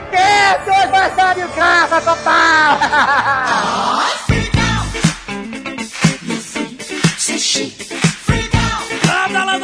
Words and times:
quê? 0.00 0.58
Dois 0.64 0.90
vai 0.90 1.10
de 1.34 1.46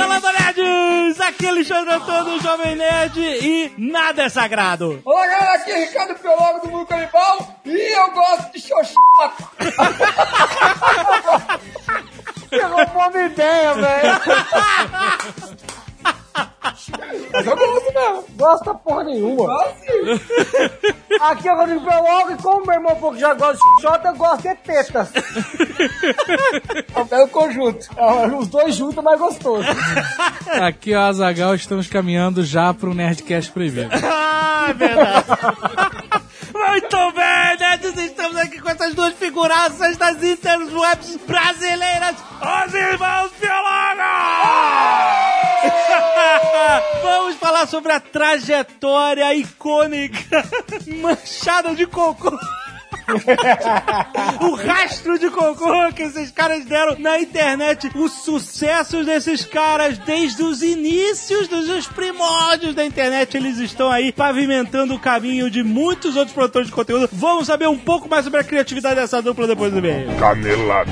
landa, 0.07 0.33
nerds! 0.33 1.21
Aqui 1.21 1.47
é 1.47 1.49
Alexandre 1.49 1.95
Antônio, 1.95 2.41
Jovem 2.41 2.77
Nerd, 2.77 3.19
e 3.19 3.73
nada 3.79 4.25
é 4.25 4.29
sagrado. 4.29 5.01
Olá 5.05 5.27
galera, 5.27 5.55
aqui 5.55 5.71
é 5.71 5.85
Ricardo 5.87 6.15
Piologo 6.17 6.61
do 6.61 6.69
Mundo 6.73 6.87
Canibal 6.87 7.57
e 7.65 7.99
eu 7.99 8.11
gosto 8.13 8.53
de 8.53 8.61
xoxota. 8.61 9.45
Você 12.51 12.61
roubou 12.63 13.11
minha 13.11 13.27
ideia, 13.27 13.75
velho! 13.75 14.21
Mas 17.33 17.47
eu 17.47 17.57
gosto 17.57 17.93
mesmo. 17.95 18.25
Gosta 18.37 18.75
porra 18.75 19.05
nenhuma. 19.05 19.47
Gosto 19.47 19.75
sim. 19.81 20.21
Aqui 21.21 21.49
é 21.49 21.53
o 21.53 21.57
Rodrigo 21.57 21.81
Bellogo 21.81 22.33
e 22.33 22.37
como 22.43 22.67
meu 22.67 22.75
irmão 22.75 22.97
pouco 22.97 23.17
já 23.17 23.35
gosta 23.35 23.59
de 23.77 23.83
xota, 23.83 24.09
eu 24.09 24.17
gosto 24.17 24.43
de 24.43 24.55
tetas. 24.57 25.09
É 26.95 27.01
um 27.01 27.05
belo 27.05 27.29
conjunto. 27.29 27.87
É, 27.97 28.27
Os 28.37 28.49
dois 28.49 28.75
juntos 28.75 28.99
é 28.99 29.03
mais 29.03 29.19
gostoso. 29.19 29.65
Aqui 30.63 30.93
é 30.93 30.99
o 30.99 31.03
Azagal, 31.03 31.55
estamos 31.55 31.87
caminhando 31.89 32.45
já 32.45 32.73
pro 32.75 32.95
Nerdcast 32.95 33.51
proibido. 33.53 33.91
Ah, 34.67 34.71
é 34.71 34.73
verdade. 34.73 35.27
Muito 36.55 37.13
bem, 37.13 37.57
nerds, 37.59 37.97
estamos 37.99 38.37
aqui 38.39 38.59
com 38.61 38.71
essas 38.71 38.95
duas 38.95 39.13
figuraças 39.13 39.97
das 39.99 40.23
interwebs 40.23 41.17
brasileiras, 41.27 42.17
os 42.67 42.75
irmãos 42.75 43.31
Piologo! 43.39 45.14
Vamos 47.03 47.37
falar 47.37 47.67
sobre 47.67 47.93
a 47.93 48.01
trajetória 48.01 49.35
icônica 49.35 50.45
manchada 51.01 51.75
de 51.75 51.87
cocô. 51.87 52.39
o 54.41 54.55
rastro 54.55 55.19
de 55.19 55.31
cocô 55.31 55.93
que 55.95 56.03
esses 56.03 56.31
caras 56.31 56.65
deram 56.65 56.99
na 56.99 57.21
internet, 57.21 57.91
os 57.95 58.13
sucessos 58.13 59.05
desses 59.05 59.45
caras 59.45 59.99
desde 59.99 60.43
os 60.43 60.63
inícios 60.63 61.49
dos 61.49 61.87
primórdios 61.89 62.75
da 62.75 62.85
internet, 62.85 63.37
eles 63.37 63.59
estão 63.59 63.91
aí 63.91 64.11
pavimentando 64.13 64.95
o 64.95 64.99
caminho 64.99 65.51
de 65.51 65.63
muitos 65.63 66.17
outros 66.17 66.35
produtores 66.35 66.69
de 66.69 66.75
conteúdo. 66.75 67.09
Vamos 67.13 67.47
saber 67.47 67.69
um 67.69 67.79
pouco 67.79 68.09
mais 68.09 68.25
sobre 68.25 68.41
a 68.41 68.45
criatividade 68.45 68.97
dessa 68.97 69.21
dupla 69.21 69.47
depois 69.47 69.73
do 69.73 69.79
e-mail. 69.79 70.09
Canelada. 70.17 70.91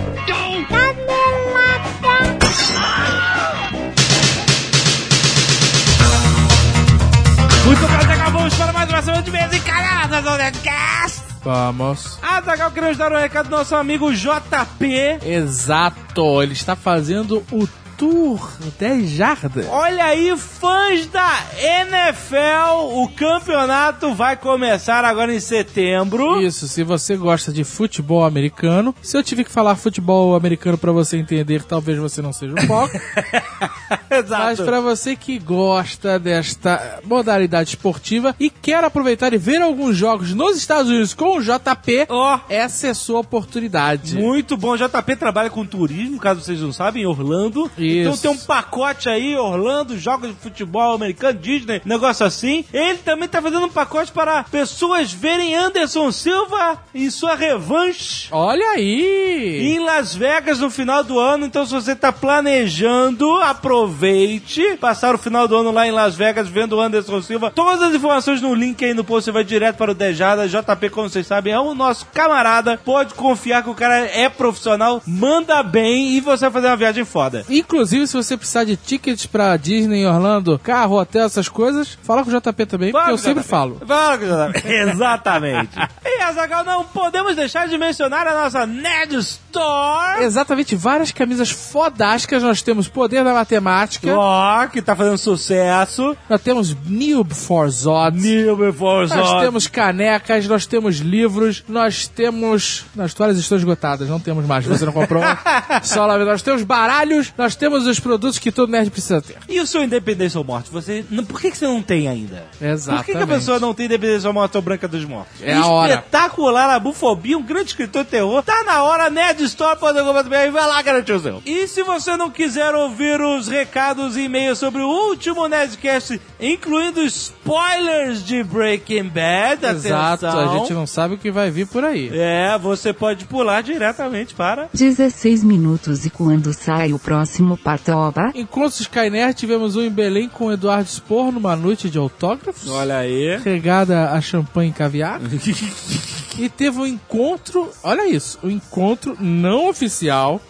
Muito 7.65 7.81
bem, 7.87 7.97
acabamos 7.97 8.55
para 8.55 8.73
mais 8.73 8.89
uma 8.91 9.03
semana 9.03 9.23
de 9.23 9.31
mês 9.31 9.53
encalhadas 9.53 10.27
ao 10.27 10.37
Nerdcast. 10.37 11.23
Vamos. 11.45 12.19
Azagal, 12.21 12.71
queremos 12.73 12.97
dar 12.97 13.13
um 13.13 13.17
recado 13.17 13.49
do 13.49 13.57
nosso 13.57 13.75
amigo 13.77 14.13
JP. 14.13 15.19
Exato, 15.25 16.43
ele 16.43 16.53
está 16.53 16.75
fazendo 16.75 17.45
o 17.53 17.69
Tour 18.03 18.51
10 18.81 19.11
Jardas. 19.11 19.65
Olha 19.71 20.07
aí, 20.07 20.37
fãs 20.37 21.07
da 21.07 21.39
NFL, 21.57 23.01
o 23.01 23.09
campeonato 23.15 24.13
vai 24.13 24.37
começar 24.37 25.05
agora 25.05 25.33
em 25.33 25.39
setembro. 25.39 26.41
Isso, 26.43 26.67
se 26.67 26.83
você 26.83 27.17
gosta 27.17 27.53
de 27.53 27.63
futebol 27.63 28.25
americano, 28.25 28.93
se 29.01 29.17
eu 29.17 29.23
tiver 29.23 29.45
que 29.45 29.53
falar 29.53 29.77
futebol 29.77 30.35
americano 30.35 30.77
pra 30.77 30.91
você 30.91 31.17
entender, 31.17 31.63
talvez 31.63 31.97
você 31.97 32.21
não 32.21 32.33
seja 32.33 32.55
um 32.55 32.67
foco. 32.67 32.91
Exato. 34.11 34.43
Mas 34.47 34.61
pra 34.61 34.81
você 34.81 35.15
que 35.15 35.39
gosta 35.39 36.19
desta 36.19 36.99
modalidade 37.05 37.69
esportiva 37.69 38.35
e 38.41 38.51
quer 38.51 38.83
aproveitar 38.83 39.33
e 39.33 39.39
ver 39.39 39.63
alguns 39.63 39.97
jogos 39.97 40.35
nos 40.35 40.57
Estados 40.57 40.91
Unidos 40.91 41.15
com 41.15 41.39
o 41.39 41.41
JP, 41.41 42.07
Ó, 42.09 42.41
essa 42.49 42.89
é 42.89 42.91
a 42.91 42.95
sua 42.95 43.21
oportunidade. 43.21 44.17
muito 44.17 44.57
bom. 44.57 44.77
JP 44.77 45.15
trabalha 45.15 45.51
com 45.51 45.65
turismo, 45.65 46.19
caso 46.19 46.41
vocês 46.41 46.61
não 46.61 46.73
sabem, 46.73 47.05
em 47.05 47.07
Orlando. 47.07 47.71
Então 47.79 47.92
Isso. 47.93 48.23
tem 48.23 48.31
um 48.31 48.37
pacote 48.37 49.09
aí, 49.09 49.37
Orlando, 49.37 49.99
jogos 49.99 50.31
de 50.31 50.37
futebol 50.37 50.95
americano, 50.95 51.39
Disney, 51.39 51.83
negócio 51.85 52.25
assim. 52.25 52.65
Ele 52.73 52.99
também 52.99 53.29
tá 53.29 53.41
fazendo 53.41 53.67
um 53.67 53.71
pacote 53.71 54.13
para 54.13 54.45
pessoas 54.45 55.13
verem 55.13 55.55
Anderson 55.55 56.11
Silva 56.13 56.79
em 56.95 57.11
sua 57.11 57.35
revanche. 57.35 58.29
Olha 58.31 58.71
aí! 58.71 59.73
em 59.73 59.79
Las 59.79 60.15
Vegas 60.15 60.59
no 60.61 60.71
final 60.71 61.03
do 61.05 61.19
ano. 61.19 61.47
Então, 61.47 61.65
se 61.65 61.73
você 61.73 61.95
tá 61.95 62.13
planejando, 62.13 63.37
aproveite. 63.37 64.77
Passar 64.81 65.15
o 65.15 65.19
final 65.19 65.47
do 65.47 65.57
ano 65.57 65.71
lá 65.71 65.87
em 65.87 65.91
Las 65.91 66.15
Vegas 66.15 66.49
vendo 66.49 66.77
o 66.77 66.81
Anderson 66.81 67.23
Silva. 67.23 67.51
Todas 67.51 67.83
as 67.83 67.95
informações 67.95 68.41
no 68.41 68.55
link 68.55 68.85
aí 68.85 68.95
no 68.95 69.05
post. 69.05 69.23
Você 69.23 69.33
vai 69.33 69.45
direto 69.45 69.77
para 69.77 69.93
o 69.93 69.95
Dejada. 69.95 70.49
JP, 70.49 70.91
como 70.91 71.09
vocês 71.09 71.27
sabem, 71.27 71.53
é 71.53 71.59
o 71.59 71.75
nosso 71.75 72.07
camarada. 72.13 72.79
Pode 72.85 73.15
confiar 73.15 73.63
que 73.63 73.71
o 73.71 73.75
cara 73.75 73.99
é 73.99 74.29
profissional, 74.29 75.01
manda 75.07 75.63
bem 75.63 76.17
e 76.17 76.21
você 76.21 76.45
vai 76.47 76.51
fazer 76.51 76.67
uma 76.67 76.77
viagem 76.77 77.05
foda. 77.05 77.45
Inclusive, 77.49 77.82
se 77.87 78.07
você 78.15 78.37
precisar 78.37 78.65
de 78.65 78.77
tickets 78.77 79.27
pra 79.27 79.57
Disney, 79.57 80.07
Orlando, 80.07 80.59
carro, 80.59 80.99
hotel, 81.01 81.27
essas 81.27 81.49
coisas, 81.49 81.99
fala 82.03 82.25
com 82.25 82.31
o 82.31 82.41
JP 82.41 82.67
também, 82.67 82.93
porque 82.93 83.11
eu 83.11 83.17
Fala, 83.17 83.19
sempre 83.19 83.43
JP. 83.43 83.49
falo. 83.51 83.81
Fala, 83.87 84.19
JP. 84.53 84.69
Exatamente. 84.69 85.71
e, 86.05 86.23
Azagal, 86.23 86.65
não 86.65 86.85
podemos 86.85 87.35
deixar 87.37 87.69
de 87.69 87.77
mencionar 87.79 88.27
a 88.27 88.35
nossa 88.45 88.67
Nerd 88.67 89.17
Store. 89.17 90.23
Exatamente, 90.23 90.75
várias 90.77 91.11
camisas 91.13 91.51
fodásticas. 91.51 92.43
Nós 92.43 92.63
temos 92.63 92.89
Poder 92.89 93.25
da 93.25 93.33
Matemática, 93.35 94.15
Ó, 94.17 94.67
que 94.67 94.81
tá 94.83 94.95
fazendo 94.97 95.19
sucesso. 95.19 96.17
nós 96.29 96.41
temos 96.41 96.75
Noob 96.87 97.35
for 97.35 97.69
Zod, 97.71 98.19
New 98.19 98.57
Before 98.57 99.09
nós 99.09 99.29
Zod. 99.29 99.41
temos 99.41 99.67
canecas, 99.67 100.47
nós 100.47 100.67
temos 100.67 100.97
livros, 100.99 101.65
nós 101.69 102.07
temos. 102.07 102.85
Nas 102.95 103.15
toalhas 103.15 103.39
estão 103.39 103.57
esgotadas, 103.59 104.09
não 104.09 104.21
temos 104.21 104.47
mais. 104.47 104.65
Você 104.67 104.85
não 104.85 104.93
comprou? 104.93 105.23
Só 105.83 106.07
lá, 106.07 106.19
nós 106.19 106.43
temos 106.43 106.63
baralhos, 106.63 107.33
nós 107.37 107.57
temos 107.63 107.87
os 107.87 108.01
produtos 108.01 108.41
que 108.41 108.51
todo 108.51 108.71
nerd 108.71 108.91
precisa 108.91 109.23
ter. 109.23 109.37
E 109.49 109.61
o 109.61 109.67
seu 109.67 109.85
Independência 109.85 110.37
ou 110.37 110.45
Morte? 110.45 110.69
Você, 110.73 111.05
não- 111.09 111.25
por 111.25 111.41
que, 111.41 111.49
que 111.51 111.57
você 111.59 111.67
não 111.67 111.81
tem 111.81 112.09
ainda? 112.09 112.45
Exatamente. 112.61 113.05
Por 113.05 113.13
que, 113.13 113.19
que 113.19 113.23
a 113.23 113.37
pessoa 113.39 113.61
não 113.61 113.73
tem 113.73 113.87
Independência 113.87 114.29
ou 114.29 114.35
Morte 114.35 114.57
ou 114.57 114.63
Branca 114.63 114.89
dos 114.89 115.05
Mortos? 115.05 115.41
É 115.41 115.55
a 115.55 115.67
hora. 115.67 115.93
Espetacular, 115.95 116.71
a 116.71 116.81
bufobia, 116.81 117.39
um 117.39 117.43
grande 117.43 117.69
escritor 117.69 118.03
de 118.03 118.11
terror. 118.11 118.43
Tá 118.43 118.65
na 118.65 118.83
hora, 118.83 119.09
nerdstore.com.br, 119.09 120.51
vai 120.53 120.67
lá 120.67 120.83
garantir 120.83 121.13
o 121.13 121.21
seu. 121.21 121.43
E 121.47 121.69
se 121.69 121.83
você 121.85 122.17
não 122.17 122.31
quiser 122.31 122.75
ouvir 122.75 123.21
os 123.21 123.47
recados 123.47 124.17
e 124.17 124.23
e-mails 124.23 124.59
sobre 124.59 124.83
o 124.83 124.89
último 124.89 125.47
Nerdcast, 125.47 126.21
incluindo 126.41 127.03
spoilers 127.05 128.25
de 128.25 128.43
Breaking 128.43 129.09
Bad, 129.09 129.65
Exato, 129.67 130.27
atenção. 130.27 130.51
a 130.55 130.59
gente 130.59 130.73
não 130.73 130.87
sabe 130.87 131.15
o 131.15 131.19
que 131.19 131.31
vai 131.31 131.51
vir 131.51 131.67
por 131.67 131.85
aí. 131.85 132.09
É, 132.13 132.59
você 132.59 132.93
pode 132.93 133.25
pular 133.27 133.63
diretamente 133.63 134.35
para... 134.35 134.69
16 134.73 135.45
minutos 135.45 136.07
e 136.07 136.11
quando 136.11 136.53
sai 136.53 136.93
o 136.93 136.99
próximo 136.99 137.52
patoba? 137.57 138.31
Encontros 138.35 138.81
Skyner, 138.81 139.35
tivemos 139.35 139.77
um 139.77 139.83
em 139.83 139.91
Belém 139.91 140.29
com 140.29 140.47
o 140.47 140.53
Eduardo 140.53 140.89
Spor 140.89 141.33
numa 141.33 141.55
noite 141.57 141.89
de 141.91 141.99
autógrafos. 141.99 142.69
Olha 142.71 142.99
aí. 142.99 143.37
regada 143.39 144.11
a 144.11 144.21
champanhe 144.21 144.71
e 144.71 144.73
caviar. 144.75 145.21
e 146.39 146.49
teve 146.49 146.79
um 146.79 146.87
encontro, 146.87 147.71
olha 147.83 148.09
isso, 148.09 148.39
um 148.43 148.51
encontro 148.51 149.17
não 149.21 149.69
oficial 149.69 150.41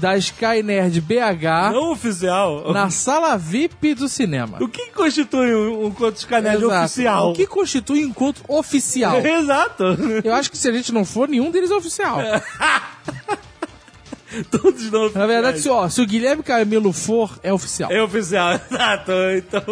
da 0.00 0.16
Sky 0.16 0.62
Nerd 0.62 1.00
BH 1.00 1.72
Não 1.72 1.90
oficial. 1.92 2.72
na 2.72 2.90
sala 2.90 3.36
VIP 3.36 3.94
do 3.94 4.08
cinema. 4.08 4.58
O 4.60 4.68
que 4.68 4.90
constitui 4.90 5.54
um, 5.54 5.86
um 5.86 5.90
conto 5.90 6.18
de 6.20 6.26
canais 6.26 6.60
Exato. 6.60 6.84
oficial? 6.84 7.30
O 7.30 7.34
que 7.34 7.46
constitui 7.46 8.04
um 8.04 8.08
encontro 8.08 8.44
oficial? 8.48 9.20
Exato. 9.24 9.84
Eu 10.22 10.34
acho 10.34 10.50
que 10.50 10.58
se 10.58 10.68
a 10.68 10.72
gente 10.72 10.92
não 10.92 11.04
for, 11.04 11.28
nenhum 11.28 11.50
deles 11.50 11.70
é 11.70 11.74
oficial. 11.74 12.18
Todos 14.50 14.90
não 14.90 15.02
oficiais. 15.04 15.14
Na 15.14 15.26
verdade, 15.26 15.60
se, 15.60 15.68
ó, 15.68 15.88
se 15.88 16.00
o 16.02 16.06
Guilherme 16.06 16.42
Camilo 16.42 16.92
for, 16.92 17.38
é 17.42 17.52
oficial. 17.52 17.90
É 17.90 18.02
oficial, 18.02 18.52
exato. 18.70 19.12
Então, 19.36 19.62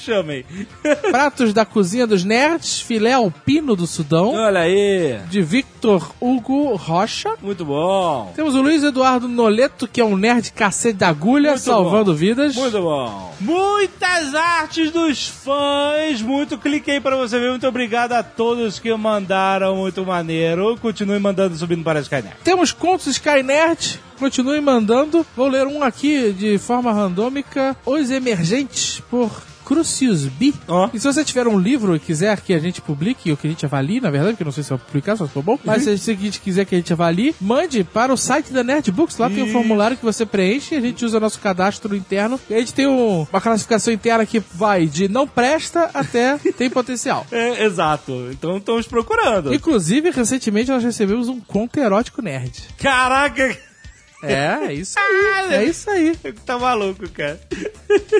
chamei. 0.00 0.44
Pratos 1.10 1.52
da 1.52 1.64
cozinha 1.64 2.06
dos 2.06 2.24
nerds, 2.24 2.80
filé 2.80 3.12
alpino 3.12 3.74
do 3.76 3.86
Sudão, 3.86 4.34
Olha 4.34 4.60
aí. 4.60 5.18
de 5.28 5.42
Victor 5.42 6.12
Hugo 6.20 6.74
Rocha. 6.76 7.34
Muito 7.42 7.64
bom. 7.64 8.32
Temos 8.34 8.54
o 8.54 8.62
Luiz 8.62 8.82
Eduardo 8.82 9.28
Noleto, 9.28 9.86
que 9.88 10.00
é 10.00 10.04
um 10.04 10.16
nerd 10.16 10.52
cacete 10.52 10.98
da 10.98 11.08
agulha, 11.08 11.50
Muito 11.50 11.62
salvando 11.62 12.12
bom. 12.12 12.18
vidas. 12.18 12.54
Muito 12.56 12.80
bom. 12.80 13.34
Muitas 13.40 14.34
artes 14.34 14.90
dos 14.90 15.26
fãs. 15.28 16.20
Muito 16.22 16.58
clique 16.58 16.90
aí 16.90 17.00
pra 17.00 17.16
você 17.16 17.38
ver. 17.38 17.50
Muito 17.50 17.66
obrigado 17.66 18.12
a 18.12 18.22
todos 18.22 18.78
que 18.78 18.92
mandaram. 18.94 19.76
Muito 19.76 20.04
maneiro. 20.04 20.76
Continue 20.80 21.18
mandando 21.18 21.54
subindo 21.56 21.82
para 21.84 21.98
a 21.98 22.02
Skynet. 22.02 22.36
Temos 22.44 22.72
contos 22.72 23.06
Sky 23.08 23.42
Nerd. 23.42 24.00
Continue 24.18 24.60
mandando. 24.60 25.26
Vou 25.36 25.48
ler 25.48 25.66
um 25.66 25.82
aqui 25.82 26.32
de 26.32 26.58
forma 26.58 26.92
randômica. 26.92 27.76
Os 27.84 28.10
Emergentes, 28.10 29.00
por 29.10 29.30
Crucius 29.64 30.26
B. 30.26 30.54
Ó. 30.68 30.88
E 30.94 31.00
se 31.00 31.04
você 31.12 31.24
tiver 31.24 31.48
um 31.48 31.58
livro 31.58 31.96
e 31.96 31.98
quiser 31.98 32.40
que 32.40 32.54
a 32.54 32.58
gente 32.60 32.80
publique, 32.80 33.32
ou 33.32 33.36
que 33.36 33.48
a 33.48 33.50
gente 33.50 33.66
avalie, 33.66 34.00
na 34.00 34.10
verdade, 34.12 34.34
porque 34.34 34.44
eu 34.44 34.46
não 34.46 34.52
sei 34.52 34.62
se 34.62 34.70
eu 34.72 34.78
publicar, 34.78 35.16
só 35.16 35.26
se 35.26 35.32
for 35.32 35.42
bom, 35.42 35.58
mas 35.64 35.82
se 35.82 35.90
a 36.12 36.14
gente 36.14 36.38
quiser 36.38 36.64
que 36.64 36.72
a 36.76 36.78
gente 36.78 36.92
avalie, 36.92 37.34
mande 37.40 37.82
para 37.82 38.12
o 38.12 38.16
site 38.16 38.52
da 38.52 38.62
Nerdbooks. 38.62 39.18
Lá 39.18 39.28
tem 39.28 39.42
um 39.42 39.50
formulário 39.52 39.96
que 39.96 40.04
você 40.04 40.24
preenche 40.24 40.76
e 40.76 40.78
a 40.78 40.80
gente 40.80 41.04
usa 41.04 41.18
nosso 41.18 41.40
cadastro 41.40 41.96
interno. 41.96 42.38
E 42.48 42.54
a 42.54 42.58
gente 42.60 42.72
tem 42.72 42.86
um- 42.86 43.26
uma 43.28 43.40
classificação 43.40 43.92
interna 43.92 44.24
que 44.24 44.38
vai 44.38 44.86
de 44.86 45.08
não 45.08 45.26
presta 45.26 45.90
até 45.92 46.38
tem 46.56 46.70
potencial. 46.70 47.26
É, 47.32 47.64
exato. 47.64 48.28
Então 48.30 48.58
estamos 48.58 48.86
procurando. 48.86 49.52
Inclusive, 49.52 50.10
recentemente 50.10 50.70
nós 50.70 50.84
recebemos 50.84 51.28
um 51.28 51.40
conto 51.40 51.80
erótico 51.80 52.22
nerd. 52.22 52.68
Caraca, 52.78 53.58
É, 54.32 54.66
é 54.66 54.72
isso 54.74 54.98
aí. 54.98 55.54
É 55.54 55.64
isso 55.64 55.90
aí. 55.90 56.16
tá 56.44 56.58
maluco, 56.58 57.08
cara. 57.10 57.40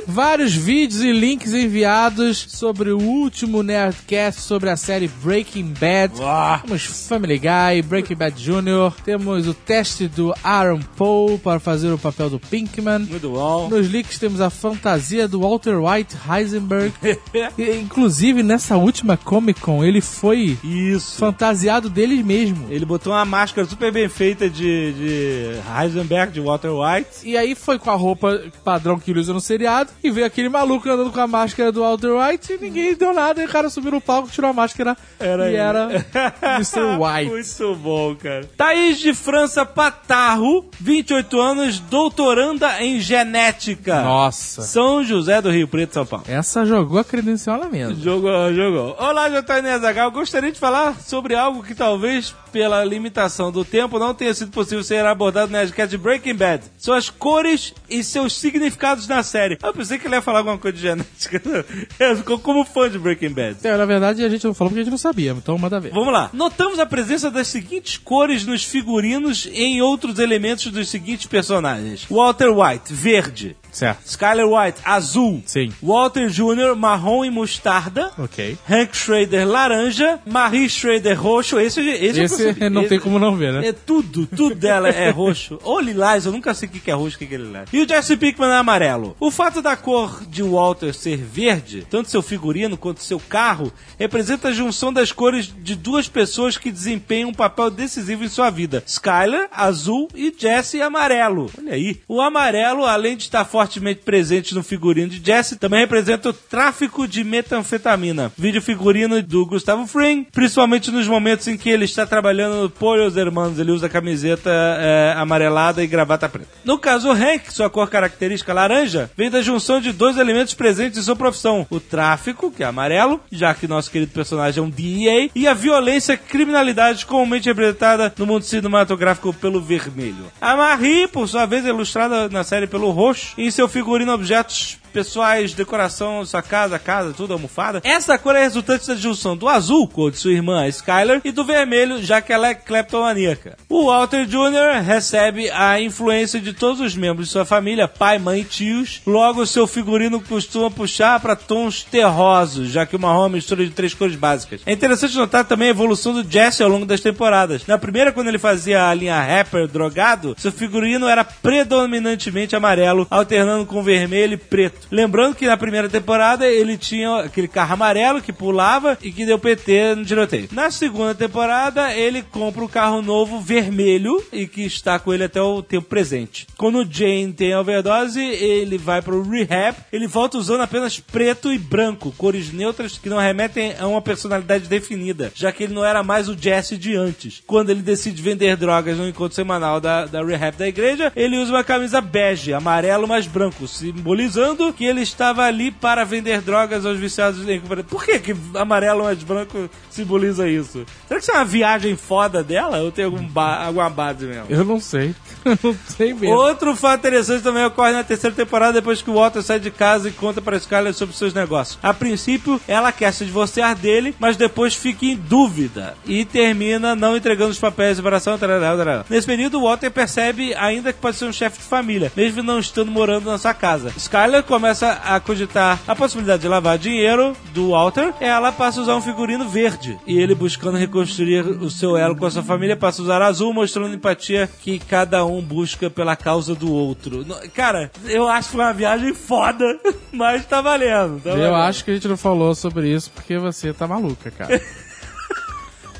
Vários 0.06 0.55
vídeos 0.55 1.03
e 1.03 1.12
links 1.12 1.53
enviados 1.53 2.47
sobre 2.49 2.91
o 2.91 2.99
último 2.99 3.62
Nerdcast 3.62 4.41
sobre 4.41 4.70
a 4.70 4.76
série 4.76 5.08
Breaking 5.23 5.75
Bad. 5.79 6.14
Ah. 6.23 6.61
Temos 6.62 6.85
Family 6.85 7.38
Guy, 7.38 7.82
Breaking 7.85 8.17
Bad 8.17 8.43
Jr., 8.43 8.93
temos 9.05 9.47
o 9.47 9.55
teste 9.55 10.08
do 10.08 10.35
Aaron 10.43 10.81
Paul 10.97 11.38
para 11.38 11.58
fazer 11.61 11.91
o 11.91 11.99
papel 11.99 12.31
do 12.31 12.38
Pinkman. 12.38 13.00
Muito 13.00 13.31
bom. 13.31 13.69
Nos 13.69 13.87
links 13.88 14.19
temos 14.19 14.41
a 14.41 14.50
fantasia 14.50 15.26
do 15.29 15.41
Walter 15.41 15.79
White 15.79 16.17
Heisenberg. 16.29 16.93
E, 17.59 17.76
Inclusive, 17.79 18.43
nessa 18.43 18.76
última 18.76 19.17
Comic 19.17 19.61
Con, 19.61 19.85
ele 19.85 20.00
foi 20.00 20.59
Isso. 20.62 21.19
fantasiado 21.19 21.88
dele 21.88 22.23
mesmo. 22.23 22.67
Ele 22.70 22.85
botou 22.85 23.12
uma 23.12 23.25
máscara 23.25 23.67
super 23.67 23.93
bem 23.93 24.09
feita 24.09 24.49
de, 24.49 24.93
de 24.93 25.50
Heisenberg, 25.69 25.96
de 26.33 26.41
Walter 26.41 26.71
White. 26.71 27.09
E 27.25 27.37
aí 27.37 27.55
foi 27.55 27.79
com 27.79 27.91
a 27.91 27.95
roupa 27.95 28.41
padrão 28.65 28.99
que 28.99 29.11
ele 29.11 29.21
usa 29.21 29.33
no 29.33 29.41
seriado 29.41 29.91
e 30.03 30.11
veio 30.11 30.27
aquele 30.27 30.49
maluco 30.49 30.89
andando 30.89 31.11
com 31.13 31.21
a 31.21 31.27
máscara 31.27 31.71
do 31.73 31.81
Walter 31.81 32.11
White 32.13 32.53
e 32.55 32.59
ninguém 32.59 32.95
deu 32.95 33.13
nada. 33.13 33.43
E 33.43 33.47
o 33.47 33.49
cara 33.49 33.69
subiu 33.69 33.93
no 33.93 34.01
palco, 34.01 34.29
tirou 34.31 34.51
a 34.51 34.53
máscara 34.53 34.97
Era 35.19 35.45
e 35.47 35.49
ele. 35.49 35.57
era 35.57 35.89
Mr. 36.57 36.81
White. 36.99 37.31
Muito 37.31 37.75
bom, 37.77 38.15
cara. 38.17 38.49
Thaís 38.57 38.99
de 38.99 39.13
França 39.15 39.65
Patarro, 39.65 40.65
28 40.81 41.41
anos, 41.41 41.79
doutoranda 41.81 42.83
em 42.83 43.01
genética. 43.01 44.03
Nossa. 44.03 44.63
São 44.63 45.05
José 45.05 45.41
do 45.43 45.51
Rio 45.51 45.69
Preto, 45.69 45.95
São 45.95 46.07
Paulo. 46.07 46.25
Essa 46.29 46.65
jogou 46.65 46.99
a 46.99 47.05
credencial 47.05 47.57
mesa. 47.69 47.95
Jogou, 47.95 48.53
jogou. 48.55 48.97
Olá, 48.99 49.31
Jotane 49.31 49.69
Azagal. 49.69 50.11
Gostaria 50.11 50.53
de 50.53 50.59
falar 50.59 51.01
sobre 51.01 51.35
algo 51.35 51.63
que 51.63 51.75
talvez, 51.75 52.35
pela 52.56 52.82
limitação 52.82 53.53
do 53.53 53.67
tempo, 53.67 53.99
não 53.99 54.14
tenha 54.14 54.32
sido 54.32 54.50
possível 54.50 54.82
ser 54.82 55.05
abordado 55.05 55.53
na 55.53 55.58
Nerdcast 55.58 55.91
de 55.91 55.99
Breaking 55.99 56.37
Bad. 56.37 56.64
São 56.79 56.94
as 56.94 57.11
cores 57.11 57.75
e 57.87 58.03
seus 58.03 58.35
significados 58.35 59.06
na 59.06 59.23
série. 59.23 59.58
Eu 59.62 59.75
pensei 59.75 59.99
que 59.99 60.06
ele 60.06 60.14
ia 60.14 60.23
falar 60.23 60.38
alguma 60.38 60.56
coisa 60.56 60.75
de 60.75 60.82
genética. 60.82 61.43
Eu 62.00 62.17
ficou 62.17 62.38
como 62.38 62.64
fã 62.64 62.88
de 62.88 62.99
Breaking 62.99 63.35
Bad. 63.35 63.58
É, 63.62 63.76
na 63.76 63.85
verdade, 63.85 64.25
a 64.25 64.29
gente 64.31 64.47
não 64.47 64.55
falou 64.55 64.70
porque 64.70 64.81
a 64.81 64.85
gente 64.85 64.91
não 64.91 64.97
sabia, 64.97 65.32
então 65.32 65.58
manda 65.58 65.79
ver. 65.79 65.93
Vamos 65.93 66.11
lá. 66.11 66.31
Notamos 66.32 66.79
a 66.79 66.87
presença 66.87 67.31
das 67.31 67.47
seguintes 67.47 67.99
cores 67.99 68.47
nos 68.47 68.64
figurinos 68.64 69.44
e 69.44 69.62
em 69.62 69.82
outros 69.82 70.19
elementos 70.19 70.73
dos 70.73 70.88
seguintes 70.88 71.26
personagens: 71.26 72.06
Walter 72.09 72.49
White, 72.49 72.91
verde. 72.91 73.55
Certo. 73.76 74.00
Skyler 74.06 74.46
White, 74.46 74.81
azul. 74.87 75.43
Sim. 75.44 75.70
Walter 75.82 76.28
Jr., 76.31 76.75
marrom 76.75 77.26
e 77.26 77.31
mostarda. 77.31 78.11
Ok. 78.19 78.56
Hank 78.69 78.96
Schrader, 78.96 79.46
laranja. 79.46 80.19
Marie 80.25 80.67
Schrader, 80.70 81.20
roxo. 81.20 81.61
Esse, 81.61 81.81
esse, 81.87 82.20
eu 82.20 82.25
Esse 82.25 82.70
não 82.70 82.81
Esse- 82.81 82.88
tem 82.88 82.99
como 82.99 83.19
não 83.19 83.37
ver, 83.37 83.52
né? 83.52 83.69
É 83.69 83.73
tudo, 83.75 84.26
tudo 84.26 84.55
dela 84.55 84.88
é 84.88 85.11
roxo. 85.11 85.58
Ou 85.62 85.78
lilás, 85.78 86.25
eu 86.25 86.32
nunca 86.32 86.55
sei 86.55 86.70
o 86.70 86.73
que 86.73 86.90
é 86.90 86.94
roxo 86.94 87.19
e 87.20 87.25
o 87.26 87.28
que 87.28 87.34
é 87.34 87.38
lilás. 87.38 87.69
E 87.70 87.82
o 87.82 87.87
Jesse 87.87 88.17
Pinkman 88.17 88.49
é 88.49 88.55
amarelo. 88.56 89.14
O 89.20 89.31
fato 89.31 89.61
da 89.61 89.76
cor 89.76 90.25
de 90.26 90.43
Walter 90.43 90.94
ser 90.94 91.19
verde, 91.19 91.87
tanto 91.90 92.08
seu 92.11 92.23
figurino 92.23 92.78
quanto 92.78 93.02
seu 93.02 93.20
carro, 93.20 93.70
representa 93.99 94.49
a 94.49 94.52
junção 94.52 94.90
das 94.90 95.12
cores 95.12 95.52
de 95.55 95.75
duas 95.75 96.08
pessoas 96.08 96.56
que 96.56 96.73
desempenham 96.73 97.28
um 97.28 97.34
papel 97.34 97.70
decisivo 97.70 98.25
em 98.25 98.28
sua 98.28 98.49
vida. 98.49 98.82
Skyler, 98.87 99.49
azul, 99.52 100.08
e 100.14 100.34
Jesse, 100.37 100.81
amarelo. 100.81 101.50
Olha 101.58 101.75
aí. 101.75 102.00
O 102.08 102.23
amarelo, 102.23 102.87
além 102.87 103.17
de 103.19 103.25
estar 103.25 103.44
fortemente 103.67 104.03
presente 104.05 104.55
no 104.55 104.63
figurino 104.63 105.09
de 105.09 105.21
Jesse, 105.25 105.57
também 105.57 105.81
representa 105.81 106.29
o 106.29 106.33
tráfico 106.33 107.07
de 107.09 107.25
metanfetamina. 107.25 108.31
Vídeo 108.39 108.63
figurino 108.63 109.21
do 109.21 109.45
Gustavo 109.45 109.87
Fring, 109.89 110.25
principalmente 110.33 110.93
nos 110.93 111.09
momentos 111.09 111.49
em 111.49 111.57
que 111.57 111.69
ele 111.69 111.85
está 111.85 112.07
trabalhando 112.07 112.63
no 112.63 112.71
Pollos 112.71 113.17
Hermanos. 113.17 113.59
Ele 113.59 113.73
usa 113.73 113.89
camiseta 113.89 114.51
é, 114.51 115.15
amarelada 115.17 115.83
e 115.83 115.87
gravata 115.89 116.29
preta. 116.29 116.49
No 116.65 116.79
caso, 116.79 117.09
o 117.09 117.13
Hank, 117.13 117.53
sua 117.53 117.69
cor 117.69 117.91
característica 117.91 118.55
laranja, 118.55 119.11
vem 119.17 119.31
da 119.31 119.43
junção 119.43 119.81
de 119.81 119.91
dois 119.91 120.17
elementos 120.17 120.55
presentes 120.55 121.01
em 121.01 121.03
sua 121.03 121.17
profissão: 121.17 121.67
o 121.69 121.81
tráfico, 121.81 122.51
que 122.51 122.62
é 122.62 122.67
amarelo, 122.67 123.21
já 123.33 123.53
que 123.53 123.67
nosso 123.67 123.91
querido 123.91 124.12
personagem 124.12 124.62
é 124.62 124.65
um 124.65 124.71
DEA, 124.71 125.29
e 125.35 125.49
a 125.49 125.55
violência 125.55 126.12
e 126.12 126.17
criminalidade 126.17 127.05
comumente 127.05 127.49
representada 127.49 128.15
no 128.17 128.27
mundo 128.27 128.45
cinematográfico 128.45 129.35
pelo 129.35 129.61
vermelho. 129.61 130.27
A 130.41 130.55
Marie, 130.55 131.09
por 131.09 131.27
sua 131.27 131.47
vez, 131.47 131.67
é 131.67 131.71
ilustrada 131.71 132.29
na 132.29 132.45
série 132.45 132.69
pelo 132.69 132.91
roxo, 132.91 133.35
em 133.37 133.51
seu 133.56 133.67
figurino 133.67 134.12
objetos 134.12 134.79
pessoais, 134.97 135.53
decoração 135.53 136.25
sua 136.25 136.41
casa, 136.41 136.79
casa, 136.79 137.13
tudo 137.13 137.35
almofada. 137.35 137.83
Essa 137.85 138.17
cor 138.17 138.35
é 138.35 138.43
resultante 138.43 138.87
da 138.87 138.95
junção 138.95 139.37
do 139.37 139.47
azul, 139.47 139.87
cor 139.87 140.11
de 140.11 140.17
sua 140.17 140.33
irmã, 140.33 140.67
Skyler, 140.69 141.21
e 141.23 141.31
do 141.31 141.45
vermelho, 141.45 142.03
já 142.03 142.23
que 142.23 142.33
ela 142.33 142.49
é 142.49 142.55
kleptomaníaca. 142.55 143.59
O 143.69 143.89
Walter 143.89 144.25
Jr. 144.25 144.83
recebe 144.83 145.51
a 145.51 145.79
influência 145.79 146.41
de 146.41 146.55
todos 146.55 146.81
os 146.81 146.97
membros 146.97 147.27
de 147.27 147.33
sua 147.33 147.45
família, 147.45 147.87
pai, 147.87 148.19
mãe 148.19 148.41
e 148.41 148.45
tios. 148.45 149.03
Logo, 149.07 149.45
seu 149.45 149.67
figurino 149.67 150.19
costuma 150.19 150.71
puxar 150.71 151.21
para 151.21 151.37
tons 151.37 151.83
terrosos, 151.83 152.71
já 152.71 152.87
que 152.87 152.97
o 152.97 152.99
marrom 152.99 153.27
é 153.27 153.31
mistura 153.33 153.67
de 153.67 153.73
três 153.73 153.93
cores 153.93 154.17
básicas. 154.17 154.63
É 154.65 154.73
interessante 154.73 155.15
notar 155.15 155.45
também 155.45 155.69
a 155.69 155.73
evolução 155.73 156.15
do 156.15 156.27
Jesse 156.27 156.63
ao 156.63 156.71
longo 156.71 156.87
das 156.87 157.03
temporadas. 157.03 157.67
Na 157.67 157.77
primeira, 157.77 158.13
quando 158.13 158.29
ele 158.29 158.39
fazia 158.39 158.89
a 158.89 158.95
linha 158.95 159.21
rapper 159.21 159.69
drogado, 159.69 160.35
seu 160.39 160.51
figurino 160.51 161.07
era 161.07 161.23
predominantemente 161.23 162.57
amarelo, 162.57 163.07
alternando 163.11 163.67
com 163.67 163.83
vermelho 163.83 164.33
e 164.33 164.39
preto. 164.39 164.86
Lembrando 164.91 165.35
que 165.35 165.47
na 165.47 165.56
primeira 165.56 165.88
temporada 165.88 166.47
ele 166.47 166.77
tinha 166.77 167.21
aquele 167.21 167.49
carro 167.49 167.75
amarelo 167.75 168.23
que 168.23 168.33
pulava 168.33 168.97
e 169.03 169.11
que 169.11 169.27
deu 169.27 169.38
PT 169.38 169.94
no 169.97 170.05
tiroteio. 170.05 170.49
Na 170.53 170.71
segunda 170.71 171.15
temporada, 171.15 171.93
ele 171.94 172.23
compra 172.23 172.65
um 172.65 172.69
carro 172.69 173.03
novo 173.03 173.41
vermelho 173.41 174.23
e 174.33 174.47
que 174.47 174.62
está 174.62 174.99
com 174.99 175.12
ele 175.12 175.25
até 175.25 175.41
o 175.41 175.62
tempo 175.62 175.88
presente. 175.88 176.47
Quando 176.56 176.79
o 176.79 176.87
Jane 176.88 177.33
tem 177.33 177.53
a 177.53 177.61
overdose, 177.61 178.21
ele 178.21 178.79
vai 178.79 179.03
pro 179.03 179.23
rehab, 179.23 179.77
ele 179.93 180.06
volta 180.06 180.38
usando 180.38 180.61
apenas 180.61 180.99
preto 181.00 181.53
e 181.53 181.59
branco, 181.59 182.15
cores 182.17 182.53
neutras 182.53 182.99
que 182.99 183.09
não 183.09 183.19
remetem 183.19 183.75
a 183.79 183.87
uma 183.87 184.03
personalidade 184.03 184.69
definida, 184.69 185.33
já 185.35 185.50
que 185.53 185.65
ele 185.65 185.75
não 185.75 185.85
era 185.85 186.03
mais 186.03 186.29
o 186.29 186.37
Jesse 186.37 186.77
de 186.77 186.94
antes. 186.94 187.43
Quando 187.47 187.71
ele 187.71 187.83
decide 187.83 188.23
vender 188.23 188.56
drogas 188.56 188.97
no 188.97 189.09
encontro 189.09 189.35
semanal 189.35 189.81
da, 189.81 190.06
da 190.06 190.25
rehab 190.25 190.56
da 190.56 190.69
igreja, 190.69 191.12
ele 191.17 191.38
usa 191.38 191.53
uma 191.53 191.65
camisa 191.65 192.00
bege, 192.00 192.53
amarelo 192.53 193.09
mais 193.09 193.27
branco, 193.27 193.67
simbolizando 193.67 194.73
que 194.76 194.84
ele 194.84 195.00
estava 195.00 195.43
ali 195.44 195.70
para 195.70 196.05
vender 196.05 196.40
drogas 196.40 196.84
aos 196.84 196.99
viciados 196.99 197.49
em 197.49 197.61
Por 197.61 198.04
que, 198.04 198.18
que 198.18 198.37
amarelo 198.54 199.04
mais 199.04 199.23
branco 199.23 199.68
simboliza 199.90 200.49
isso? 200.49 200.85
Será 201.09 201.18
que 201.18 201.23
isso 201.25 201.30
é 201.33 201.35
uma 201.35 201.45
viagem 201.45 201.97
foda 201.97 202.42
dela 202.45 202.78
ou 202.78 202.92
tem 202.92 203.04
algum 203.04 203.23
ba- 203.26 203.64
alguma 203.64 203.88
base 203.90 204.26
mesmo? 204.26 204.45
Eu 204.49 204.64
não 204.64 204.78
sei. 204.80 205.14
Eu 205.47 205.56
não 205.62 205.76
sei 205.88 206.12
mesmo. 206.12 206.35
Outro 206.35 206.75
fato 206.75 206.99
interessante 207.06 207.42
também 207.42 207.64
ocorre 207.64 207.92
na 207.92 208.02
terceira 208.02 208.35
temporada, 208.35 208.73
depois 208.75 209.00
que 209.00 209.09
o 209.11 209.14
Walter 209.14 209.42
sai 209.42 209.61
de 209.61 209.71
casa 209.71 210.09
e 210.09 210.12
conta 210.12 210.42
para 210.42 210.56
Skyler 210.56 210.92
sobre 210.92 211.14
seus 211.16 211.33
negócios. 211.33 211.78
A 211.83 211.95
princípio, 211.95 212.61
ela 212.66 212.90
quer 212.90 213.12
se 213.12 213.25
divorciar 213.25 213.75
dele, 213.76 214.14
mas 214.18 214.37
depois 214.37 214.75
fica 214.75 215.06
em 215.06 215.16
dúvida 215.16 215.95
e 216.04 216.25
termina 216.25 216.95
não 216.97 217.16
entregando 217.16 217.50
os 217.50 217.59
papéis 217.59 217.90
de 217.90 217.97
separação. 217.97 218.37
tarará, 218.37 218.76
tarará. 218.76 219.04
Nesse 219.09 219.26
período, 219.26 219.59
o 219.61 219.62
Walter 219.62 219.90
percebe 219.90 220.52
ainda 220.54 220.92
que 220.92 220.99
pode 221.00 221.16
ser 221.16 221.26
um 221.26 221.33
chefe 221.33 221.59
de 221.59 221.64
família, 221.64 222.11
mesmo 222.16 222.42
não 222.42 222.59
estando 222.59 222.90
morando 222.90 223.30
na 223.30 223.38
sua 223.38 223.54
casa. 223.54 223.92
Skyler 223.97 224.42
começa 224.57 224.93
a 225.05 225.21
cogitar 225.21 225.79
a 225.87 225.95
possibilidade 225.95 226.41
de 226.41 226.49
lavar 226.49 226.79
dinheiro 226.79 227.37
do 227.53 227.73
Walter. 227.73 228.15
Ela 228.19 228.51
passa 228.51 228.81
a 228.81 228.85
usar 228.85 228.97
um 228.97 229.03
figurino 229.03 229.47
verde 229.47 229.99
e 230.07 230.19
ele, 230.19 230.35
buscando 230.35 230.79
reconstruir 230.79 231.41
o 231.47 231.69
seu 231.69 231.95
elo 231.95 232.17
com 232.17 232.25
a 232.25 232.31
sua 232.31 232.43
família, 232.43 232.75
passa 232.75 233.03
a 233.03 233.05
usar 233.05 233.21
azul, 233.21 233.53
mostrando 233.53 233.95
empatia 233.95 234.49
que 234.63 234.79
cada 234.79 235.27
um 235.27 235.43
busca 235.43 235.91
pela 235.91 236.17
causa 236.17 236.55
do 236.55 236.73
outro. 236.73 237.23
Cara, 237.53 237.91
eu 238.07 238.27
acho 238.27 238.49
que 238.49 238.57
foi 238.57 238.65
uma 238.65 238.73
viagem 238.73 239.13
foda, 239.13 239.79
mas 240.11 240.47
tá 240.47 240.63
valendo. 240.63 241.21
Tá 241.23 241.31
Eu 241.31 241.37
valendo. 241.37 241.55
acho 241.57 241.85
que 241.85 241.91
a 241.91 241.95
gente 241.95 242.09
não 242.09 242.17
falou 242.17 242.55
sobre 242.55 242.89
isso 242.89 243.11
porque 243.11 243.37
você 243.37 243.75
tá 243.75 243.87
maluca, 243.87 244.31
cara. 244.31 244.59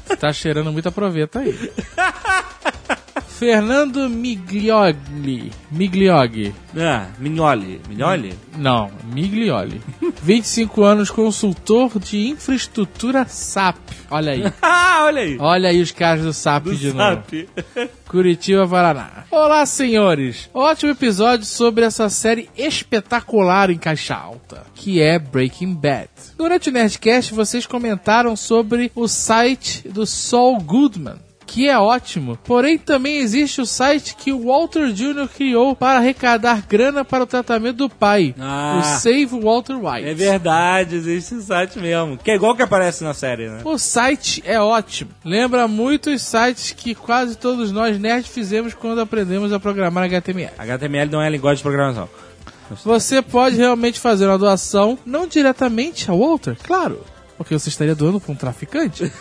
Você 0.07 0.17
tá 0.17 0.33
cheirando 0.33 0.71
muita 0.73 0.93
proveta 0.93 1.41
aí. 1.41 1.53
Fernando 3.39 4.09
Migliogli. 4.09 5.53
Migliogli. 5.71 6.55
Ah, 6.75 7.09
Mignoli. 7.19 7.79
Mignoli? 7.87 8.35
Não, 8.57 8.91
Miglioli. 9.13 9.79
25 10.23 10.83
anos, 10.83 11.11
consultor 11.11 11.99
de 11.99 12.29
infraestrutura 12.29 13.27
SAP. 13.29 13.77
Olha 14.11 14.33
aí. 14.33 14.53
Ah, 14.63 15.05
olha 15.05 15.21
aí. 15.21 15.37
Olha 15.39 15.69
aí 15.69 15.83
os 15.83 15.91
caras 15.91 16.25
do 16.25 16.33
SAP 16.33 16.65
Do 16.65 16.75
de 16.77 16.93
novo. 16.95 17.23
SAP. 17.23 17.49
Curitiba, 18.09 18.67
Paraná. 18.67 19.25
Olá, 19.31 19.67
senhores. 19.67 20.49
Ótimo 20.55 20.93
episódio 20.93 21.45
sobre 21.45 21.85
essa 21.85 22.09
série 22.09 22.49
espetacular 22.57 23.69
em 23.69 23.77
caixa 23.77 24.15
alta, 24.15 24.65
que 24.75 25.03
é 25.03 25.19
Breaking 25.19 25.75
Bad. 25.75 26.09
Durante 26.39 26.71
o 26.71 26.73
Nerdcast, 26.73 27.35
vocês 27.35 27.67
comentaram 27.67 28.35
sobre 28.35 28.91
o 28.95 29.07
site 29.07 29.87
do 29.87 30.07
Saul 30.07 30.59
Goodman. 30.61 31.26
Que 31.47 31.69
é 31.69 31.79
ótimo, 31.79 32.37
porém 32.45 32.77
também 32.77 33.19
existe 33.19 33.61
o 33.61 33.67
site 33.67 34.17
que 34.17 34.33
o 34.33 34.47
Walter 34.47 34.93
Jr. 34.93 35.29
criou 35.29 35.77
para 35.77 35.99
arrecadar 35.99 36.63
grana 36.69 37.05
para 37.05 37.23
o 37.23 37.27
tratamento 37.27 37.77
do 37.77 37.89
pai, 37.89 38.35
Ah. 38.39 38.81
o 38.81 38.99
Save 39.01 39.27
Walter 39.41 39.75
White. 39.77 40.09
É 40.09 40.13
verdade, 40.15 40.97
existe 40.97 41.35
esse 41.37 41.47
site 41.47 41.79
mesmo. 41.79 42.19
Que 42.19 42.33
é 42.33 42.35
igual 42.35 42.55
que 42.57 42.63
aparece 42.63 43.05
na 43.05 43.15
série, 43.15 43.49
né? 43.49 43.61
O 43.65 43.79
site 43.79 44.43
é 44.45 44.61
ótimo. 44.61 45.11
Lembra 45.25 45.69
muito 45.69 46.11
os 46.11 46.21
sites 46.23 46.73
que 46.73 46.95
quase 46.95 47.37
todos 47.39 47.71
nós 47.71 47.99
nerds 47.99 48.29
fizemos 48.31 48.75
quando 48.75 49.01
aprendemos 49.01 49.53
a 49.53 49.61
programar 49.61 50.05
HTML. 50.05 50.51
HTML 50.59 51.11
não 51.11 51.23
é 51.23 51.31
linguagem 51.31 51.59
de 51.59 51.63
programação. 51.63 52.09
Você 52.85 53.23
pode 53.23 53.57
realmente 53.57 54.01
fazer 54.01 54.27
uma 54.27 54.37
doação, 54.37 54.99
não 55.07 55.29
diretamente 55.29 56.11
ao 56.11 56.19
Walter, 56.19 56.57
claro, 56.65 57.01
porque 57.39 57.57
você 57.57 57.69
estaria 57.69 57.95
doando 57.95 58.19
para 58.21 58.33
um 58.33 58.35
traficante, 58.35 59.13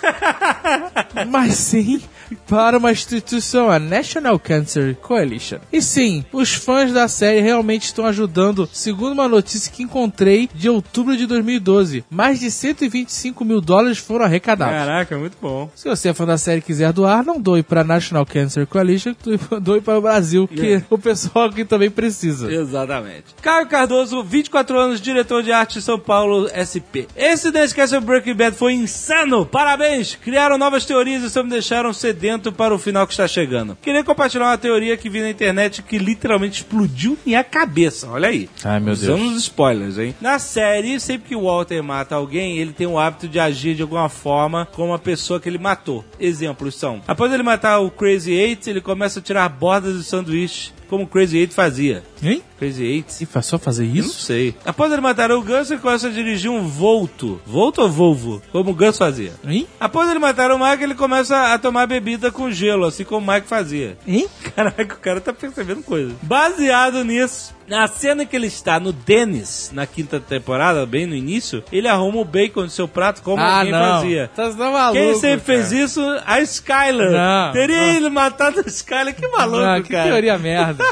mas 1.30 1.54
sim 1.54 2.02
para 2.48 2.78
uma 2.78 2.92
instituição, 2.92 3.70
a 3.70 3.80
National 3.80 4.40
Cancer 4.40 4.96
Coalition. 4.96 5.58
E 5.72 5.82
sim, 5.82 6.24
os 6.32 6.54
fãs 6.54 6.92
da 6.92 7.08
série 7.08 7.42
realmente 7.42 7.84
estão 7.86 8.06
ajudando, 8.06 8.68
segundo 8.72 9.14
uma 9.14 9.28
notícia 9.28 9.72
que 9.72 9.84
encontrei 9.84 10.50
de 10.54 10.70
outubro 10.70 11.16
de 11.18 11.26
2012. 11.26 12.04
Mais 12.10 12.40
de 12.40 12.50
125 12.52 13.44
mil 13.46 13.62
dólares 13.62 13.98
foram 13.98 14.26
arrecadados. 14.26 14.76
Caraca, 14.76 15.18
muito 15.18 15.38
bom. 15.42 15.70
Se 15.76 15.88
você 15.88 16.10
é 16.10 16.14
fã 16.14 16.26
da 16.26 16.38
série 16.38 16.60
e 16.60 16.62
quiser 16.64 16.92
doar, 16.94 17.24
não 17.24 17.40
doe 17.40 17.64
para 17.64 17.82
a 17.82 17.84
National 17.84 18.26
Cancer 18.26 18.66
Coalition, 18.68 19.14
doe- 19.62 19.82
para 19.82 19.98
o 19.98 20.02
Brasil, 20.02 20.48
que 20.48 20.74
É. 20.76 20.84
o 20.90 20.98
pessoal 20.98 21.46
aqui 21.46 21.64
também 21.66 21.90
precisa. 21.92 22.52
Exatamente. 22.52 23.26
Caio 23.42 23.68
Cardoso, 23.68 24.24
24 24.24 24.78
anos, 24.80 25.02
diretor 25.02 25.44
de 25.44 25.52
arte 25.52 25.76
de 25.76 25.82
São 25.82 26.00
Paulo, 26.00 26.48
SP. 26.52 27.08
Esse 27.16 27.52
Nerdcast 27.52 27.94
sobre 27.96 28.06
Breaking 28.08 28.36
Bad 28.36 28.56
foi 28.56 28.74
insano! 28.74 29.46
Parabéns! 29.46 30.16
Criaram 30.16 30.58
novas 30.58 30.86
teorias 30.86 31.24
e 31.24 31.30
só 31.30 31.44
me 31.44 31.50
deixaram 31.50 31.94
sedento 32.16 32.52
para 32.52 32.74
o 32.74 32.80
final 32.80 33.06
que 33.06 33.12
está 33.12 33.28
chegando. 33.28 33.78
Queria 33.82 34.04
compartilhar 34.04 34.46
uma 34.46 34.58
teoria 34.58 34.96
que 34.96 35.10
vi 35.10 35.20
na 35.20 35.30
internet 35.30 35.84
que 35.84 35.98
literalmente 35.98 36.62
explodiu 36.62 37.18
minha 37.26 37.44
cabeça. 37.44 38.10
Olha 38.10 38.30
aí. 38.30 38.50
Ai, 38.64 38.80
meu 38.80 38.96
Deus. 38.96 39.04
Usamos 39.04 39.44
spoilers, 39.44 39.98
hein? 39.98 40.16
Na 40.22 40.40
série, 40.40 40.98
sempre 41.00 41.28
que 41.28 41.36
o 41.36 41.44
Walter 41.44 41.84
mata 41.84 42.16
alguém, 42.16 42.58
ele 42.58 42.72
tem 42.72 42.88
o 42.88 42.98
hábito 42.98 43.28
de 43.28 43.38
agir 43.38 43.76
de 43.76 43.82
alguma 43.82 44.08
forma 44.08 44.66
como 44.72 44.94
a 44.94 45.00
pessoa 45.00 45.40
que 45.40 45.50
ele 45.50 45.58
matou. 45.58 46.06
Exemplos 46.18 46.76
são: 46.76 47.02
após 47.06 47.34
ele 47.34 47.44
matar 47.44 47.80
o 47.80 47.92
Crazy 47.92 48.32
Eight, 48.32 48.70
ele 48.70 48.80
começa 48.80 49.20
a 49.20 49.22
tirar 49.22 49.50
bordas 49.50 49.98
de 49.98 50.04
sanduíche, 50.06 50.72
como 50.86 51.04
o 51.04 51.08
Crazy 51.08 51.38
Eight 51.38 51.54
fazia. 51.54 52.04
Hein? 52.24 52.42
Crazy 52.58 52.84
Eight? 52.84 53.24
E 53.24 53.26
faz 53.26 53.46
só 53.46 53.58
fazer 53.60 53.84
Eu 53.84 53.90
Não 53.90 53.96
isso? 53.96 54.20
sei. 54.22 54.56
Após 54.66 54.92
ele 54.92 55.02
matar 55.02 55.32
o 55.32 55.42
Gus, 55.42 55.70
ele 55.72 55.80
começa 55.82 56.08
a 56.08 56.12
dirigir 56.12 56.50
um 56.50 56.68
Volto. 56.68 57.42
Volto 57.46 57.82
ou 57.82 57.90
Volvo? 57.90 58.42
Como 58.52 58.72
o 58.72 58.74
Gus 58.74 58.98
fazia. 58.98 59.34
Hein? 59.46 59.68
Após 59.80 60.10
ele 60.10 60.20
matar 60.20 60.52
o 60.52 60.58
Mike, 60.60 60.84
ele 60.84 60.96
começa 60.96 61.54
a 61.54 61.60
tomar 61.60 61.86
bebida 61.88 62.32
com 62.32 62.50
gelo, 62.52 62.86
assim 62.86 63.04
como 63.04 63.30
o 63.30 63.34
Mike 63.34 63.48
fazia. 63.48 63.98
Hein? 64.08 64.28
Caraca, 64.56 64.96
o 64.96 65.00
cara 65.00 65.20
tá 65.22 65.34
percebendo 65.34 65.84
coisa. 65.84 66.14
Baseado 66.22 67.04
nisso, 67.04 67.54
na 67.68 67.88
cena 67.88 68.26
que 68.26 68.36
ele 68.36 68.48
está 68.48 68.80
no 68.80 68.92
Dennis, 68.92 69.72
na 69.74 69.86
quinta 69.86 70.20
temporada, 70.20 70.86
bem 70.86 71.06
no 71.06 71.16
início, 71.16 71.64
ele 71.72 71.88
arruma 71.88 72.20
o 72.20 72.26
bacon 72.26 72.62
no 72.62 72.70
seu 72.70 72.88
prato 72.88 73.22
como 73.22 73.42
ah, 73.42 73.60
alguém 73.60 73.72
não. 73.72 74.02
fazia. 74.02 74.30
Tá 74.36 74.50
maluco, 74.52 74.94
Quem 74.94 75.14
sempre 75.16 75.30
cara. 75.30 75.40
fez 75.40 75.72
isso? 75.72 76.02
A 76.26 76.42
Skyler. 76.42 77.12
Não, 77.12 77.54
Teria 77.54 77.78
não. 77.78 77.96
ele 77.96 78.10
matado 78.10 78.60
a 78.60 78.64
Skyler? 78.68 79.16
Que 79.16 79.28
maluco, 79.28 79.64
Não, 79.64 79.82
que 79.82 79.90
cara. 79.90 80.10
teoria 80.10 80.38
merda. 80.38 80.84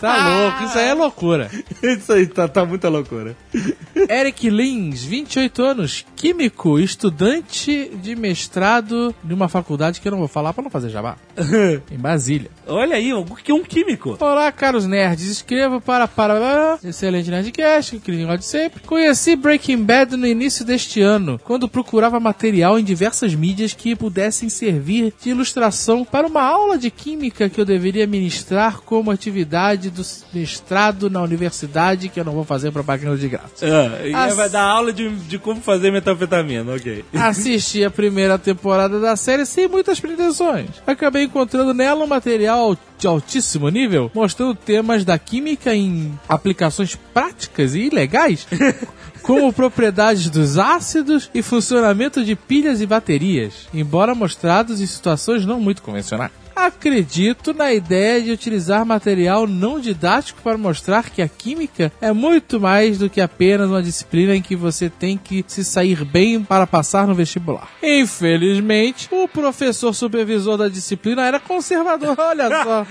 Tá 0.00 0.28
louco, 0.28 0.64
isso 0.64 0.78
aí 0.78 0.88
é 0.88 0.94
loucura. 0.94 1.50
Isso 1.82 2.12
aí 2.12 2.26
tá, 2.26 2.48
tá 2.48 2.64
muita 2.64 2.88
loucura. 2.88 3.36
Eric 4.08 4.48
Lins, 4.50 5.04
28 5.04 5.62
anos, 5.62 6.06
químico, 6.16 6.78
estudante 6.78 7.90
de 7.94 8.16
mestrado 8.16 9.14
de 9.22 9.32
uma 9.32 9.48
faculdade 9.48 10.00
que 10.00 10.08
eu 10.08 10.12
não 10.12 10.18
vou 10.18 10.28
falar 10.28 10.52
pra 10.52 10.62
não 10.62 10.70
fazer 10.70 10.88
jabá. 10.88 11.16
em 11.90 11.98
Brasília. 11.98 12.50
Olha 12.66 12.96
aí, 12.96 13.12
o 13.12 13.24
que 13.24 13.52
é 13.52 13.54
um 13.54 13.62
químico? 13.62 14.16
Olá, 14.18 14.50
caros 14.50 14.86
nerds. 14.86 15.26
Escrevo 15.26 15.80
para 15.80 15.93
para 16.08 16.78
excelente 16.84 17.30
nerdcast, 17.30 17.98
que 17.98 18.10
negócio 18.12 18.38
de 18.38 18.44
sempre. 18.46 18.80
Conheci 18.82 19.36
Breaking 19.36 19.84
Bad 19.84 20.16
no 20.16 20.26
início 20.26 20.64
deste 20.64 21.00
ano, 21.00 21.40
quando 21.42 21.68
procurava 21.68 22.18
material 22.20 22.78
em 22.78 22.84
diversas 22.84 23.34
mídias 23.34 23.72
que 23.72 23.94
pudessem 23.96 24.48
servir 24.48 25.12
de 25.22 25.30
ilustração 25.30 26.04
para 26.04 26.26
uma 26.26 26.42
aula 26.42 26.76
de 26.76 26.90
química 26.90 27.48
que 27.48 27.60
eu 27.60 27.64
deveria 27.64 28.06
ministrar 28.06 28.80
como 28.80 29.10
atividade 29.10 29.90
do 29.90 30.02
mestrado 30.32 31.08
na 31.08 31.22
universidade, 31.22 32.08
que 32.08 32.20
eu 32.20 32.24
não 32.24 32.32
vou 32.32 32.44
fazer 32.44 32.70
propaganda 32.72 33.16
de 33.16 33.28
graça. 33.28 33.48
Ah, 33.62 34.06
e 34.06 34.14
As- 34.14 34.34
vai 34.36 34.48
dar 34.50 34.62
aula 34.62 34.92
de, 34.92 35.08
de 35.08 35.38
como 35.38 35.60
fazer 35.60 35.90
metanfetamina, 35.90 36.72
ok. 36.74 37.04
Assisti 37.14 37.84
a 37.84 37.90
primeira 37.90 38.38
temporada 38.38 39.00
da 39.00 39.16
série 39.16 39.46
sem 39.46 39.68
muitas 39.68 40.00
pretensões. 40.00 40.68
Acabei 40.86 41.24
encontrando 41.24 41.72
nela 41.72 42.04
um 42.04 42.06
material 42.06 42.76
de 43.04 43.08
altíssimo 43.08 43.68
nível, 43.68 44.10
mostrando 44.14 44.54
temas 44.54 45.04
da 45.04 45.18
química 45.18 45.74
em 45.74 46.18
aplicações 46.26 46.96
práticas 47.12 47.74
e 47.74 47.90
legais, 47.90 48.46
como 49.22 49.52
propriedades 49.52 50.30
dos 50.30 50.58
ácidos 50.58 51.30
e 51.34 51.42
funcionamento 51.42 52.24
de 52.24 52.34
pilhas 52.34 52.80
e 52.80 52.86
baterias, 52.86 53.68
embora 53.74 54.14
mostrados 54.14 54.80
em 54.80 54.86
situações 54.86 55.44
não 55.44 55.60
muito 55.60 55.82
convencionais. 55.82 56.32
Acredito 56.54 57.52
na 57.52 57.72
ideia 57.72 58.20
de 58.20 58.30
utilizar 58.30 58.86
material 58.86 59.46
não 59.46 59.80
didático 59.80 60.40
para 60.42 60.56
mostrar 60.56 61.10
que 61.10 61.20
a 61.20 61.28
química 61.28 61.92
é 62.00 62.12
muito 62.12 62.60
mais 62.60 62.98
do 62.98 63.10
que 63.10 63.20
apenas 63.20 63.68
uma 63.68 63.82
disciplina 63.82 64.36
em 64.36 64.42
que 64.42 64.54
você 64.54 64.88
tem 64.88 65.18
que 65.18 65.44
se 65.46 65.64
sair 65.64 66.04
bem 66.04 66.42
para 66.42 66.66
passar 66.66 67.06
no 67.06 67.14
vestibular. 67.14 67.68
Infelizmente, 67.82 69.08
o 69.10 69.26
professor 69.26 69.92
supervisor 69.92 70.56
da 70.56 70.68
disciplina 70.68 71.26
era 71.26 71.40
conservador, 71.40 72.14
olha 72.18 72.48
só. 72.62 72.86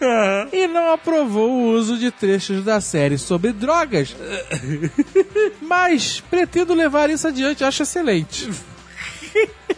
e 0.52 0.66
não 0.68 0.92
aprovou 0.92 1.50
o 1.50 1.70
uso 1.72 1.96
de 1.96 2.10
trechos 2.10 2.64
da 2.64 2.80
série 2.80 3.18
sobre 3.18 3.52
drogas. 3.52 4.14
Mas 5.60 6.20
pretendo 6.20 6.74
levar 6.74 7.10
isso 7.10 7.26
adiante, 7.26 7.64
acho 7.64 7.82
excelente. 7.82 8.48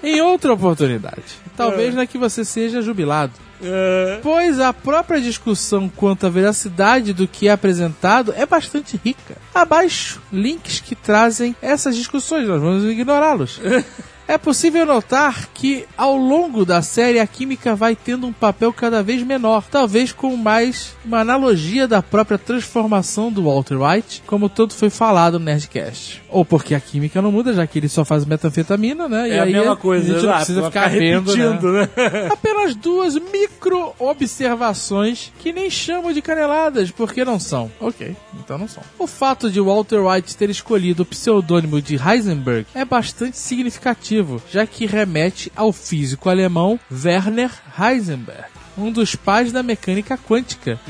Em 0.03 0.21
outra 0.21 0.53
oportunidade, 0.53 1.39
talvez 1.57 1.95
na 1.95 2.07
que 2.07 2.17
você 2.17 2.45
seja 2.45 2.81
jubilado. 2.81 3.33
Pois 4.23 4.59
a 4.59 4.73
própria 4.73 5.21
discussão 5.21 5.89
quanto 5.89 6.27
à 6.27 6.31
veracidade 6.31 7.13
do 7.13 7.29
que 7.29 7.49
é 7.49 7.53
apresentado 7.53 8.33
é 8.37 8.47
bastante 8.47 8.99
rica. 9.05 9.37
Abaixo, 9.55 10.21
links 10.33 10.81
que 10.81 10.95
trazem 10.95 11.55
essas 11.61 11.95
discussões, 11.97 12.49
nós 12.49 12.61
vamos 12.61 12.85
ignorá-los. 12.85 13.61
É 14.31 14.39
possível 14.39 14.87
notar 14.87 15.49
que 15.53 15.87
ao 15.99 16.17
longo 16.17 16.65
da 16.65 16.83
série 16.83 17.19
a 17.19 17.27
química 17.27 17.75
vai 17.75 17.97
tendo 17.97 18.29
um 18.29 18.33
papel 18.33 18.73
cada 18.73 19.03
vez 19.03 19.25
menor, 19.25 19.65
talvez 19.69 20.13
com 20.13 20.37
mais 20.37 20.95
uma 21.05 21.19
analogia 21.19 21.89
da 21.89 22.01
própria 22.01 22.39
transformação 22.39 23.33
do 23.33 23.43
Walter 23.43 23.77
White, 23.83 24.23
como 24.29 24.49
tanto 24.49 24.77
foi 24.77 24.89
falado 24.89 25.41
no 25.41 25.47
Nerdcast. 25.47 26.23
Ou 26.29 26.45
porque 26.45 26.77
a 26.77 26.81
química 26.81 27.21
não 27.21 27.33
muda, 27.33 27.53
já 27.53 27.67
que 27.67 27.81
ele 27.81 27.89
só 27.89 28.05
faz 28.05 28.25
metanfetamina, 28.25 29.09
né? 29.09 29.31
É 29.31 29.41
a 29.41 29.47
mesma 29.47 29.75
coisa, 29.75 30.13
a 30.13 30.15
gente 30.15 30.27
não 30.27 30.37
precisa 30.37 30.63
ficar 30.63 30.91
ficar 30.91 30.99
vendo, 31.01 31.73
né? 31.73 31.89
né? 31.97 32.29
Apenas 32.31 32.77
duas 32.77 33.17
micro 33.17 33.95
observações 33.99 35.33
que 35.41 35.53
nem 35.53 35.69
chamo 35.69 36.15
de 36.15 36.23
caneladas, 36.23 36.93
porque 36.93 37.25
não 37.25 37.41
são. 37.41 37.69
Ok, 37.81 38.15
então 38.39 38.57
não 38.57 38.69
são. 38.69 38.85
O 38.97 39.09
fato 39.09 39.51
de 39.51 39.61
Walter 39.61 40.07
White 40.07 40.37
ter 40.37 40.51
escolhido 40.51 41.03
o 41.03 41.07
pseudônimo 41.07 41.83
de 41.83 41.97
Heisenberg 41.97 42.65
é 42.73 42.85
bastante 42.85 43.37
significativo, 43.37 44.20
já 44.51 44.67
que 44.67 44.87
remete 44.87 45.53
ao 45.55 45.73
físico 45.73 46.29
alemão 46.29 46.79
Werner 46.91 47.51
Heisenberg. 47.79 48.45
Um 48.77 48.91
dos 48.91 49.15
pais 49.15 49.53
da 49.53 49.63
mecânica 49.63 50.17
quântica. 50.17 50.81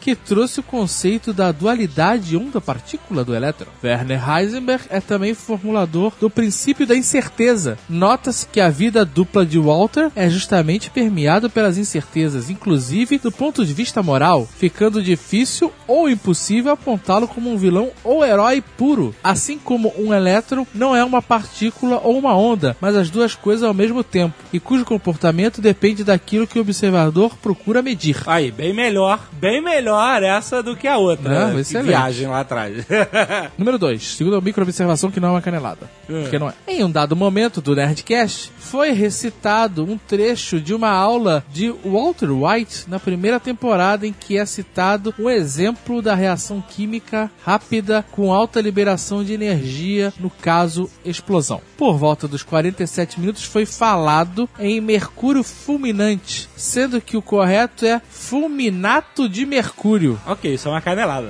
Que 0.00 0.14
trouxe 0.14 0.60
o 0.60 0.62
conceito 0.62 1.32
da 1.32 1.52
dualidade 1.52 2.36
onda-partícula 2.36 3.24
do 3.24 3.34
elétron. 3.34 3.68
Werner 3.82 4.22
Heisenberg 4.28 4.84
é 4.90 5.00
também 5.00 5.34
formulador 5.34 6.12
do 6.20 6.30
princípio 6.30 6.86
da 6.86 6.96
incerteza. 6.96 7.78
Nota-se 7.88 8.46
que 8.46 8.60
a 8.60 8.68
vida 8.68 9.04
dupla 9.04 9.44
de 9.44 9.58
Walter 9.58 10.10
é 10.14 10.28
justamente 10.28 10.90
permeada 10.90 11.48
pelas 11.48 11.78
incertezas, 11.78 12.50
inclusive 12.50 13.18
do 13.18 13.32
ponto 13.32 13.64
de 13.64 13.72
vista 13.72 14.02
moral, 14.02 14.46
ficando 14.46 15.02
difícil 15.02 15.72
ou 15.86 16.08
impossível 16.08 16.72
apontá-lo 16.72 17.28
como 17.28 17.50
um 17.50 17.56
vilão 17.56 17.90
ou 18.04 18.24
herói 18.24 18.62
puro. 18.76 19.14
Assim 19.22 19.58
como 19.58 19.92
um 19.98 20.14
elétron 20.14 20.66
não 20.74 20.94
é 20.94 21.04
uma 21.04 21.22
partícula 21.22 22.00
ou 22.02 22.18
uma 22.18 22.36
onda, 22.36 22.76
mas 22.80 22.96
as 22.96 23.10
duas 23.10 23.34
coisas 23.34 23.64
ao 23.64 23.74
mesmo 23.74 24.04
tempo, 24.04 24.34
e 24.52 24.60
cujo 24.60 24.84
comportamento 24.84 25.60
depende 25.60 26.04
daquilo 26.04 26.46
que 26.46 26.58
o 26.58 26.62
observador 26.62 27.36
procura 27.36 27.82
medir. 27.82 28.22
Aí, 28.26 28.50
bem 28.50 28.72
melhor, 28.72 29.28
bem 29.32 29.62
melhor 29.62 29.87
essa 29.96 30.62
do 30.62 30.76
que 30.76 30.86
a 30.86 30.96
outra. 30.96 31.48
Não, 31.48 31.58
excelente. 31.58 31.88
viagem 31.88 32.26
lá 32.26 32.40
atrás. 32.40 32.84
Número 33.56 33.78
2. 33.78 34.16
Segunda 34.16 34.40
microobservação 34.40 35.10
que 35.10 35.20
não 35.20 35.28
é 35.28 35.32
uma 35.32 35.42
canelada. 35.42 35.90
Porque 36.06 36.38
não 36.38 36.48
é. 36.48 36.54
Em 36.66 36.84
um 36.84 36.90
dado 36.90 37.14
momento 37.14 37.60
do 37.60 37.74
Nerdcast, 37.74 38.52
foi 38.58 38.92
recitado 38.92 39.84
um 39.84 39.96
trecho 39.96 40.60
de 40.60 40.74
uma 40.74 40.90
aula 40.90 41.44
de 41.52 41.70
Walter 41.84 42.30
White 42.30 42.84
na 42.88 42.98
primeira 42.98 43.38
temporada 43.38 44.06
em 44.06 44.12
que 44.12 44.36
é 44.36 44.44
citado 44.44 45.14
um 45.18 45.28
exemplo 45.28 46.02
da 46.02 46.14
reação 46.14 46.60
química 46.60 47.30
rápida 47.44 48.04
com 48.10 48.32
alta 48.32 48.60
liberação 48.60 49.24
de 49.24 49.32
energia, 49.32 50.12
no 50.18 50.30
caso, 50.30 50.90
explosão. 51.04 51.60
Por 51.76 51.96
volta 51.96 52.26
dos 52.26 52.42
47 52.42 53.20
minutos 53.20 53.44
foi 53.44 53.64
falado 53.66 54.48
em 54.58 54.80
mercúrio 54.80 55.42
fulminante, 55.42 56.48
sendo 56.56 57.00
que 57.00 57.16
o 57.16 57.22
correto 57.22 57.86
é 57.86 58.00
fulminato 58.08 59.28
de 59.28 59.46
mercúrio. 59.46 59.77
Ok, 60.26 60.54
isso 60.54 60.68
é 60.68 60.70
uma 60.70 60.80
canelada. 60.80 61.28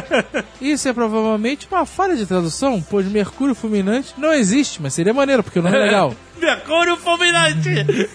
Isso 0.60 0.88
é 0.88 0.92
provavelmente 0.92 1.66
uma 1.70 1.86
falha 1.86 2.14
de 2.14 2.26
tradução, 2.26 2.84
pois 2.88 3.06
mercúrio 3.06 3.54
fulminante 3.54 4.14
não 4.18 4.32
existe, 4.32 4.80
mas 4.80 4.92
seria 4.92 5.14
maneiro, 5.14 5.42
porque 5.42 5.58
o 5.58 5.62
nome 5.62 5.76
é 5.76 5.80
legal. 5.80 6.14
Mercúrio 6.40 6.96
fulminante! 6.96 7.68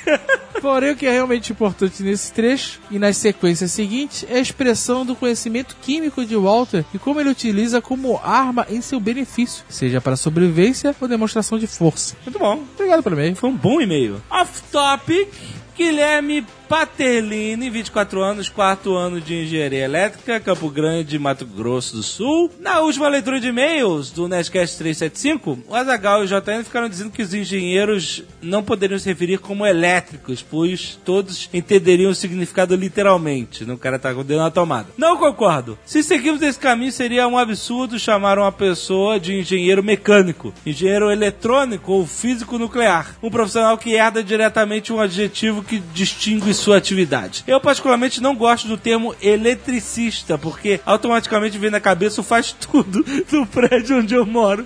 Porém, 0.62 0.92
o 0.92 0.96
que 0.96 1.06
é 1.06 1.12
realmente 1.12 1.52
importante 1.52 2.02
nesse 2.02 2.32
trecho 2.32 2.80
e 2.90 2.98
nas 2.98 3.18
sequências 3.18 3.72
seguintes 3.72 4.26
é 4.30 4.38
a 4.38 4.40
expressão 4.40 5.06
do 5.06 5.16
conhecimento 5.16 5.76
químico 5.82 6.26
de 6.26 6.36
Walter 6.36 6.84
e 6.94 6.98
como 6.98 7.20
ele 7.20 7.30
utiliza 7.30 7.82
como 7.82 8.20
arma 8.24 8.66
em 8.70 8.82
seu 8.82 9.00
benefício, 9.00 9.64
seja 9.70 10.02
para 10.02 10.16
sobrevivência 10.16 10.96
ou 11.00 11.08
demonstração 11.08 11.60
de 11.60 11.68
força. 11.68 12.16
Muito 12.26 12.40
bom. 12.40 12.64
Obrigado 12.74 13.04
pelo 13.04 13.16
e-mail. 13.16 13.36
Foi 13.36 13.50
um 13.50 13.56
bom 13.56 13.82
e-mail. 13.82 14.22
Off 14.30 14.62
topic. 14.72 15.30
Guilherme 15.78 16.46
Paterlini, 16.68 17.70
24 17.70 18.22
anos, 18.22 18.50
quarto 18.50 18.96
ano 18.96 19.22
de 19.22 19.44
engenharia 19.44 19.86
elétrica, 19.86 20.40
Campo 20.40 20.70
Grande, 20.70 21.20
Mato 21.20 21.46
Grosso 21.46 21.96
do 21.96 22.04
Sul. 22.04 22.52
Na 22.60 22.80
última 22.80 23.08
leitura 23.08 23.40
de 23.40 23.50
e-mails 23.50 24.10
do 24.10 24.28
Nerdcast 24.28 24.78
375, 24.78 25.60
o 25.68 25.76
Azagal 25.76 26.22
e 26.22 26.26
o 26.26 26.28
JN 26.28 26.64
ficaram 26.64 26.90
dizendo 26.90 27.12
que 27.12 27.22
os 27.22 27.34
engenheiros 27.34 28.24
não 28.42 28.64
poderiam 28.64 28.98
se 28.98 29.08
referir 29.08 29.38
como 29.38 29.66
elétricos, 29.66 30.42
pois 30.42 31.00
todos 31.06 31.50
entenderiam 31.54 32.10
o 32.10 32.16
significado 32.16 32.76
literalmente. 32.76 33.64
No 33.64 33.78
cara 33.78 34.00
tá 34.00 34.14
com 34.14 34.22
o 34.22 34.24
dedo 34.24 34.40
na 34.40 34.50
tomada. 34.50 34.90
Não 34.98 35.18
concordo. 35.18 35.78
Se 35.86 36.02
seguirmos 36.02 36.42
esse 36.42 36.58
caminho, 36.58 36.92
seria 36.92 37.28
um 37.28 37.38
absurdo 37.38 38.00
chamar 38.00 38.40
uma 38.40 38.52
pessoa 38.52 39.20
de 39.20 39.40
engenheiro 39.40 39.84
mecânico, 39.84 40.54
engenheiro 40.66 41.12
eletrônico 41.12 41.92
ou 41.92 42.08
físico 42.08 42.58
nuclear. 42.58 43.16
Um 43.22 43.30
profissional 43.30 43.78
que 43.78 43.94
herda 43.94 44.24
diretamente 44.24 44.92
um 44.92 45.00
adjetivo 45.00 45.64
que 45.64 45.80
distingue 45.94 46.55
sua 46.56 46.78
atividade. 46.78 47.44
Eu, 47.48 47.60
particularmente, 47.60 48.22
não 48.22 48.36
gosto 48.36 48.68
do 48.68 48.78
termo 48.78 49.16
eletricista, 49.22 50.38
porque 50.38 50.80
automaticamente 50.86 51.58
vem 51.58 51.70
na 51.70 51.80
cabeça 51.80 52.22
o 52.22 52.24
faz 52.24 52.52
tudo 52.52 53.04
do 53.30 53.46
prédio 53.46 54.00
onde 54.00 54.16
eu 54.16 54.26
moro. 54.26 54.66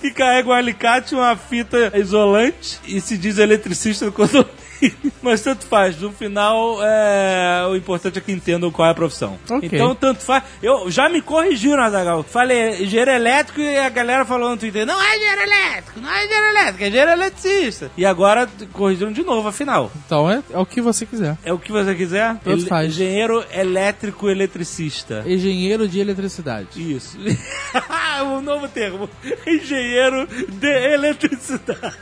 que 0.00 0.10
carrega 0.12 0.48
um 0.48 0.52
alicate, 0.52 1.14
uma 1.14 1.36
fita 1.36 1.92
isolante 1.94 2.80
e 2.86 3.00
se 3.00 3.16
diz 3.16 3.38
eletricista 3.38 4.06
no 4.06 4.12
condomínio. 4.12 4.62
Mas 5.22 5.40
tanto 5.40 5.66
faz. 5.66 6.00
No 6.00 6.12
final, 6.12 6.78
é... 6.82 7.66
o 7.70 7.76
importante 7.76 8.18
é 8.18 8.20
que 8.20 8.32
entendam 8.32 8.70
qual 8.70 8.88
é 8.88 8.90
a 8.90 8.94
profissão. 8.94 9.38
Ok. 9.48 9.68
Então, 9.72 9.94
tanto 9.94 10.22
faz. 10.22 10.42
Eu 10.62 10.90
já 10.90 11.08
me 11.08 11.20
corrigiram, 11.20 11.82
Azagal. 11.82 12.22
Falei 12.22 12.82
engenheiro 12.82 13.10
elétrico 13.10 13.60
e 13.60 13.78
a 13.78 13.88
galera 13.88 14.24
falou 14.24 14.50
no 14.50 14.56
Twitter: 14.56 14.86
não 14.86 15.00
é 15.00 15.16
engenheiro 15.16 15.42
elétrico, 15.42 16.00
não 16.00 16.10
é 16.10 16.24
engenheiro 16.24 16.46
elétrico, 16.46 16.84
é 16.84 16.88
engenheiro 16.88 17.10
eletricista. 17.12 17.90
E 17.96 18.04
agora 18.04 18.48
corrigiram 18.72 19.12
de 19.12 19.22
novo, 19.22 19.48
afinal. 19.48 19.90
Então 20.06 20.30
é, 20.30 20.42
é 20.50 20.58
o 20.58 20.66
que 20.66 20.80
você 20.80 21.01
quiser. 21.06 21.36
É 21.44 21.52
o 21.52 21.58
que 21.58 21.72
você 21.72 21.94
quiser? 21.94 22.36
Tanto 22.38 22.66
faz. 22.66 22.92
Engenheiro 22.92 23.44
elétrico 23.52 24.28
eletricista. 24.28 25.24
Engenheiro 25.26 25.88
de 25.88 26.00
eletricidade. 26.00 26.68
Isso. 26.76 27.18
um 28.24 28.40
novo 28.40 28.68
termo. 28.68 29.08
Engenheiro 29.46 30.28
de 30.48 30.68
eletricidade. 30.68 31.96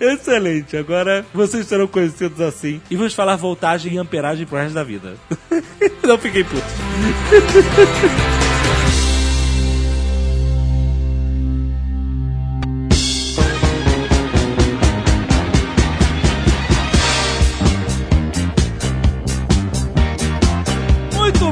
Excelente. 0.00 0.76
Agora 0.76 1.24
vocês 1.32 1.66
serão 1.66 1.86
conhecidos 1.86 2.40
assim. 2.40 2.80
E 2.90 2.96
vamos 2.96 3.14
falar 3.14 3.36
voltagem 3.36 3.94
e 3.94 3.98
amperagem 3.98 4.46
pro 4.46 4.58
resto 4.58 4.74
da 4.74 4.84
vida. 4.84 5.14
Não 6.02 6.18
fiquei 6.18 6.44
puto. 6.44 6.60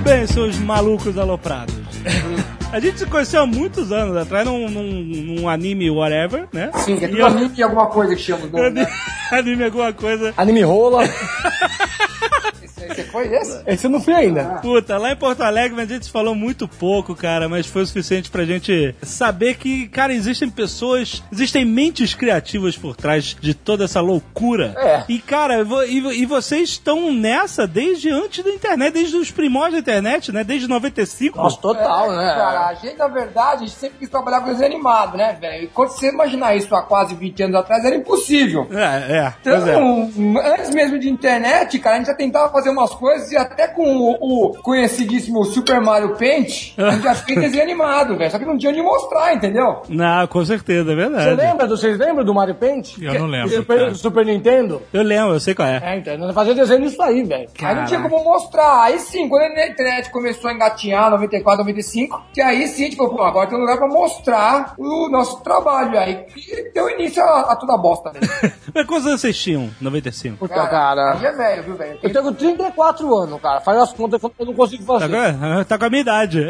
bem, 0.08 0.26
seus 0.26 0.58
malucos 0.58 1.18
aloprados. 1.18 1.74
A 2.72 2.78
gente 2.80 2.98
se 2.98 3.06
conheceu 3.06 3.40
há 3.42 3.46
muitos 3.46 3.90
anos 3.92 4.14
atrás 4.16 4.44
num, 4.46 4.68
num, 4.68 4.82
num 4.82 5.48
anime 5.48 5.90
whatever, 5.90 6.46
né? 6.52 6.70
Sim, 6.84 6.96
que 6.98 7.04
é 7.06 7.08
E 7.08 7.10
tudo 7.12 7.20
eu- 7.20 7.26
anime 7.26 7.50
e 7.56 7.62
alguma 7.62 7.86
coisa 7.86 8.14
que 8.14 8.20
chama 8.20 8.42
Anime, 8.52 8.70
né? 8.80 8.86
anime 9.32 9.64
alguma 9.64 9.92
coisa. 9.92 10.34
Anime 10.36 10.62
rola. 10.62 11.02
Esse, 12.84 13.00
esse 13.00 13.10
foi 13.10 13.26
esse? 13.34 13.62
Esse 13.66 13.86
eu 13.86 13.90
não 13.90 14.00
fui 14.00 14.14
ainda. 14.14 14.44
Puta, 14.62 14.96
lá 14.98 15.12
em 15.12 15.16
Porto 15.16 15.42
Alegre 15.42 15.80
a 15.80 15.86
gente 15.86 16.10
falou 16.10 16.34
muito 16.34 16.66
pouco, 16.68 17.14
cara, 17.14 17.48
mas 17.48 17.66
foi 17.66 17.82
o 17.82 17.86
suficiente 17.86 18.30
pra 18.30 18.44
gente 18.44 18.94
saber 19.02 19.54
que, 19.56 19.88
cara, 19.88 20.12
existem 20.12 20.48
pessoas, 20.48 21.22
existem 21.32 21.64
mentes 21.64 22.14
criativas 22.14 22.76
por 22.76 22.96
trás 22.96 23.36
de 23.38 23.54
toda 23.54 23.84
essa 23.84 24.00
loucura. 24.00 24.74
É. 24.76 25.04
E, 25.08 25.18
cara, 25.18 25.66
e, 25.86 25.98
e 26.22 26.26
vocês 26.26 26.70
estão 26.70 27.12
nessa 27.12 27.66
desde 27.66 28.10
antes 28.10 28.44
da 28.44 28.50
internet, 28.50 28.92
desde 28.92 29.16
os 29.16 29.30
primórdios 29.30 29.74
da 29.74 29.78
internet, 29.80 30.32
né? 30.32 30.44
Desde 30.44 30.68
95. 30.68 31.38
Nossa, 31.38 31.58
total, 31.60 32.12
É, 32.12 32.16
né? 32.16 32.34
Cara, 32.34 32.66
a 32.68 32.74
gente, 32.74 32.96
na 32.96 33.08
verdade, 33.08 33.64
a 33.64 33.66
gente 33.66 33.76
sempre 33.76 33.98
quis 33.98 34.08
trabalhar 34.08 34.40
com 34.40 34.46
desenho 34.46 34.72
animado, 34.72 35.16
né, 35.16 35.36
velho? 35.40 35.64
E 35.64 35.66
quando 35.68 35.90
você 35.90 36.08
imaginar 36.08 36.56
isso 36.56 36.74
há 36.74 36.82
quase 36.82 37.14
20 37.14 37.42
anos 37.44 37.56
atrás, 37.56 37.84
era 37.84 37.94
impossível. 37.96 38.66
É, 38.70 39.16
é. 39.16 39.18
É. 39.18 39.34
Então, 39.40 40.10
antes 40.44 40.70
mesmo 40.70 40.98
de 40.98 41.08
internet, 41.08 41.78
cara, 41.78 41.96
a 41.96 41.98
gente 41.98 42.08
já 42.08 42.14
tentava 42.14 42.50
fazer 42.50 42.67
umas 42.72 42.94
coisas 42.94 43.30
e 43.32 43.36
até 43.36 43.66
com 43.68 43.82
o, 43.84 44.48
o 44.50 44.62
conhecidíssimo 44.62 45.44
Super 45.44 45.80
Mario 45.80 46.16
Paint, 46.16 46.74
a 46.78 46.90
gente 46.92 47.02
já 47.02 47.14
fez 47.14 47.38
desenho 47.40 47.62
animado, 47.62 48.16
velho. 48.16 48.30
Só 48.30 48.38
que 48.38 48.44
não 48.44 48.56
tinha 48.58 48.70
onde 48.72 48.82
mostrar, 48.82 49.34
entendeu? 49.34 49.82
Não, 49.88 50.26
com 50.26 50.44
certeza, 50.44 50.92
é 50.92 50.94
Você 50.94 50.96
verdade. 50.96 51.34
lembra? 51.36 51.66
do- 51.66 51.76
Vocês 51.76 51.98
lembram 51.98 52.24
do 52.24 52.34
Mario 52.34 52.54
Paint? 52.54 52.98
Eu 53.00 53.14
não 53.14 53.26
lembro. 53.26 53.48
Super, 53.50 53.78
cara. 53.78 53.94
Super 53.94 54.26
Nintendo? 54.26 54.82
Eu 54.92 55.02
lembro, 55.02 55.34
eu 55.34 55.40
sei 55.40 55.54
qual 55.54 55.68
é. 55.68 55.80
É, 55.84 55.96
então, 55.98 56.16
nós 56.18 56.34
fazia 56.34 56.54
desenho 56.54 56.82
disso 56.82 57.00
aí, 57.02 57.22
velho. 57.22 57.48
Aí 57.62 57.74
não 57.74 57.84
tinha 57.84 58.00
como 58.00 58.22
mostrar. 58.24 58.82
Aí 58.84 58.98
sim, 58.98 59.28
quando 59.28 59.42
a 59.42 59.66
internet 59.66 60.10
começou 60.10 60.50
a 60.50 60.54
engatinhar, 60.54 61.10
94, 61.10 61.58
95, 61.64 62.22
que 62.32 62.40
aí 62.40 62.66
sim, 62.68 62.90
tipo, 62.90 63.08
pô, 63.08 63.22
agora 63.22 63.48
tem 63.48 63.56
um 63.56 63.60
lugar 63.60 63.76
pra 63.78 63.88
mostrar 63.88 64.74
o 64.78 65.08
nosso 65.08 65.40
trabalho. 65.42 65.98
Aí 65.98 66.14
que 66.34 66.70
deu 66.74 66.88
início 66.90 67.22
a, 67.22 67.52
a 67.52 67.56
toda 67.56 67.74
a 67.74 67.78
bosta 67.78 68.10
dele. 68.10 68.26
Mas 68.74 68.86
quantos 68.86 69.06
anos 69.06 69.20
vocês 69.20 69.36
tinham? 69.38 69.70
95. 69.80 70.36
Puta, 70.38 70.66
cara. 70.66 71.14
Aí 71.18 71.24
é 71.26 71.32
velho, 71.32 71.62
viu, 71.62 71.74
velho? 71.76 71.98
Eu 72.02 72.10
tenho 72.12 72.24
34 72.58 73.16
anos, 73.16 73.40
cara. 73.40 73.60
Faz 73.60 73.78
as 73.78 73.92
contas 73.92 74.20
que 74.20 74.30
eu 74.38 74.46
não 74.46 74.54
consigo 74.54 74.84
Tá 74.84 75.00
fazer. 75.00 75.14
com, 75.14 75.64
tá 75.64 75.78
com 75.78 75.84
a 75.84 75.90
minha 75.90 76.00
idade. 76.02 76.46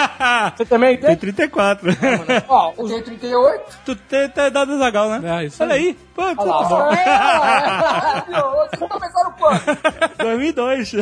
Você 0.56 0.64
também 0.64 0.96
Tem 0.96 1.08
tem? 1.10 1.16
34. 1.16 1.88
Ó, 2.48 2.72
Eu 2.78 2.84
os... 2.84 2.90
tenho 2.90 3.04
38. 3.04 3.64
tu 3.84 3.96
tem, 3.96 4.28
tem 4.28 4.46
idade 4.46 4.70
do 4.70 4.78
Zagal, 4.78 5.08
né? 5.10 5.42
É, 5.42 5.46
isso 5.46 5.62
Olha 5.62 5.74
aí. 5.74 5.96
Pô, 6.14 6.22
Olha 6.24 6.42
lá, 6.42 6.62
bom. 6.64 6.92
É, 6.92 8.24
Vocês 8.76 8.90
começaram 8.90 9.32
quando? 9.38 9.60
2002. 10.18 10.92
O 10.94 10.96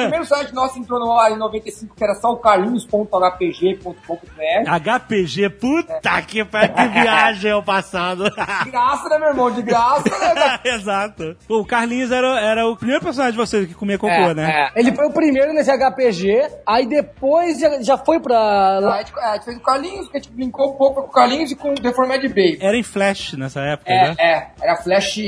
primeiro 0.00 0.24
site 0.24 0.54
nosso 0.54 0.78
entrou 0.78 0.98
no 0.98 1.12
ar 1.18 1.30
em 1.32 1.36
95, 1.38 1.94
que 1.94 2.02
era 2.04 2.14
só 2.14 2.32
o 2.32 2.38
carlinhos.hpg.com.br. 2.38 4.80
HPG, 4.80 5.50
puta 5.50 6.22
que 6.22 6.44
pariu, 6.44 6.74
que 6.74 6.88
viagem 6.88 7.50
ao 7.52 7.62
passado. 7.62 8.24
De 8.64 8.70
graça, 8.70 9.08
né, 9.08 9.18
meu 9.18 9.28
irmão? 9.28 9.50
De 9.50 9.62
graça, 9.62 10.08
né? 10.08 10.58
Exato. 10.64 11.36
Pô, 11.46 11.60
o 11.60 11.66
Carlinhos 11.66 12.10
era, 12.10 12.40
era 12.40 12.66
o 12.66 12.76
primeiro 12.76 13.02
personagem 13.02 13.32
de 13.32 13.38
vocês 13.38 13.68
que 13.68 13.74
comia 13.86 13.98
cocô, 13.98 14.12
É, 14.12 14.34
né? 14.34 14.68
é. 14.74 14.80
Ele 14.80 14.92
foi 14.92 15.06
o 15.06 15.12
primeiro 15.12 15.52
nesse 15.52 15.70
HPG, 15.70 16.48
aí 16.66 16.86
depois 16.86 17.58
já, 17.58 17.80
já 17.82 17.96
foi 17.98 18.18
pra. 18.18 18.36
A 18.78 18.98
gente, 18.98 19.12
a 19.18 19.34
gente 19.34 19.44
fez 19.44 19.56
o 19.56 19.60
Carlinhos, 19.60 20.08
que 20.08 20.16
a 20.16 20.20
gente 20.20 20.32
brincou 20.32 20.72
um 20.72 20.76
pouco 20.76 21.02
com 21.02 21.08
o 21.08 21.10
Carlinhos 21.10 21.50
e 21.52 21.56
com 21.56 21.70
o 21.70 21.74
Deformed 21.74 22.28
Baby. 22.28 22.58
Era 22.60 22.76
em 22.76 22.82
Flash 22.82 23.34
nessa 23.34 23.60
época, 23.60 23.90
É, 23.92 24.08
né? 24.08 24.14
é, 24.18 24.46
era 24.62 24.76
Flash, 24.76 25.18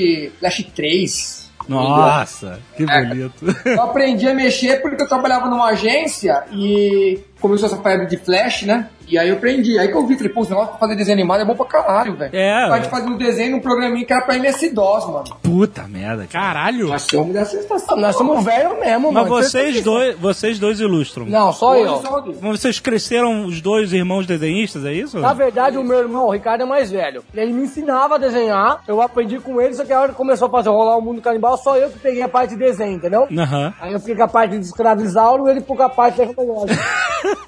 Flash 0.40 0.64
3. 0.74 1.48
Nossa, 1.68 2.60
que 2.76 2.86
bonito. 2.86 3.44
Eu 3.64 3.82
aprendi 3.82 4.26
a 4.26 4.34
mexer 4.34 4.80
porque 4.80 5.02
eu 5.02 5.08
trabalhava 5.08 5.48
numa 5.50 5.66
agência 5.66 6.44
e 6.50 7.20
começou 7.40 7.66
essa 7.68 7.76
febre 7.82 8.06
de 8.06 8.16
flash, 8.16 8.62
né? 8.62 8.88
E 9.08 9.18
aí 9.18 9.28
eu 9.28 9.36
aprendi. 9.36 9.78
Aí 9.78 9.88
que 9.88 9.96
eu 9.96 10.06
vi, 10.06 10.16
falei, 10.16 10.32
pô, 10.32 10.42
esse 10.42 10.50
negócio 10.50 10.70
pra 10.70 10.78
fazer 10.78 10.94
desenho 10.96 11.16
animado 11.18 11.40
é 11.40 11.44
bom 11.44 11.54
pra 11.54 11.66
caralho, 11.66 12.14
velho. 12.14 12.30
É. 12.34 12.64
A 12.64 12.76
gente 12.76 12.90
fazia 12.90 13.08
um 13.08 13.16
desenho 13.16 13.52
num 13.52 13.60
programinha 13.60 14.04
que 14.04 14.12
era 14.12 14.22
pra 14.24 14.36
MS-DOS, 14.36 15.06
mano. 15.06 15.24
Puta 15.42 15.82
merda. 15.88 16.26
cara. 16.26 16.48
Caralho! 16.48 16.88
Nós 16.88 17.02
somos 17.02 17.32
dessa 17.32 17.60
situação. 17.60 17.96
Nós 17.98 18.16
somos 18.16 18.44
velhos 18.44 18.78
mesmo, 18.78 19.12
Mas 19.12 19.24
mano. 19.24 19.28
vocês 19.28 19.82
dois, 19.82 20.16
vocês 20.18 20.58
dois 20.58 20.80
ilustram. 20.80 21.26
Não, 21.26 21.52
só 21.52 21.74
eu. 21.76 21.92
Hoje 21.94 22.02
só- 22.02 22.24
Mas 22.26 22.60
Vocês 22.60 22.80
cresceram 22.80 23.44
os 23.46 23.60
dois 23.60 23.92
irmãos 23.92 24.26
desenhistas, 24.26 24.84
é 24.84 24.92
isso? 24.92 25.18
Na 25.18 25.32
verdade, 25.32 25.78
o 25.78 25.84
meu 25.84 25.98
irmão, 25.98 26.26
o 26.26 26.30
Ricardo, 26.32 26.62
é 26.62 26.66
mais 26.66 26.90
velho. 26.90 27.22
Ele 27.34 27.52
me 27.52 27.62
ensinava 27.64 28.16
a 28.16 28.18
desenhar, 28.18 28.82
eu 28.86 29.00
aprendi 29.00 29.38
com 29.38 29.60
ele, 29.60 29.74
só 29.74 29.84
que 29.84 29.92
a 29.92 30.00
hora 30.00 30.08
que 30.10 30.16
começou 30.16 30.48
a 30.48 30.50
fazer 30.50 30.68
rolar 30.68 30.96
o 30.96 31.00
mundo 31.02 31.20
canibal, 31.22 31.56
só 31.56 31.76
eu 31.76 31.88
que 31.90 31.98
peguei 31.98 32.22
a 32.22 32.28
parte 32.28 32.50
de 32.50 32.56
desenho, 32.56 32.92
entendeu? 32.96 33.26
Aham. 33.36 33.72
Aí 33.80 33.92
eu 33.92 34.00
fiquei 34.00 34.16
com 34.16 34.22
a 34.24 34.28
parte 34.28 34.58
de 34.58 34.64
escravizauro 34.64 35.46
e 35.48 35.50
ele 35.52 35.60
ficou 35.60 35.76
com 35.76 35.82
a 35.82 35.88
parte 35.88 36.16
tecnológica. 36.16 36.82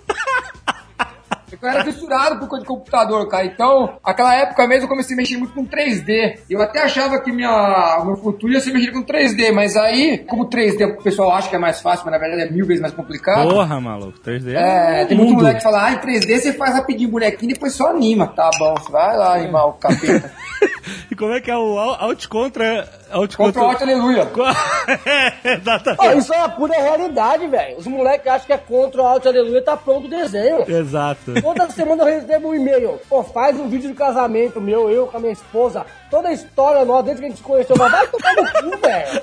Eu 1.62 1.68
era 1.68 1.84
fissurado 1.84 2.38
por 2.38 2.48
coisa 2.48 2.62
de 2.62 2.68
computador, 2.68 3.28
cara. 3.28 3.44
Então, 3.44 3.98
aquela 4.04 4.34
época 4.34 4.66
mesmo 4.66 4.84
eu 4.84 4.88
comecei 4.88 5.14
a 5.14 5.16
mexer 5.16 5.36
muito 5.36 5.52
com 5.54 5.64
3D. 5.66 6.38
Eu 6.48 6.60
até 6.62 6.82
achava 6.82 7.20
que 7.20 7.30
minha, 7.30 7.98
o 8.00 8.06
meu 8.06 8.16
futuro 8.16 8.52
ia 8.52 8.60
ser 8.60 8.72
mexer 8.72 8.92
com 8.92 9.02
3D, 9.02 9.52
mas 9.52 9.76
aí, 9.76 10.18
como 10.26 10.48
3D 10.48 10.98
o 10.98 11.02
pessoal 11.02 11.32
acha 11.32 11.48
que 11.48 11.56
é 11.56 11.58
mais 11.58 11.80
fácil, 11.80 12.04
mas 12.06 12.12
na 12.12 12.18
verdade 12.18 12.48
é 12.48 12.50
mil 12.52 12.66
vezes 12.66 12.80
mais 12.80 12.94
complicado. 12.94 13.48
Porra, 13.48 13.80
maluco. 13.80 14.18
3D 14.20 14.54
É, 14.54 15.04
tem 15.04 15.16
um 15.16 15.20
muito 15.20 15.30
mundo. 15.32 15.42
moleque 15.42 15.58
que 15.58 15.64
fala, 15.64 15.84
ah, 15.86 15.92
em 15.92 15.98
3D 15.98 16.38
você 16.40 16.52
faz 16.52 16.74
rapidinho 16.74 17.10
bonequinho 17.10 17.50
e 17.50 17.54
depois 17.54 17.72
só 17.74 17.88
anima. 17.90 18.26
Tá 18.28 18.50
bom, 18.58 18.74
você 18.74 18.90
vai 18.90 19.16
lá 19.16 19.34
animar 19.34 19.66
o 19.66 19.72
capeta. 19.74 20.32
E 21.10 21.16
como 21.16 21.32
é 21.32 21.40
que 21.40 21.50
é 21.50 21.56
o 21.56 21.78
alt 21.78 22.26
contra... 22.28 22.88
Alt 23.10 23.36
Contra 23.36 23.62
o 23.62 23.64
Alt, 23.66 23.82
aleluia. 23.82 24.30
é, 25.04 25.54
exatamente. 25.54 26.00
Ó, 26.00 26.12
isso 26.12 26.32
é 26.32 26.38
uma 26.38 26.48
pura 26.48 26.74
realidade, 26.74 27.46
velho. 27.46 27.76
Os 27.76 27.86
moleques 27.86 28.26
acham 28.26 28.46
que 28.46 28.52
é 28.52 28.58
contra 28.58 29.02
o 29.02 29.06
Alto 29.06 29.28
Aleluia, 29.28 29.62
tá 29.62 29.76
pronto 29.76 30.06
o 30.06 30.10
desenho. 30.10 30.64
Exato. 30.68 31.40
Toda 31.42 31.70
semana 31.70 32.04
eu 32.04 32.20
recebo 32.20 32.48
um 32.48 32.54
e-mail. 32.54 33.00
Pô, 33.08 33.22
faz 33.22 33.58
um 33.58 33.68
vídeo 33.68 33.90
de 33.90 33.94
casamento 33.94 34.60
meu, 34.60 34.90
eu 34.90 35.06
com 35.06 35.16
a 35.16 35.20
minha 35.20 35.32
esposa. 35.32 35.84
Toda 36.10 36.28
a 36.28 36.32
história 36.32 36.84
nossa, 36.84 37.04
desde 37.04 37.20
que 37.20 37.26
a 37.26 37.28
gente 37.30 37.38
se 37.38 37.44
conheceu. 37.44 37.76
Mas 37.76 37.92
vai 37.92 38.06
tomar 38.06 38.34
no 38.34 38.70
cu, 38.70 38.78
velho. 38.78 39.20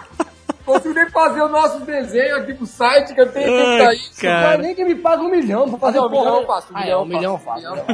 Consigo 0.72 0.94
nem 0.94 1.10
fazer 1.10 1.42
o 1.42 1.48
nosso 1.48 1.80
desenho 1.80 2.36
aqui 2.36 2.54
pro 2.54 2.66
site, 2.66 3.14
que 3.14 3.20
eu 3.20 3.30
tenho 3.32 3.46
tempo 3.46 3.76
pra 3.84 3.94
isso. 3.94 4.10
Não 4.14 4.20
cara. 4.30 4.58
nem 4.58 4.74
que 4.74 4.84
me 4.84 4.94
pague 4.94 5.22
um 5.22 5.30
milhão 5.30 5.68
pra 5.68 5.78
fazer 5.78 5.98
Não, 5.98 6.06
um 6.06 6.10
porra. 6.10 6.24
milhão 6.24 6.40
eu 6.40 6.46
faço, 6.46 6.72
um 6.72 6.76
Ah, 6.76 6.80
é, 6.80 6.84
milhão 6.84 6.98
um 6.98 7.02
eu 7.02 7.06
milhão 7.08 7.32
eu 7.32 7.38
faço, 7.38 7.66
um 7.66 7.70
milhão. 7.72 7.86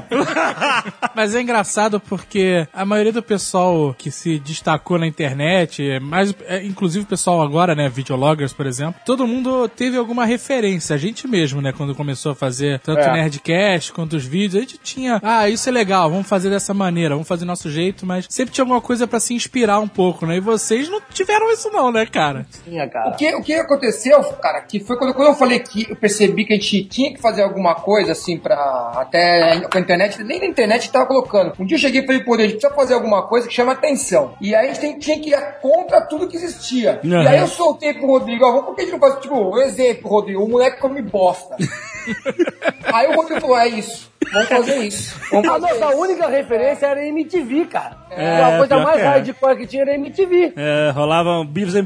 Mas 1.14 1.34
é 1.34 1.40
engraçado 1.40 2.00
porque 2.00 2.66
a 2.72 2.84
maioria 2.84 3.12
do 3.12 3.22
pessoal 3.22 3.94
que 3.96 4.10
se 4.10 4.38
destacou 4.38 4.98
na 4.98 5.06
internet, 5.06 5.98
mais, 6.00 6.34
é, 6.46 6.62
inclusive 6.64 7.04
o 7.04 7.08
pessoal 7.08 7.42
agora, 7.42 7.74
né, 7.74 7.88
videologgers, 7.88 8.52
por 8.52 8.66
exemplo, 8.66 9.00
todo 9.04 9.26
mundo 9.26 9.68
teve 9.68 9.96
alguma 9.96 10.24
referência. 10.24 10.94
A 10.94 10.98
gente 10.98 11.26
mesmo, 11.26 11.60
né, 11.60 11.72
quando 11.72 11.94
começou 11.94 12.32
a 12.32 12.34
fazer 12.34 12.80
tanto 12.80 13.00
É. 13.00 13.08
o 13.10 13.12
Nerdcast 13.12 13.92
quanto 13.92 14.16
os 14.16 14.24
vídeos, 14.24 14.56
a 14.56 14.60
gente 14.60 14.78
tinha, 14.78 15.20
ah, 15.22 15.48
isso 15.48 15.68
é 15.68 15.72
legal, 15.72 16.10
vamos 16.10 16.26
fazer 16.28 16.50
dessa 16.50 16.74
maneira, 16.74 17.14
vamos 17.14 17.28
fazer 17.28 17.44
nosso 17.44 17.70
jeito, 17.70 18.04
mas 18.06 18.26
sempre 18.28 18.52
tinha 18.54 18.62
alguma 18.62 18.80
coisa 18.80 19.06
pra 19.06 19.20
se 19.20 19.34
inspirar 19.34 19.78
um 19.80 19.88
pouco, 19.88 20.26
né? 20.26 20.36
E 20.36 20.40
vocês 20.40 20.88
não 20.88 21.00
tiveram 21.12 21.50
isso 21.52 21.70
não, 21.70 21.90
né, 21.90 22.06
cara? 22.06 22.46
Tinha, 22.66 22.88
cara. 22.88 23.10
O 23.10 23.16
que, 23.16 23.34
o 23.36 23.42
que 23.42 23.54
aconteceu, 23.54 24.20
cara, 24.42 24.60
que 24.60 24.80
foi 24.80 24.96
quando, 24.96 25.14
quando 25.14 25.28
eu 25.28 25.34
falei 25.34 25.60
que 25.60 25.88
eu 25.88 25.94
percebi 25.96 26.44
que 26.44 26.52
a 26.52 26.56
gente 26.56 26.84
tinha 26.84 27.14
que 27.14 27.20
fazer 27.20 27.42
alguma 27.42 27.74
coisa, 27.76 28.10
assim, 28.12 28.36
pra. 28.36 28.92
Até 28.96 29.60
com 29.60 29.78
a 29.78 29.80
internet, 29.80 30.22
nem 30.24 30.40
na 30.40 30.46
internet 30.46 30.78
a 30.78 30.82
gente 30.82 30.92
tava 30.92 31.06
colocando. 31.06 31.52
Um 31.60 31.64
dia 31.64 31.76
eu 31.76 31.80
cheguei 31.80 32.02
e 32.02 32.06
falei, 32.06 32.24
pô, 32.24 32.34
a 32.34 32.38
gente 32.38 32.52
precisa 32.52 32.74
fazer 32.74 32.94
alguma 32.94 33.22
coisa 33.28 33.46
que 33.46 33.54
chama 33.54 33.72
atenção. 33.72 34.34
E 34.40 34.54
aí 34.54 34.66
a 34.66 34.68
gente 34.72 34.80
tem- 34.80 34.98
tinha 34.98 35.20
que 35.20 35.30
ir 35.30 35.60
contra 35.62 36.00
tudo 36.00 36.26
que 36.26 36.36
existia. 36.36 37.00
Uhum. 37.04 37.22
E 37.22 37.28
aí 37.28 37.38
eu 37.38 37.46
soltei 37.46 37.94
pro 37.94 38.06
Rodrigo, 38.06 38.44
ó, 38.44 38.62
por 38.62 38.74
que 38.74 38.80
a 38.82 38.84
gente 38.84 38.92
não 38.92 39.00
faz, 39.00 39.20
tipo, 39.20 39.34
um 39.36 39.58
exemplo, 39.58 40.10
Rodrigo, 40.10 40.42
o 40.42 40.48
moleque 40.48 40.80
come 40.80 41.00
bosta. 41.02 41.56
aí 42.92 43.06
o 43.08 43.14
Rodrigo 43.16 43.40
falou, 43.40 43.58
é 43.58 43.68
isso, 43.68 44.10
vamos 44.32 44.48
fazer 44.48 44.76
isso. 44.84 45.16
Vamos 45.30 45.48
A 45.48 45.52
fazer 45.52 45.74
nossa 45.80 45.92
isso. 45.92 46.00
única 46.02 46.28
referência 46.28 46.86
era 46.86 47.04
MTV, 47.06 47.64
cara. 47.66 47.96
É, 48.10 48.42
a 48.44 48.58
coisa 48.58 48.78
mais 48.78 49.00
é. 49.00 49.04
hardcore 49.04 49.56
que 49.56 49.66
tinha 49.66 49.82
era 49.82 49.94
MTV. 49.94 50.52
É, 50.56 50.90
rolavam 50.90 51.44
Beavis 51.44 51.74
and 51.74 51.84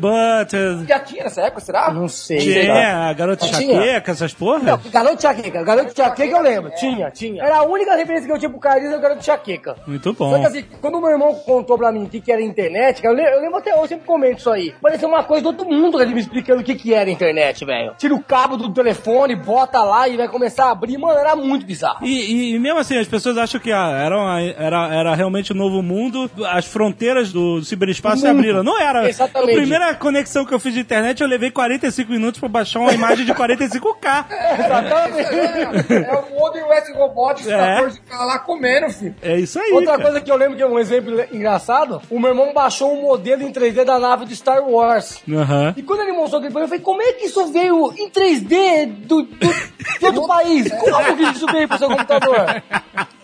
Butthead. 0.78 0.88
Já 0.88 0.98
tinha 1.00 1.24
nessa 1.24 1.40
época, 1.42 1.60
será? 1.60 1.90
Não 1.92 2.08
sei. 2.08 2.38
Tinha, 2.38 3.08
a 3.08 3.12
garota 3.12 3.46
Tinha. 3.46 3.76
chaqueca, 3.76 4.12
essas 4.12 4.34
porra. 4.34 4.58
Não, 4.60 4.80
Garoto 4.90 5.22
Chaqueca, 5.22 5.62
Garoto 5.62 5.96
Chaqueca 5.96 6.36
eu 6.36 6.42
lembro. 6.42 6.70
Tinha, 6.76 7.10
tinha. 7.10 7.42
Era 7.42 7.58
a 7.58 7.62
única 7.62 7.94
referência 7.94 8.26
que 8.26 8.32
eu 8.32 8.38
tinha 8.38 8.50
pro 8.50 8.58
Carinho, 8.60 8.88
era 8.88 8.98
o 8.98 9.00
Garoto 9.00 9.24
Chaqueca. 9.24 9.76
Muito 9.86 10.14
Só 10.14 10.24
bom. 10.24 10.40
que 10.40 10.46
assim, 10.46 10.64
quando 10.80 10.96
o 10.96 11.00
meu 11.00 11.10
irmão 11.10 11.34
contou 11.46 11.76
pra 11.78 11.90
mim 11.92 12.04
o 12.04 12.08
que, 12.08 12.20
que 12.20 12.30
era 12.32 12.40
internet, 12.42 13.02
cara, 13.02 13.14
eu, 13.14 13.16
le- 13.16 13.36
eu 13.36 13.40
lembro 13.40 13.58
até 13.58 13.72
hoje, 13.72 13.82
eu 13.82 13.88
sempre 13.88 14.06
comento 14.06 14.38
isso 14.38 14.50
aí. 14.50 14.74
Parecia 14.80 15.06
uma 15.08 15.22
coisa 15.24 15.42
do 15.42 15.46
outro 15.48 15.66
mundo 15.68 16.00
ele 16.00 16.14
me 16.14 16.20
explicando 16.20 16.60
o 16.60 16.64
que, 16.64 16.74
que 16.74 16.94
era 16.94 17.10
internet, 17.10 17.64
velho. 17.64 17.94
Tira 17.98 18.14
o 18.14 18.22
cabo 18.22 18.56
do 18.56 18.72
telefone, 18.72 19.34
bota 19.36 19.82
lá 19.82 20.08
e 20.08 20.16
vai 20.16 20.28
começar 20.28 20.66
a 20.66 20.70
abrir. 20.70 20.96
Mano, 20.98 21.18
era 21.18 21.34
muito 21.36 21.64
bizarro. 21.66 22.04
E, 22.06 22.54
e 22.54 22.58
mesmo 22.58 22.78
assim, 22.78 22.96
as 22.98 23.08
pessoas 23.08 23.36
acham 23.38 23.60
que 23.60 23.72
ah, 23.72 23.90
era, 23.90 24.16
uma- 24.16 24.40
era, 24.40 24.94
era 24.94 25.14
realmente 25.14 25.52
um 25.52 25.56
novo 25.56 25.82
mundo, 25.82 26.30
as 26.48 26.66
fronteiras 26.66 27.32
do 27.32 27.62
ciberespaço 27.62 28.22
se 28.22 28.26
abriram. 28.26 28.62
Não 28.62 28.78
era. 28.80 29.08
Exatamente. 29.08 29.52
A 29.52 29.56
primeira 29.60 29.94
conexão 29.94 30.44
que 30.44 30.54
eu 30.54 30.59
fiz 30.60 30.74
de 30.74 30.80
internet, 30.80 31.20
eu 31.20 31.28
levei 31.28 31.50
45 31.50 32.10
minutos 32.10 32.38
pra 32.40 32.48
baixar 32.48 32.80
uma 32.80 32.92
imagem 32.92 33.24
de 33.24 33.34
45k. 33.34 34.26
Exatamente. 34.58 35.94
É 35.94 36.12
o 36.14 36.38
Modern 36.38 36.68
West 36.68 36.92
Robotics, 36.94 37.48
É. 37.48 37.74
14 37.76 38.00
caras 38.02 38.26
lá 38.26 38.38
comendo, 38.38 38.90
filho. 38.90 39.14
É 39.22 39.38
isso 39.38 39.58
aí. 39.58 39.72
Outra 39.72 39.92
cara. 39.92 40.02
coisa 40.02 40.20
que 40.20 40.30
eu 40.30 40.36
lembro 40.36 40.56
que 40.56 40.62
é 40.62 40.66
um 40.66 40.78
exemplo 40.78 41.12
engraçado, 41.32 42.00
o 42.10 42.18
meu 42.18 42.30
irmão 42.30 42.52
baixou 42.52 42.92
um 42.96 43.02
modelo 43.02 43.42
em 43.42 43.52
3D 43.52 43.84
da 43.84 43.98
nave 43.98 44.24
de 44.24 44.36
Star 44.36 44.62
Wars. 44.68 45.22
Aham. 45.30 45.74
E 45.76 45.82
quando 45.82 46.00
ele 46.00 46.12
mostrou 46.12 46.40
aquele 46.40 46.56
eu 46.56 46.68
falei, 46.68 46.80
como 46.82 47.02
é 47.02 47.12
que 47.12 47.26
isso 47.26 47.46
veio 47.52 47.92
em 47.96 48.10
3D 48.10 48.86
do, 49.06 49.22
do, 49.22 49.36
de 49.38 50.06
outro 50.06 50.26
país? 50.28 50.70
Como 50.72 51.16
que 51.16 51.22
isso 51.24 51.46
veio 51.46 51.68
pro 51.68 51.78
seu 51.78 51.88
computador? 51.88 52.62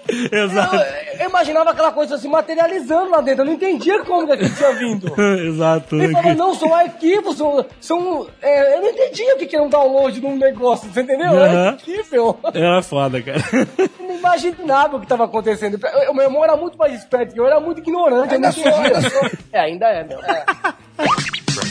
Eu, 0.30 0.44
Exato. 0.44 0.76
eu 1.18 1.28
imaginava 1.28 1.70
aquela 1.70 1.92
coisa 1.92 2.18
se 2.18 2.28
materializando 2.28 3.10
lá 3.10 3.20
dentro, 3.20 3.42
eu 3.42 3.46
não 3.46 3.52
entendia 3.52 4.02
como 4.04 4.26
que 4.26 4.32
aquilo 4.32 4.50
tinha 4.54 4.72
vindo. 4.72 5.12
Exato. 5.46 5.96
Ele 5.96 6.12
falou, 6.14 6.34
não, 6.34 6.54
são 6.54 6.74
arquivos, 6.74 7.36
são. 7.36 7.64
são 7.80 8.26
é, 8.42 8.76
eu 8.76 8.82
não 8.82 8.88
entendia 8.88 9.34
o 9.34 9.38
que 9.38 9.46
que 9.46 9.56
era 9.56 9.64
um 9.64 9.68
download 9.68 10.20
de 10.20 10.26
um 10.26 10.36
negócio, 10.36 10.90
você 10.90 11.00
entendeu? 11.00 11.28
Aham. 11.28 11.44
Era 11.44 11.70
incrível. 11.72 12.38
Era 12.54 12.82
foda, 12.82 13.22
cara. 13.22 13.40
Eu 13.78 14.06
não 14.06 14.14
imaginava 14.16 14.96
o 14.96 14.98
que 14.98 15.06
estava 15.06 15.24
acontecendo. 15.24 15.78
O 16.08 16.14
meu 16.14 16.24
irmão 16.24 16.44
era 16.44 16.56
muito 16.56 16.76
mais 16.78 16.94
esperto 16.94 17.34
que 17.34 17.40
eu, 17.40 17.44
eu 17.44 17.50
era 17.50 17.60
muito 17.60 17.78
ignorante, 17.78 18.34
eu 18.34 18.40
não 18.40 18.48
Ainda 18.48 18.52
sou, 18.52 18.74
ainda 18.74 19.10
sou. 19.10 19.30
É, 19.52 19.60
ainda 19.60 19.86
é, 19.86 20.04
meu. 20.04 20.18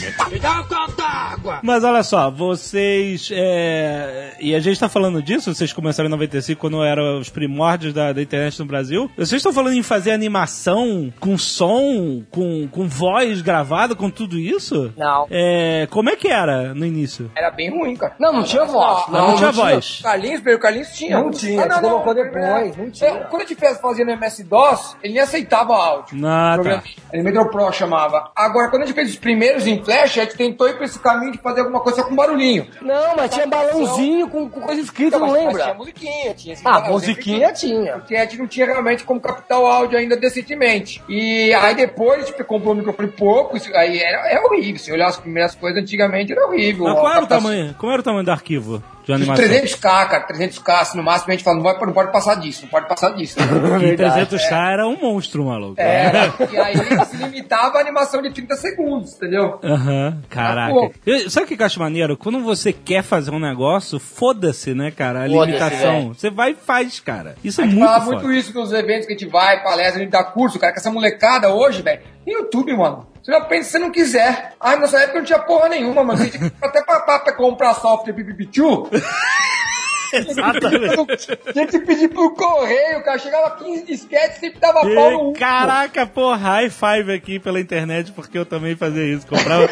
Mas 1.62 1.84
olha 1.84 2.02
só, 2.02 2.30
vocês. 2.30 3.30
é, 3.32 4.34
E 4.40 4.54
a 4.54 4.60
gente 4.60 4.78
tá 4.78 4.88
falando 4.88 5.22
disso, 5.22 5.54
vocês 5.54 5.72
começaram 5.72 6.08
em 6.08 6.12
95 6.12 6.60
quando 6.60 6.82
eram 6.84 7.18
os 7.18 7.28
primórdios 7.28 7.92
da, 7.92 8.12
da 8.12 8.22
internet 8.22 8.58
no 8.58 8.66
Brasil. 8.66 9.10
Vocês 9.16 9.32
estão 9.34 9.52
falando 9.52 9.74
em 9.74 9.82
fazer 9.82 10.12
animação 10.12 11.12
com 11.20 11.36
som, 11.38 12.22
com, 12.30 12.68
com 12.68 12.88
voz 12.88 13.40
gravada, 13.42 13.94
com 13.94 14.10
tudo 14.10 14.38
isso? 14.38 14.92
Não. 14.96 15.26
É, 15.30 15.86
como 15.90 16.10
é 16.10 16.16
que 16.16 16.28
era 16.28 16.74
no 16.74 16.84
início? 16.84 17.30
Era 17.36 17.50
bem 17.50 17.70
ruim, 17.70 17.96
cara. 17.96 18.14
Não, 18.18 18.32
não 18.32 18.42
tinha 18.42 18.64
voz. 18.64 19.08
Não, 19.08 19.28
não 19.28 19.36
tinha 19.36 19.52
voz. 19.52 20.00
Carlinhos, 20.02 20.40
pelo 20.40 20.58
Carlinhos 20.58 20.88
tinha. 20.90 21.18
Não 21.18 21.30
tinha, 21.30 21.62
você 21.68 21.80
colocou 21.80 22.14
depois, 22.14 22.76
não 22.76 22.90
tinha. 22.90 23.10
É, 23.10 23.14
quando 23.24 23.42
a 23.42 23.46
gente 23.46 23.58
fez- 23.58 23.78
fazia 23.80 24.04
no 24.04 24.12
MS-DOS, 24.12 24.96
ele 25.02 25.14
nem 25.14 25.22
aceitava 25.22 25.74
áudio. 25.74 26.18
Ah, 26.26 26.58
tá. 26.62 26.82
Ele 27.12 27.22
Metro 27.22 27.50
Pro 27.50 27.72
chamava. 27.72 28.30
Agora, 28.34 28.68
quando 28.68 28.82
a 28.82 28.86
gente 28.86 28.94
fez 28.94 29.10
os 29.10 29.16
primeiros 29.16 29.66
em 29.66 29.82
Flash, 29.98 30.18
a 30.18 30.24
gente 30.24 30.36
tentou 30.36 30.68
ir 30.68 30.74
pra 30.76 30.84
esse 30.84 30.98
caminho 30.98 31.32
de 31.32 31.38
fazer 31.38 31.60
alguma 31.60 31.80
coisa 31.80 32.00
só 32.02 32.08
com 32.08 32.14
barulhinho. 32.14 32.66
Não, 32.82 33.16
mas 33.16 33.30
tinha 33.30 33.46
balãozinho 33.46 34.28
com, 34.28 34.48
com 34.48 34.60
coisa 34.60 34.80
escrita, 34.80 35.18
não 35.18 35.26
Então, 35.28 35.36
mas 35.36 35.46
lembra? 35.46 35.62
tinha 35.64 35.74
musiquinha, 35.74 36.34
tinha 36.34 36.52
esse 36.54 36.62
Ah, 36.66 36.80
musiquinha 36.80 37.52
tinha. 37.52 37.92
Porque 37.94 38.16
a 38.16 38.22
gente 38.22 38.38
não 38.38 38.46
tinha 38.46 38.66
realmente 38.66 39.04
como 39.04 39.20
captar 39.20 39.58
o 39.60 39.66
áudio 39.66 39.98
ainda 39.98 40.16
decentemente. 40.16 41.02
E 41.08 41.52
aí 41.54 41.74
depois 41.74 42.22
a 42.22 42.26
gente 42.26 42.44
comprou 42.44 42.74
um 42.74 42.76
microfone 42.78 43.08
pouco, 43.08 43.56
isso 43.56 43.74
aí 43.74 43.98
era, 44.00 44.28
é 44.28 44.40
horrível. 44.40 44.78
Se 44.78 44.92
olhar 44.92 45.08
as 45.08 45.16
primeiras 45.16 45.54
coisas 45.54 45.80
antigamente 45.80 46.32
era 46.32 46.46
horrível. 46.46 46.84
Mas 46.84 46.94
qual 46.98 47.12
era 47.12 47.24
o 47.24 47.28
tamanho? 47.28 47.74
Como 47.78 47.92
era 47.92 48.00
o 48.00 48.04
tamanho 48.04 48.24
do 48.24 48.30
arquivo 48.30 48.82
de 49.06 49.12
animação? 49.12 49.44
300k, 49.44 49.80
cara, 49.80 50.26
300k, 50.26 50.80
assim, 50.80 50.96
no 50.98 51.04
máximo 51.04 51.32
a 51.32 51.36
gente 51.36 51.44
fala, 51.44 51.56
não, 51.56 51.62
vai, 51.62 51.74
não 51.78 51.92
pode 51.92 52.12
passar 52.12 52.34
disso, 52.36 52.62
não 52.62 52.68
pode 52.68 52.88
passar 52.88 53.10
disso. 53.10 53.36
E 53.86 53.96
300k 53.96 54.72
era 54.72 54.86
um 54.86 54.96
monstro, 55.00 55.44
maluco. 55.44 55.80
Era, 55.80 56.32
e 56.50 56.56
aí 56.58 56.76
se 57.06 57.16
limitava 57.16 57.78
a 57.78 57.80
animação 57.80 58.20
de 58.20 58.30
30 58.30 58.56
segundos, 58.56 59.14
entendeu? 59.14 59.58
Aham, 59.62 60.18
Ah, 60.22 60.26
caraca. 60.28 60.90
Eu- 61.06 61.30
sabe 61.30 61.44
o 61.44 61.48
que 61.56 61.60
eu 61.62 61.66
acho 61.66 61.78
maneiro? 61.78 62.16
Quando 62.16 62.40
você 62.42 62.72
quer 62.72 63.02
fazer 63.02 63.30
um 63.30 63.38
negócio, 63.38 63.98
foda-se, 63.98 64.74
né, 64.74 64.90
cara? 64.90 65.22
A 65.22 65.26
limitação. 65.26 66.08
Você 66.14 66.30
vai 66.30 66.50
e 66.52 66.54
faz, 66.54 66.98
cara. 67.00 67.36
Isso 67.44 67.60
é 67.60 67.64
A 67.64 67.66
gente 67.66 67.76
muito 67.78 67.88
fala 67.90 68.04
foda. 68.04 68.16
muito 68.22 68.32
isso 68.32 68.52
nos 68.54 68.72
eventos 68.72 69.06
que 69.06 69.12
a 69.14 69.16
gente 69.16 69.30
vai, 69.30 69.62
palestra, 69.62 70.00
a 70.00 70.02
gente 70.02 70.10
dá 70.12 70.24
curso, 70.24 70.58
cara, 70.58 70.72
que 70.72 70.78
essa 70.78 70.90
molecada 70.90 71.52
hoje, 71.54 71.82
velho, 71.82 72.00
tem 72.24 72.34
YouTube, 72.34 72.76
mano. 72.76 73.06
Você 73.26 73.32
não 73.32 73.44
pensa 73.46 73.64
se 73.64 73.70
você 73.72 73.78
não 73.80 73.90
quiser. 73.90 74.52
Ah, 74.60 74.76
nessa 74.76 75.00
época 75.00 75.18
não 75.18 75.26
tinha 75.26 75.40
porra 75.40 75.68
nenhuma, 75.68 76.04
mano. 76.04 76.22
A 76.22 76.24
gente 76.24 76.38
até 76.62 76.80
pra, 76.84 77.00
pra, 77.00 77.18
pra 77.18 77.32
comprar 77.32 77.74
software 77.74 78.12
BBB2, 78.12 79.02
Exatamente. 80.14 81.36
Tinha 81.52 81.66
que 81.66 81.80
pedir 81.80 82.06
pro 82.08 82.32
correio, 82.36 83.02
cara. 83.02 83.18
Chegava 83.18 83.56
15 83.56 83.84
disquetes 83.84 84.36
e 84.36 84.40
sempre 84.40 84.60
dava 84.60 84.82
pau 84.82 85.10
no 85.10 85.32
E, 85.32 85.34
caraca, 85.34 86.06
pô, 86.06 86.32
high 86.34 86.70
five 86.70 87.12
aqui 87.12 87.40
pela 87.40 87.58
internet, 87.58 88.12
porque 88.12 88.38
eu 88.38 88.46
também 88.46 88.76
fazia 88.76 89.02
isso. 89.02 89.26
Comprava, 89.26 89.68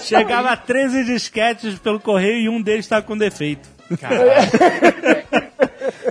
chegava 0.00 0.50
a 0.50 0.56
13 0.56 1.04
disquetes 1.04 1.78
pelo 1.78 2.00
correio 2.00 2.40
e 2.40 2.48
um 2.48 2.60
deles 2.60 2.86
estava 2.86 3.02
com 3.02 3.16
defeito. 3.16 3.68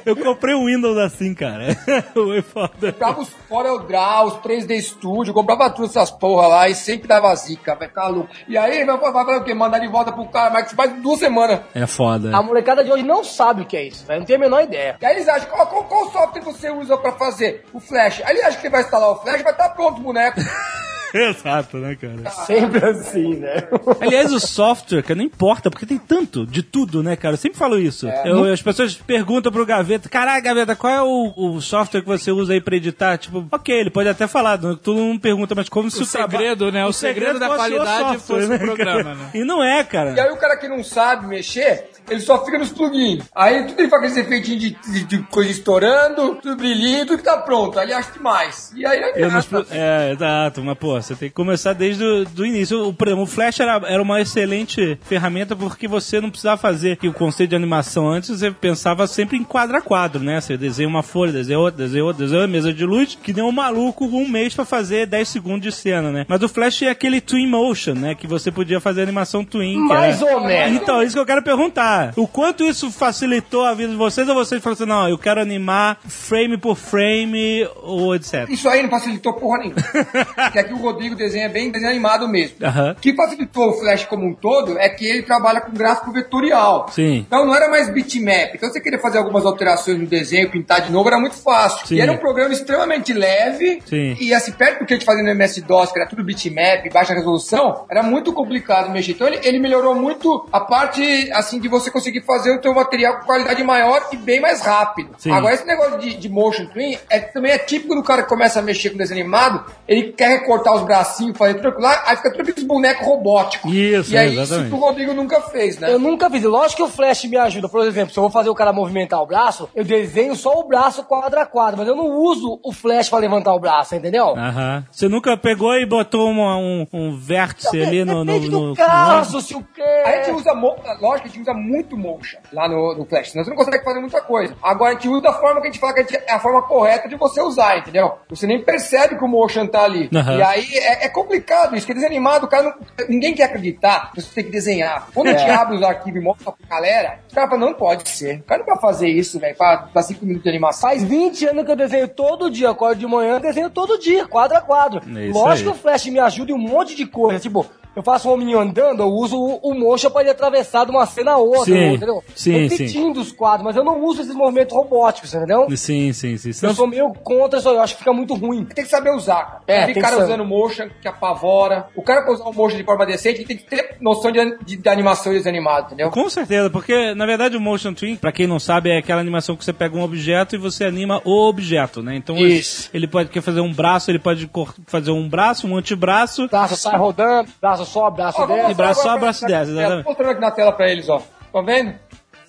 Eu 0.05 0.15
comprei 0.15 0.53
um 0.53 0.65
Windows 0.65 0.97
assim, 0.97 1.33
cara. 1.33 1.75
Foi 2.13 2.41
foda. 2.41 2.91
Comprava 2.91 3.21
os 3.21 3.29
Corel 3.49 3.79
Draw, 3.79 4.27
os 4.27 4.33
3D 4.35 4.81
Studio, 4.81 5.33
comprava 5.33 5.69
tudo 5.69 5.85
essas 5.85 6.11
porra 6.11 6.47
lá 6.47 6.69
e 6.69 6.75
sempre 6.75 7.07
dava 7.07 7.35
zica, 7.35 7.75
vai 7.75 7.87
ficar 7.87 8.07
louco. 8.07 8.29
E 8.47 8.57
aí, 8.57 8.85
vai 8.85 8.97
vai 8.97 9.25
fazer 9.25 9.37
o 9.37 9.43
quê? 9.43 9.53
Mandar 9.53 9.79
de 9.79 9.87
volta 9.87 10.11
pro 10.11 10.25
cara, 10.27 10.51
mas 10.51 10.71
faz 10.71 10.93
duas 11.01 11.19
semanas. 11.19 11.61
É 11.73 11.87
foda. 11.87 12.35
A 12.35 12.41
molecada 12.41 12.83
de 12.83 12.91
hoje 12.91 13.03
não 13.03 13.23
sabe 13.23 13.63
o 13.63 13.65
que 13.65 13.77
é 13.77 13.83
isso, 13.83 14.05
velho. 14.05 14.19
Não 14.19 14.25
tem 14.25 14.35
a 14.35 14.39
menor 14.39 14.63
ideia. 14.63 14.97
E 15.01 15.05
aí 15.05 15.15
eles 15.15 15.27
acham, 15.27 15.49
qual, 15.49 15.67
qual, 15.67 15.83
qual 15.85 16.11
software 16.11 16.41
você 16.41 16.69
usa 16.69 16.97
pra 16.97 17.13
fazer 17.13 17.65
o 17.73 17.79
Flash? 17.79 18.21
Aí 18.23 18.35
ele 18.35 18.43
acha 18.43 18.57
que 18.57 18.67
ele 18.67 18.71
vai 18.71 18.81
instalar 18.81 19.09
o 19.09 19.15
Flash, 19.15 19.41
vai 19.41 19.51
estar 19.51 19.69
pronto 19.69 19.99
o 19.99 20.03
boneco. 20.03 20.39
Exato, 21.30 21.78
né, 21.78 21.95
cara? 21.95 22.30
Sempre 22.45 22.86
assim, 22.86 23.36
né? 23.36 23.63
Aliás, 24.01 24.32
o 24.34 24.39
software, 24.39 25.01
cara, 25.01 25.15
não 25.15 25.23
importa, 25.23 25.69
porque 25.71 25.86
tem 25.86 25.97
tanto 25.97 26.45
de 26.45 26.62
tudo, 26.62 27.01
né, 27.01 27.15
cara? 27.15 27.34
Eu 27.34 27.38
sempre 27.38 27.58
falo 27.58 27.80
isso. 27.80 28.08
Eu- 28.23 28.51
as 28.51 28.62
pessoas 28.62 28.93
perguntam 28.95 29.51
pro 29.51 29.65
Gaveta, 29.65 30.10
caraca, 30.10 30.41
Gaveta, 30.41 30.75
qual 30.75 30.91
é 30.93 31.01
o, 31.01 31.34
o 31.36 31.62
software 31.62 32.01
que 32.01 32.08
você 32.08 32.32
usa 32.32 32.54
aí 32.54 32.62
pra 32.62 32.75
editar? 32.75 33.17
Tipo, 33.17 33.45
ok, 33.51 33.73
ele 33.80 33.89
pode 33.89 34.10
até 34.10 34.28
falar, 34.28 34.60
não- 34.62 34.75
todo 34.75 34.97
mundo 34.97 35.19
pergunta, 35.19 35.56
mas 35.56 35.69
como 35.69 35.89
se 35.89 36.01
O 36.01 36.06
segredo, 36.06 36.71
né? 36.71 36.86
O 36.86 36.91
segredo 36.93 37.39
da 37.39 37.47
fosse 37.47 37.58
qualidade 37.60 37.99
software, 37.99 38.19
fosse 38.19 38.45
o 38.45 38.49
né, 38.49 38.58
programa, 38.58 39.15
né? 39.15 39.30
E 39.34 39.43
não 39.43 39.63
é, 39.63 39.80
E 39.82 39.84
cara. 39.86 40.23
aí 40.23 40.32
o 40.32 40.38
cara 40.38 40.58
que 40.58 40.67
não 40.67 40.84
sabe 40.84 41.25
mexer, 41.28 41.89
ele 42.09 42.19
só 42.21 42.43
fica 42.45 42.57
nos 42.57 42.69
plugins. 42.71 43.23
Aí 43.35 43.63
tudo 43.65 43.79
ele 43.79 43.89
faz 43.89 44.03
aqueles 44.03 44.17
efeitinhos 44.25 44.61
de, 44.61 44.77
de, 44.91 45.03
de 45.05 45.17
coisa 45.23 45.51
estourando, 45.51 46.35
tudo 46.41 46.55
brilhinho, 46.55 47.05
tudo 47.05 47.17
que 47.17 47.23
tá 47.23 47.37
pronto. 47.37 47.77
Aí 47.79 47.85
ele 47.85 47.93
acha 47.93 48.11
demais. 48.11 48.71
E 48.75 48.85
aí 48.85 49.03
adianta. 49.03 49.37
expl- 49.39 49.65
é, 49.71 50.11
exato, 50.13 50.63
mas 50.63 50.77
pô, 50.77 50.93
você 51.01 51.15
tem 51.15 51.29
que 51.29 51.35
começar 51.35 51.73
desde 51.73 52.03
o 52.03 52.25
do 52.25 52.45
início. 52.45 52.87
O, 52.87 52.93
por 52.93 53.07
exemplo, 53.07 53.23
o 53.23 53.27
Flash 53.27 53.59
era, 53.59 53.81
era 53.87 54.01
uma 54.01 54.21
excelente 54.21 54.97
ferramenta 55.03 55.55
porque 55.55 55.87
você 55.87 56.19
não 56.21 56.29
precisava 56.29 56.57
fazer 56.57 56.97
o 57.03 57.13
conceito 57.13 57.51
de 57.51 57.55
animação 57.55 58.07
antes, 58.09 58.29
você 58.29 58.51
pensava 58.51 59.05
sempre 59.07 59.37
em 59.37 59.43
quadro 59.43 59.77
a 59.77 59.81
quadro, 59.81 60.21
né? 60.23 60.39
Você 60.41 60.57
desenha 60.57 60.87
uma 60.89 61.03
folha, 61.03 61.31
desenha 61.31 61.59
outra, 61.59 61.83
desenha 61.83 62.03
outra, 62.03 62.23
desenha 62.23 62.39
outra, 62.41 62.51
mesa 62.51 62.73
de 62.73 62.85
luz, 62.85 63.17
que 63.21 63.33
nem 63.33 63.43
um 63.43 63.51
maluco 63.51 64.05
um 64.05 64.27
mês 64.27 64.53
pra 64.53 64.65
fazer 64.65 65.05
10 65.05 65.27
segundos 65.27 65.61
de 65.61 65.71
cena, 65.71 66.11
né? 66.11 66.25
Mas 66.27 66.41
o 66.41 66.49
Flash 66.49 66.81
é 66.83 66.89
aquele 66.89 67.19
Twin 67.21 67.47
Motion, 67.47 67.93
né? 67.93 68.15
Que 68.15 68.27
você 68.27 68.51
podia 68.51 68.79
fazer 68.79 69.01
animação 69.01 69.43
Twin. 69.43 69.77
Mais 69.77 70.21
era- 70.21 70.35
ou 70.35 70.43
menos. 70.45 70.75
Então, 70.81 71.01
isso 71.03 71.15
que 71.15 71.19
eu 71.19 71.25
quero 71.25 71.41
perguntar. 71.43 71.94
O 72.15 72.27
quanto 72.27 72.63
isso 72.63 72.91
facilitou 72.91 73.65
a 73.65 73.73
vida 73.73 73.89
de 73.89 73.97
vocês 73.97 74.27
ou 74.27 74.36
vocês 74.36 74.62
falaram 74.62 74.84
assim, 74.84 74.89
não, 74.89 75.10
eu 75.10 75.17
quero 75.17 75.41
animar 75.41 75.99
frame 76.08 76.58
por 76.58 76.75
frame 76.75 77.67
ou 77.84 78.15
etc. 78.15 78.47
Isso 78.49 78.67
aí 78.69 78.81
não 78.84 78.89
facilitou 78.89 79.34
porra 79.34 79.60
nenhuma. 79.60 79.81
Porque 80.36 80.60
aqui 80.60 80.73
o 80.73 80.77
Rodrigo 80.77 81.15
desenha 81.15 81.49
bem 81.49 81.71
desenho 81.71 81.91
animado 81.91 82.27
mesmo. 82.27 82.58
O 82.91 82.99
que 82.99 83.13
facilitou 83.15 83.69
o 83.69 83.73
Flash 83.73 84.05
como 84.05 84.25
um 84.25 84.34
todo 84.34 84.77
é 84.77 84.89
que 84.89 85.05
ele 85.05 85.23
trabalha 85.23 85.62
com 85.62 85.71
gráfico 85.71 86.12
vetorial. 86.12 86.88
Sim. 86.91 87.25
Então 87.27 87.45
não 87.45 87.55
era 87.55 87.69
mais 87.69 87.89
bitmap. 87.89 88.55
Então 88.55 88.69
você 88.69 88.79
queria 88.79 88.99
fazer 88.99 89.17
algumas 89.17 89.45
alterações 89.45 89.99
no 89.99 90.05
desenho, 90.05 90.49
pintar 90.49 90.81
de 90.81 90.91
novo, 90.91 91.08
era 91.08 91.19
muito 91.19 91.36
fácil. 91.36 91.88
Sim. 91.88 91.95
E 91.95 92.01
era 92.01 92.12
um 92.12 92.17
programa 92.17 92.53
extremamente 92.53 93.13
leve. 93.13 93.81
Sim. 93.86 94.15
E 94.19 94.34
assim, 94.34 94.51
perto 94.51 94.79
do 94.79 94.86
que 94.86 94.93
a 94.93 94.97
gente 94.97 95.05
fazia 95.05 95.23
no 95.23 95.29
MS-DOS, 95.29 95.91
que 95.91 95.99
era 95.99 96.08
tudo 96.08 96.23
bitmap, 96.23 96.88
baixa 96.91 97.13
resolução, 97.13 97.86
era 97.89 98.03
muito 98.03 98.34
complicado 98.34 98.89
mexer. 98.91 99.12
Então 99.12 99.27
ele, 99.27 99.39
ele 99.43 99.60
melhorou 99.60 99.95
muito 99.95 100.47
a 100.51 100.60
parte, 100.60 101.31
assim, 101.34 101.60
de 101.60 101.67
você 101.67 101.84
conseguir 101.91 102.21
fazer 102.21 102.51
o 102.51 102.61
teu 102.61 102.73
material 102.73 103.19
com 103.19 103.25
qualidade 103.25 103.63
maior 103.63 104.07
e 104.11 104.17
bem 104.17 104.39
mais 104.39 104.61
rápido. 104.61 105.09
Sim. 105.17 105.31
Agora, 105.31 105.53
esse 105.53 105.65
negócio 105.65 105.99
de, 105.99 106.15
de 106.15 106.29
motion 106.29 106.65
twin 106.67 106.97
é, 107.09 107.19
também 107.19 107.51
é 107.51 107.57
típico 107.57 107.95
do 107.95 108.03
cara 108.03 108.23
que 108.23 108.29
começa 108.29 108.59
a 108.59 108.61
mexer 108.61 108.89
com 108.91 108.97
desenho 108.97 109.21
animado, 109.21 109.63
ele 109.87 110.11
quer 110.13 110.29
recortar 110.29 110.73
os 110.75 110.83
bracinhos, 110.83 111.37
fazer 111.37 111.55
tudo 111.55 111.69
aquilo 111.69 111.83
lá, 111.83 112.03
aí 112.05 112.15
fica 112.17 112.31
tudo 112.31 112.41
aqueles 112.41 112.63
bonecos 112.63 113.05
robóticos. 113.05 113.71
Isso, 113.71 114.13
e 114.13 114.17
aí, 114.17 114.33
exatamente. 114.37 114.67
isso 114.67 114.75
que 114.77 114.81
o 114.81 114.85
Rodrigo 114.85 115.13
nunca 115.13 115.41
fez, 115.41 115.79
né? 115.79 115.91
Eu 115.91 115.99
nunca 115.99 116.29
fiz. 116.29 116.43
Lógico 116.43 116.77
que 116.77 116.83
o 116.83 116.87
Flash 116.91 117.25
me 117.25 117.37
ajuda. 117.37 117.69
Por 117.69 117.85
exemplo, 117.85 118.13
se 118.13 118.19
eu 118.19 118.23
vou 118.23 118.31
fazer 118.31 118.49
o 118.49 118.55
cara 118.55 118.71
movimentar 118.73 119.21
o 119.21 119.25
braço, 119.25 119.69
eu 119.75 119.83
desenho 119.83 120.35
só 120.35 120.59
o 120.59 120.67
braço 120.67 121.03
quadro 121.03 121.39
a 121.39 121.45
quadro, 121.45 121.77
mas 121.77 121.87
eu 121.87 121.95
não 121.95 122.09
uso 122.09 122.59
o 122.63 122.71
Flash 122.71 123.09
pra 123.09 123.19
levantar 123.19 123.53
o 123.53 123.59
braço, 123.59 123.95
entendeu? 123.95 124.29
Aham. 124.37 124.85
Você 124.91 125.07
nunca 125.07 125.37
pegou 125.37 125.73
e 125.75 125.85
botou 125.85 126.29
uma- 126.29 126.57
um, 126.57 126.85
um 126.93 127.17
vértice 127.17 127.81
ali 127.81 128.03
no. 128.05 128.23
no, 128.23 128.39
no, 128.39 128.75
caso, 128.75 129.41
se 129.41 129.55
o 129.55 129.63
quê? 129.73 129.81
A 129.81 130.11
gente 130.23 130.31
usa, 130.31 130.53
lógico 130.53 131.21
que 131.21 131.27
a 131.27 131.31
gente 131.31 131.41
usa 131.41 131.53
muito 131.53 131.74
motion 131.97 132.38
lá 132.53 132.67
no, 132.67 132.95
no 132.95 133.05
Flash, 133.05 133.31
senão 133.31 133.43
você 133.43 133.49
não 133.49 133.57
consegue 133.57 133.83
fazer 133.83 133.99
muita 133.99 134.21
coisa. 134.21 134.55
Agora 134.61 134.91
a 134.91 134.93
gente 134.93 135.07
usa 135.09 135.21
da 135.21 135.33
forma 135.33 135.61
que 135.61 135.67
a 135.67 135.71
gente 135.71 135.79
fala 135.79 135.93
que 135.93 135.99
a 135.99 136.03
gente- 136.03 136.15
é 136.27 136.31
a 136.33 136.39
forma 136.39 136.61
correta 136.61 137.07
de 137.09 137.15
você 137.15 137.41
usar, 137.41 137.77
entendeu? 137.77 138.13
Você 138.29 138.47
nem 138.47 138.63
percebe 138.63 139.17
que 139.17 139.23
o 139.23 139.27
motion 139.27 139.67
tá 139.67 139.83
ali. 139.83 140.09
Aham. 140.15 140.38
E 140.38 140.41
aí 140.43 140.65
é, 140.77 141.05
é 141.05 141.09
complicado 141.09 141.75
isso, 141.75 141.85
porque 141.85 141.93
desanimado, 141.99 142.45
o 142.45 142.49
cara 142.49 142.63
não, 142.63 142.73
ninguém 143.09 143.33
quer 143.33 143.43
acreditar, 143.43 144.11
você 144.15 144.27
tem 144.35 144.43
que 144.45 144.51
desenhar. 144.51 145.07
Quando 145.13 145.27
a 145.27 145.33
gente 145.38 145.49
abre 145.49 145.75
os 145.75 145.83
arquivos 145.83 146.19
e 146.19 146.23
mostra 146.23 146.51
pra 146.51 146.67
galera, 146.77 147.19
os 147.27 147.33
caras 147.33 147.49
falam, 147.49 147.67
não 147.67 147.73
pode 147.73 148.07
ser. 148.09 148.39
O 148.39 148.43
cara 148.43 148.59
não 148.59 148.65
vai 148.67 148.79
fazer 148.79 149.09
isso, 149.09 149.39
velho, 149.39 149.55
pra 149.55 149.88
dar 149.93 150.01
5 150.03 150.23
minutos 150.25 150.43
de 150.43 150.49
animação. 150.49 150.89
Faz 150.89 151.03
20 151.03 151.45
anos 151.47 151.65
que 151.65 151.71
eu 151.71 151.75
desenho 151.75 152.07
todo 152.07 152.49
dia, 152.49 152.69
acordo 152.69 152.99
de 152.99 153.07
manhã, 153.07 153.39
desenho 153.39 153.69
todo 153.69 153.97
dia, 153.99 154.25
quadro 154.27 154.57
a 154.57 154.61
quadro. 154.61 155.01
É 155.17 155.25
isso 155.27 155.38
Lógico 155.39 155.69
aí. 155.69 155.73
que 155.75 155.79
o 155.79 155.81
Flash 155.81 156.05
me 156.07 156.19
ajuda 156.19 156.51
em 156.51 156.55
um 156.55 156.59
monte 156.59 156.95
de 156.95 157.05
coisa, 157.05 157.39
tipo, 157.39 157.65
eu 157.95 158.03
faço 158.03 158.27
um 158.29 158.34
hominho 158.34 158.60
andando, 158.60 159.01
eu 159.01 159.08
uso 159.10 159.38
o, 159.38 159.60
o 159.71 159.73
motion 159.73 160.10
pra 160.10 160.21
ele 160.21 160.29
atravessar 160.31 160.86
de 160.86 160.91
uma 160.91 161.05
cena 161.05 161.31
a 161.34 161.38
outra, 161.38 161.65
Sim, 161.65 161.93
entendeu? 161.93 162.23
sim, 162.36 162.67
Repetindo 162.67 163.17
os 163.19 163.31
quadros, 163.31 163.63
mas 163.65 163.75
eu 163.75 163.84
não 163.84 164.03
uso 164.03 164.21
esses 164.21 164.34
movimentos 164.36 164.75
robóticos, 164.75 165.34
entendeu? 165.34 165.67
Sim, 165.75 166.12
sim, 166.13 166.38
sim. 166.38 166.51
Eu 166.65 166.73
sou 166.73 166.88
meio 166.88 167.13
contra 167.23 167.60
isso 167.60 167.69
eu 167.69 167.79
acho 167.81 167.93
que 167.93 167.99
fica 167.99 168.13
muito 168.13 168.34
ruim. 168.36 168.65
Tem 168.65 168.84
que 168.84 168.89
saber 168.91 169.12
usar, 169.12 169.43
cara. 169.45 169.62
É, 169.67 169.86
tem 169.86 169.95
cara 170.01 170.17
que 170.17 170.23
usando 170.23 170.45
motion 170.45 170.88
que 171.01 171.08
apavora. 171.08 171.88
O 171.95 172.01
cara 172.01 172.21
pra 172.23 172.34
usar 172.34 172.45
o 172.45 172.53
motion 172.53 172.77
de 172.77 172.84
forma 172.84 173.05
decente, 173.05 173.39
ele 173.39 173.45
tem 173.47 173.58
que 173.58 173.63
ter 173.63 173.97
noção 174.01 174.31
de, 174.31 174.58
de, 174.65 174.77
de 174.77 174.89
animação 174.89 175.31
e 175.34 175.38
desanimado, 175.38 175.88
entendeu? 175.88 176.10
Com 176.12 176.29
certeza, 176.29 176.69
porque 176.69 177.13
na 177.15 177.25
verdade 177.25 177.55
o 177.58 177.62
motion 177.62 177.93
twin, 177.93 178.15
pra 178.15 178.31
quem 178.31 178.47
não 178.47 178.60
sabe, 178.60 178.89
é 178.89 178.97
aquela 178.97 179.21
animação 179.21 179.55
que 179.55 179.63
você 179.63 179.73
pega 179.73 179.95
um 179.97 180.03
objeto 180.03 180.55
e 180.55 180.58
você 180.58 180.86
anima 180.86 181.21
o 181.23 181.47
objeto, 181.47 182.01
né? 182.03 182.15
Então 182.15 182.36
ele- 182.38 182.55
Isso. 182.60 182.89
ele 182.93 183.08
pode 183.08 183.29
quer 183.29 183.41
fazer 183.41 183.62
um 183.62 183.73
braço, 183.73 184.10
ele 184.12 184.19
pode 184.19 184.49
fazer 184.88 185.12
um 185.12 185.27
braço, 185.27 185.67
um 185.67 185.77
antebraço. 185.77 186.47
Braço 186.47 186.75
sai 186.75 186.97
rodando, 186.97 187.49
braço 187.62 187.84
braço 188.11 188.41
Ó, 188.41 188.45
vamos 188.45 188.61
desce. 188.63 188.71
E 188.71 188.75
braço 188.75 188.87
mostrar 188.89 189.03
só, 189.03 189.09
agora 189.09 189.19
braço 189.21 189.39
pra- 189.39 189.47
desce, 189.49 189.71
pra- 189.71 189.81
exatamente. 189.81 190.03
Tô 190.03 190.09
mostrando 190.09 190.31
aqui 190.31 190.41
na 190.41 190.51
tela 190.51 190.71
pra 190.71 190.89
eles, 190.89 191.09
ó. 191.09 191.19
Tá 191.53 191.61
vendo? 191.61 191.95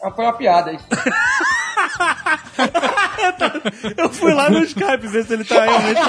Ah, 0.03 0.11
Foi 0.11 0.25
uma 0.25 0.33
piada 0.35 0.72
isso. 0.72 0.87
Eu 3.96 4.09
fui 4.11 4.33
lá 4.35 4.49
no 4.51 4.59
Skype 4.61 5.07
ver 5.07 5.25
se 5.25 5.33
ele 5.35 5.44
tá 5.44 5.62
realmente. 5.64 6.01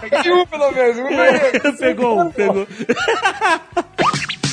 Peguei 0.00 0.32
um 0.32 0.46
pelo 0.46 0.70
menos, 0.72 0.98
um 0.98 1.08
peguei. 1.08 1.72
pegou, 1.78 2.26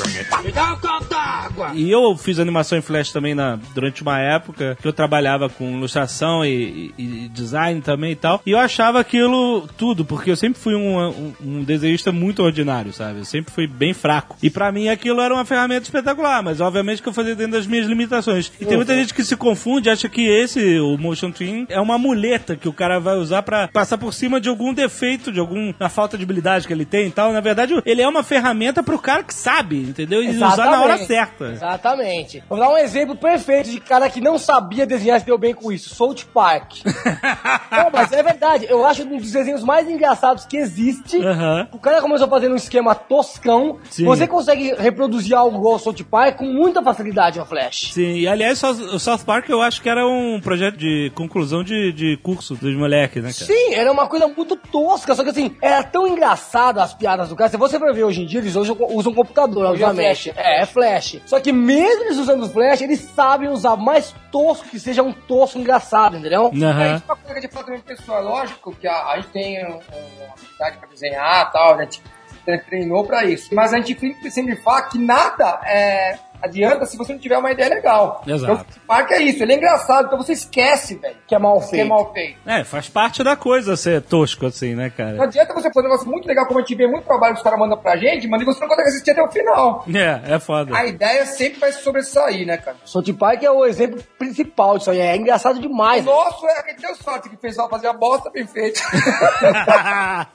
um, 0.01 1.47
pegou. 1.49 1.75
E 1.75 1.89
eu 1.91 2.15
fiz 2.17 2.39
animação 2.39 2.77
em 2.77 2.81
Flash 2.81 3.11
também 3.11 3.33
na, 3.35 3.57
durante 3.73 4.01
uma 4.01 4.19
época 4.19 4.77
que 4.81 4.87
eu 4.87 4.93
trabalhava 4.93 5.49
com 5.49 5.71
ilustração 5.77 6.43
e, 6.45 6.93
e- 6.97 7.25
e 7.25 7.29
design 7.29 7.81
também 7.81 8.11
e 8.11 8.15
tal. 8.15 8.41
E 8.45 8.51
eu 8.51 8.59
achava 8.59 8.99
aquilo 8.99 9.67
tudo, 9.77 10.03
porque 10.05 10.31
eu 10.31 10.35
sempre 10.35 10.59
fui 10.59 10.75
um, 10.75 10.99
um, 11.09 11.33
um 11.43 11.63
desenhista 11.63 12.11
muito 12.11 12.43
ordinário, 12.43 12.91
sabe? 12.93 13.19
Eu 13.19 13.25
sempre 13.25 13.53
fui 13.53 13.67
bem 13.67 13.93
fraco. 13.93 14.37
E 14.41 14.49
pra 14.49 14.71
mim 14.71 14.89
aquilo 14.89 15.21
era 15.21 15.33
uma 15.33 15.45
ferramenta 15.45 15.83
espetacular, 15.83 16.43
mas 16.43 16.59
obviamente 16.61 17.01
que 17.01 17.09
eu 17.09 17.13
fazia 17.13 17.35
dentro 17.35 17.53
das 17.53 17.67
minhas 17.67 17.85
limitações. 17.87 18.51
E 18.59 18.65
tem 18.65 18.77
muita 18.77 18.95
gente 18.95 19.13
que 19.13 19.23
se 19.23 19.35
confunde, 19.35 19.89
acha 19.89 20.09
que 20.09 20.21
esse, 20.27 20.79
o 20.79 20.97
Motion 20.97 21.31
Twin, 21.31 21.65
é 21.69 21.79
uma 21.79 21.97
muleta 21.97 22.55
que 22.55 22.67
o 22.67 22.73
cara 22.73 22.99
vai 22.99 23.15
usar 23.17 23.43
pra 23.43 23.67
passar 23.67 23.97
por 23.97 24.13
cima 24.13 24.39
de 24.39 24.49
algum 24.49 24.73
defeito, 24.73 25.31
de 25.31 25.39
alguma 25.39 25.73
falta 25.89 26.17
de 26.17 26.23
habilidade 26.23 26.67
que 26.67 26.73
ele 26.73 26.85
tem 26.85 27.07
e 27.07 27.11
tal. 27.11 27.31
Na 27.31 27.39
verdade, 27.41 27.73
ele 27.85 28.01
é 28.01 28.07
uma 28.07 28.23
ferramenta 28.23 28.81
pro 28.83 28.99
cara 28.99 29.23
que 29.23 29.33
sabe, 29.33 29.84
entendeu? 29.89 30.23
E 30.23 30.29
usar 30.29 30.57
na 30.57 30.81
hora 30.81 30.95
Exatamente. 30.95 31.05
certa. 31.07 31.45
Exatamente. 31.45 32.43
Vou 32.49 32.59
dar 32.59 32.69
um 32.69 32.77
exemplo 32.77 33.15
perfeito 33.15 33.69
de 33.69 33.79
cara 33.79 34.09
que 34.09 34.21
não 34.21 34.37
sabia 34.37 34.85
desenhar 34.85 35.17
e 35.17 35.19
se 35.21 35.25
deu 35.25 35.37
bem 35.37 35.53
com 35.53 35.71
isso. 35.71 35.93
South 35.93 36.25
Park. 36.33 36.77
não, 37.71 37.89
mas 37.91 38.11
é 38.11 38.21
verdade. 38.21 38.65
Eu 38.69 38.85
acho 38.85 39.03
um 39.03 39.17
dos 39.17 39.31
desenhos 39.31 39.63
mais 39.63 39.89
engraçados 39.89 40.45
que 40.45 40.57
existe. 40.57 41.17
Aham. 41.17 41.67
O 41.71 41.79
cara 41.79 42.01
começou 42.01 42.27
fazendo 42.27 42.53
um 42.53 42.57
esquema 42.57 42.95
toscão. 42.95 43.79
Sim. 43.89 44.05
Você 44.05 44.27
consegue 44.27 44.73
reproduzir 44.75 45.35
algo 45.35 45.57
igual 45.57 45.73
ao 45.73 45.79
South 45.79 46.03
Park 46.09 46.37
com 46.37 46.45
muita 46.45 46.81
facilidade 46.81 47.39
no 47.39 47.45
Flash. 47.45 47.91
Sim, 47.93 48.15
e 48.15 48.27
aliás, 48.27 48.61
o 48.63 48.99
South 48.99 49.19
Park 49.25 49.49
eu 49.49 49.61
acho 49.61 49.81
que 49.81 49.89
era 49.89 50.05
um 50.05 50.39
projeto 50.41 50.77
de 50.77 51.11
conclusão 51.15 51.63
de, 51.63 51.91
de 51.91 52.17
curso 52.17 52.55
dos 52.55 52.75
moleques, 52.75 53.23
né, 53.23 53.31
cara? 53.31 53.45
Sim, 53.45 53.73
era 53.73 53.91
uma 53.91 54.07
coisa 54.07 54.27
muito 54.27 54.55
tosca, 54.55 55.15
só 55.15 55.23
que 55.23 55.29
assim, 55.29 55.55
era 55.61 55.83
tão 55.83 56.07
engraçado 56.07 56.79
as 56.79 56.93
piadas 56.93 57.29
do 57.29 57.35
cara. 57.35 57.49
Se 57.49 57.57
você 57.57 57.79
for 57.79 57.93
ver 57.93 58.03
hoje 58.03 58.21
em 58.21 58.25
dia, 58.25 58.39
eles 58.39 58.55
usam, 58.55 58.77
usam 58.91 59.13
computador, 59.13 59.74
Hoje 59.75 59.83
é 59.83 59.87
obviamente. 59.87 60.23
flash. 60.33 60.37
É, 60.45 60.61
é 60.61 60.65
flash. 60.65 61.21
Só 61.25 61.39
que 61.39 61.51
mesmo 61.51 62.03
eles 62.05 62.17
usando 62.17 62.49
flash, 62.49 62.81
eles 62.81 62.99
sabem 62.99 63.49
usar 63.49 63.75
mais 63.75 64.13
tosco 64.31 64.67
que 64.69 64.79
seja 64.79 65.03
um 65.03 65.11
tosco 65.13 65.57
engraçado, 65.59 66.17
entendeu? 66.17 66.51
É, 66.53 66.65
Aham. 66.65 66.95
isso 66.95 67.03
é 67.07 67.11
uma 67.11 67.15
coisa 67.15 67.33
que 67.33 67.37
a 67.37 67.41
gente 67.41 67.51
fala 67.53 67.65
também 67.65 67.81
pro 67.81 67.95
pessoal. 67.95 68.17
É 68.19 68.21
lógico 68.21 68.75
que 68.75 68.87
a, 68.87 69.05
a 69.07 69.15
gente 69.17 69.27
tem 69.29 69.65
um, 69.65 69.69
uma 69.69 70.33
habilidade 70.33 70.77
pra 70.77 70.87
desenhar 70.89 71.47
e 71.47 71.51
tal, 71.51 71.75
a 71.75 71.81
gente 71.83 72.01
tre- 72.45 72.57
treinou 72.59 73.05
pra 73.05 73.23
isso. 73.25 73.53
Mas 73.53 73.73
a 73.73 73.77
gente 73.77 73.99
sempre 73.99 74.31
sempre 74.31 74.55
fala 74.57 74.81
que 74.83 74.97
nada 74.97 75.59
é 75.65 76.17
adianta 76.41 76.85
se 76.85 76.97
você 76.97 77.13
não 77.13 77.19
tiver 77.19 77.37
uma 77.37 77.51
ideia 77.51 77.69
legal. 77.69 78.23
Exato. 78.27 78.53
Então, 78.53 78.65
o 78.83 78.87
parque 78.87 79.13
é 79.13 79.21
isso, 79.21 79.43
ele 79.43 79.53
é 79.53 79.55
engraçado, 79.57 80.05
então 80.07 80.17
você 80.17 80.33
esquece, 80.33 80.95
velho, 80.95 81.15
Que 81.27 81.35
é 81.35 81.39
mal 81.39 81.59
que 81.59 81.65
é 81.65 81.69
feito. 81.69 81.87
mal 81.89 82.13
feito. 82.13 82.37
É, 82.45 82.63
faz 82.63 82.87
parte 82.89 83.23
da 83.23 83.35
coisa 83.35 83.75
ser 83.75 84.01
tosco 84.01 84.45
assim, 84.45 84.75
né, 84.75 84.85
Não 84.85 84.91
cara? 85.05 85.23
adianta 85.23 85.53
você 85.53 85.71
fazer 85.71 85.87
um 85.87 85.91
negócio 85.91 86.09
muito 86.09 86.27
legal, 86.27 86.45
como 86.45 86.59
a 86.59 86.61
gente 86.61 86.75
vê 86.75 86.87
muito 86.87 87.05
trabalho 87.05 87.33
que 87.33 87.39
os 87.39 87.43
caras 87.43 87.59
mandam 87.59 87.77
pra 87.77 87.97
gente, 87.97 88.27
mas 88.27 88.43
você 88.45 88.59
não 88.61 88.67
consegue 88.67 88.89
assistir 88.89 89.11
até 89.11 89.23
o 89.23 89.31
final. 89.31 89.85
É, 89.93 90.35
é 90.35 90.39
foda. 90.39 90.75
A 90.77 90.85
ideia 90.85 91.25
sempre 91.25 91.59
vai 91.59 91.71
sobressair, 91.71 92.45
né, 92.45 92.57
cara? 92.57 92.77
South 92.85 93.03
Park 93.17 93.43
é 93.43 93.51
o 93.51 93.65
exemplo 93.65 94.01
principal 94.17 94.77
disso 94.77 94.91
aí. 94.91 94.99
É 94.99 95.15
engraçado 95.15 95.57
O 95.57 95.61
demais. 95.61 96.03
nosso 96.05 96.45
é 96.47 96.59
aquele 96.59 96.77
teu 96.79 96.95
sorte 96.95 97.29
que 97.29 97.37
fez 97.37 97.55
só 97.55 97.67
fazer 97.69 97.87
a 97.87 97.93
bosta 97.93 98.29
bem 98.29 98.45
feita. 98.47 98.81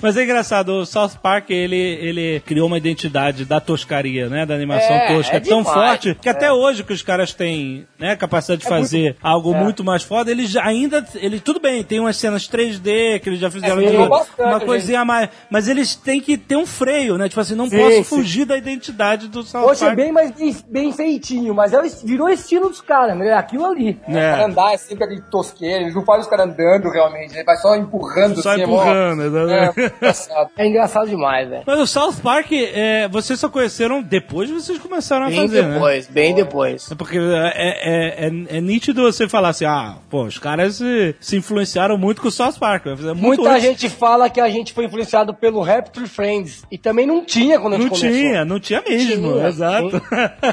Mas 0.00 0.16
é 0.16 0.24
engraçado, 0.24 0.80
o 0.80 0.86
South 0.86 1.18
Park, 1.22 1.50
ele, 1.50 1.76
ele 1.76 2.40
criou 2.40 2.66
uma 2.66 2.78
identidade 2.78 3.44
da 3.44 3.60
toscaria, 3.60 4.28
né? 4.28 4.46
Da 4.46 4.54
animação 4.54 4.87
É, 4.87 4.87
tosca 5.06 5.36
é 5.36 5.40
tão 5.40 5.62
demais, 5.62 5.74
forte 5.78 6.14
que 6.20 6.28
até 6.28 6.52
hoje 6.52 6.82
que 6.84 6.92
os 6.92 7.02
caras 7.02 7.32
têm, 7.32 7.86
né, 7.98 8.16
capacidade 8.16 8.62
de 8.62 8.68
fazer 8.68 9.16
algo 9.22 9.54
muito 9.54 9.82
mais 9.84 10.02
foda, 10.02 10.30
eles 10.30 10.56
ainda, 10.56 11.04
ele, 11.16 11.40
tudo 11.40 11.60
bem, 11.60 11.82
tem 11.82 12.00
umas 12.00 12.16
cenas 12.16 12.48
3D 12.48 13.20
que 13.20 13.28
eles 13.28 13.40
já 13.40 13.50
fizeram 13.50 13.80
É, 13.80 13.90
de 13.90 14.08
bastante, 14.08 14.42
uma 14.48 14.60
coisinha 14.60 15.00
a 15.00 15.04
mais, 15.04 15.28
mas 15.50 15.68
eles 15.68 15.94
têm 15.94 16.20
que 16.20 16.36
ter 16.36 16.56
um 16.56 16.66
freio, 16.66 17.16
né? 17.18 17.28
Tipo 17.28 17.40
assim, 17.40 17.54
não 17.54 17.68
Sim, 17.68 17.78
posso 17.78 17.96
sim. 17.96 18.04
fugir 18.04 18.44
da 18.44 18.56
identidade 18.56 19.28
do 19.28 19.42
South 19.42 19.64
Hoje 19.66 19.82
é 19.82 19.86
Park. 19.86 19.96
bem 19.96 20.12
mais 20.12 20.30
bem, 20.32 20.56
bem 20.68 20.92
feitinho, 20.92 21.54
mas 21.54 21.72
é 21.72 21.78
virou 22.04 22.28
estilo 22.28 22.68
dos 22.68 22.80
caras, 22.80 23.16
né? 23.16 23.28
É 23.28 23.34
aquilo 23.34 23.64
ali. 23.66 23.98
O 24.08 24.12
cara 24.12 24.42
É, 24.42 24.44
andar 24.44 24.72
é 24.74 24.76
sempre 24.76 25.04
aquele 25.04 25.22
tosqueiro, 25.22 25.84
eles 25.84 25.94
não 25.94 26.04
fazem 26.04 26.22
os 26.22 26.28
caras 26.28 26.46
andando 26.46 26.90
realmente, 26.90 27.34
ele 27.34 27.44
vai 27.44 27.56
só 27.56 27.74
empurrando 27.76 28.42
só 28.42 28.50
assim, 28.50 28.60
é 28.60 28.64
empurrando, 28.64 29.22
É, 29.50 29.72
muito 29.76 29.80
engraçado. 29.96 30.50
É 30.58 30.66
engraçado 30.66 31.08
demais, 31.08 31.48
velho. 31.48 31.62
Mas 31.66 31.78
o 31.80 31.86
South 31.86 32.14
Park, 32.22 32.52
é, 32.52 33.08
vocês 33.08 33.38
só 33.38 33.48
conheceram 33.48 34.02
depois 34.02 34.48
que 34.50 34.54
vocês 34.68 34.78
começaram 34.78 35.26
a 35.26 35.28
Bem 35.28 35.40
fazer, 35.40 35.62
né? 35.64 35.72
depois, 35.74 36.06
bem 36.06 36.34
depois. 36.34 36.90
É 36.90 36.94
porque 36.94 37.18
é, 37.18 37.52
é, 37.54 38.26
é, 38.26 38.58
é 38.58 38.60
nítido 38.60 39.02
você 39.02 39.28
falar 39.28 39.48
assim, 39.50 39.64
ah, 39.64 39.96
pô, 40.08 40.22
os 40.24 40.38
caras 40.38 40.76
se, 40.76 41.14
se 41.20 41.36
influenciaram 41.36 41.98
muito 41.98 42.20
com 42.22 42.28
o 42.28 42.30
South 42.30 42.54
Park. 42.58 42.86
É 42.86 42.90
muito 43.14 43.16
Muita 43.16 43.50
antes. 43.50 43.62
gente 43.62 43.88
fala 43.88 44.28
que 44.30 44.40
a 44.40 44.48
gente 44.48 44.72
foi 44.72 44.84
influenciado 44.84 45.34
pelo 45.34 45.60
Rapture 45.62 46.06
Friends. 46.08 46.62
E 46.70 46.78
também 46.78 47.06
não 47.06 47.24
tinha 47.24 47.58
quando 47.58 47.74
a 47.74 47.76
gente 47.78 47.90
Não 47.90 47.96
começou. 47.98 48.18
tinha, 48.20 48.44
não 48.44 48.60
tinha 48.60 48.82
mesmo, 48.86 49.32
Tinha, 49.34 49.48
exato. 49.48 50.02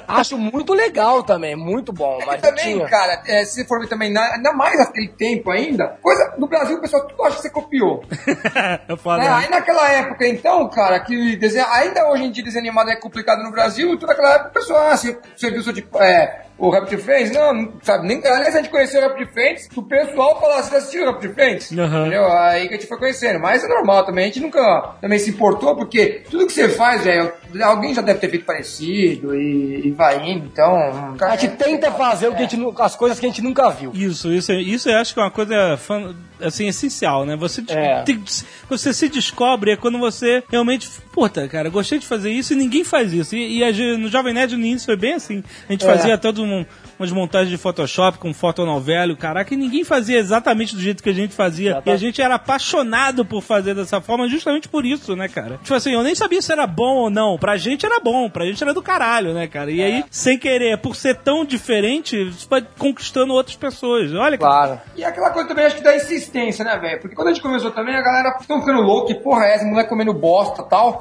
Acho 0.08 0.38
muito 0.38 0.73
legal 0.73 1.23
também, 1.23 1.56
muito 1.56 1.91
bom, 1.93 2.19
E 2.21 2.25
mas 2.25 2.41
não 2.41 2.49
também, 2.49 2.73
tinha. 2.75 2.88
cara, 2.88 3.21
é, 3.28 3.45
se 3.45 3.65
for 3.67 3.80
ver 3.80 3.88
também, 3.88 4.12
na- 4.12 4.34
ainda 4.36 4.54
mais 4.54 4.78
naquele 4.78 5.10
tempo 5.10 5.51
ainda, 5.51 5.97
coisa 6.01 6.34
no 6.38 6.47
Brasil 6.47 6.78
o 6.78 6.82
pessoal 6.82 7.06
tudo 7.08 7.23
acha 7.23 7.36
que 7.38 7.41
você 7.43 7.49
copiou. 7.49 8.04
é 8.88 8.95
foda. 8.97 9.23
É, 9.23 9.28
né? 9.28 9.34
aí 9.34 9.49
naquela 9.49 9.89
época, 9.91 10.28
então, 10.28 10.67
cara, 10.69 10.99
que 10.99 11.36
desenho, 11.36 11.65
ainda 11.69 12.10
hoje 12.10 12.23
em 12.23 12.32
dia 12.32 12.43
desenho 12.43 12.63
animado 12.65 12.89
é 12.89 12.95
complicado 12.95 13.43
no 13.43 13.51
Brasil, 13.51 13.97
naquela 14.06 14.36
época 14.36 14.50
o 14.50 14.54
pessoal, 14.54 14.88
ah, 14.88 14.98
você, 14.98 15.18
você 15.36 15.50
viu 15.52 15.60
o 15.60 15.63
seu 15.63 15.74
tipo, 15.74 15.98
é, 16.02 16.45
o 16.58 16.70
Raptor 16.70 16.98
Friends? 17.00 17.32
Não, 17.32 17.54
não 17.54 17.74
sabe, 17.82 18.08
nem, 18.08 18.18
aliás, 18.26 18.56
a 18.56 18.60
gente 18.60 18.70
conheceu 18.70 19.02
o 19.02 19.08
Raptor 19.08 19.28
Friends, 19.34 19.68
o 19.76 19.84
pessoal 19.84 20.39
falava, 20.39 20.63
você 20.63 20.76
assistiu 20.76 21.04
o 21.04 21.06
Raptor 21.08 21.34
Friends? 21.34 21.72
Aham. 21.78 22.02
Entendeu? 22.02 22.32
Aí 22.32 22.68
que 22.68 22.74
a 22.74 22.78
gente 22.78 22.88
foi 22.88 22.98
conhecendo, 22.98 23.39
mas 23.39 23.63
é 23.63 23.68
normal 23.68 24.06
também, 24.06 24.24
a 24.26 24.28
gente 24.28 24.39
nunca 24.39 24.96
também 25.02 25.20
se 25.20 25.30
importou, 25.30 25.76
porque 25.76 26.24
tudo 26.30 26.48
que 26.48 26.54
você 26.54 26.70
faz, 26.70 27.04
velho, 27.04 27.32
alguém 27.63 27.94
já 27.94 28.02
deve 28.02 28.20
ter 28.20 28.30
feito 28.30 28.46
parecido 28.46 29.36
e, 29.36 29.88
e 29.88 29.91
vai 29.91 30.28
indo, 30.30 30.46
então... 30.46 31.15
A 31.22 31.36
gente 31.36 31.56
tenta 31.56 31.91
fazer 31.91 32.28
o 32.28 32.32
que 32.32 32.38
a 32.38 32.41
gente, 32.41 32.58
nu- 32.58 32.74
as 32.80 32.96
coisas 32.96 33.20
que 33.20 33.26
a 33.26 33.30
gente 33.30 33.41
nunca 33.41 33.70
viu. 33.70 33.91
Isso, 33.94 34.32
isso, 34.32 34.52
isso 34.54 34.89
eu 34.89 34.98
acho 34.98 35.13
que 35.13 35.20
é 35.20 35.24
uma 35.24 35.32
coisa 35.32 35.78
fan- 35.78 36.15
assim, 36.41 36.68
essencial, 36.68 37.26
né? 37.26 37.36
Você, 37.38 37.63
É. 37.70 38.02
tem- 38.04 38.22
você 38.70 38.94
se 38.94 39.08
descobre 39.10 39.72
é 39.72 39.78
quando 39.78 39.98
você 40.00 40.44
realmente, 40.50 40.89
puta, 41.12 41.48
cara, 41.48 41.70
gostei 41.70 41.98
de 42.00 42.06
fazer 42.08 42.30
isso 42.32 42.54
e 42.54 42.56
ninguém 42.56 42.84
faz 42.84 43.13
isso. 43.13 43.36
E, 43.36 43.60
e 43.60 43.63
a 43.63 43.72
no 43.98 44.08
Jovem 44.10 44.34
Nerd 44.34 44.56
no 44.56 44.65
início 44.65 44.86
foi 44.86 44.98
bem 44.98 45.13
assim. 45.13 45.44
A 45.68 45.72
gente 45.72 45.86
É. 45.86 45.88
fazia 45.88 46.18
todo 46.18 46.45
um, 46.54 46.66
umas 46.98 47.12
montagens 47.12 47.50
de 47.50 47.58
Photoshop 47.58 48.18
com 48.18 48.34
fotonovelho, 48.34 49.18
caraca, 49.18 49.54
e 49.54 49.58
ninguém 49.58 49.84
fazia 49.84 50.18
exatamente 50.18 50.76
do 50.76 50.82
jeito 50.82 51.04
que 51.04 51.10
a 51.10 51.14
gente 51.14 51.34
fazia. 51.34 51.82
E 51.86 51.92
a 51.92 51.98
gente 51.98 52.22
era 52.22 52.36
apaixonado 52.36 53.26
por 53.26 53.42
fazer 53.42 53.76
dessa 53.76 54.02
forma 54.02 54.28
justamente 54.28 54.68
por 54.68 54.86
isso, 54.86 55.16
né, 55.16 55.28
cara? 55.28 55.60
Tipo 55.62 55.74
assim, 55.74 55.94
eu 55.94 56.04
nem 56.04 56.16
sabia 56.16 56.42
se 56.42 56.52
era 56.52 56.66
bom 56.66 56.96
ou 56.96 57.10
não. 57.10 57.38
Pra 57.38 57.58
gente 57.58 57.86
era 57.86 58.00
bom, 58.00 58.30
pra 58.30 58.46
gente 58.46 58.64
era 58.64 58.74
do 58.74 58.82
caralho, 58.82 59.34
né, 59.34 59.48
cara? 59.48 59.72
E 59.72 59.82
aí, 59.82 60.04
sem 60.10 60.38
querer, 60.38 60.78
por 60.78 60.96
ser 60.96 61.16
tão 61.16 61.44
diferente, 61.44 62.32
você 62.32 62.48
vai 62.50 62.66
conquistando 62.78 63.34
outras 63.34 63.56
pessoas. 63.56 64.14
Olha 64.14 64.38
que 64.38 64.46
Claro. 64.46 64.80
E 64.96 65.04
aquela 65.04 65.32
coisa 65.32 65.50
também, 65.50 65.66
acho 65.66 65.76
que 65.78 65.84
da 65.84 65.96
insistência, 65.96 66.64
né, 66.64 66.78
velho? 66.78 67.02
Porque 67.02 67.16
quando 67.16 67.30
a 67.30 67.34
gente 67.34 67.42
começou 67.42 67.72
também, 67.72 67.96
a 67.96 68.02
galera 68.02 68.38
ficou 68.40 68.60
ficando 68.60 68.82
louca, 68.82 69.14
que 69.14 69.20
porra 69.20 69.46
é 69.46 69.56
essa, 69.56 69.66
moleque 69.66 69.90
comendo 69.90 70.14
bosta 70.14 70.62
e 70.62 70.70
tal. 70.70 71.00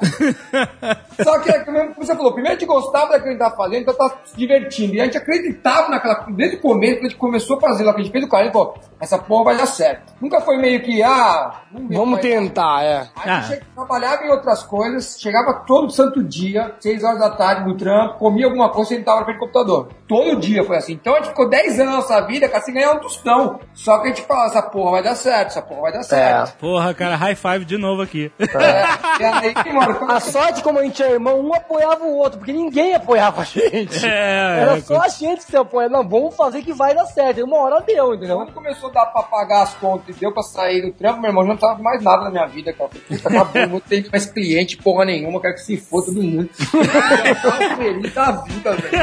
Só 1.23 1.39
que, 1.39 1.51
é 1.51 1.59
como 1.59 1.93
você 1.95 2.15
falou, 2.15 2.33
primeiro 2.33 2.57
a 2.57 2.59
gente 2.59 2.67
gostava 2.67 3.11
daquilo 3.11 3.23
que 3.23 3.29
a 3.29 3.31
gente 3.31 3.39
tava 3.39 3.55
fazendo, 3.55 3.81
então 3.81 3.93
tava 3.93 4.19
se 4.25 4.35
divertindo. 4.35 4.95
E 4.95 5.01
a 5.01 5.05
gente 5.05 5.17
acreditava 5.17 5.84
naquela. 5.89 6.25
Desde 6.29 6.57
o 6.57 6.61
começo, 6.61 6.95
quando 6.95 7.05
a 7.05 7.09
gente 7.09 7.17
começou 7.17 7.57
a 7.57 7.61
fazer 7.61 7.83
lá, 7.83 7.93
que 7.93 8.01
a 8.01 8.03
gente 8.03 8.11
fez 8.11 8.25
o 8.25 8.37
gente 8.37 8.51
falou, 8.51 8.75
essa 8.99 9.17
porra 9.17 9.45
vai 9.45 9.57
dar 9.57 9.65
certo. 9.65 10.13
Nunca 10.21 10.41
foi 10.41 10.57
meio 10.57 10.81
que, 10.81 11.01
ah, 11.03 11.51
vamos 11.91 12.19
tentar, 12.19 12.83
é. 12.83 13.07
Aí 13.15 13.29
Ah. 13.29 13.37
a 13.37 13.41
gente 13.41 13.65
trabalhava 13.75 14.23
em 14.23 14.29
outras 14.29 14.63
coisas, 14.63 15.17
chegava 15.19 15.53
todo 15.65 15.91
santo 15.91 16.23
dia, 16.23 16.75
6 16.79 17.03
horas 17.03 17.19
da 17.19 17.29
tarde 17.31 17.67
no 17.67 17.75
trampo, 17.77 18.17
comia 18.17 18.45
alguma 18.45 18.69
coisa 18.69 18.93
e 18.93 18.97
sentava 18.97 19.19
na 19.19 19.25
frente 19.25 19.37
do 19.37 19.39
computador. 19.41 19.89
Todo 20.07 20.39
dia 20.39 20.63
foi 20.63 20.77
assim. 20.77 20.93
Então 20.93 21.13
a 21.13 21.17
gente 21.17 21.29
ficou 21.29 21.49
10 21.49 21.79
anos 21.79 21.91
na 21.91 21.97
nossa 21.97 22.21
vida, 22.21 22.47
cara, 22.47 22.63
sem 22.63 22.73
ganhar 22.73 22.93
um 22.93 22.99
tostão. 22.99 23.59
Só 23.73 23.97
que 23.99 24.05
a 24.05 24.07
gente 24.07 24.21
falava, 24.21 24.47
essa 24.47 24.61
porra 24.61 24.91
vai 24.91 25.03
dar 25.03 25.15
certo, 25.15 25.47
essa 25.47 25.61
porra 25.61 25.81
vai 25.81 25.93
dar 25.93 26.03
certo. 26.03 26.57
Porra, 26.57 26.93
cara, 26.93 27.15
high 27.15 27.35
five 27.35 27.65
de 27.65 27.77
novo 27.77 28.01
aqui. 28.01 28.31
É. 28.39 29.21
E 29.21 29.23
aí, 29.23 29.73
mano, 29.73 29.97
A 30.09 30.19
sorte, 30.19 30.61
como 30.61 30.79
a 30.79 30.83
gente 30.83 31.01
é 31.01 31.11
irmão, 31.11 31.39
um 31.39 31.53
apoiava 31.53 32.03
o 32.03 32.17
outro, 32.17 32.37
porque 32.39 32.53
ninguém 32.53 32.95
apoiava 32.95 33.41
a 33.41 33.45
gente. 33.45 34.05
É, 34.05 34.59
Era 34.61 34.77
é, 34.77 34.81
só 34.81 35.01
a 35.01 35.07
gente 35.07 35.45
que 35.45 35.51
se 35.51 35.57
apoia. 35.75 35.89
Não, 35.89 36.07
vamos 36.07 36.35
fazer 36.35 36.61
que 36.61 36.73
vai 36.73 36.95
dar 36.95 37.05
certo. 37.05 37.39
E 37.39 37.43
uma 37.43 37.57
hora 37.57 37.81
deu, 37.81 38.13
entendeu? 38.13 38.37
quando 38.37 38.53
começou 38.53 38.89
a 38.89 38.93
dar 38.93 39.05
pra 39.07 39.23
pagar 39.23 39.63
as 39.63 39.73
contas 39.75 40.15
e 40.15 40.19
deu 40.19 40.31
pra 40.31 40.43
sair 40.43 40.81
do 40.81 40.91
trampo, 40.91 41.19
meu 41.19 41.29
irmão, 41.29 41.43
não 41.43 41.57
precisava 41.57 41.81
mais 41.83 42.01
nada 42.03 42.23
na 42.25 42.31
minha 42.31 42.45
vida, 42.47 42.71
cara. 42.73 42.89
Acabou, 43.11 43.61
não 43.61 43.69
vou 43.69 43.81
ter 43.81 44.07
mais 44.11 44.25
cliente, 44.25 44.77
porra 44.77 45.05
nenhuma, 45.05 45.41
quero 45.41 45.55
que 45.55 45.61
se 45.61 45.77
for 45.77 46.03
todo 46.03 46.21
mundo. 46.21 46.49
Eu 46.73 47.35
tava 47.41 47.75
feliz 47.75 48.13
da 48.13 48.31
vida, 48.31 48.75
velho. 48.75 48.97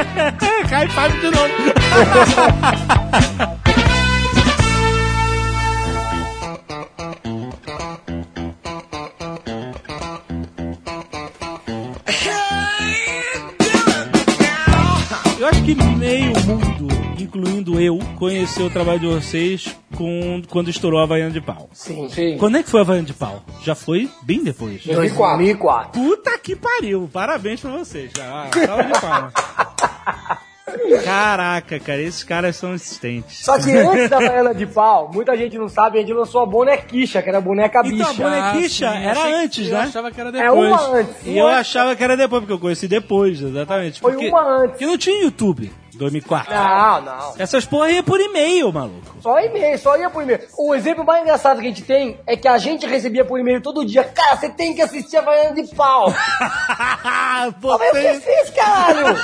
high 0.69 0.87
five 0.89 1.19
de 1.19 1.29
novo. 1.31 1.53
incluindo 17.37 17.79
eu, 17.81 17.97
conheceu 18.17 18.67
o 18.67 18.69
trabalho 18.69 18.99
de 18.99 19.07
vocês 19.07 19.75
com, 19.95 20.41
quando 20.49 20.69
estourou 20.69 20.99
a 20.99 21.03
Havaiana 21.03 21.31
de 21.31 21.41
Pau. 21.41 21.67
Sim. 21.73 22.07
Sim. 22.09 22.37
Quando 22.37 22.57
é 22.57 22.63
que 22.63 22.69
foi 22.69 22.79
a 22.79 22.83
Havaiana 22.83 23.07
de 23.07 23.13
Pau? 23.13 23.41
Já 23.63 23.73
foi 23.75 24.09
bem 24.21 24.43
depois. 24.43 24.85
2004. 24.85 25.37
2004. 25.37 26.01
Puta 26.01 26.37
que 26.37 26.55
pariu! 26.55 27.09
Parabéns 27.11 27.59
pra 27.59 27.71
vocês. 27.71 28.11
Ah, 28.19 28.47
salva 28.65 28.83
de 28.83 29.01
palmas. 29.01 29.33
Caraca, 31.03 31.79
cara, 31.79 32.01
esses 32.01 32.23
caras 32.23 32.55
são 32.55 32.73
insistentes. 32.73 33.43
Só 33.45 33.59
que 33.59 33.69
antes 33.71 34.09
da 34.09 34.17
Baiana 34.17 34.55
de 34.55 34.65
Pau, 34.65 35.09
muita 35.13 35.35
gente 35.37 35.57
não 35.57 35.67
sabe, 35.69 35.97
a 35.97 36.01
gente 36.01 36.13
lançou 36.13 36.41
a 36.41 36.45
bonequicha, 36.45 37.21
que 37.21 37.29
era 37.29 37.37
a 37.37 37.41
boneca 37.41 37.81
Então, 37.85 38.05
a 38.07 38.09
bicha. 38.09 38.23
bonequicha 38.23 38.89
Ah, 38.89 38.99
era 38.99 39.35
antes, 39.43 39.67
eu 39.67 39.73
né? 39.73 39.81
achava 39.81 40.11
que 40.11 40.19
era 40.19 40.29
É 40.29 40.31
depois. 40.31 40.69
uma 40.71 40.87
antes. 40.97 41.15
E 41.25 41.29
uma 41.31 41.39
eu 41.39 41.47
antes. 41.47 41.59
achava 41.59 41.95
que 41.95 42.03
era 42.03 42.17
depois, 42.17 42.41
porque 42.41 42.53
eu 42.53 42.59
conheci 42.59 42.87
depois, 42.87 43.39
exatamente. 43.41 43.99
Foi 43.99 44.13
porque, 44.13 44.29
uma 44.29 44.41
antes. 44.57 44.69
Porque 44.71 44.85
não 44.85 44.97
tinha 44.97 45.21
YouTube, 45.23 45.71
2004. 46.03 46.53
Não, 46.53 47.01
não. 47.01 47.33
Essas 47.37 47.65
porra 47.65 47.91
ia 47.91 48.03
por 48.03 48.19
e-mail, 48.19 48.71
maluco. 48.71 49.15
Só 49.21 49.39
e-mail, 49.39 49.77
só 49.79 49.97
ia 49.97 50.09
por 50.09 50.23
e-mail. 50.23 50.41
O 50.57 50.75
exemplo 50.75 51.05
mais 51.05 51.21
engraçado 51.21 51.59
que 51.59 51.65
a 51.65 51.69
gente 51.69 51.83
tem 51.83 52.19
é 52.27 52.35
que 52.35 52.47
a 52.47 52.57
gente 52.57 52.85
recebia 52.85 53.23
por 53.23 53.39
e-mail 53.39 53.61
todo 53.61 53.85
dia. 53.85 54.03
Cara, 54.03 54.35
você 54.37 54.49
tem 54.49 54.73
que 54.73 54.81
assistir 54.81 55.17
a 55.17 55.21
Baiana 55.21 55.61
de 55.61 55.73
Pau. 55.75 56.07
Eu 57.45 57.53
falei, 57.61 57.89
o 57.89 57.93
que 57.93 58.21
fiz, 58.21 58.49
caralho? 58.51 59.15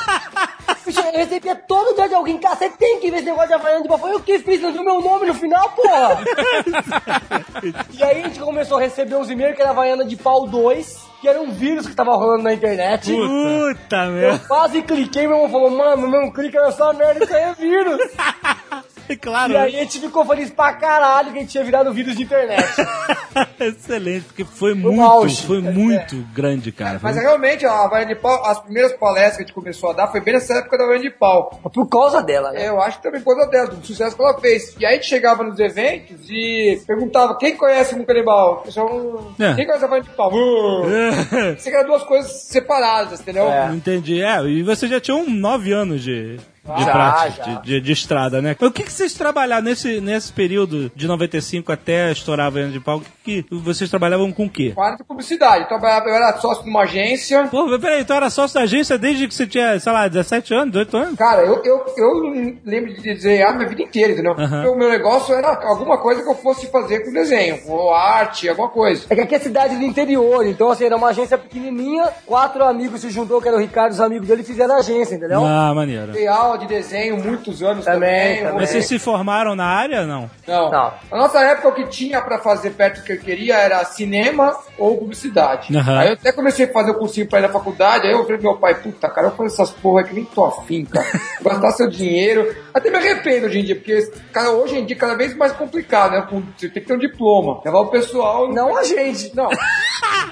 Bicho, 0.85 0.99
Eu 0.99 1.11
recebia 1.11 1.55
todo 1.55 1.95
dia 1.95 2.07
de 2.07 2.15
alguém, 2.15 2.37
cara, 2.37 2.55
você 2.55 2.69
tem 2.69 2.99
que 2.99 3.11
ver 3.11 3.17
esse 3.17 3.25
negócio 3.25 3.49
de 3.49 3.53
Havaiana 3.53 3.81
de 3.81 3.87
Pau. 3.87 4.07
Eu 4.07 4.19
que 4.19 4.39
fiz? 4.39 4.61
Não 4.61 4.71
viu 4.71 4.83
meu 4.83 5.01
nome 5.01 5.27
no 5.27 5.33
final, 5.33 5.69
porra? 5.71 6.19
e 7.91 8.03
aí 8.03 8.21
a 8.21 8.27
gente 8.27 8.39
começou 8.39 8.77
a 8.77 8.81
receber 8.81 9.15
uns 9.15 9.29
e-mails 9.29 9.55
que 9.55 9.61
era 9.61 9.71
Havaiana 9.71 10.05
de 10.05 10.15
Pau 10.15 10.47
2, 10.47 11.08
que 11.21 11.27
era 11.27 11.41
um 11.41 11.51
vírus 11.51 11.87
que 11.87 11.95
tava 11.95 12.15
rolando 12.15 12.43
na 12.43 12.53
internet. 12.53 13.11
Puta, 13.13 14.05
Eu 14.05 14.11
meu. 14.11 14.39
quase 14.47 14.81
cliquei, 14.81 15.27
meu 15.27 15.37
irmão 15.37 15.49
falou, 15.51 15.69
mano, 15.69 16.07
não 16.07 16.31
clica 16.31 16.61
nessa 16.61 16.93
merda, 16.93 17.23
isso 17.23 17.35
aí 17.35 17.43
é 17.43 17.53
vírus. 17.53 17.99
claro. 19.21 19.53
E 19.53 19.57
aí 19.57 19.75
a 19.77 19.79
gente 19.83 19.99
ficou 19.99 20.25
feliz 20.25 20.49
pra 20.49 20.73
caralho 20.73 21.31
que 21.31 21.37
a 21.37 21.41
gente 21.41 21.51
tinha 21.51 21.63
virado 21.63 21.91
vírus 21.93 22.15
de 22.15 22.23
internet. 22.23 22.67
Excelente, 23.59 24.25
porque 24.25 24.45
foi 24.45 24.73
um 24.73 24.77
muito, 24.77 25.01
auge. 25.01 25.45
foi 25.45 25.61
muito 25.61 26.15
grande, 26.33 26.71
cara. 26.71 26.99
Mas 27.01 27.15
Foi- 27.15 27.23
realmente, 27.23 27.65
a 27.65 27.83
Havaiana 27.83 28.13
de 28.13 28.19
Pau, 28.19 28.45
as 28.45 28.59
primeiras 28.59 28.93
palestras 28.93 29.37
que 29.37 29.43
a 29.43 29.45
gente 29.45 29.53
começou 29.53 29.89
a 29.89 29.93
dar 29.93 30.07
foi 30.07 30.19
bem 30.21 30.33
nessa 30.33 30.53
época 30.55 30.77
da 30.77 30.83
Havaiana 30.85 31.03
de 31.03 31.09
Pau. 31.11 31.59
Por 31.73 31.87
causa 31.87 32.21
dela, 32.21 32.51
né? 32.51 32.67
Eu 32.67 32.81
acho 32.81 32.97
que 32.97 33.03
também 33.03 33.21
por 33.21 33.35
causa 33.35 33.49
dela, 33.51 33.67
do 33.67 33.85
sucesso 33.85 34.15
que 34.15 34.21
ela 34.21 34.39
fez. 34.39 34.75
E 34.79 34.85
aí 34.85 34.93
a 34.93 34.95
gente 34.95 35.07
chegava 35.07 35.43
nos 35.43 35.59
eventos 35.59 36.29
e 36.29 36.81
perguntava 36.87 37.37
quem 37.37 37.55
conhece 37.55 37.95
um 37.95 38.03
canibal? 38.05 38.53
O 38.53 38.57
pessoal, 38.63 39.33
É. 39.39 39.53
Quem 39.55 39.65
conhece 39.65 39.83
a 39.83 39.87
Havaiana 39.87 40.07
de 40.09 40.15
Pau? 40.15 40.31
Você 40.31 41.69
eram 41.69 41.87
duas 41.87 42.03
coisas 42.03 42.31
separadas, 42.43 43.19
entendeu? 43.19 43.49
É. 43.49 43.69
Entendi. 43.73 44.21
É, 44.21 44.41
e 44.43 44.63
você 44.63 44.87
já 44.87 44.99
tinha 44.99 45.15
um 45.15 45.29
nove 45.29 45.71
anos 45.71 46.01
de, 46.01 46.37
de 46.75 46.83
Já, 46.83 46.91
prática, 46.91 47.43
já. 47.43 47.59
De, 47.61 47.61
de- 47.61 47.81
de 47.81 47.91
estrada, 47.91 48.41
né? 48.41 48.55
O 48.59 48.71
que, 48.71 48.83
que 48.83 48.91
vocês 48.91 49.13
trabalharam 49.13 49.63
nesse, 49.63 49.99
nesse 50.01 50.31
período 50.31 50.91
de 50.95 51.07
95 51.07 51.71
até 51.71 52.11
estourar 52.11 52.47
a 52.47 52.49
Venda 52.49 52.69
de 52.71 52.79
Pau? 52.79 52.97
O 52.97 53.01
que, 53.23 53.43
que 53.43 53.55
vocês 53.55 53.89
trabalhavam 53.89 54.31
com 54.31 54.45
o 54.45 54.49
quê? 54.49 54.73
De 54.97 55.03
publicidade. 55.03 55.63
Eu, 55.63 55.67
trabalhava, 55.67 56.07
eu 56.09 56.15
era 56.15 56.37
sócio 56.37 56.63
de 56.63 56.69
uma 56.69 56.81
agência. 56.83 57.47
Pô, 57.49 57.77
peraí, 57.79 58.01
então 58.01 58.15
era 58.17 58.29
sócio 58.29 58.55
da 58.55 58.61
agência 58.61 58.97
desde 58.97 59.27
que 59.27 59.33
você 59.33 59.47
tinha, 59.47 59.79
sei 59.79 59.91
lá, 59.91 60.07
17 60.07 60.53
anos, 60.53 60.71
18 60.71 60.97
anos? 60.97 61.15
Cara, 61.17 61.41
eu, 61.43 61.63
eu, 61.63 61.85
eu 61.97 62.21
lembro 62.65 62.93
de 62.93 63.01
desenhar 63.01 63.51
a 63.51 63.55
minha 63.55 63.67
vida 63.69 63.81
inteira, 63.81 64.13
entendeu? 64.13 64.33
Aham. 64.37 64.69
O 64.71 64.77
meu 64.77 64.89
negócio 64.89 65.33
era 65.33 65.49
alguma 65.67 65.97
coisa 65.97 66.21
que 66.21 66.29
eu 66.29 66.35
fosse 66.35 66.67
fazer 66.71 66.99
com 67.03 67.11
desenho, 67.11 67.59
ou 67.67 67.93
arte, 67.93 68.47
alguma 68.47 68.69
coisa. 68.69 69.05
É 69.09 69.15
que 69.15 69.21
aqui 69.21 69.35
é 69.35 69.39
cidade 69.39 69.75
do 69.75 69.83
interior, 69.83 70.45
então 70.45 70.69
assim, 70.69 70.85
era 70.85 70.95
uma 70.95 71.09
agência 71.09 71.37
pequenininha, 71.37 72.05
quatro 72.25 72.63
amigos 72.63 73.01
se 73.01 73.09
juntou, 73.09 73.41
que 73.41 73.47
era 73.47 73.57
o 73.57 73.59
Ricardo 73.59 73.91
e 73.93 73.95
os 73.95 74.01
amigos 74.01 74.27
dele, 74.27 74.43
fizeram 74.43 74.75
a 74.75 74.79
agência, 74.79 75.15
entendeu? 75.15 75.43
Ah, 75.45 75.73
maneiro. 75.73 76.11
Aula 76.29 76.57
de 76.59 76.67
desenho 76.67 77.17
muitos 77.17 77.63
anos 77.63 77.85
Também, 77.85 78.37
também. 78.37 78.43
também. 78.51 78.67
Vocês 78.67 78.85
se 78.85 78.99
formaram 78.99 79.55
na 79.55 79.65
área, 79.65 80.05
não? 80.05 80.29
Não. 80.47 80.69
Não. 80.71 80.93
Na 81.11 81.17
nossa 81.17 81.39
época, 81.41 81.69
o 81.69 81.73
que 81.73 81.87
tinha 81.87 82.21
pra 82.21 82.39
fazer 82.39 82.71
perto 82.71 82.99
do 82.99 83.03
que 83.05 83.13
eu 83.13 83.19
queria 83.19 83.55
era 83.57 83.83
cinema 83.85 84.57
ou 84.77 84.97
publicidade. 84.97 85.75
Aham. 85.75 85.99
Aí 85.99 86.07
eu 86.09 86.13
até 86.13 86.31
comecei 86.31 86.65
a 86.65 86.71
fazer 86.73 86.91
o 86.91 86.95
cursinho 86.95 87.27
pra 87.27 87.39
ir 87.39 87.43
na 87.43 87.49
faculdade, 87.49 88.05
aí 88.07 88.13
eu 88.13 88.23
falei 88.23 88.37
pro 88.37 88.51
meu 88.51 88.57
pai, 88.59 88.75
puta, 88.75 89.09
cara, 89.09 89.27
eu 89.27 89.31
faço 89.31 89.45
essas 89.61 89.71
porra 89.71 90.03
que 90.03 90.13
nem 90.13 90.25
tô 90.25 90.45
afim, 90.45 90.85
cara. 90.85 91.07
Gastar 91.41 91.71
seu 91.71 91.89
dinheiro. 91.89 92.55
Até 92.73 92.89
me 92.89 92.97
arrependo 92.97 93.47
hoje 93.47 93.59
em 93.59 93.63
dia, 93.63 93.75
porque 93.75 94.11
cara, 94.31 94.51
hoje 94.51 94.77
em 94.77 94.85
dia 94.85 94.95
é 94.95 94.99
cada 94.99 95.15
vez 95.15 95.35
mais 95.35 95.51
complicado, 95.53 96.11
né? 96.11 96.27
Com- 96.29 96.43
Você 96.57 96.69
tem 96.69 96.81
que 96.81 96.87
ter 96.87 96.93
um 96.93 96.99
diploma. 96.99 97.61
Levar 97.65 97.79
o 97.79 97.87
pessoal. 97.87 98.51
Não 98.53 98.77
a 98.77 98.83
gente. 98.83 99.35
Não. 99.35 99.49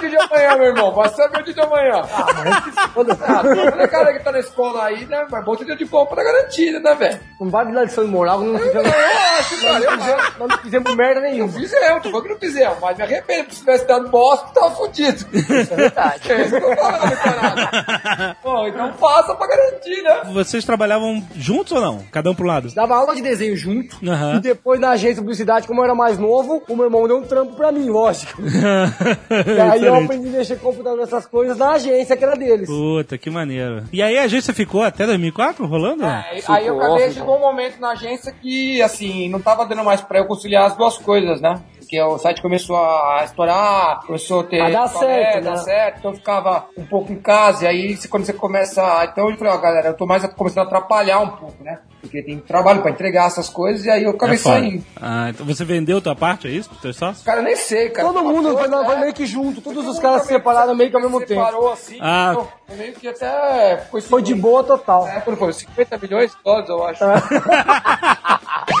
Dia 0.00 0.10
de 0.10 0.16
amanhã, 0.16 0.56
meu 0.56 0.66
irmão? 0.66 0.92
Vai 0.92 1.08
saber 1.10 1.40
o 1.40 1.44
dia 1.44 1.54
de 1.54 1.60
amanhã. 1.60 2.02
Ah, 2.12 2.88
toda 2.94 3.16
cara 3.16 4.12
que 4.12 4.24
tá 4.24 4.32
na 4.32 4.40
escola 4.40 4.84
aí, 4.84 5.06
né? 5.06 5.26
Mas 5.30 5.44
bom 5.44 5.54
ter 5.56 5.70
o 5.70 5.76
diploma 5.76 6.06
pra 6.06 6.24
garantir, 6.24 6.72
né, 6.80 6.94
velho? 6.94 7.20
Não 7.40 7.50
vai 7.50 7.64
vir 7.66 7.74
lá 7.74 7.84
de 7.84 8.00
Moral, 8.02 8.40
não 8.40 8.58
fizemos, 8.58 8.86
Eu 8.86 8.92
acho, 9.38 9.62
cara. 9.62 9.84
Eu 9.84 9.90
acho. 9.90 10.38
nós 10.38 10.48
não 10.48 10.58
fizemos 10.58 10.94
merda 10.96 11.20
nenhuma. 11.20 11.52
Fizemos, 11.52 12.02
tô 12.02 12.10
falando 12.10 12.22
que 12.24 12.32
não 12.32 12.38
fizemos, 12.40 12.78
mas 12.80 12.96
me 12.96 13.02
arrependo, 13.04 13.40
porque 13.44 13.54
se 13.54 13.60
tivesse 13.60 13.86
dado 13.86 14.08
bosta, 14.08 14.48
tava 14.52 14.70
fudido. 14.72 15.24
Isso 15.32 15.72
é 15.72 15.76
verdade. 15.76 16.32
É 16.32 16.42
isso 16.42 16.50
que 16.50 16.64
eu 16.64 16.76
tô 16.76 16.82
falando, 16.82 17.16
caralho. 17.16 18.36
Bom, 18.42 18.66
então 18.66 18.92
faça 18.94 19.34
pra 19.34 19.46
garantir, 19.46 20.02
né? 20.02 20.22
Vocês 20.32 20.64
trabalhavam 20.64 21.22
juntos 21.36 21.72
ou 21.72 21.80
não? 21.80 21.98
Cada 22.10 22.30
um 22.30 22.34
pro 22.34 22.46
lado? 22.46 22.72
Dava 22.74 22.96
aula 22.96 23.14
de 23.14 23.22
desenho 23.22 23.56
junto. 23.56 23.96
Aham. 24.06 24.36
E 24.36 24.40
depois 24.40 24.80
na 24.80 24.90
agência 24.90 25.16
de 25.16 25.20
publicidade, 25.20 25.66
como 25.66 25.80
eu 25.80 25.84
era 25.84 25.94
mais 25.94 26.18
novo, 26.18 26.62
o 26.68 26.76
meu 26.76 26.86
irmão 26.86 27.06
deu 27.06 27.18
um 27.18 27.22
trampo 27.22 27.54
pra 27.54 27.70
mim, 27.70 27.88
lógico. 27.88 28.40
E 29.66 29.70
aí 29.70 29.80
eu 29.80 29.94
Excelente. 29.94 30.04
aprendi 30.04 30.28
a 30.28 30.38
mexer 30.38 30.56
com 30.56 30.70
computador 30.70 31.00
essas 31.00 31.26
coisas 31.26 31.56
na 31.56 31.72
agência 31.72 32.16
que 32.16 32.24
era 32.24 32.36
deles. 32.36 32.68
Puta, 32.68 33.18
que 33.18 33.30
maneiro. 33.30 33.84
E 33.92 34.02
aí 34.02 34.18
a 34.18 34.24
agência 34.24 34.52
ficou 34.54 34.82
até 34.82 35.06
2004 35.06 35.66
rolando? 35.66 36.04
Aí, 36.04 36.42
aí 36.48 36.66
eu 36.66 36.80
acabei, 36.80 37.10
chegou 37.12 37.36
um 37.36 37.40
momento 37.40 37.80
na 37.80 37.90
agência 37.92 38.32
que, 38.32 38.80
assim, 38.82 39.28
não 39.28 39.40
tava 39.40 39.64
dando 39.66 39.84
mais 39.84 40.00
pra 40.00 40.18
eu 40.18 40.26
conciliar 40.26 40.66
as 40.66 40.76
duas 40.76 40.98
coisas, 40.98 41.40
né? 41.40 41.60
Porque 41.92 42.02
o 42.02 42.16
site 42.16 42.40
começou 42.40 42.74
a 42.74 43.20
estourar, 43.22 44.00
começou 44.06 44.40
a 44.40 44.44
ter. 44.44 44.62
A 44.62 44.70
dar 44.70 44.84
é, 44.84 44.88
certo, 44.88 45.44
dar 45.44 45.50
né? 45.50 45.56
certo, 45.58 45.98
então 45.98 46.10
eu 46.12 46.16
ficava 46.16 46.66
um 46.74 46.86
pouco 46.86 47.12
em 47.12 47.20
casa, 47.20 47.66
e 47.66 47.68
aí 47.68 47.98
quando 48.08 48.24
você 48.24 48.32
começa. 48.32 49.04
Então 49.04 49.28
eu 49.28 49.36
falei, 49.36 49.52
ó, 49.52 49.58
galera, 49.58 49.88
eu 49.88 49.94
tô 49.94 50.06
mais 50.06 50.24
começando 50.28 50.64
a 50.64 50.66
atrapalhar 50.68 51.20
um 51.20 51.28
pouco, 51.28 51.62
né? 51.62 51.80
Porque 52.00 52.22
tem 52.22 52.38
trabalho 52.38 52.80
pra 52.80 52.90
entregar 52.90 53.26
essas 53.26 53.50
coisas, 53.50 53.84
e 53.84 53.90
aí 53.90 54.04
eu 54.04 54.12
acabei 54.12 54.36
É 54.36 54.38
saindo. 54.38 54.82
Ah, 54.98 55.28
então 55.28 55.44
você 55.44 55.66
vendeu 55.66 56.00
tua 56.00 56.16
parte, 56.16 56.48
é 56.48 56.50
isso? 56.50 56.70
Pro 56.70 56.78
teu 56.78 56.94
sócio? 56.94 57.26
Cara, 57.26 57.40
eu 57.40 57.44
nem 57.44 57.56
sei, 57.56 57.90
cara. 57.90 58.08
Todo 58.08 58.24
mundo 58.24 58.56
foi, 58.56 58.70
foi 58.70 58.96
meio 58.96 59.12
que 59.12 59.26
junto, 59.26 59.60
todos 59.60 59.86
os 59.86 59.98
caras 59.98 60.22
se 60.22 60.28
separaram 60.28 60.74
meio 60.74 60.88
que 60.88 60.96
ao 60.96 61.02
mesmo 61.02 61.18
tempo. 61.20 61.44
Separou 61.44 61.72
assim, 61.72 61.98
Ah. 62.00 62.30
então, 62.32 62.48
meio 62.78 62.94
que 62.94 63.06
até. 63.06 63.84
Foi, 63.90 64.00
Foi 64.00 64.22
de 64.22 64.34
boa 64.34 64.64
total. 64.64 65.06
É, 65.08 65.20
quando 65.20 65.36
foi 65.36 65.52
50 65.52 65.98
milhões 65.98 66.30
de 66.30 66.38
dólares, 66.42 66.70
eu 66.70 66.86
acho. 66.86 67.04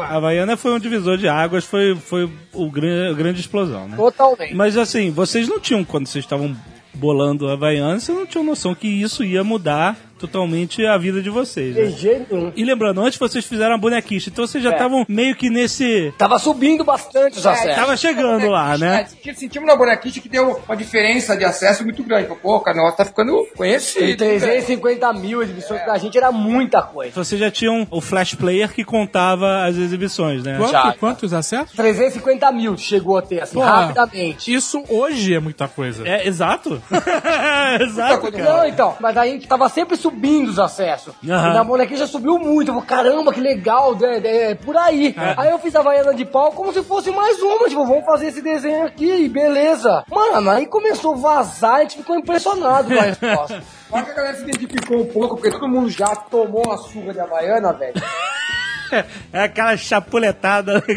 A 0.00 0.16
Havaiana 0.16 0.56
foi 0.56 0.72
um 0.72 0.78
divisor 0.78 1.16
de 1.16 1.28
águas, 1.28 1.64
foi, 1.64 1.94
foi 1.94 2.30
o 2.52 2.70
gran- 2.70 3.10
a 3.10 3.12
grande 3.14 3.40
explosão, 3.40 3.88
né? 3.88 3.96
Totalmente. 3.96 4.54
Mas 4.54 4.76
assim, 4.76 5.10
vocês 5.10 5.48
não 5.48 5.58
tinham, 5.60 5.84
quando 5.84 6.06
vocês 6.06 6.24
estavam 6.24 6.56
bolando 6.94 7.48
a 7.48 7.52
Havaiana, 7.52 8.00
vocês 8.00 8.16
não 8.16 8.26
tinham 8.26 8.44
noção 8.44 8.74
que 8.74 8.88
isso 8.88 9.22
ia 9.24 9.44
mudar 9.44 9.96
totalmente 10.18 10.84
a 10.86 10.96
vida 10.98 11.22
de 11.22 11.30
vocês, 11.30 11.74
De 11.74 11.82
né? 11.82 11.90
jeito 11.90 12.34
nenhum. 12.34 12.52
E 12.56 12.64
lembrando, 12.64 13.00
antes 13.00 13.18
vocês 13.18 13.44
fizeram 13.46 13.74
a 13.74 13.78
bonequice, 13.78 14.28
então 14.30 14.46
vocês 14.46 14.62
já 14.62 14.70
estavam 14.70 15.04
meio 15.08 15.34
que 15.36 15.48
nesse... 15.48 16.12
Tava 16.18 16.38
subindo 16.38 16.84
bastante 16.84 17.38
os 17.38 17.46
acessos. 17.46 17.74
Tava 17.76 17.96
chegando 17.96 18.48
lá, 18.48 18.76
né? 18.76 19.02
É, 19.02 19.04
senti- 19.06 19.34
sentimos 19.38 19.68
na 19.68 19.76
bonequice 19.76 20.20
que 20.20 20.28
deu 20.28 20.60
uma 20.66 20.76
diferença 20.76 21.36
de 21.36 21.44
acesso 21.44 21.84
muito 21.84 22.02
grande. 22.02 22.28
Pô, 22.42 22.60
cara, 22.60 22.76
o 22.76 22.78
negócio 22.80 22.96
tá 22.98 23.04
ficando 23.04 23.46
conhecido. 23.56 24.16
350 24.16 25.12
mil 25.14 25.42
exibições 25.42 25.80
pra 25.82 25.96
gente 25.98 26.16
era 26.18 26.32
muita 26.32 26.82
coisa. 26.82 27.12
Vocês 27.14 27.40
já 27.40 27.50
tinham 27.50 27.86
o 27.90 28.00
Flash 28.00 28.34
Player 28.34 28.72
que 28.72 28.84
contava 28.84 29.64
as 29.64 29.76
exibições, 29.76 30.42
né? 30.42 30.56
Quanto, 30.58 30.70
Já. 30.72 30.92
quantos 30.98 31.32
acessos? 31.32 31.74
350 31.76 32.50
mil 32.52 32.76
chegou 32.76 33.16
a 33.16 33.22
ter, 33.22 33.42
assim, 33.42 33.54
Pô, 33.54 33.60
rapidamente. 33.60 34.52
Isso 34.52 34.82
hoje 34.88 35.34
é 35.34 35.40
muita 35.40 35.68
coisa. 35.68 36.06
É, 36.06 36.26
exato. 36.26 36.82
exato. 37.80 38.30
Não, 38.38 38.66
então, 38.66 38.96
mas 39.00 39.16
a 39.16 39.24
gente 39.26 39.46
tava 39.46 39.68
sempre 39.68 39.96
subindo 39.96 40.07
os 40.48 40.58
acessos. 40.58 41.14
Aham. 41.28 41.50
E 41.50 41.54
na 41.54 41.64
bonequinha 41.64 41.98
já 41.98 42.06
subiu 42.06 42.38
muito. 42.38 42.70
Eu 42.70 42.74
falei, 42.74 42.88
caramba, 42.88 43.32
que 43.32 43.40
legal, 43.40 43.96
é, 44.02 44.18
é, 44.18 44.50
é 44.50 44.54
por 44.54 44.76
aí. 44.76 45.14
Aí 45.36 45.50
eu 45.50 45.58
fiz 45.58 45.74
a 45.74 45.80
Havaiana 45.80 46.14
de 46.14 46.24
pau 46.24 46.52
como 46.52 46.72
se 46.72 46.82
fosse 46.82 47.10
mais 47.10 47.40
uma, 47.40 47.68
tipo, 47.68 47.84
vamos 47.86 48.04
fazer 48.04 48.28
esse 48.28 48.42
desenho 48.42 48.86
aqui, 48.86 49.10
e 49.10 49.28
beleza. 49.28 50.04
Mano, 50.10 50.50
aí 50.50 50.66
começou 50.66 51.14
a 51.14 51.16
vazar, 51.16 51.74
a 51.76 51.80
gente 51.80 51.98
ficou 51.98 52.16
impressionado 52.16 52.88
com 52.88 52.98
a 52.98 53.02
resposta. 53.02 53.62
Só 53.88 54.02
que 54.02 54.10
a 54.10 54.14
galera 54.14 54.36
se 54.36 54.42
identificou 54.42 55.00
um 55.00 55.06
pouco, 55.06 55.36
porque 55.36 55.50
todo 55.50 55.66
mundo 55.68 55.88
já 55.88 56.14
tomou 56.14 56.70
a 56.70 56.76
surra 56.76 57.12
de 57.12 57.20
Havaiana, 57.20 57.72
velho. 57.72 57.94
É 59.32 59.42
aquela 59.44 59.76
chapuletada. 59.76 60.82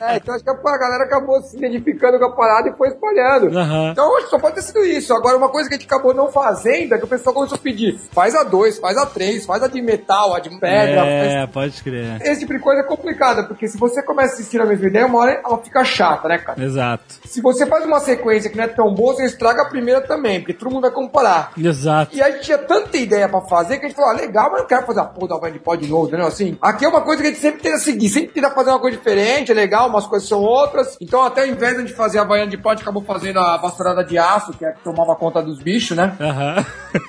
É, 0.00 0.16
então 0.16 0.34
acho 0.34 0.44
que 0.44 0.50
a 0.50 0.76
galera 0.78 1.04
acabou 1.04 1.40
se 1.42 1.56
identificando 1.56 2.18
com 2.18 2.24
a 2.26 2.32
parada 2.36 2.68
e 2.68 2.72
foi 2.76 2.88
espalhando. 2.88 3.56
Aham. 3.58 3.90
Então 3.92 4.16
acho 4.16 4.24
que 4.26 4.30
só 4.30 4.38
pode 4.38 4.54
ter 4.56 4.62
sido 4.62 4.84
isso. 4.84 5.12
Agora, 5.14 5.36
uma 5.36 5.48
coisa 5.48 5.68
que 5.68 5.74
a 5.74 5.78
gente 5.78 5.86
acabou 5.86 6.14
não 6.14 6.28
fazendo 6.30 6.94
é 6.94 6.98
que 6.98 7.04
o 7.04 7.08
pessoal 7.08 7.34
começou 7.34 7.56
a 7.56 7.60
pedir: 7.60 7.98
faz 8.12 8.34
a 8.34 8.42
2, 8.44 8.78
faz 8.78 8.96
a 8.96 9.06
3, 9.06 9.44
faz 9.46 9.62
a 9.62 9.68
de 9.68 9.80
metal, 9.82 10.34
a 10.34 10.40
de 10.40 10.50
pedra. 10.58 11.00
faz- 11.02 11.32
É, 11.32 11.46
pode 11.46 11.82
crer. 11.82 12.20
Esse 12.22 12.40
tipo 12.40 12.52
de 12.52 12.58
coisa 12.60 12.80
é 12.82 12.84
complicada, 12.84 13.44
porque 13.44 13.66
se 13.68 13.78
você 13.78 14.02
começa 14.02 14.32
a 14.32 14.34
assistir 14.34 14.60
a 14.60 14.66
mesma 14.66 14.86
ideia, 14.86 15.06
uma 15.06 15.18
hora 15.20 15.40
ela 15.44 15.58
fica 15.58 15.84
chata, 15.84 16.28
né, 16.28 16.38
cara? 16.38 16.62
Exato. 16.62 17.02
Se 17.24 17.40
você 17.40 17.66
faz 17.66 17.84
uma 17.84 18.00
sequência 18.00 18.50
que 18.50 18.56
não 18.56 18.64
é 18.64 18.68
tão 18.68 18.94
boa, 18.94 19.14
você 19.14 19.24
estraga 19.24 19.62
a 19.62 19.66
primeira 19.66 20.00
também, 20.00 20.40
porque 20.40 20.54
todo 20.54 20.70
mundo 20.70 20.82
vai 20.82 20.90
comparar. 20.90 21.52
Exato. 21.58 22.14
E 22.14 22.22
a 22.22 22.30
gente 22.30 22.44
tinha 22.44 22.58
tanta 22.58 22.96
ideia 22.96 23.28
pra 23.28 23.40
fazer 23.42 23.78
que 23.78 23.86
a 23.86 23.88
gente 23.88 23.96
falou, 23.96 24.10
ah, 24.12 24.14
legal, 24.14 24.50
mas 24.50 24.60
não 24.60 24.66
quero 24.68 24.86
fazer 24.86 25.00
a 25.00 25.04
porra 25.04 25.28
da 25.28 25.34
Havaiana 25.36 25.58
de 25.58 25.64
pó 25.64 25.74
de 25.74 25.88
novo, 25.88 26.06
entendeu? 26.08 26.26
Assim, 26.26 26.56
aqui 26.60 26.84
é 26.84 26.88
uma 26.88 26.97
coisa 27.02 27.22
que 27.22 27.28
a 27.28 27.30
gente 27.32 27.40
sempre 27.40 27.62
tenta 27.62 27.78
seguir, 27.78 28.08
sempre 28.08 28.28
tenta 28.28 28.50
fazer 28.50 28.70
uma 28.70 28.78
coisa 28.80 28.96
diferente, 28.96 29.50
é 29.50 29.54
legal, 29.54 29.88
umas 29.88 30.06
coisas 30.06 30.28
são 30.28 30.40
outras. 30.40 30.96
Então, 31.00 31.22
até 31.22 31.42
ao 31.42 31.48
invés 31.48 31.84
de 31.84 31.92
fazer 31.92 32.18
a 32.18 32.22
Havaiana 32.22 32.50
de 32.50 32.56
gente 32.56 32.82
acabou 32.82 33.02
fazendo 33.02 33.38
a 33.38 33.56
vassourada 33.56 34.04
de 34.04 34.18
aço, 34.18 34.52
que 34.52 34.64
é 34.64 34.68
a 34.68 34.72
que 34.72 34.80
tomava 34.82 35.14
conta 35.16 35.42
dos 35.42 35.60
bichos, 35.62 35.96
né? 35.96 36.14
Aham. 36.20 36.64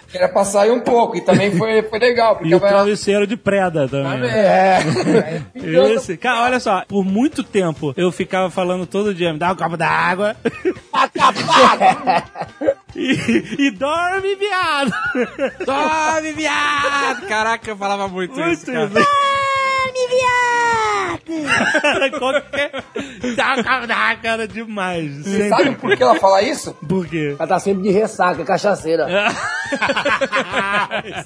Que 0.09 0.17
era 0.17 0.27
pra 0.29 0.43
sair 0.43 0.71
um 0.71 0.79
pouco, 0.79 1.17
e 1.17 1.21
também 1.21 1.51
foi, 1.51 1.81
foi 1.83 1.99
legal. 1.99 2.35
Porque 2.35 2.49
E 2.49 2.55
o 2.55 2.59
travesseiro 2.59 3.27
de 3.27 3.37
preda 3.37 3.87
também. 3.87 4.19
né? 4.19 4.39
É. 4.39 4.79
Esse, 5.93 6.17
cara, 6.17 6.43
olha 6.45 6.59
só, 6.59 6.83
por 6.87 7.03
muito 7.05 7.43
tempo 7.43 7.93
eu 7.95 8.11
ficava 8.11 8.49
falando 8.49 8.85
todo 8.85 9.13
dia, 9.13 9.31
me 9.33 9.39
dá 9.39 9.51
um 9.51 9.55
copo 9.55 9.77
d'água. 9.77 10.35
e, 12.95 13.67
e 13.67 13.71
dorme, 13.71 14.35
viado. 14.35 14.91
Dorme, 15.65 16.31
viado! 16.33 17.27
Caraca, 17.27 17.69
eu 17.69 17.77
falava 17.77 18.07
muito, 18.07 18.33
isso, 18.39 18.71
Muito 18.71 18.71
cara. 18.71 18.85
isso. 19.01 19.28
Qualquer... 22.17 22.71
Dá 23.35 23.53
um 23.53 23.63
copo 23.63 23.87
d'água, 23.87 24.15
cara, 24.21 24.47
demais. 24.47 25.25
Sabe 25.25 25.47
Sempre. 25.47 25.75
por 25.75 25.95
que 25.95 26.03
ela 26.03 26.15
fala 26.15 26.41
isso? 26.41 26.73
Por 26.87 27.07
quê? 27.07 27.35
Ela 27.37 27.47
tá 27.47 27.59
sempre 27.59 27.83
de 27.83 27.91
ressaca, 27.91 28.43
cachaceira. 28.43 29.07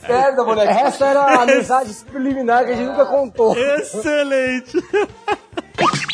Sério, 0.05 0.37
da 0.37 0.43
boneca. 0.43 0.71
Essa 0.71 1.05
era 1.05 1.41
a 1.41 1.45
mensagem 1.45 1.93
subliminar 1.93 2.65
que 2.65 2.71
a 2.71 2.75
gente 2.75 2.87
nunca 2.87 3.05
contou. 3.05 3.55
Excelente. 3.57 4.77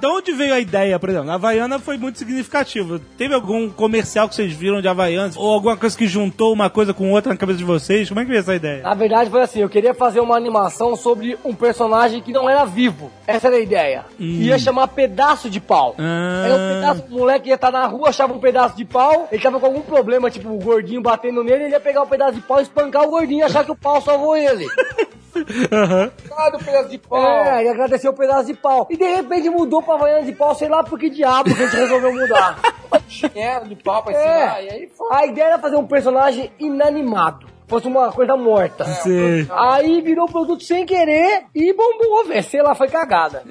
De 0.00 0.06
onde 0.06 0.32
veio 0.32 0.54
a 0.54 0.60
ideia, 0.60 0.98
por 0.98 1.08
exemplo? 1.08 1.30
A 1.30 1.34
Havaiana 1.34 1.78
foi 1.78 1.96
muito 1.96 2.18
significativa. 2.18 3.00
Teve 3.16 3.34
algum 3.34 3.68
comercial 3.70 4.28
que 4.28 4.34
vocês 4.34 4.52
viram 4.52 4.80
de 4.80 4.88
Havaianas? 4.88 5.36
Ou 5.36 5.52
alguma 5.52 5.76
coisa 5.76 5.96
que 5.96 6.06
juntou 6.06 6.52
uma 6.52 6.70
coisa 6.70 6.92
com 6.92 7.10
outra 7.12 7.32
na 7.32 7.38
cabeça 7.38 7.58
de 7.58 7.64
vocês? 7.64 8.08
Como 8.08 8.20
é 8.20 8.24
que 8.24 8.30
veio 8.30 8.40
essa 8.40 8.54
ideia? 8.54 8.82
Na 8.82 8.94
verdade 8.94 9.30
foi 9.30 9.42
assim, 9.42 9.60
eu 9.60 9.68
queria 9.68 9.94
fazer 9.94 10.20
uma 10.20 10.36
animação 10.36 10.96
sobre 10.96 11.38
um 11.44 11.54
personagem 11.54 12.20
que 12.20 12.32
não 12.32 12.48
era 12.48 12.64
vivo. 12.64 13.10
Essa 13.26 13.48
era 13.48 13.56
a 13.56 13.60
ideia. 13.60 14.04
Ia 14.18 14.58
chamar 14.58 14.88
Pedaço 14.88 15.50
de 15.50 15.60
Pau. 15.60 15.94
Ah. 15.98 16.42
Era 16.44 16.54
um 16.54 16.74
pedaço, 16.74 17.04
o 17.10 17.18
moleque 17.18 17.48
ia 17.48 17.54
estar 17.54 17.70
na 17.70 17.86
rua, 17.86 18.08
achava 18.08 18.32
um 18.32 18.38
pedaço 18.38 18.76
de 18.76 18.84
pau, 18.84 19.28
ele 19.30 19.42
tava 19.42 19.58
com 19.58 19.66
algum 19.66 19.80
problema, 19.80 20.30
tipo 20.30 20.48
o 20.48 20.58
gordinho 20.58 21.00
batendo 21.00 21.42
nele, 21.42 21.64
ele 21.64 21.72
ia 21.72 21.80
pegar 21.80 22.02
o 22.02 22.06
pedaço 22.06 22.34
de 22.34 22.40
pau, 22.40 22.60
espancar 22.60 23.02
o 23.02 23.10
gordinho 23.10 23.40
e 23.40 23.42
achar 23.42 23.64
que 23.64 23.70
o 23.70 23.76
pau 23.76 24.00
salvou 24.00 24.36
ele. 24.36 24.66
Aham. 25.72 26.10
Ah, 26.36 26.50
do 26.50 26.58
pedaço 26.58 26.88
de 26.88 26.98
pau. 26.98 27.20
É, 27.24 27.64
e 27.64 27.68
agradecer 27.68 28.08
o 28.08 28.12
pedaço 28.12 28.46
de 28.46 28.54
pau. 28.54 28.86
E 28.90 28.96
de 28.96 29.04
repente 29.04 29.48
mudou 29.50 29.82
pra 29.82 29.94
Havaiana 29.94 30.24
de 30.24 30.32
pau, 30.32 30.54
sei 30.54 30.68
lá 30.68 30.82
por 30.82 30.98
que 30.98 31.10
diabo 31.10 31.54
que 31.54 31.62
a 31.62 31.66
gente 31.66 31.76
resolveu 31.76 32.12
mudar. 32.12 32.58
Chinelo 33.08 33.66
de 33.66 33.76
pau 33.76 34.02
pra 34.02 34.12
É. 34.12 34.16
ensinar. 34.16 34.62
E 34.64 34.70
aí 34.70 34.88
foi. 34.96 35.08
A 35.14 35.26
ideia 35.26 35.44
era 35.46 35.58
fazer 35.58 35.76
um 35.76 35.86
personagem 35.86 36.50
inanimado. 36.58 37.46
Fosse 37.68 37.86
uma 37.88 38.12
coisa 38.12 38.36
morta. 38.36 38.84
Sei. 38.84 39.46
Aí 39.50 40.00
virou 40.00 40.26
produto 40.26 40.62
sem 40.62 40.86
querer 40.86 41.44
e 41.54 41.72
bombou, 41.72 42.24
velho. 42.26 42.42
Sei 42.42 42.62
lá, 42.62 42.74
foi 42.74 42.88
cagada. 42.88 43.42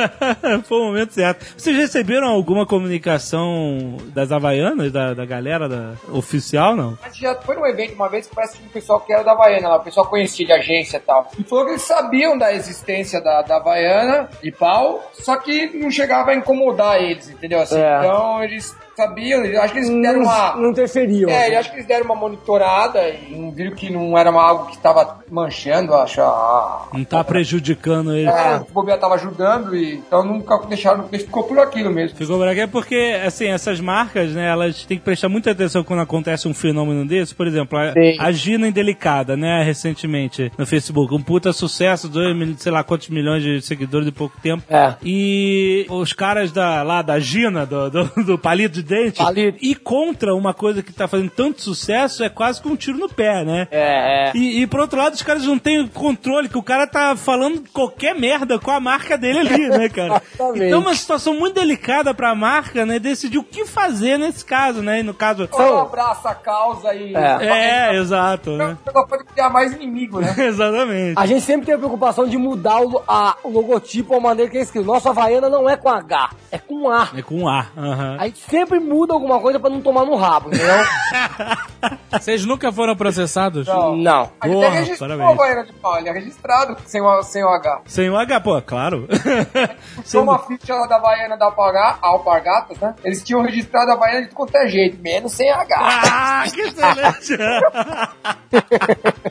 Foi 0.64 0.78
o 0.78 0.84
momento 0.86 1.12
certo. 1.12 1.44
Vocês 1.56 1.76
receberam 1.76 2.28
alguma 2.28 2.64
comunicação 2.66 3.96
das 4.14 4.32
Havaianas, 4.32 4.92
da, 4.92 5.14
da 5.14 5.24
galera 5.24 5.68
da, 5.68 5.92
oficial, 6.12 6.74
não? 6.74 6.98
A 7.02 7.08
gente 7.08 7.20
já 7.20 7.34
foi 7.34 7.56
num 7.56 7.66
evento 7.66 7.94
uma 7.94 8.08
vez 8.08 8.26
que 8.26 8.34
parece 8.34 8.58
que 8.58 8.66
o 8.66 8.70
pessoal 8.70 9.00
que 9.00 9.12
era 9.12 9.22
da 9.22 9.32
Havaiana 9.32 9.68
lá, 9.68 9.76
o 9.76 9.84
pessoal 9.84 10.06
conhecia 10.06 10.46
de 10.46 10.52
agência 10.52 10.96
e 10.96 11.00
tal. 11.00 11.30
E 11.38 11.44
falou 11.44 11.64
que 11.64 11.72
eles 11.72 11.82
sabiam 11.82 12.38
da 12.38 12.52
existência 12.52 13.20
da, 13.20 13.42
da 13.42 13.56
Havaiana 13.56 14.28
de 14.42 14.50
pau, 14.52 15.10
só 15.12 15.36
que 15.36 15.66
não 15.78 15.90
chegava 15.90 16.30
a 16.30 16.34
incomodar 16.34 17.00
eles, 17.02 17.28
entendeu? 17.28 17.60
Assim, 17.60 17.78
É. 17.78 17.98
Então 17.98 18.42
eles 18.42 18.74
sabiam, 19.00 19.44
eu 19.44 19.62
acho 19.62 19.72
que 19.72 19.78
eles 19.80 19.88
deram 19.90 20.20
Não, 20.20 20.26
uma. 20.26 20.56
não 20.56 20.70
interferiam. 20.70 21.30
É, 21.30 21.54
eu 21.54 21.58
acho 21.60 21.70
que 21.70 21.76
eles 21.76 21.86
deram 21.86 22.04
uma 22.04 22.14
monitorada 22.14 23.08
e 23.08 23.52
viram 23.54 23.74
que 23.74 23.90
não 23.90 24.16
era 24.16 24.30
uma- 24.30 24.42
algo 24.42 24.66
que 24.66 24.76
estava 24.76 25.20
manchando, 25.30 25.94
acho. 25.94 26.20
A... 26.20 26.88
Não 26.92 27.04
tá 27.04 27.22
prejudicando 27.24 28.14
ele. 28.14 28.28
É, 28.28 28.56
o 28.68 28.72
Bobear 28.72 28.98
tava 28.98 29.14
ajudando 29.14 29.74
e 29.76 29.94
então 29.94 30.24
nunca 30.24 30.58
deixaram, 30.68 31.04
ficou 31.08 31.44
por 31.44 31.58
aquilo 31.58 31.90
mesmo. 31.90 32.16
Ficou 32.16 32.38
branco 32.38 32.60
é 32.60 32.66
porque, 32.66 33.20
assim, 33.24 33.46
essas 33.48 33.80
marcas, 33.80 34.32
né, 34.32 34.48
elas 34.48 34.84
têm 34.84 34.98
que 34.98 35.04
prestar 35.04 35.28
muita 35.28 35.50
atenção 35.50 35.82
quando 35.84 36.00
acontece 36.00 36.46
um 36.48 36.54
fenômeno 36.54 37.06
desse. 37.06 37.34
Por 37.34 37.46
exemplo, 37.46 37.78
a, 37.78 37.92
Sim. 37.92 38.16
a 38.18 38.32
Gina 38.32 38.68
Indelicada, 38.68 39.36
né, 39.36 39.62
recentemente 39.62 40.52
no 40.58 40.66
Facebook. 40.66 41.14
Um 41.14 41.22
puta 41.22 41.52
sucesso, 41.52 42.08
dois, 42.08 42.36
mil- 42.36 42.56
sei 42.58 42.72
lá 42.72 42.82
quantos 42.84 43.08
milhões 43.08 43.42
de 43.42 43.60
seguidores 43.62 44.06
em 44.08 44.12
pouco 44.12 44.36
tempo. 44.40 44.62
É. 44.68 44.94
E 45.02 45.86
os 45.88 46.12
caras 46.12 46.52
da, 46.52 46.82
lá 46.82 47.02
da 47.02 47.18
Gina, 47.18 47.64
do, 47.66 47.90
do, 47.90 48.24
do 48.24 48.38
palito 48.38 48.82
de 48.82 48.82
dente, 48.90 49.18
Palito. 49.22 49.58
e 49.62 49.74
contra 49.74 50.34
uma 50.34 50.52
coisa 50.52 50.82
que 50.82 50.92
tá 50.92 51.06
fazendo 51.08 51.30
tanto 51.30 51.62
sucesso, 51.62 52.22
é 52.24 52.28
quase 52.28 52.60
com 52.60 52.70
um 52.70 52.76
tiro 52.76 52.98
no 52.98 53.08
pé, 53.08 53.44
né? 53.44 53.68
É, 53.70 54.28
é. 54.28 54.32
E, 54.36 54.62
e 54.62 54.66
por 54.66 54.80
outro 54.80 54.98
lado, 54.98 55.14
os 55.14 55.22
caras 55.22 55.44
não 55.44 55.58
têm 55.58 55.86
controle, 55.88 56.48
que 56.48 56.58
o 56.58 56.62
cara 56.62 56.86
tá 56.86 57.16
falando 57.16 57.62
qualquer 57.72 58.14
merda 58.14 58.58
com 58.58 58.70
a 58.70 58.80
marca 58.80 59.16
dele 59.16 59.38
ali, 59.40 59.68
né, 59.68 59.88
cara? 59.90 60.22
Exatamente. 60.34 60.64
então, 60.64 60.80
uma 60.80 60.94
situação 60.94 61.34
muito 61.38 61.54
delicada 61.54 62.12
pra 62.12 62.34
marca, 62.34 62.84
né, 62.84 62.98
decidir 62.98 63.38
o 63.38 63.44
que 63.44 63.64
fazer 63.64 64.18
nesse 64.18 64.44
caso, 64.44 64.82
né? 64.82 65.00
E 65.00 65.02
no 65.02 65.14
caso. 65.14 65.48
Ou 65.52 65.78
abraça 65.78 66.30
a 66.30 66.34
causa 66.34 66.94
e. 66.94 67.14
É, 67.14 67.94
exato, 67.96 68.50
né? 68.56 68.76
Pode 69.08 69.24
criar 69.24 69.50
mais 69.50 69.72
inimigo, 69.72 70.20
né? 70.20 70.34
Exatamente. 70.38 71.14
A 71.16 71.26
gente 71.26 71.42
sempre 71.42 71.66
tem 71.66 71.74
a 71.74 71.78
preocupação 71.78 72.26
de 72.26 72.36
mudar 72.36 72.80
o, 72.80 73.02
a- 73.06 73.36
o 73.44 73.48
logotipo, 73.50 74.14
a 74.14 74.20
maneira 74.20 74.50
que 74.50 74.58
é 74.58 74.62
escrito. 74.62 74.84
Nossa 74.86 75.10
Havaiana 75.10 75.48
não 75.48 75.68
é 75.68 75.76
com 75.76 75.88
H, 75.88 76.30
é 76.50 76.58
com 76.58 76.90
A. 76.90 77.08
É 77.16 77.22
com 77.22 77.48
A. 77.48 77.66
aham. 77.76 78.16
A 78.18 78.26
gente 78.26 78.38
sempre 78.40 78.69
muda 78.78 79.14
alguma 79.14 79.40
coisa 79.40 79.58
pra 79.58 79.70
não 79.70 79.80
tomar 79.80 80.04
no 80.04 80.14
rabo, 80.14 80.48
entendeu? 80.48 80.66
Vocês 82.12 82.44
nunca 82.44 82.70
foram 82.70 82.94
processados? 82.94 83.66
Não. 83.66 83.96
não. 83.96 84.30
A 84.40 84.46
gente 84.48 84.54
Porra, 84.54 84.96
parabéns. 84.98 85.28
a 85.28 85.32
Havaiana 85.32 85.64
de 85.64 85.72
pau, 85.72 85.98
ele 85.98 86.08
é 86.08 86.12
registrado 86.12 86.76
sem 86.84 87.00
o, 87.00 87.22
sem 87.22 87.42
o 87.42 87.48
H. 87.48 87.80
Sem 87.86 88.10
o 88.10 88.16
H, 88.16 88.40
pô, 88.40 88.60
claro. 88.62 89.08
Tinha 90.04 90.22
uma 90.22 90.38
ficha 90.40 90.74
lá 90.74 90.86
da 90.86 90.96
Havaiana 90.96 91.36
da 91.36 91.46
Alparga- 91.46 91.98
Alpargatas, 92.02 92.78
né? 92.78 92.94
Eles 93.02 93.22
tinham 93.22 93.42
registrado 93.42 93.90
a 93.90 93.94
Havaiana 93.94 94.26
de 94.26 94.34
qualquer 94.34 94.68
jeito, 94.68 95.00
menos 95.02 95.32
sem 95.32 95.50
H. 95.50 95.76
Ah, 95.80 96.44
que 96.52 96.60
excelente! 96.60 97.38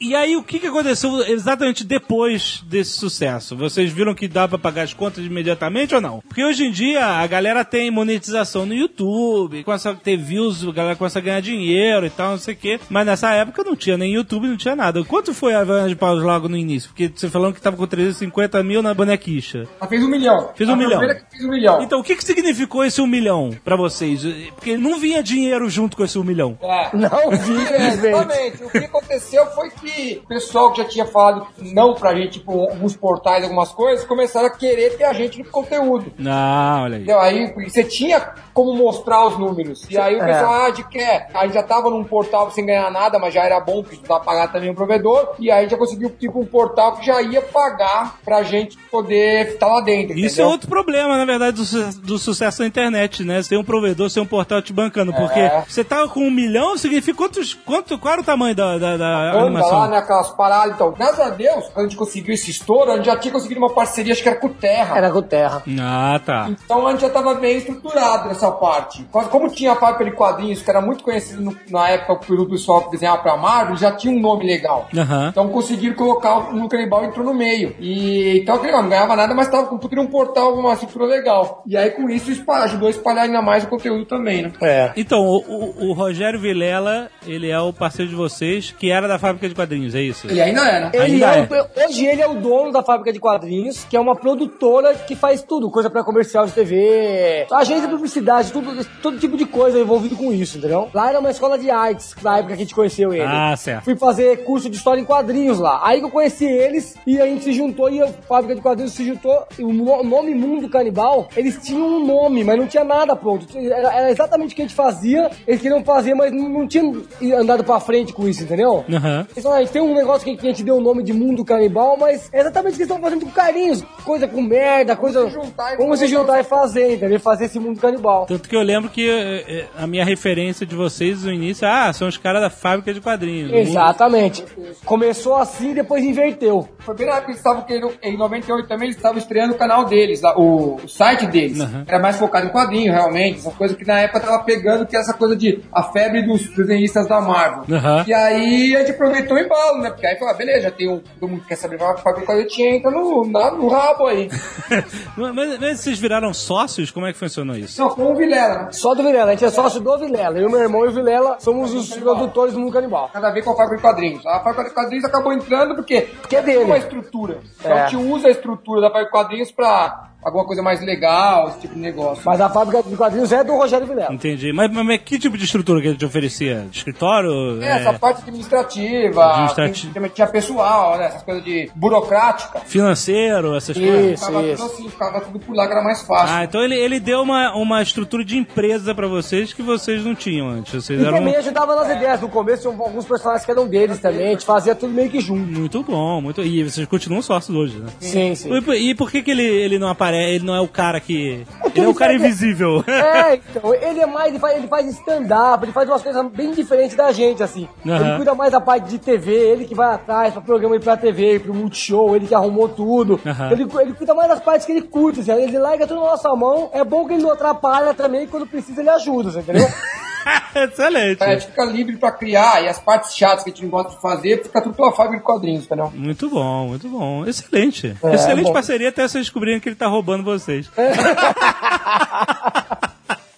E 0.00 0.14
aí, 0.14 0.36
o 0.36 0.42
que, 0.42 0.58
que 0.58 0.66
aconteceu 0.66 1.22
exatamente 1.24 1.84
depois 1.84 2.62
desse 2.66 2.92
sucesso? 2.92 3.56
Vocês 3.56 3.90
viram 3.92 4.14
que 4.14 4.26
dá 4.28 4.46
pra 4.48 4.58
pagar 4.58 4.82
as 4.82 4.92
contas 4.92 5.24
imediatamente 5.24 5.94
ou 5.94 6.00
não? 6.00 6.20
Porque 6.20 6.44
hoje 6.44 6.64
em 6.66 6.70
dia 6.70 6.89
a 6.96 7.26
galera 7.26 7.64
tem 7.64 7.90
monetização 7.90 8.66
no 8.66 8.74
YouTube, 8.74 9.64
começa 9.64 9.90
a 9.90 9.94
ter 9.94 10.16
views, 10.16 10.66
a 10.66 10.72
galera 10.72 10.96
começa 10.96 11.18
a 11.18 11.22
ganhar 11.22 11.40
dinheiro 11.40 12.06
e 12.06 12.10
tal, 12.10 12.32
não 12.32 12.38
sei 12.38 12.54
o 12.54 12.56
quê. 12.56 12.80
Mas 12.88 13.06
nessa 13.06 13.32
época 13.32 13.62
não 13.64 13.76
tinha 13.76 13.96
nem 13.96 14.12
YouTube, 14.12 14.46
não 14.48 14.56
tinha 14.56 14.76
nada. 14.76 15.02
Quanto 15.04 15.32
foi 15.34 15.54
a 15.54 15.60
Havaiana 15.60 15.88
de 15.88 15.96
Paus 15.96 16.22
logo 16.22 16.48
no 16.48 16.56
início? 16.56 16.90
Porque 16.90 17.10
você 17.14 17.28
falando 17.28 17.54
que 17.54 17.60
tava 17.62 17.76
com 17.76 17.86
350 17.86 18.62
mil 18.62 18.82
na 18.82 18.94
bonequicha. 18.94 19.66
Ela 19.80 19.88
fez 19.88 20.02
um 20.02 20.08
milhão. 20.08 20.50
Fez 20.54 20.68
um 20.68 20.72
a 20.72 20.76
milhão. 20.76 21.00
fez 21.00 21.44
um 21.44 21.50
milhão. 21.50 21.82
Então, 21.82 22.00
o 22.00 22.02
que, 22.02 22.16
que 22.16 22.24
significou 22.24 22.84
esse 22.84 23.00
um 23.00 23.06
milhão 23.06 23.50
pra 23.64 23.76
vocês? 23.76 24.22
Porque 24.54 24.76
não 24.76 24.98
vinha 24.98 25.22
dinheiro 25.22 25.68
junto 25.68 25.96
com 25.96 26.04
esse 26.04 26.18
um 26.18 26.24
milhão. 26.24 26.58
É. 26.62 26.96
Não 26.96 27.32
É, 27.32 27.34
infelizmente. 27.34 28.06
exatamente. 28.06 28.64
O 28.64 28.70
que 28.70 28.78
aconteceu 28.78 29.46
foi 29.46 29.70
que 29.70 30.20
o 30.24 30.28
pessoal 30.28 30.72
que 30.72 30.82
já 30.82 30.88
tinha 30.88 31.06
falado 31.06 31.46
não 31.58 31.94
pra 31.94 32.14
gente, 32.14 32.38
tipo, 32.38 32.52
alguns 32.52 32.96
portais, 32.96 33.42
algumas 33.44 33.70
coisas, 33.72 34.04
começaram 34.04 34.46
a 34.46 34.50
querer 34.50 34.96
ter 34.96 35.04
a 35.04 35.12
gente 35.12 35.38
no 35.38 35.44
conteúdo. 35.46 36.12
Ah, 36.26 36.79
olha 36.82 36.96
aí. 36.96 37.02
Entendeu? 37.02 37.20
Aí 37.20 37.52
você 37.68 37.84
tinha 37.84 38.20
como 38.52 38.74
mostrar 38.74 39.26
os 39.26 39.38
números. 39.38 39.86
E 39.88 39.96
aí 39.98 40.16
o 40.16 40.22
É. 40.22 40.26
pessoal, 40.26 40.64
ah, 40.66 40.70
de 40.70 40.84
que? 40.84 41.00
A 41.00 41.44
gente 41.46 41.54
já 41.54 41.62
tava 41.62 41.88
num 41.90 42.04
portal 42.04 42.50
sem 42.50 42.66
ganhar 42.66 42.90
nada, 42.90 43.18
mas 43.18 43.32
já 43.32 43.44
era 43.44 43.58
bom, 43.60 43.82
porque 43.82 43.96
precisava 43.96 44.24
pagar 44.24 44.50
também 44.52 44.70
o 44.70 44.74
provedor. 44.74 45.34
E 45.38 45.50
aí 45.50 45.58
a 45.58 45.62
gente 45.62 45.70
já 45.70 45.76
conseguiu, 45.78 46.10
tipo, 46.10 46.40
um 46.40 46.46
portal 46.46 46.96
que 46.96 47.06
já 47.06 47.20
ia 47.22 47.40
pagar 47.40 48.16
pra 48.24 48.42
gente 48.42 48.76
poder 48.90 49.48
estar 49.52 49.66
lá 49.68 49.80
dentro. 49.80 50.12
Isso 50.16 50.26
entendeu? 50.34 50.46
é 50.46 50.48
outro 50.48 50.68
problema, 50.68 51.16
na 51.16 51.24
verdade, 51.24 51.56
do, 51.56 51.64
su- 51.64 52.00
do 52.00 52.18
sucesso 52.18 52.58
da 52.60 52.66
internet, 52.66 53.22
né? 53.24 53.42
Você 53.42 53.50
tem 53.50 53.58
um 53.58 53.64
provedor, 53.64 54.08
você 54.08 54.14
tem 54.14 54.22
um 54.22 54.26
portal 54.26 54.60
te 54.60 54.72
bancando. 54.72 55.12
Porque 55.14 55.40
você 55.68 55.82
tava 55.84 56.08
com 56.08 56.20
um 56.20 56.30
milhão, 56.30 56.76
significa 56.76 57.16
quantos, 57.16 57.54
quanto, 57.54 57.98
qual 57.98 58.12
era 58.12 58.22
o 58.22 58.24
tamanho 58.24 58.54
da, 58.54 58.78
da, 58.78 58.96
da 58.96 59.32
animação? 59.42 59.78
lá, 59.78 59.88
né, 59.88 59.98
aquelas 59.98 60.30
paradas. 60.30 60.74
Então, 60.74 60.92
graças 60.92 61.20
a 61.20 61.30
Deus, 61.30 61.64
quando 61.72 61.86
a 61.86 61.88
gente 61.88 61.96
conseguiu 61.96 62.34
esse 62.34 62.50
estouro, 62.50 62.90
a 62.92 62.96
gente 62.96 63.06
já 63.06 63.16
tinha 63.16 63.32
conseguido 63.32 63.60
uma 63.60 63.70
parceria, 63.72 64.12
acho 64.12 64.22
que 64.22 64.28
era 64.28 64.38
com 64.38 64.46
o 64.48 64.50
Terra. 64.50 64.96
Era 64.96 65.10
com 65.10 65.22
terra. 65.22 65.62
Ah, 65.80 66.20
tá. 66.24 66.50
Então 66.70 66.86
a 66.86 66.92
gente 66.92 67.00
já 67.00 67.08
estava 67.08 67.34
bem 67.34 67.56
estruturado 67.56 68.28
nessa 68.28 68.48
parte. 68.52 69.04
Como- 69.10 69.50
tinha 69.50 69.72
a 69.72 69.76
fábrica 69.76 70.04
de 70.04 70.12
quadrinhos, 70.12 70.62
que 70.62 70.70
era 70.70 70.80
muito 70.80 71.02
conhecido 71.02 71.42
no- 71.42 71.56
na 71.68 71.88
época 71.88 72.14
pelo 72.26 72.48
pessoal 72.48 72.82
que 72.82 72.92
desenhava 72.92 73.20
pra 73.20 73.36
Marvel, 73.36 73.76
já 73.76 73.90
tinha 73.90 74.14
um 74.14 74.20
nome 74.20 74.46
legal. 74.46 74.86
Aham. 74.96 75.30
Então 75.30 75.48
conseguiram 75.48 75.96
colocar 75.96 76.52
no 76.52 76.68
canibal 76.68 77.04
entrou 77.04 77.26
no 77.26 77.34
meio. 77.34 77.74
E 77.80 78.38
então 78.38 78.54
aquele 78.54 78.70
não 78.70 78.88
ganhava 78.88 79.16
nada, 79.16 79.34
mas 79.34 79.48
tava 79.48 79.66
com 79.66 79.74
um 79.74 80.06
portal, 80.06 80.54
uma 80.54 80.72
estrutura 80.74 81.06
legal. 81.06 81.64
E 81.66 81.76
aí 81.76 81.90
com 81.90 82.08
isso 82.08 82.30
espalha- 82.30 82.66
ajudou 82.66 82.86
a 82.86 82.90
espalhar 82.90 83.24
ainda 83.24 83.42
mais 83.42 83.64
o 83.64 83.66
conteúdo 83.66 84.04
também, 84.04 84.42
né? 84.42 84.52
É. 84.62 84.92
Então, 84.96 85.18
o, 85.26 85.38
o- 85.38 85.88
o 85.88 85.92
Rogério 85.92 86.38
Vilela, 86.38 87.10
ele 87.26 87.50
é 87.50 87.58
o 87.58 87.72
parceiro 87.72 88.08
de 88.08 88.16
vocês, 88.16 88.70
que 88.78 88.92
era 88.92 89.08
da 89.08 89.18
fábrica 89.18 89.48
de 89.48 89.54
quadrinhos, 89.56 89.96
é 89.96 90.00
isso? 90.02 90.28
Ele 90.28 90.40
ainda 90.40 90.60
era. 90.68 90.90
Ele 90.94 91.02
Ainda 91.24 91.26
é 91.36 91.42
o- 91.42 91.88
hoje 91.88 92.06
ele 92.06 92.22
é 92.22 92.28
o 92.28 92.34
dono 92.34 92.70
da 92.70 92.82
fábrica 92.84 93.12
de 93.12 93.18
quadrinhos, 93.18 93.84
que 93.84 93.96
é 93.96 94.00
uma 94.00 94.14
produtora 94.14 94.94
que 94.94 95.16
faz 95.16 95.42
tudo, 95.42 95.68
coisa 95.68 95.90
pra 95.90 96.04
comercial 96.04 96.46
de 96.46 96.52
TV, 96.64 97.46
agência 97.52 97.86
de 97.86 97.92
publicidade, 97.94 98.52
tudo, 98.52 98.84
todo 99.02 99.18
tipo 99.18 99.36
de 99.36 99.44
coisa 99.46 99.78
envolvido 99.78 100.16
com 100.16 100.32
isso, 100.32 100.58
entendeu? 100.58 100.88
Lá 100.92 101.08
era 101.08 101.18
uma 101.18 101.30
escola 101.30 101.58
de 101.58 101.70
artes, 101.70 102.14
na 102.22 102.34
época 102.38 102.48
que 102.48 102.52
a 102.54 102.64
gente 102.64 102.74
conheceu 102.74 103.12
ele. 103.12 103.22
Ah, 103.26 103.54
certo. 103.56 103.84
Fui 103.84 103.96
fazer 103.96 104.44
curso 104.44 104.68
de 104.68 104.76
história 104.76 105.00
em 105.00 105.04
quadrinhos 105.04 105.58
lá. 105.58 105.80
Aí 105.82 106.00
que 106.00 106.06
eu 106.06 106.10
conheci 106.10 106.44
eles 106.44 106.94
e 107.06 107.20
a 107.20 107.26
gente 107.26 107.44
se 107.44 107.52
juntou 107.52 107.88
e 107.90 108.02
a 108.02 108.08
fábrica 108.28 108.54
de 108.54 108.60
quadrinhos 108.60 108.92
se 108.92 109.04
juntou. 109.04 109.44
E 109.58 109.64
o 109.64 109.72
no- 109.72 110.02
nome 110.02 110.34
Mundo 110.34 110.68
Canibal, 110.68 111.28
eles 111.36 111.58
tinham 111.62 111.86
um 111.86 112.06
nome, 112.06 112.44
mas 112.44 112.58
não 112.58 112.66
tinha 112.66 112.84
nada 112.84 113.16
pronto. 113.16 113.46
Era, 113.56 113.92
era 113.94 114.10
exatamente 114.10 114.52
o 114.52 114.56
que 114.56 114.62
a 114.62 114.64
gente 114.66 114.74
fazia, 114.74 115.30
eles 115.46 115.60
queriam 115.60 115.82
fazer, 115.84 116.14
mas 116.14 116.32
não, 116.32 116.48
não 116.48 116.66
tinham 116.68 117.02
andado 117.36 117.64
pra 117.64 117.80
frente 117.80 118.12
com 118.12 118.28
isso, 118.28 118.42
entendeu? 118.42 118.84
Aham. 118.92 119.26
Eles 119.32 119.42
falaram, 119.42 119.64
"Ah, 119.64 119.68
tem 119.68 119.82
um 119.82 119.94
negócio 119.94 120.24
que 120.24 120.46
a 120.46 120.50
gente 120.50 120.62
deu 120.62 120.76
o 120.76 120.80
nome 120.80 121.02
de 121.02 121.12
Mundo 121.12 121.44
Canibal, 121.44 121.96
mas 121.98 122.28
é 122.32 122.40
exatamente 122.40 122.74
o 122.74 122.76
que 122.76 122.82
eles 122.82 122.90
estão 122.90 123.00
fazendo 123.02 123.24
com 123.24 123.30
carinhos. 123.30 123.82
Coisa 124.04 124.26
com 124.28 124.40
merda, 124.42 124.96
coisa. 124.96 125.24
se 125.24 125.30
juntar 125.34 125.74
e 125.74 125.76
Como 125.76 125.94
se 125.96 126.00
fazer 126.04 126.14
juntar 126.16 126.40
e 126.40 126.44
fazer, 126.50 126.94
entendeu? 126.94 127.18
Fazer 127.20 127.44
esse 127.46 127.58
mundo 127.58 127.80
canibal. 127.80 128.26
Tanto 128.26 128.48
que 128.48 128.54
eu 128.56 128.60
lembro 128.62 128.90
que 128.90 129.08
eh, 129.08 129.44
eh, 129.48 129.66
a 129.78 129.86
minha 129.86 130.04
referência 130.04 130.66
de 130.66 130.74
vocês 130.74 131.24
no 131.24 131.32
início, 131.32 131.66
ah, 131.66 131.92
são 131.92 132.08
os 132.08 132.18
caras 132.18 132.42
da 132.42 132.50
fábrica 132.50 132.92
de 132.92 133.00
quadrinhos. 133.00 133.52
Exatamente. 133.52 134.44
Começou 134.84 135.36
assim 135.36 135.70
e 135.70 135.74
depois 135.74 136.04
inverteu. 136.04 136.68
Foi 136.80 136.94
bem 136.94 137.06
na 137.06 137.12
época 137.12 137.26
que 137.26 137.30
eles 137.32 137.38
estavam 137.38 137.62
querendo, 137.62 137.92
em 138.02 138.16
98 138.18 138.68
também, 138.68 138.86
eles 138.88 138.96
estavam 138.96 139.18
estreando 139.18 139.54
o 139.54 139.56
canal 139.56 139.84
deles, 139.84 140.20
o, 140.36 140.76
o 140.82 140.88
site 140.88 141.26
deles. 141.26 141.58
Era 141.86 141.98
mais 142.00 142.16
focado 142.18 142.46
em 142.46 142.50
quadrinho, 142.50 142.92
realmente. 142.92 143.38
Essa 143.38 143.50
coisa 143.52 143.74
que 143.74 143.86
na 143.86 144.00
época 144.00 144.20
tava 144.20 144.42
pegando, 144.44 144.86
que 144.86 144.96
é 144.96 145.00
essa 145.00 145.14
coisa 145.14 145.36
de 145.36 145.60
a 145.72 145.84
febre 145.84 146.22
dos 146.22 146.48
desenhistas 146.48 147.06
da 147.06 147.20
Marvel. 147.20 147.64
Aham. 147.76 148.04
E 148.06 148.12
aí 148.12 148.74
a 148.76 148.80
gente 148.80 148.90
aproveitou 148.92 149.38
e 149.38 149.44
embalo, 149.44 149.78
né? 149.80 149.90
Porque 149.90 150.06
aí 150.06 150.18
fala, 150.18 150.34
beleza, 150.34 150.62
já 150.62 150.70
tem 150.70 150.88
um. 150.90 150.98
Todo 151.20 151.28
mundo 151.30 151.44
quer 151.46 151.56
saber 151.56 151.78
fábrica 151.78 152.20
de 152.20 152.26
quadrinhos, 152.26 152.58
entra 152.58 152.90
no, 152.90 153.24
na- 153.30 153.50
no 153.52 153.68
rabo 153.68 154.06
aí. 154.06 154.28
Mas, 155.16 155.58
mas 155.60 155.80
vocês 155.80 155.98
viraram 155.98 156.32
sócios? 156.40 156.90
Como 156.90 157.06
é 157.06 157.12
que 157.12 157.18
funcionou 157.18 157.56
isso? 157.56 157.80
Não, 157.80 157.90
com 157.90 158.12
o 158.12 158.16
Vilela? 158.16 158.72
Só 158.72 158.94
do 158.94 159.02
Vilela, 159.02 159.28
a 159.30 159.34
gente 159.34 159.44
é 159.44 159.50
sócio 159.50 159.80
do 159.80 159.98
Vilela. 159.98 160.38
Eu, 160.38 160.50
meu 160.50 160.60
irmão 160.60 160.84
e 160.84 160.88
o 160.88 160.92
Vilela 160.92 161.36
somos 161.40 161.72
os 161.72 161.94
produtores 161.96 162.54
do 162.54 162.60
Mundo 162.60 162.72
Canibal. 162.72 163.10
Nada 163.14 163.28
a 163.28 163.30
ver 163.32 163.42
com 163.42 163.50
a 163.50 163.56
fábrica 163.56 163.76
de 163.76 163.82
quadrinhos. 163.82 164.26
A 164.26 164.40
fábrica 164.40 164.64
de 164.68 164.74
quadrinhos 164.74 165.04
acabou 165.04 165.32
entrando 165.32 165.74
porque, 165.74 166.02
Porque 166.20 166.36
é 166.36 166.42
dele. 166.42 166.58
tem 166.58 166.66
uma 166.66 166.78
estrutura. 166.78 167.38
Então 167.58 167.72
É. 167.72 167.82
a 167.82 167.86
gente 167.86 167.96
usa 168.02 168.28
a 168.28 168.30
estrutura 168.30 168.80
da 168.80 168.88
fábrica 168.88 169.06
de 169.06 169.10
quadrinhos 169.12 169.52
pra 169.52 170.10
alguma 170.22 170.44
coisa 170.44 170.62
mais 170.62 170.80
legal, 170.80 171.48
esse 171.48 171.60
tipo 171.60 171.74
de 171.74 171.80
negócio. 171.80 172.22
Mas 172.24 172.40
a 172.40 172.48
fábrica 172.48 172.82
de 172.82 172.96
quadrinhos 172.96 173.32
é 173.32 173.42
do 173.44 173.54
Rogério 173.56 173.86
Vilela. 173.86 174.12
Entendi. 174.12 174.52
Mas, 174.52 174.70
mas- 174.72 174.86
mas 174.86 175.00
que 175.04 175.18
tipo 175.18 175.36
de 175.38 175.44
estrutura 175.44 175.80
que 175.80 175.88
ele 175.88 175.96
te 175.96 176.04
oferecia? 176.04 176.66
De 176.70 176.78
escritório? 176.78 177.62
É, 177.62 177.68
essa 177.80 177.92
parte 177.94 178.22
administrativa, 178.22 179.24
Administrati- 179.24 179.90
tinha, 180.14 180.26
pessoal, 180.26 180.98
né? 180.98 181.06
Essas 181.06 181.22
coisas 181.22 181.44
de 181.44 181.70
burocrática. 181.74 182.60
Financeiro, 182.60 183.54
essas 183.54 183.76
coisas? 183.76 184.12
Isso, 184.12 184.26
Ficava 184.26 184.46
isso. 184.46 184.62
tudo 184.62 184.72
assim, 184.74 184.88
ficava 184.90 185.20
tudo 185.20 185.38
por 185.40 185.54
lá 185.56 185.66
que 185.66 185.72
era 185.72 185.82
mais 185.82 186.02
fácil. 186.02 186.36
Ah, 186.36 186.44
então 186.44 186.62
ele, 186.62 186.74
ele 186.76 187.00
deu 187.00 187.20
uma, 187.22 187.54
uma 187.54 187.82
estrutura 187.82 188.24
de 188.24 188.36
empresa 188.36 188.94
pra 188.94 189.06
vocês 189.06 189.52
que 189.52 189.62
vocês 189.62 190.04
não 190.04 190.14
tinham 190.14 190.48
antes. 190.48 190.72
Vocês 190.84 191.00
E 191.00 191.04
eram 191.04 191.18
também 191.18 191.36
ajudava 191.36 191.74
nas 191.76 191.90
ideias. 191.96 192.20
No 192.20 192.28
começo 192.28 192.68
alguns 192.68 193.04
personagens 193.06 193.44
que 193.44 193.50
eram 193.50 193.66
deles 193.66 193.98
também. 193.98 194.28
A 194.28 194.30
gente 194.30 194.44
fazia 194.44 194.74
tudo 194.74 194.92
meio 194.92 195.08
que 195.10 195.20
junto. 195.20 195.40
muito 195.58 195.82
bom, 195.82 196.20
muito. 196.20 196.42
E 196.42 196.62
vocês 196.62 196.86
continuam 196.86 197.22
sócios 197.22 197.56
hoje, 197.56 197.78
né? 197.78 197.88
Sim, 198.00 198.34
sim. 198.34 198.54
E 198.54 198.60
por- 198.60 198.74
E 198.74 198.94
por 198.94 199.10
que, 199.10 199.22
que 199.22 199.30
ele, 199.30 199.42
ele 199.44 199.78
não 199.78 199.88
aparece? 199.88 200.09
Ele 200.16 200.44
não 200.44 200.54
é 200.54 200.60
o 200.60 200.68
cara 200.68 201.00
que. 201.00 201.44
Ele 201.74 201.84
é 201.86 201.88
o 201.88 201.94
cara 201.94 202.12
ele- 202.12 202.22
invisível. 202.24 202.84
É, 202.90 203.34
então, 203.34 203.74
ele 203.74 204.00
é 204.00 204.06
mais, 204.06 204.28
ele 204.30 204.38
faz, 204.38 204.56
ele 204.56 204.68
faz 204.68 204.86
stand-up, 204.88 205.64
ele 205.64 205.72
faz 205.72 205.88
umas 205.88 206.02
coisas 206.02 206.26
bem 206.32 206.52
diferentes 206.52 206.96
da 206.96 207.10
gente, 207.12 207.42
assim. 207.42 207.68
Aham. 207.86 207.96
Ele 208.06 208.16
cuida 208.16 208.34
mais 208.34 208.52
da 208.52 208.60
parte 208.60 208.88
de 208.88 208.98
TV, 208.98 209.32
ele 209.32 209.64
que 209.64 209.74
vai 209.74 209.94
atrás 209.94 210.32
pra 210.32 210.42
programa 210.42 210.76
ir 210.76 210.80
pra 210.80 210.96
TV, 210.96 211.38
pro 211.38 211.54
Multishow, 211.54 212.14
ele 212.16 212.26
que 212.26 212.34
arrumou 212.34 212.68
tudo. 212.68 213.20
Aham. 213.26 213.50
Ele, 213.52 213.66
ele 213.80 213.92
cuida 213.94 214.14
mais 214.14 214.28
das 214.28 214.40
partes 214.40 214.66
que 214.66 214.72
ele 214.72 214.82
curte, 214.82 215.20
assim, 215.20 215.32
ele 215.32 215.58
larga 215.58 215.86
tudo 215.86 216.00
na 216.00 216.06
nossa 216.06 216.34
mão. 216.34 216.70
É 216.72 216.82
bom 216.84 217.06
que 217.06 217.14
ele 217.14 217.22
não 217.22 217.32
atrapalha 217.32 217.94
também, 217.94 218.26
quando 218.26 218.46
precisa 218.46 218.80
ele 218.80 218.90
ajuda, 218.90 219.30
você 219.30 219.40
entendeu? 219.40 219.66
Excelente. 220.70 221.22
É, 221.22 221.26
a 221.26 221.32
gente 221.38 221.46
fica 221.46 221.64
livre 221.64 221.96
pra 221.96 222.12
criar 222.12 222.62
e 222.62 222.68
as 222.68 222.78
partes 222.78 223.14
chatas 223.16 223.44
que 223.44 223.50
a 223.50 223.52
gente 223.52 223.62
não 223.62 223.70
gosta 223.70 223.94
de 223.94 224.00
fazer, 224.00 224.42
fica 224.42 224.60
tudo 224.60 224.74
pela 224.74 224.92
fábrica 224.92 225.18
de 225.18 225.24
quadrinhos, 225.24 225.64
entendeu? 225.64 225.90
Muito 225.94 226.28
bom, 226.28 226.68
muito 226.68 226.88
bom. 226.88 227.26
Excelente. 227.26 227.96
É, 228.02 228.14
Excelente 228.14 228.46
bom. 228.46 228.52
parceria 228.52 228.88
até 228.88 229.06
vocês 229.06 229.24
descobrirem 229.24 229.60
que 229.60 229.68
ele 229.68 229.76
tá 229.76 229.86
roubando 229.86 230.24
vocês. 230.24 230.70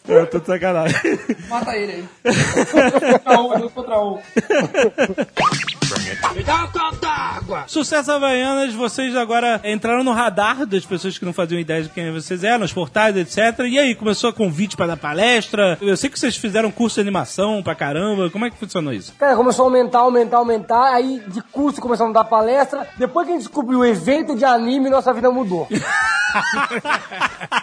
Eu 0.09 0.27
tô 0.27 0.41
de 0.41 0.47
sacanagem. 0.47 0.99
Mata 1.49 1.77
ele 1.77 1.93
aí. 1.93 2.05
contra 3.25 3.41
um, 3.41 3.59
dois 3.59 3.73
contra 3.73 4.01
um. 4.01 4.19
Sucesso 7.66 8.12
Havaianas, 8.12 8.74
vocês 8.74 9.16
agora 9.16 9.61
entraram 9.64 10.05
no 10.05 10.12
radar 10.12 10.66
das 10.66 10.84
pessoas 10.84 11.18
que 11.18 11.24
não 11.24 11.32
faziam 11.32 11.59
ideia 11.59 11.82
de 11.82 11.88
quem 11.88 12.12
vocês 12.12 12.45
eram, 12.45 12.61
nos 12.61 12.72
portais, 12.72 13.16
etc. 13.16 13.66
E 13.66 13.78
aí, 13.78 13.95
começou 13.95 14.30
a 14.30 14.32
convite 14.32 14.76
pra 14.76 14.86
dar 14.86 14.97
palestra? 14.97 15.78
Eu 15.80 15.97
sei 15.97 16.11
que 16.11 16.18
vocês 16.18 16.36
fizeram 16.36 16.70
curso 16.70 16.97
de 16.97 17.01
animação 17.01 17.62
pra 17.62 17.74
caramba. 17.74 18.30
Como 18.30 18.45
é 18.45 18.51
que 18.51 18.57
funcionou 18.57 18.93
isso? 18.93 19.14
Cara, 19.18 19.36
começou 19.36 19.64
a 19.64 19.68
aumentar, 19.68 20.01
aumentar, 20.01 20.36
aumentar. 20.38 20.95
Aí 20.95 21.22
de 21.28 21.43
curso 21.43 21.80
começamos 21.80 22.14
a 22.16 22.22
dar 22.22 22.28
palestra. 22.28 22.88
Depois 22.97 23.26
que 23.26 23.32
a 23.32 23.36
gente 23.36 23.45
descobriu 23.45 23.80
o 23.80 23.84
evento 23.84 24.36
de 24.36 24.45
anime, 24.45 24.90
nossa 24.90 25.12
vida 25.12 25.30
mudou. 25.30 25.68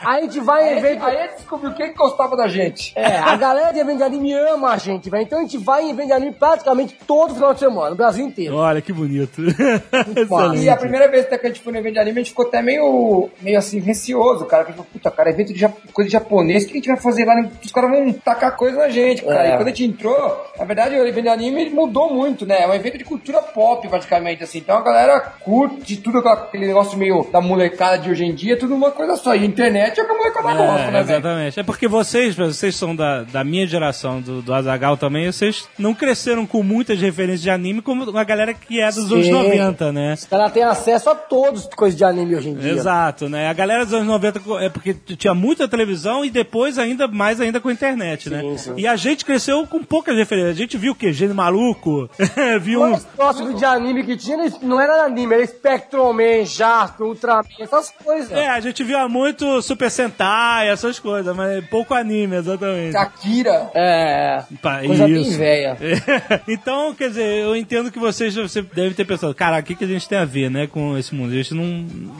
aí 0.05 0.19
a 0.19 0.21
gente 0.21 0.39
vai 0.39 0.73
em 0.73 0.77
evento. 0.77 1.05
aí 1.05 1.17
ele 1.17 1.33
descobriu 1.33 1.73
quem 1.73 1.89
que 1.91 1.97
gostava 1.97 2.35
da 2.37 2.47
gente. 2.47 2.93
É, 2.95 3.17
a 3.17 3.35
galera 3.35 3.71
de 3.71 3.79
evento 3.79 3.97
de 3.97 4.03
anime 4.03 4.33
ama 4.33 4.69
a 4.69 4.77
gente, 4.77 5.09
velho. 5.09 5.23
Então 5.23 5.39
a 5.39 5.41
gente 5.41 5.57
vai 5.57 5.83
em 5.83 5.89
evento 5.91 6.07
de 6.07 6.13
anime 6.13 6.33
praticamente 6.33 6.95
todo 7.07 7.33
final 7.33 7.53
de 7.53 7.59
semana, 7.59 7.89
no 7.91 7.95
Brasil 7.95 8.18
inteiro. 8.21 8.55
Olha 8.55 8.81
que 8.81 8.91
bonito. 8.93 9.41
E 10.59 10.69
a 10.69 10.75
primeira 10.75 11.07
vez 11.07 11.25
até 11.25 11.37
que 11.37 11.47
a 11.47 11.49
gente 11.49 11.61
foi 11.61 11.71
no 11.73 11.79
evento 11.79 11.93
de 11.93 11.99
anime, 11.99 12.19
a 12.19 12.23
gente 12.23 12.31
ficou 12.31 12.45
até 12.47 12.61
meio, 12.61 13.29
meio 13.41 13.57
assim, 13.57 13.79
receoso, 13.79 14.45
cara. 14.45 14.63
Porque, 14.65 14.81
puta, 14.93 15.11
cara, 15.11 15.29
evento 15.29 15.53
de 15.53 15.67
coisa 15.93 16.07
de 16.07 16.13
japonês, 16.13 16.63
o 16.63 16.67
que 16.67 16.73
a 16.73 16.75
gente 16.75 16.87
vai 16.87 16.97
fazer 16.97 17.25
lá? 17.25 17.33
Os 17.63 17.71
caras 17.71 17.89
vão 17.91 18.11
tacar 18.13 18.55
coisa 18.55 18.77
na 18.77 18.89
gente, 18.89 19.23
cara. 19.23 19.47
É. 19.47 19.53
E 19.53 19.57
quando 19.57 19.67
a 19.67 19.69
gente 19.69 19.85
entrou, 19.85 20.45
na 20.57 20.65
verdade, 20.65 20.95
o 20.95 21.07
evento 21.07 21.23
de 21.23 21.29
anime 21.29 21.69
mudou 21.69 22.13
muito, 22.13 22.45
né? 22.45 22.63
É 22.63 22.67
um 22.67 22.73
evento 22.73 22.97
de 22.97 23.03
cultura 23.03 23.41
pop, 23.41 23.87
praticamente, 23.87 24.43
assim. 24.43 24.59
Então 24.59 24.77
a 24.77 24.81
galera 24.81 25.19
curte 25.19 25.97
tudo 25.97 26.19
aquele 26.19 26.67
negócio 26.67 26.97
meio 26.97 27.27
da 27.31 27.41
molecada 27.41 27.97
de 27.99 28.09
hoje 28.09 28.25
em 28.25 28.33
dia, 28.33 28.57
tudo 28.57 28.75
uma 28.75 28.91
coisa 28.91 29.15
só. 29.15 29.35
E 29.35 29.45
internet 29.45 29.99
é 29.99 30.03
o 30.03 30.05
que 30.05 30.11
a 30.11 30.15
molecada 30.15 30.53
gosta, 30.53 30.63
É, 30.81 30.85
né, 30.85 30.91
velho? 30.91 31.01
exatamente. 31.01 31.59
É 31.59 31.63
porque 31.63 31.87
vocês, 31.87 32.35
vocês 32.35 32.75
são 32.75 32.95
da, 32.95 33.23
da 33.23 33.43
minha 33.43 33.65
geração, 33.67 34.21
do, 34.21 34.41
do 34.41 34.53
Azagal 34.53 34.97
também, 34.97 35.31
vocês 35.31 35.67
não 35.77 35.93
cresceram 35.93 36.45
com 36.45 36.63
muitas 36.63 36.99
referências 36.99 37.41
de 37.41 37.49
anime 37.49 37.81
como 37.81 38.08
a 38.17 38.23
galera 38.23 38.53
que 38.53 38.79
é 38.81 38.87
dos 38.87 39.11
anos 39.11 39.25
Sim. 39.25 39.31
90, 39.31 39.91
né? 39.91 40.13
Os 40.13 40.25
caras 40.25 40.51
têm 40.51 40.63
acesso 40.63 41.09
a 41.09 41.15
todos 41.15 41.65
coisas 41.75 41.97
de 41.97 42.03
anime 42.03 42.35
hoje 42.35 42.49
em 42.49 42.55
dia. 42.55 42.71
Exato, 42.71 43.29
né? 43.29 43.47
A 43.49 43.53
galera 43.53 43.85
dos 43.85 43.93
anos 43.93 44.07
90 44.07 44.39
co- 44.39 44.59
é 44.59 44.69
porque 44.69 44.93
tinha 44.93 45.33
muita 45.33 45.67
televisão 45.67 46.23
e 46.25 46.29
depois 46.29 46.77
ainda 46.77 47.07
mais 47.07 47.39
ainda 47.41 47.59
com 47.59 47.69
a 47.69 47.73
internet, 47.73 48.29
né? 48.29 48.41
sim. 48.57 48.73
E 48.77 48.87
a 48.87 48.95
gente 48.95 49.23
cresceu 49.25 49.65
com 49.67 49.83
poucas 49.83 50.15
referências. 50.15 50.55
A 50.55 50.59
gente 50.59 50.77
viu 50.77 50.93
o 50.93 50.95
quê? 50.95 51.11
Gênio 51.13 51.35
Maluco, 51.35 52.09
viu 52.61 52.83
um... 52.83 52.97
próximo 53.15 53.53
de 53.53 53.65
anime 53.65 54.03
que 54.03 54.15
tinha 54.17 54.37
não 54.61 54.79
era 54.79 55.03
anime, 55.03 55.33
era 55.35 55.45
Spectroman, 55.45 56.45
Jasper, 56.45 57.05
Ultraman, 57.05 57.43
essas 57.59 57.89
coisas. 58.03 58.31
É, 58.31 58.47
a 58.47 58.59
gente 58.59 58.83
via 58.83 59.07
muito 59.07 59.61
Super 59.61 59.89
Sentai, 59.91 60.69
essas 60.69 60.99
coisas, 60.99 61.35
mas 61.35 61.65
pouco 61.67 61.93
anime, 61.93 62.35
exatamente. 62.37 62.95
Akira. 62.95 63.69
É. 63.73 64.43
Pá, 64.61 64.79
Coisa 64.85 65.05
bem 65.05 65.21
isso. 65.21 65.37
velha. 65.37 65.77
É. 65.81 66.39
Então, 66.59 66.93
quer 66.95 67.09
dizer, 67.09 67.43
eu 67.43 67.55
entendo 67.55 67.91
que 67.91 67.98
vocês 67.99 68.33
você 68.35 68.61
deve 68.61 68.95
ter 68.95 69.05
pensado, 69.05 69.33
cara, 69.35 69.59
o 69.59 69.63
que, 69.63 69.75
que 69.75 69.83
a 69.83 69.87
gente 69.87 70.07
tem 70.09 70.17
a 70.17 70.25
ver, 70.25 70.49
né, 70.49 70.65
com 70.67 70.97
esse 70.97 71.13
mundo? 71.13 71.31
A 71.31 71.35
gente 71.35 71.53
não, 71.53 71.65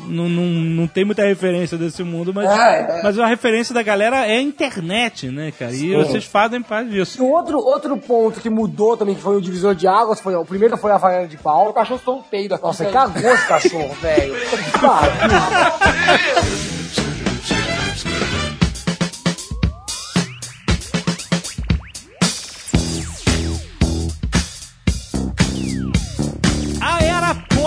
não, 0.08 0.30
não, 0.30 0.44
não 0.46 0.88
tem 0.88 1.04
muita 1.06 1.24
referência 1.24 1.78
desse 1.78 2.04
mundo, 2.04 2.32
mas, 2.34 2.50
É, 2.52 3.00
é. 3.00 3.04
mas 3.04 3.18
a 3.18 3.26
referência 3.26 3.74
da 3.74 3.82
galera 3.82 4.26
é 4.28 4.38
a 4.38 4.42
internet, 4.42 5.28
né, 5.30 5.52
cara? 5.58 5.74
E 5.74 5.96
vocês 5.96 6.26
fazem 6.26 6.62
parte 6.62 6.90
E 6.90 6.92
disso. 6.92 7.24
o 7.24 7.32
outro, 7.32 7.58
outro 7.58 7.98
ponto 7.98 8.40
que 8.40 8.50
mudou 8.50 8.96
também, 8.98 9.16
que 9.16 9.22
foi 9.22 9.36
o 9.38 9.42
divisor 9.42 9.74
de 9.74 9.88
águas, 9.88 10.20
foi, 10.20 10.36
o 10.36 10.46
primeiro 10.46 10.78
foi 10.78 10.92
a 10.92 10.96
Havaiana 10.96 11.28
de 11.28 11.36
O 11.38 11.40
pau. 11.40 11.74
cachorro 11.74 12.00
soltou 12.04 12.22
um 12.22 12.24
peido 12.24 12.54
aqui. 12.56 12.64
Nossa, 12.64 12.86
cagou 12.86 13.34
esse 13.34 13.48
cachorro, 13.48 13.96
velho. 14.02 14.34
Que 14.70 14.80
pariu. 14.80 15.10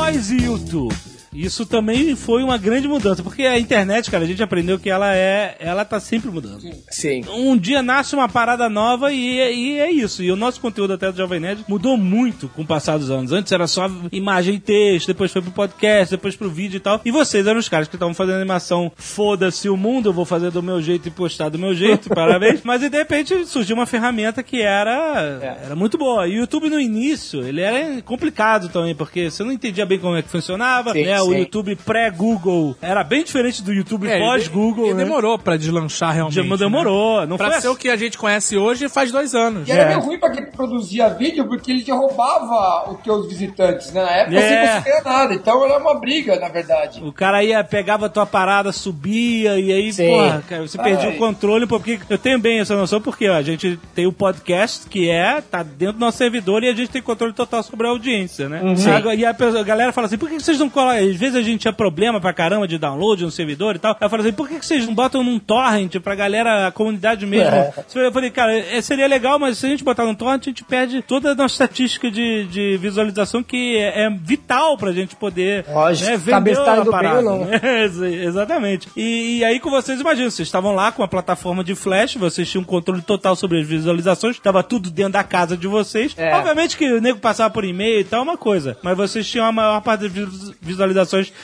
era 0.02 0.12
pós-YouTube. 0.12 1.21
Isso 1.32 1.64
também 1.64 2.14
foi 2.14 2.42
uma 2.42 2.58
grande 2.58 2.86
mudança, 2.86 3.22
porque 3.22 3.42
a 3.42 3.58
internet, 3.58 4.10
cara, 4.10 4.24
a 4.24 4.26
gente 4.26 4.42
aprendeu 4.42 4.78
que 4.78 4.90
ela 4.90 5.14
é, 5.14 5.56
ela 5.58 5.84
tá 5.84 5.98
sempre 5.98 6.30
mudando. 6.30 6.62
Sim. 6.90 7.24
um 7.30 7.56
dia 7.56 7.82
nasce 7.82 8.14
uma 8.14 8.28
parada 8.28 8.68
nova 8.68 9.12
e, 9.12 9.36
e 9.36 9.78
é 9.78 9.90
isso. 9.90 10.22
E 10.22 10.30
o 10.30 10.36
nosso 10.36 10.60
conteúdo 10.60 10.92
até 10.92 11.10
do 11.10 11.16
Jovem 11.16 11.40
Nerd 11.40 11.64
mudou 11.66 11.96
muito 11.96 12.48
com 12.48 12.62
o 12.62 12.66
passar 12.66 12.98
dos 12.98 13.10
anos. 13.10 13.32
Antes 13.32 13.50
era 13.52 13.66
só 13.66 13.90
imagem 14.10 14.56
e 14.56 14.60
texto, 14.60 15.06
depois 15.06 15.32
foi 15.32 15.40
pro 15.40 15.50
podcast, 15.50 16.14
depois 16.14 16.36
pro 16.36 16.50
vídeo 16.50 16.76
e 16.76 16.80
tal. 16.80 17.00
E 17.04 17.10
vocês 17.10 17.46
eram 17.46 17.58
os 17.58 17.68
caras 17.68 17.88
que 17.88 17.96
estavam 17.96 18.14
fazendo 18.14 18.36
animação 18.36 18.92
foda-se 18.94 19.68
o 19.68 19.76
mundo, 19.76 20.10
eu 20.10 20.12
vou 20.12 20.24
fazer 20.24 20.50
do 20.50 20.62
meu 20.62 20.82
jeito 20.82 21.08
e 21.08 21.10
postar 21.10 21.48
do 21.48 21.58
meu 21.58 21.74
jeito, 21.74 22.08
parabéns. 22.14 22.60
Mas 22.62 22.82
e 22.82 22.90
de 22.90 22.98
repente 22.98 23.46
surgiu 23.46 23.76
uma 23.76 23.86
ferramenta 23.86 24.42
que 24.42 24.60
era, 24.60 25.58
era 25.64 25.76
muito 25.76 25.96
boa. 25.96 26.26
E 26.28 26.32
o 26.32 26.40
YouTube 26.40 26.68
no 26.68 26.80
início, 26.80 27.42
ele 27.42 27.60
era 27.60 28.02
complicado 28.02 28.68
também, 28.68 28.94
porque 28.94 29.30
você 29.30 29.42
não 29.42 29.52
entendia 29.52 29.86
bem 29.86 29.98
como 29.98 30.16
é 30.16 30.22
que 30.22 30.28
funcionava, 30.28 30.92
Sim, 30.92 31.04
né? 31.04 31.21
O 31.22 31.32
sim. 31.32 31.38
YouTube 31.38 31.76
pré-Google 31.76 32.76
era 32.82 33.02
bem 33.04 33.24
diferente 33.24 33.62
do 33.62 33.72
YouTube 33.72 34.08
É, 34.08 34.18
pós-Google, 34.18 34.86
ele 34.86 34.94
né? 34.94 35.04
demorou 35.04 35.38
pra 35.38 35.56
deslanchar 35.56 36.12
realmente. 36.14 36.34
Já 36.48 36.56
demorou, 36.56 37.20
não 37.26 37.32
Né? 37.32 37.36
Pra 37.36 37.46
foi 37.50 37.60
ser 37.60 37.66
assim. 37.68 37.76
o 37.76 37.76
que 37.78 37.88
a 37.88 37.96
gente 37.96 38.18
conhece 38.18 38.56
hoje 38.56 38.88
faz 38.88 39.10
dois 39.12 39.34
anos. 39.34 39.68
E 39.68 39.72
era 39.72 39.82
É. 39.82 39.88
meio 39.88 40.00
ruim 40.00 40.18
pra 40.18 40.30
quem 40.30 40.44
produzia 40.46 41.08
vídeo, 41.10 41.46
porque 41.46 41.70
ele 41.70 41.82
te 41.82 41.90
roubava 41.90 42.90
os 42.90 43.00
teus 43.00 43.26
visitantes, 43.28 43.92
né? 43.92 44.02
Na 44.02 44.10
época 44.10 44.36
É. 44.38 44.66
sem 44.72 44.82
você 44.82 44.90
ganhar 44.90 45.04
nada. 45.04 45.34
Então 45.34 45.64
era 45.64 45.78
uma 45.78 45.94
briga, 45.98 46.38
na 46.38 46.48
verdade. 46.48 47.02
O 47.02 47.12
cara 47.12 47.42
ia, 47.42 47.62
pegava 47.64 48.06
a 48.06 48.08
tua 48.08 48.26
parada, 48.26 48.72
subia, 48.72 49.58
e 49.58 49.72
aí, 49.72 49.92
Sim. 49.92 50.08
porra, 50.08 50.44
cara, 50.48 50.62
você 50.66 50.78
perdia 50.78 51.10
o 51.10 51.16
controle, 51.16 51.66
porque 51.66 51.98
eu 52.08 52.18
tenho 52.18 52.38
bem 52.38 52.60
essa 52.60 52.74
noção, 52.76 53.00
porque 53.00 53.28
ó, 53.28 53.34
a 53.34 53.42
gente 53.42 53.78
tem 53.94 54.06
o 54.06 54.12
podcast, 54.12 54.88
que 54.88 55.08
é, 55.10 55.40
tá 55.40 55.62
dentro 55.62 55.94
do 55.94 56.00
nosso 56.00 56.18
servidor, 56.18 56.62
e 56.62 56.68
a 56.68 56.74
gente 56.74 56.90
tem 56.90 57.02
controle 57.02 57.32
total 57.32 57.62
sobre 57.62 57.86
a 57.86 57.90
audiência, 57.90 58.48
né? 58.48 58.60
Agora, 58.96 59.12
E 59.14 59.24
a, 59.26 59.34
pessoa- 59.34 59.60
a 59.60 59.64
galera 59.64 59.92
fala 59.92 60.06
assim, 60.06 60.16
por 60.18 60.28
que 60.28 60.40
vocês 60.40 60.58
não 60.58 60.68
colocam, 60.68 60.96
às 61.12 61.18
vezes 61.20 61.36
a 61.36 61.42
gente 61.42 61.60
tinha 61.60 61.72
problema 61.72 62.20
pra 62.20 62.32
caramba 62.32 62.66
de 62.66 62.78
download 62.78 63.24
no 63.24 63.30
servidor 63.30 63.76
e 63.76 63.78
tal. 63.78 63.96
Eu 64.00 64.08
falei 64.10 64.26
assim, 64.26 64.34
por 64.36 64.48
que 64.48 64.58
que 64.58 64.66
vocês 64.66 64.86
não 64.86 64.94
botam 64.94 65.22
num 65.22 65.38
torrent 65.38 65.96
pra 66.00 66.14
galera, 66.14 66.66
a 66.66 66.72
comunidade 66.72 67.24
mesmo? 67.26 67.54
Eu 67.94 68.12
falei, 68.12 68.30
cara, 68.30 68.56
é, 68.58 68.80
seria 68.80 69.06
legal, 69.06 69.38
mas 69.38 69.58
se 69.58 69.66
a 69.66 69.68
gente 69.68 69.84
botar 69.84 70.04
num 70.04 70.14
torrent, 70.14 70.42
a 70.42 70.44
gente 70.50 70.64
perde 70.64 71.02
toda 71.02 71.32
a 71.32 71.34
nossa 71.34 71.54
estatística 71.54 72.10
de, 72.10 72.44
de 72.46 72.76
visualização 72.78 73.42
que 73.42 73.76
é, 73.76 74.04
é 74.04 74.10
vital 74.10 74.76
pra 74.76 74.92
gente 74.92 75.14
poder 75.16 75.64
Lógico, 75.68 76.10
né, 76.10 76.16
vender 76.16 76.54
tá 76.56 76.72
a 76.72 76.80
bem 76.80 76.90
parada, 76.90 77.22
não. 77.22 77.44
né? 77.44 77.60
Ex- 77.84 78.00
Exatamente. 78.00 78.88
E, 78.96 79.38
e 79.38 79.44
aí 79.44 79.58
com 79.60 79.70
vocês, 79.70 80.00
imagina, 80.00 80.30
vocês 80.30 80.48
estavam 80.48 80.74
lá 80.74 80.92
com 80.92 81.02
a 81.02 81.08
plataforma 81.08 81.62
de 81.64 81.74
flash, 81.74 82.14
vocês 82.16 82.48
tinham 82.50 82.62
um 82.62 82.66
controle 82.66 83.02
total 83.02 83.34
sobre 83.36 83.60
as 83.60 83.66
visualizações, 83.66 84.38
tava 84.38 84.62
tudo 84.62 84.90
dentro 84.90 85.12
da 85.12 85.24
casa 85.24 85.56
de 85.56 85.66
vocês. 85.66 86.14
É. 86.16 86.34
Obviamente 86.34 86.76
que 86.76 86.84
o 86.92 87.00
nego 87.00 87.18
passava 87.18 87.50
por 87.52 87.64
e-mail 87.64 88.00
e 88.00 88.04
tal, 88.04 88.20
é 88.20 88.22
uma 88.22 88.36
coisa, 88.36 88.76
mas 88.82 88.96
vocês 88.96 89.28
tinham 89.28 89.46
a 89.46 89.52
maior 89.52 89.80
parte 89.82 90.02
das 90.02 90.12
vis- 90.12 90.52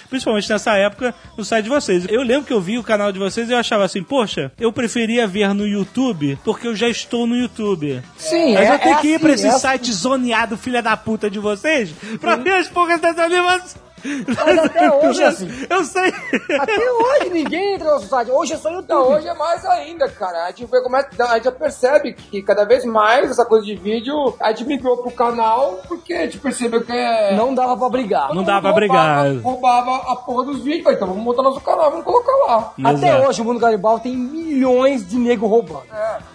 principalmente 0.09 0.49
nessa 0.51 0.77
época, 0.77 1.15
no 1.37 1.45
site 1.45 1.65
de 1.65 1.71
vocês. 1.71 2.07
Eu 2.09 2.23
lembro 2.23 2.47
que 2.47 2.53
eu 2.53 2.61
vi 2.61 2.79
o 2.79 2.83
canal 2.83 3.13
de 3.13 3.19
vocês 3.19 3.49
e 3.49 3.53
eu 3.53 3.59
achava 3.59 3.85
assim, 3.85 4.03
poxa, 4.03 4.53
eu 4.59 4.73
preferia 4.73 5.27
ver 5.27 5.53
no 5.55 5.67
YouTube, 5.67 6.39
porque 6.45 6.67
eu 6.67 6.77
já 6.77 6.89
estou 6.89 7.27
no 7.27 7.37
YouTube. 7.37 8.03
Sim, 8.17 8.55
Mas 8.55 8.69
é, 8.69 8.75
eu 8.75 8.79
tenho 8.79 8.97
é 8.97 9.01
que 9.01 9.09
ir 9.09 9.15
assim, 9.15 9.23
pra 9.25 9.33
esse 9.33 9.47
é 9.47 9.49
assim. 9.51 9.59
site 9.61 9.93
zoneado, 9.93 10.57
filha 10.57 10.83
da 10.83 10.97
puta 10.97 11.31
de 11.31 11.39
vocês, 11.39 11.91
pra 12.21 12.37
ver 12.37 12.55
as 12.55 12.69
porras 12.69 13.01
das 13.01 13.19
animações. 13.19 13.88
Mas 14.27 14.59
até 14.59 14.91
hoje 14.91 15.23
é 15.23 15.27
assim. 15.27 15.49
Eu 15.69 15.85
sei. 15.85 16.13
Até 16.59 16.93
hoje 16.93 17.31
ninguém 17.31 17.75
entra 17.75 17.87
no 17.87 17.95
nosso 17.95 18.09
site. 18.09 18.31
Hoje 18.31 18.55
é 18.55 18.57
só 18.57 18.71
YouTube. 18.71 18.89
Não, 18.89 19.13
hoje 19.13 19.29
é 19.29 19.35
mais 19.35 19.65
ainda, 19.65 20.09
cara. 20.09 20.45
A 20.45 20.49
gente, 20.49 20.65
vê 20.67 20.81
como 20.83 20.97
é, 20.97 21.09
a 21.19 21.35
gente 21.35 21.45
já 21.45 21.53
percebe 21.53 22.13
que 22.13 22.43
cada 22.43 22.65
vez 22.65 22.85
mais 22.85 23.31
essa 23.31 23.45
coisa 23.45 23.65
de 23.65 23.75
vídeo, 23.77 24.35
a 24.41 24.51
gente 24.51 24.65
migrou 24.65 24.99
pro 24.99 25.11
canal 25.11 25.81
porque 25.89 26.15
a 26.15 26.23
gente 26.23 26.39
percebeu 26.39 26.83
que 26.83 26.93
é... 26.93 27.35
Não 27.37 27.55
dava 27.55 27.77
pra 27.77 27.89
brigar. 27.89 28.35
Não 28.35 28.43
dá 28.43 28.61
pra 28.61 28.73
brigar. 28.73 29.35
Roubava 29.43 30.13
a 30.13 30.17
porra 30.17 30.45
dos 30.45 30.63
vídeos. 30.63 30.85
Falei, 30.85 30.97
Então 30.97 31.09
vamos 31.09 31.23
montar 31.23 31.43
nosso 31.43 31.61
canal, 31.61 31.91
vamos 31.91 32.05
colocar 32.05 32.33
lá. 32.47 32.73
Até 32.85 33.09
Exato. 33.09 33.29
hoje 33.29 33.43
o 33.43 33.45
mundo 33.45 33.61
canibal 33.61 33.99
tem 34.01 34.17
milhões 34.17 35.07
de 35.07 35.17
nego 35.19 35.47
roubando. 35.47 35.83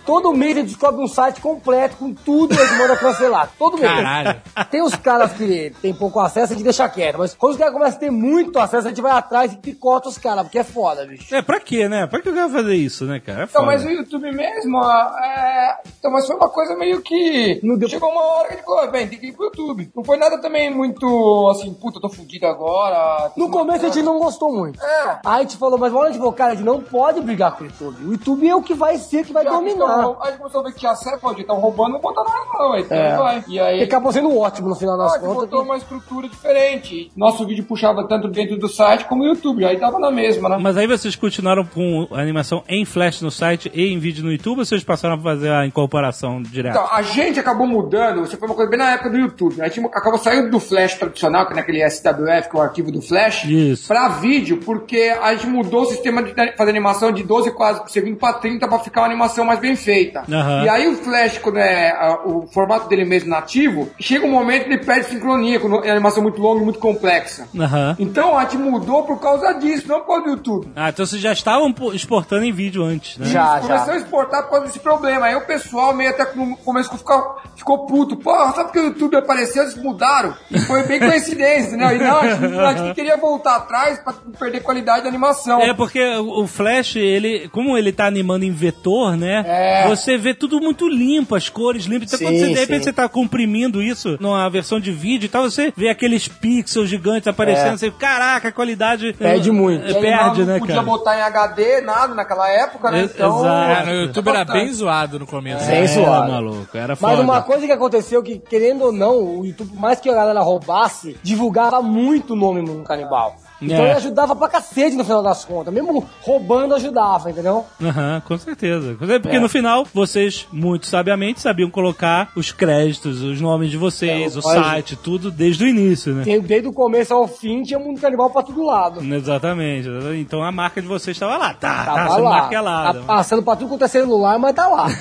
Todo 0.06 0.34
mês 0.34 0.58
ele 0.58 0.68
descobre 0.68 1.02
um 1.04 1.08
site 1.08 1.40
completo 1.40 1.98
com 1.98 2.14
tudo 2.14 2.54
e 2.54 2.58
ele 2.58 2.78
manda 2.78 2.96
cancelar. 2.98 3.50
Todo 3.58 3.78
mês. 3.78 3.92
Caralho. 3.92 4.42
Tem 4.70 4.82
os 4.82 4.96
caras 4.96 5.34
que 5.34 5.74
tem 5.82 5.94
pouco 5.94 6.20
acesso, 6.20 6.54
a 6.54 6.56
gente 6.56 6.64
deixa 6.64 6.88
quieto. 6.90 7.18
Mas 7.18 7.34
quando 7.34 7.53
os 7.54 7.58
caras 7.60 7.74
começam 7.74 7.96
a 7.98 8.00
ter 8.00 8.12
muito 8.12 8.60
acesso, 8.60 8.88
a 8.88 8.90
gente 8.90 9.02
vai 9.02 9.12
atrás 9.12 9.54
e 9.54 9.58
picota 9.58 10.10
os 10.10 10.18
caras, 10.18 10.44
porque 10.44 10.60
é 10.60 10.64
foda, 10.64 11.06
bicho. 11.06 11.34
É, 11.34 11.42
pra 11.42 11.60
quê, 11.60 11.88
né? 11.88 12.06
Pra 12.08 12.22
que 12.22 12.30
eu 12.30 12.34
quero 12.34 12.50
fazer 12.50 12.76
isso, 12.76 13.06
né, 13.06 13.20
cara? 13.20 13.42
É 13.42 13.46
Então, 13.46 13.66
mas 13.66 13.84
o 13.86 13.90
YouTube 13.90 14.32
mesmo, 14.32 14.78
ah, 14.80 15.16
é... 15.24 15.88
Então, 16.00 16.12
mas 16.12 16.26
foi 16.28 16.36
uma 16.36 16.50
coisa 16.50 16.76
meio 16.76 17.02
que... 17.02 17.62
Chegou 17.88 18.10
uma 18.10 18.22
hora 18.22 18.48
que 18.50 18.54
ele 18.56 18.64
falou, 18.64 18.92
bem, 18.92 19.08
tem 19.08 19.20
que 19.20 19.28
ir 19.28 19.34
pro 19.34 19.46
YouTube. 19.46 19.90
Não 19.96 20.04
foi 20.04 20.18
nada 20.18 20.40
também 20.42 20.74
muito, 20.74 21.50
assim, 21.52 21.74
puta, 21.74 22.00
tô 22.02 22.10
fudido 22.10 22.46
agora. 22.48 23.32
No 23.38 23.50
começo 23.50 23.86
a 23.86 23.90
gente 23.90 24.04
não 24.04 24.20
gostou 24.20 24.52
muito. 24.54 24.82
É. 24.84 25.20
Aí 25.26 25.40
a 25.40 25.42
gente 25.42 25.58
falou, 25.58 25.78
mas 25.78 25.94
olha, 25.94 26.12
tipo, 26.12 26.32
cara, 26.34 26.52
a 26.54 26.56
gente 26.56 26.66
não 26.66 26.82
pode 26.82 27.22
brigar 27.22 27.56
com 27.56 27.64
o 27.64 27.68
YouTube. 27.68 28.06
O 28.06 28.12
YouTube 28.14 28.48
é 28.50 28.56
o 28.56 28.62
que 28.62 28.74
vai 28.74 28.98
ser, 28.98 29.26
que 29.26 29.34
vai 29.34 29.44
Já 29.44 29.52
dominar. 29.52 30.02
tão- 30.02 30.18
Aí 30.22 30.34
começou 30.38 30.62
a 30.62 30.64
ver 30.64 30.74
que 30.74 30.96
certo, 30.96 31.20
pô, 31.22 31.32
estão 31.34 31.60
roubando, 31.60 31.94
não 31.94 32.00
botar 32.02 32.24
nada 32.24 32.46
não, 32.58 32.78
então 32.78 32.98
É. 32.98 33.18
vai. 33.18 33.44
E 33.48 33.60
aí... 33.60 33.80
E 33.80 33.84
acabou 33.84 34.12
sendo 34.12 34.38
ótimo 34.38 34.70
no 34.70 34.76
final 34.76 34.96
Ah, 34.96 35.04
das 35.04 35.14
que 35.14 35.20
contas. 35.20 35.36
botou 35.36 35.60
que- 35.62 35.66
uma 35.66 35.78
estrutura 35.78 36.28
diferente. 36.30 37.12
Nosso 37.16 37.43
vídeo 37.48 37.64
puxava 37.64 38.08
tanto 38.08 38.28
dentro 38.28 38.58
do 38.58 38.68
site 38.68 39.06
como 39.06 39.24
o 39.24 39.28
YouTube, 39.28 39.66
aí 39.66 39.78
tava 39.78 40.00
na 40.00 40.12
mesma, 40.12 40.50
né? 40.50 40.58
Mas 40.60 40.78
aí 40.78 40.88
vocês 40.88 41.16
continuaram 41.16 41.66
com 41.66 42.08
a 42.12 42.20
animação 42.20 42.64
em 42.68 42.86
flash 42.86 43.22
no 43.22 43.32
site 43.32 43.72
e 43.74 43.88
em 43.88 44.00
vídeo 44.00 44.24
no 44.24 44.32
YouTube 44.32 44.60
ou 44.60 44.66
vocês 44.66 44.84
passaram 44.84 45.16
a 45.16 45.18
fazer 45.18 45.52
a 45.52 45.66
incorporação 45.66 46.42
direta? 46.42 46.78
Então, 46.78 46.88
a 46.92 47.02
gente 47.02 47.40
acabou 47.40 47.68
mudando, 47.68 48.24
isso 48.24 48.38
foi 48.38 48.48
uma 48.48 48.56
coisa 48.56 48.70
bem 48.70 48.80
na 48.80 48.92
época 48.92 49.10
do 49.10 49.18
YouTube. 49.18 49.62
A 49.62 49.68
gente 49.68 49.86
acabou 49.88 50.18
saindo 50.18 50.50
do 50.50 50.60
Flash 50.60 50.96
tradicional, 50.96 51.46
que 51.46 51.54
é 51.54 51.56
naquele 51.56 51.90
SWF, 51.90 52.50
que 52.50 52.56
é 52.56 52.60
o 52.60 52.62
arquivo 52.62 52.92
do 52.92 53.02
Flash, 53.02 53.46
Isso. 53.46 53.88
pra 53.88 54.10
vídeo, 54.10 54.58
porque 54.64 55.14
a 55.22 55.34
gente 55.34 55.48
mudou 55.48 55.82
o 55.82 55.86
sistema 55.86 56.22
de 56.22 56.34
fazer 56.56 56.70
animação 56.70 57.12
de 57.12 57.24
12 57.24 57.52
quadros 57.52 57.84
por 57.84 57.90
segundo 57.90 58.18
pra 58.18 58.34
30 58.34 58.68
pra 58.68 58.80
ficar 58.80 59.02
uma 59.02 59.08
animação 59.08 59.46
mais 59.46 59.60
bem 59.60 59.76
feita. 59.76 60.24
Aham. 60.32 60.64
E 60.66 60.70
aí 60.70 60.88
o 60.88 60.96
Flash, 60.96 61.38
quando 61.40 61.58
é 61.58 62.18
o 62.26 62.48
formato 62.48 62.88
dele 62.88 63.06
mesmo 63.06 63.30
nativo, 63.30 63.90
chega 64.00 64.26
um 64.26 64.32
momento 64.32 64.66
que 64.66 64.74
ele 64.74 64.84
perde 64.84 65.08
sincronia, 65.08 65.60
quando 65.60 65.84
é 65.84 65.92
animação 65.92 66.24
muito 66.24 66.42
longa 66.42 66.62
e 66.62 66.64
muito 66.64 66.80
complexa. 66.80 67.33
Aham. 67.58 67.96
Então 68.00 68.38
a 68.38 68.44
gente 68.44 68.58
mudou 68.58 69.04
por 69.04 69.20
causa 69.20 69.54
disso, 69.54 69.88
não 69.88 70.02
por 70.02 70.08
causa 70.08 70.24
do 70.24 70.30
YouTube. 70.32 70.68
Ah, 70.76 70.90
então 70.90 71.06
vocês 71.06 71.22
já 71.22 71.32
estavam 71.34 71.74
exportando 71.94 72.44
em 72.46 72.52
vídeo 72.52 72.84
antes, 72.84 73.18
né? 73.18 73.26
Já, 73.28 73.60
Começou 73.60 73.86
já. 73.88 73.94
a 73.94 73.98
exportar 73.98 74.44
por 74.44 74.50
causa 74.52 74.66
desse 74.68 74.80
problema. 74.80 75.26
Aí 75.26 75.36
o 75.36 75.42
pessoal 75.46 75.94
meio 75.94 76.10
até 76.10 76.34
no 76.36 76.56
começo 76.58 76.96
ficou, 76.96 77.36
ficou 77.56 77.86
puto. 77.86 78.16
Porra, 78.18 78.52
sabe 78.54 78.64
porque 78.66 78.80
o 78.80 78.86
YouTube 78.86 79.16
apareceu? 79.16 79.64
Eles 79.64 79.76
mudaram. 79.76 80.36
E 80.52 80.60
foi 80.60 80.84
bem 80.84 81.00
coincidência, 81.02 81.76
né? 81.78 81.96
E 81.96 82.00
não, 82.00 82.20
a 82.20 82.30
gente, 82.30 82.46
a 82.60 82.74
gente 82.74 82.96
queria 82.96 83.18
voltar 83.18 83.56
atrás 83.56 84.00
pra 84.00 84.14
não 84.26 84.34
perder 84.34 84.62
qualidade 84.62 85.04
da 85.04 85.10
animação. 85.10 85.60
É 85.62 85.74
porque 85.74 86.00
o 86.18 86.44
o 86.44 86.48
Flash, 86.48 86.98
ele, 86.98 87.48
como 87.50 87.78
ele 87.78 87.92
tá 87.94 88.06
animando 88.06 88.44
em 88.44 88.52
vetor, 88.52 89.16
né? 89.16 89.44
É. 89.48 89.88
Você 89.88 90.18
vê 90.18 90.34
tudo 90.34 90.60
muito 90.60 90.88
limpo, 90.90 91.36
as 91.36 91.48
cores 91.48 91.86
limpas. 91.86 92.08
Então 92.12 92.20
Sim, 92.20 92.26
quando 92.26 92.38
você, 92.40 92.48
de 92.48 92.54
repente 92.60 92.78
sim. 92.80 92.84
você 92.84 92.94
tá 92.94 93.08
comprimindo 93.08 93.82
isso 93.82 94.18
numa 94.20 94.50
versão 94.50 94.80
de 94.80 94.92
vídeo 94.92 95.26
e 95.28 95.30
tal, 95.30 95.44
você 95.44 95.72
vê 95.76 95.90
aqueles 95.90 96.28
pixels 96.28 96.90
gigantes 96.90 97.23
aparecendo, 97.30 97.74
É. 97.74 97.78
você, 97.78 97.92
caraca, 97.92 98.48
a 98.50 98.52
qualidade 98.52 99.14
Perde 99.14 99.50
eh, 99.50 99.52
muito. 99.52 99.86
aí 99.86 99.94
Perde, 100.02 100.40
não 100.42 100.48
né, 100.48 100.60
podia 100.60 100.76
cara? 100.76 100.86
botar 100.88 101.18
em 101.18 101.22
HD, 101.22 101.82
nada 101.82 102.14
naquela 102.14 102.50
época, 102.50 102.92
né? 102.92 103.04
Então, 103.04 103.40
exato. 103.40 103.72
É, 103.72 103.86
no 103.86 104.02
YouTube 104.02 104.30
era 104.30 104.46
bem 104.46 104.74
zoado 104.74 105.20
no 105.20 105.28
começo. 105.28 105.66
Bem 105.66 105.84
É, 105.84 105.88
zoado. 105.88 106.32
maluco, 106.32 106.78
era 106.78 106.96
foda. 106.96 107.14
Mas 107.16 107.24
uma 107.24 107.42
coisa 107.42 107.66
que 107.66 107.72
aconteceu 107.72 108.22
que, 108.24 108.40
querendo 108.40 108.86
ou 108.86 108.92
não, 108.92 109.18
o 109.40 109.46
YouTube, 109.46 109.72
mais 109.76 110.00
que 110.00 110.10
a 110.10 110.14
galera 110.14 110.42
roubasse, 110.42 111.18
divulgava 111.24 111.82
muito 111.82 112.34
o 112.34 112.36
nome 112.36 112.62
no 112.62 112.84
canibal. 112.84 113.36
Então 113.64 113.78
É. 113.78 113.82
ele 113.90 113.92
ajudava 113.98 114.36
pra 114.36 114.48
cacete 114.48 114.96
no 114.96 115.04
final 115.04 115.24
das 115.24 115.44
contas. 115.46 115.74
Mesmo 115.74 116.06
roubando, 116.22 116.76
ajudava, 116.76 117.30
entendeu? 117.32 117.66
Aham, 117.82 118.22
com 118.28 118.38
certeza. 118.38 118.96
Porque 118.98 119.36
É. 119.36 119.40
no 119.40 119.50
final, 119.50 119.86
vocês, 119.94 120.48
muito 120.52 120.86
sabiamente, 120.88 121.40
sabiam 121.42 121.70
colocar 121.70 122.30
os 122.36 122.52
créditos, 122.52 123.22
os 123.22 123.40
nomes 123.42 123.70
de 123.72 123.78
vocês, 123.78 124.36
É, 124.36 124.40
o 124.40 124.42
site, 124.42 124.96
tudo 124.96 125.32
desde 125.32 125.64
o 125.64 125.68
início, 125.68 126.14
né? 126.14 126.24
Tem- 126.24 126.42
Desde 126.42 126.68
o 126.68 126.74
começo 126.74 127.14
ao 127.14 127.28
fim 127.28 127.64
tinha 127.64 127.80
mundo 127.80 128.00
canibal 128.02 128.30
pra 128.30 128.44
todo 128.44 128.64
lado. 128.64 129.04
Exatamente. 129.04 129.88
Então 130.20 130.44
a 130.44 130.52
marca 130.52 130.82
de 130.82 130.88
vocês 130.88 131.16
estava 131.16 131.38
lá. 131.38 131.54
Tá, 131.54 131.86
Tava 131.86 131.96
tá 131.98 132.10
sendo 132.10 132.24
lá. 132.24 132.30
Tá 132.32 132.38
marquelada. 132.42 133.00
passando 133.02 133.44
pra 133.44 133.56
tudo 133.56 133.70
quanto 133.70 133.86
é 133.86 133.88
celular, 133.88 134.38
mas 134.38 134.54
tá 134.54 134.68
lá. 134.68 134.88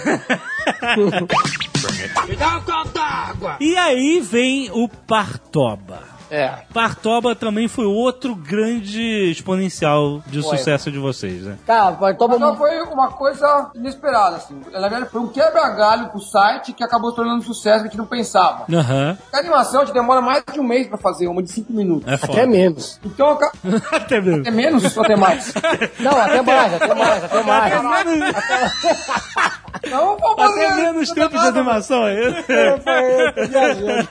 E 3.60 3.76
aí 3.76 4.20
vem 4.20 4.70
o 4.72 4.88
Partoba. 4.88 6.11
É. 6.32 6.50
Partoba 6.72 7.36
também 7.36 7.68
foi 7.68 7.84
outro 7.84 8.34
grande 8.34 9.30
exponencial 9.30 10.22
de 10.26 10.40
Foi. 10.42 10.56
sucesso 10.56 10.90
de 10.90 10.98
vocês, 10.98 11.42
né? 11.42 11.58
Cara, 11.66 11.94
mas 12.00 12.16
toma 12.16 12.36
Então 12.36 12.56
foi 12.56 12.80
uma 12.84 13.08
coisa 13.12 13.70
inesperada, 13.74 14.36
assim. 14.36 14.58
Na 14.72 14.88
verdade, 14.88 15.10
foi 15.12 15.20
um 15.20 15.28
quebra-galho 15.28 16.08
pro 16.08 16.20
site 16.20 16.72
que 16.72 16.82
acabou 16.82 17.10
se 17.10 17.16
tornando 17.16 17.40
um 17.40 17.42
sucesso 17.42 17.80
que 17.82 17.88
a 17.88 17.90
gente 17.90 17.98
não 17.98 18.06
pensava. 18.06 18.64
Aham. 18.72 19.18
A 19.30 19.38
animação 19.38 19.84
te 19.84 19.92
demora 19.92 20.22
mais 20.22 20.42
de 20.50 20.58
um 20.58 20.64
mês 20.64 20.86
pra 20.88 20.96
fazer, 20.96 21.28
uma 21.28 21.42
de 21.42 21.52
5 21.52 21.70
minutos. 21.70 22.10
É 22.10 22.14
até 22.14 22.46
menos. 22.46 22.98
Então, 23.04 23.38
Até 23.92 24.18
mesmo. 24.20 24.46
é 24.48 24.50
menos 24.50 24.96
ou 24.96 25.02
até 25.04 25.16
mais? 25.16 25.52
Não, 26.00 26.12
até 26.12 26.40
mais, 26.40 26.74
até 26.74 26.94
mais, 26.94 27.24
até 27.24 27.42
mais. 27.42 27.72
Até 27.74 28.04
menos, 28.04 28.34
Não, 29.90 30.16
vamos 30.18 30.36
fazer. 30.36 30.64
até 30.66 30.74
menos 30.82 31.10
tempo 31.10 31.38
de 31.38 31.46
animação 31.46 32.04
aí. 32.04 32.16
Eu 32.48 32.78
tô 32.78 33.46
viajando. 33.48 34.08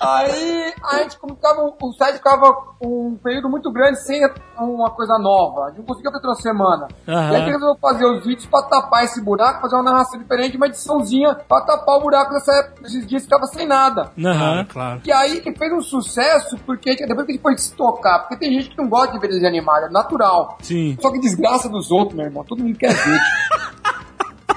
Aí 0.00 0.74
a 0.84 0.98
gente 0.98 1.18
como 1.18 1.34
ficava, 1.34 1.62
o 1.62 1.92
site 1.94 2.16
ficava 2.16 2.54
um 2.82 3.16
período 3.22 3.48
muito 3.48 3.70
grande 3.72 4.02
sem 4.04 4.20
uma 4.58 4.90
coisa 4.90 5.18
nova. 5.18 5.64
A 5.64 5.68
gente 5.68 5.78
não 5.78 5.84
conseguia 5.86 6.10
fazer 6.10 6.22
toda 6.22 6.34
semana. 6.36 6.88
Aham. 7.08 7.22
E 7.22 7.34
aí 7.34 7.36
a 7.36 7.38
gente 7.40 7.52
resolveu 7.52 7.78
fazer 7.80 8.04
os 8.06 8.24
vídeos 8.24 8.46
pra 8.46 8.62
tapar 8.62 9.04
esse 9.04 9.20
buraco, 9.22 9.60
fazer 9.62 9.76
uma 9.76 9.84
narração 9.84 10.18
diferente, 10.18 10.56
uma 10.56 10.66
ediçãozinha 10.66 11.34
pra 11.48 11.60
tapar 11.62 11.96
o 11.96 12.00
buraco 12.00 12.32
dessa 12.32 12.52
época, 12.52 12.82
desses 12.82 13.06
dias 13.06 13.22
que 13.22 13.28
ficava 13.28 13.46
sem 13.46 13.66
nada. 13.66 14.12
Aham. 14.18 14.66
claro. 14.68 15.00
E 15.04 15.12
aí 15.12 15.40
que 15.40 15.52
fez 15.56 15.72
um 15.72 15.80
sucesso, 15.80 16.56
porque 16.66 16.94
depois 16.96 17.26
que 17.26 17.32
a 17.32 17.34
gente 17.34 17.42
pôde 17.42 17.60
se 17.60 17.74
tocar, 17.74 18.20
porque 18.20 18.36
tem 18.36 18.52
gente 18.52 18.70
que 18.70 18.78
não 18.78 18.88
gosta 18.88 19.12
de 19.12 19.18
ver 19.18 19.28
desenho 19.28 19.48
animado, 19.48 19.86
é 19.86 19.90
natural. 19.90 20.58
Sim. 20.60 20.96
Só 21.00 21.10
que 21.10 21.18
desgraça 21.20 21.68
dos 21.68 21.90
outros, 21.90 22.16
meu 22.16 22.26
irmão. 22.26 22.44
Todo 22.44 22.62
mundo 22.62 22.78
quer 22.78 22.92
ver. 22.92 23.20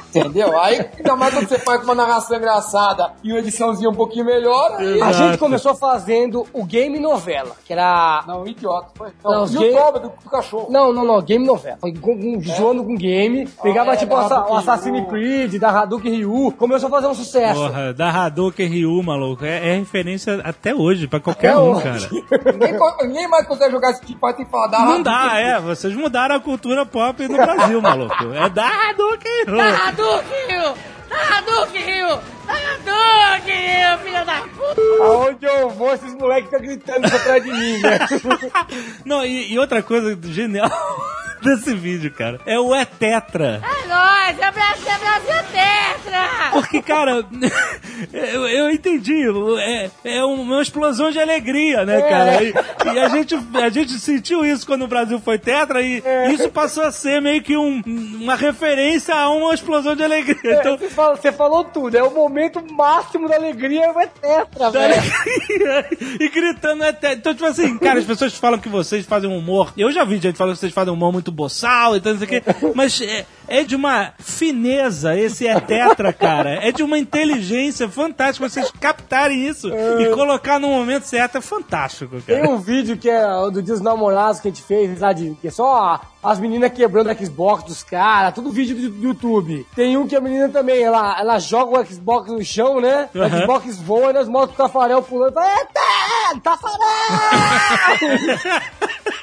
Entendeu? 0.10 0.60
Aí, 0.60 0.86
ainda 0.98 1.16
mais 1.16 1.34
quando 1.34 1.48
você 1.48 1.60
faz 1.60 1.84
uma 1.84 1.96
narração 1.96 2.38
engraçada 2.38 3.12
e 3.24 3.32
uma 3.32 3.40
ediçãozinha 3.40 3.90
um 3.90 3.96
pouquinho 3.96 4.26
melhor, 4.26 4.76
aí... 4.78 5.02
A 5.02 5.12
gente 5.12 5.38
começou 5.38 5.76
fazendo 5.76 6.46
o 6.54 6.66
game 6.66 7.00
novela, 7.00 7.56
que 7.66 7.74
era. 7.74 8.24
Não, 8.28 8.48
idiota. 8.48 8.88
Foi. 8.96 9.10
Não, 9.24 9.32
Não, 9.32 9.46
e 9.46 9.58
gay- 9.58 9.72
o 9.74 9.78
Toba 9.78 10.00
do, 10.00 10.10
do 10.10 10.30
cachorro? 10.30 10.68
Não, 10.70 10.92
não, 10.94 11.06
não, 11.06 11.22
game 11.22 11.46
novela. 11.46 11.78
Foi 11.80 11.94
com, 11.94 12.18
com, 12.18 12.42
zoando 12.42 12.84
com 12.84 12.96
game. 12.96 13.48
Pegava 13.62 13.94
é, 13.94 13.96
tipo 13.98 14.14
o 14.14 14.18
Assassin's. 14.18 15.08
Creed, 15.10 15.56
da 15.60 15.70
Hadouken 15.70 16.12
Ryu. 16.12 16.54
Começou 16.58 16.88
a 16.88 16.90
fazer 16.90 17.08
um 17.08 17.14
sucesso. 17.14 17.60
Porra, 17.60 17.94
da 17.94 18.10
Hadouken 18.10 18.68
Ryu, 18.68 19.02
maluco. 19.04 19.46
É, 19.46 19.70
é 19.70 19.76
referência 19.78 20.42
até 20.44 20.74
hoje, 20.74 21.08
pra 21.08 21.20
qualquer 21.20 21.52
Até 21.52 21.60
um, 21.60 21.72
hoje. 21.72 21.84
cara. 21.84 22.52
ninguém, 22.54 22.80
ninguém 23.04 23.28
mais 23.28 23.48
consegue 23.48 23.72
jogar 23.72 23.92
esse 23.92 24.02
tipo, 24.02 24.34
que 24.34 24.46
falar 24.46 24.68
da 24.68 24.80
Não 24.80 25.02
dá, 25.02 25.40
é. 25.40 25.60
Vocês 25.60 25.96
mudaram 25.96 26.36
a 26.36 26.40
cultura 26.40 26.86
pop 26.86 27.28
no 27.28 27.38
Brasil, 27.38 27.82
maluco. 27.82 28.34
É 28.34 28.50
da 28.50 28.68
Hadouken 28.68 29.46
Ryu. 29.46 29.58
Hadouken, 30.00 30.48
Rio! 30.48 30.78
Hadouken, 31.10 31.86
Rio! 31.86 32.22
Hadouken, 32.86 33.56
Rio, 33.56 33.98
filha 34.04 34.26
da 34.26 34.42
puta! 34.42 34.82
Aonde 35.04 35.46
eu 35.46 35.70
vou, 35.70 35.94
esses 35.94 36.14
moleques 36.16 36.50
ficam 36.50 36.62
gritando 36.66 37.06
atrás 37.08 37.44
de 37.44 37.52
mim, 37.52 37.80
né? 37.82 38.00
Não, 39.06 39.26
e, 39.26 39.54
e 39.54 39.60
outra 39.60 39.82
coisa 39.84 40.18
genial 40.24 40.70
desse 41.42 41.74
vídeo, 41.74 42.12
cara, 42.12 42.40
é 42.46 42.60
o 42.60 42.74
É 42.76 42.86
Tetra. 42.86 43.62
É 43.64 43.88
nóis, 43.88 44.40
é 44.40 44.52
Brasil, 44.52 44.88
é 44.92 44.98
Brasil 44.98 45.44
Tetra! 45.52 46.30
Porque, 46.52 46.82
cara, 46.82 47.24
eu, 48.12 48.48
eu 48.48 48.70
entendi. 48.72 49.24
É, 49.60 49.90
é 50.04 50.24
uma 50.26 50.62
explosão 50.62 51.12
de 51.12 51.20
alegria, 51.20 51.86
né, 51.86 52.02
cara? 52.02 52.44
E, 52.44 52.54
e 52.94 53.00
a, 53.00 53.08
gente, 53.10 53.36
a 53.54 53.70
gente 53.70 53.94
sentiu 54.00 54.44
isso 54.44 54.66
quando 54.66 54.84
o 54.84 54.88
Brasil 54.88 55.20
foi 55.20 55.38
tetra 55.38 55.82
e 55.82 56.02
isso 56.34 56.50
passou 56.50 56.84
a 56.84 56.92
ser 56.92 57.22
meio 57.22 57.42
que 57.44 57.56
um- 57.56 57.82
uma 57.86 58.36
referência 58.36 59.14
a 59.16 59.30
uma 59.30 59.54
explosão 59.54 59.96
de 59.96 60.04
alegria. 60.04 60.56
Então, 60.60 60.78
Você 60.78 60.90
falou, 60.90 61.16
você 61.16 61.32
falou 61.32 61.64
tudo, 61.64 61.96
é 61.96 62.04
o 62.04 62.12
momento 62.12 62.62
máximo 62.70 63.28
da 63.28 63.36
alegria, 63.36 63.86
é 63.86 64.08
tetra, 64.08 64.72
da 64.72 64.80
velho. 64.80 64.94
alegria 64.96 65.86
e 66.20 66.30
gritando 66.30 66.84
é 66.84 66.92
tetra. 66.94 67.14
Então, 67.14 67.34
tipo 67.34 67.46
assim, 67.46 67.78
cara, 67.78 68.00
as 68.00 68.06
pessoas 68.06 68.34
falam 68.36 68.60
que 68.60 68.70
vocês 68.70 69.06
fazem 69.06 69.30
um 69.30 69.38
humor. 69.38 69.74
Eu 69.78 69.92
já 69.92 70.04
vi 70.04 70.18
gente 70.18 70.38
falando 70.38 70.54
que 70.54 70.60
vocês 70.60 70.74
fazem 70.74 70.92
um 70.92 70.96
humor 70.96 71.12
muito 71.12 71.32
boçal 71.32 71.96
e 71.96 72.02
tal, 72.02 72.14
não 72.14 72.20
sei 72.20 72.28
o 72.28 72.30
quê. 72.30 72.44
Mas 72.76 73.02
é, 73.02 73.26
é 73.48 73.64
de 73.64 73.76
uma 73.76 74.14
fineza 74.20 75.16
esse 75.18 75.48
é 75.48 75.60
tetra, 75.60 76.14
cara. 76.14 76.56
É 76.66 76.72
de 76.72 76.84
uma 76.84 76.98
inteligência 76.98 77.88
fantástica 77.90 78.48
vocês 78.48 78.72
captarem 78.80 79.48
isso 79.48 79.70
e 79.70 80.10
colocar 80.14 80.60
no 80.60 80.70
momento 80.70 81.04
certo. 81.04 81.38
É 81.38 81.42
fantástico, 81.42 82.22
Tem 82.22 82.42
cara. 82.42 82.50
um 82.54 82.58
vídeo 82.58 82.98
que 82.98 83.10
é 83.10 83.26
o 83.36 83.50
do 83.50 83.62
Dia 83.62 83.74
dos 83.74 83.84
Namorados 83.84 84.40
que 84.40 84.48
a 84.48 84.52
gente 84.52 84.64
fez 84.64 85.00
lá 85.00 85.14
de. 85.14 85.36
Que 85.42 85.48
é 85.48 85.52
só 85.52 86.02
as 86.24 86.40
meninas 86.40 86.72
quebrando 86.72 87.10
a 87.10 87.16
Xbox 87.16 87.64
dos 87.64 87.84
caras, 87.84 88.34
tudo 88.34 88.52
vídeo 88.52 88.76
do, 88.76 89.02
YouTube. 89.02 89.66
Tem 89.76 89.96
um 89.98 90.08
que 90.08 90.16
a 90.16 90.22
menina 90.22 90.50
também, 90.50 90.82
ela, 90.82 91.20
ela 91.20 91.40
joga 91.40 91.80
o 91.80 91.86
Xbox 91.86 92.32
no 92.32 92.44
chão, 92.44 92.82
né? 92.82 93.10
O 93.14 93.20
Aham. 93.20 93.42
Xbox 93.42 93.78
voa 93.78 94.10
e 94.10 94.14
nós 94.14 94.28
mostra 94.28 94.54
o 94.54 94.58
Tafarel 94.58 95.02
pulando 95.02 95.40
e 95.40 95.42
Eita! 95.42 96.42
Tafarel! 96.44 96.80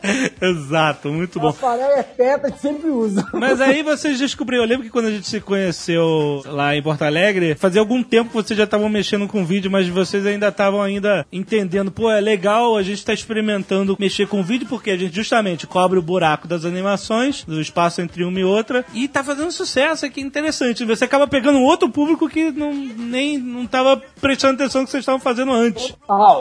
Exato, 0.40 1.08
muito 1.10 1.38
bom. 1.38 1.52
Tafarel 1.52 1.98
é 1.98 2.02
teta, 2.02 2.46
a 2.46 2.50
gente 2.50 2.60
sempre 2.60 2.88
usa. 2.88 3.26
Mas 3.32 3.60
aí 3.60 3.82
vocês 3.82 4.18
descobriram, 4.18 4.64
eu 4.64 4.68
lembro 4.68 4.84
que 4.84 4.90
quando 4.90 5.06
a 5.06 5.10
gente 5.10 5.28
se 5.28 5.40
conheceu 5.40 6.42
lá 6.46 6.74
em 6.76 6.82
Porto 6.82 7.02
Alegre, 7.02 7.54
fazia 7.54 7.80
algum 7.80 8.02
tempo 8.02 8.30
que 8.30 8.36
vocês 8.36 8.56
já 8.56 8.64
estavam 8.64 8.88
mexendo 8.88 9.28
com 9.28 9.44
vídeo, 9.44 9.70
mas 9.70 9.88
vocês 9.88 10.26
ainda 10.26 10.48
estavam 10.48 10.82
ainda 10.82 11.26
entendendo, 11.32 11.90
pô, 11.90 12.10
é 12.10 12.20
legal, 12.20 12.76
a 12.76 12.82
gente 12.82 13.04
tá 13.04 13.12
experimentando 13.12 13.96
mexer 13.98 14.26
com 14.26 14.42
vídeo, 14.42 14.66
porque 14.68 14.90
a 14.90 14.96
gente 14.96 15.14
justamente 15.14 15.66
cobre 15.66 15.98
o 15.98 16.02
buraco 16.02 16.48
das 16.48 16.64
animações, 16.64 17.44
do 17.44 17.60
espaço 17.60 18.00
entre 18.00 18.24
uma 18.24 18.38
e 18.38 18.44
outra, 18.44 18.84
e 18.94 19.08
tá 19.08 19.22
fazendo 19.22 19.50
sucesso, 19.50 20.08
que 20.10 20.20
interessante. 20.20 20.84
Você 20.84 21.04
acaba 21.04 21.26
pegando 21.26 21.60
outro 21.60 21.88
público 21.88 22.28
que 22.28 22.50
não, 22.50 22.72
nem 22.72 23.38
não 23.38 23.66
tava 23.66 24.00
prestando 24.20 24.54
atenção 24.54 24.82
no 24.82 24.86
que 24.86 24.90
vocês 24.90 25.02
estavam 25.02 25.20
fazendo 25.20 25.52
antes. 25.52 25.94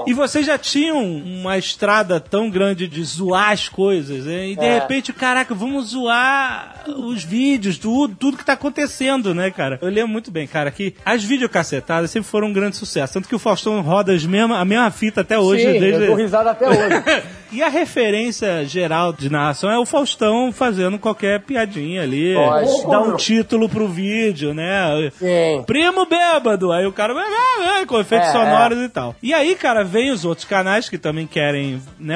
E 0.07 0.13
vocês 0.13 0.45
já 0.45 0.57
tinham 0.57 1.03
uma 1.03 1.57
estrada 1.57 2.19
tão 2.19 2.49
grande 2.49 2.87
de 2.87 3.03
zoar 3.03 3.40
as 3.49 3.67
coisas, 3.67 4.25
né? 4.25 4.49
e 4.49 4.55
de 4.55 4.63
É. 4.65 4.75
repente, 4.79 5.11
caraca, 5.11 5.53
vamos 5.55 5.89
zoar 5.89 6.83
os 6.87 7.23
vídeos, 7.23 7.77
tudo, 7.77 8.15
tudo 8.15 8.37
que 8.37 8.45
tá 8.45 8.53
acontecendo, 8.53 9.33
né, 9.33 9.49
cara? 9.51 9.79
Eu 9.81 9.89
lembro 9.89 10.09
muito 10.09 10.29
bem, 10.31 10.45
cara, 10.47 10.69
que 10.71 10.93
as 11.05 11.23
videocacetadas 11.23 12.11
sempre 12.11 12.29
foram 12.29 12.47
um 12.47 12.53
grande 12.53 12.75
sucesso. 12.75 13.13
Tanto 13.13 13.27
que 13.27 13.35
o 13.35 13.39
Faustão 13.39 13.81
roda 13.81 14.13
as 14.13 14.25
mesma, 14.25 14.59
a 14.59 14.65
mesma 14.65 14.91
fita 14.91 15.21
até 15.21 15.39
hoje. 15.39 15.63
Sim, 15.63 15.79
desde... 15.79 16.01
eu 16.01 16.07
dou 16.07 16.15
risada 16.15 16.51
até 16.51 16.67
hoje. 16.67 16.79
E 17.51 17.61
a 17.61 17.67
referência 17.69 18.65
geral 18.65 19.13
de 19.13 19.29
narração 19.29 19.69
é 19.69 19.77
o 19.77 19.85
Faustão 19.85 20.51
fazendo 20.51 20.97
qualquer 20.97 21.41
piadinha 21.41 22.01
ali. 22.03 22.33
Pode. 22.33 22.87
Dá 22.89 23.01
um 23.01 23.15
título 23.15 23.67
pro 23.67 23.87
vídeo, 23.87 24.53
né? 24.53 25.11
Sim. 25.17 25.63
Primo 25.65 26.05
bêbado. 26.05 26.71
Aí 26.71 26.85
o 26.85 26.91
cara 26.93 27.13
vai, 27.13 27.25
vai, 27.29 27.67
vai, 27.67 27.85
com 27.85 27.99
efeitos 27.99 28.29
É, 28.29 28.31
sonoros 28.31 28.77
e 28.79 28.89
tal. 28.89 29.15
E 29.21 29.33
aí, 29.33 29.55
cara, 29.55 29.83
vem 29.83 30.11
os 30.11 30.23
outros 30.25 30.45
canais 30.45 30.89
que 30.89 30.97
também 30.97 31.27
querem, 31.27 31.81
né, 31.99 32.15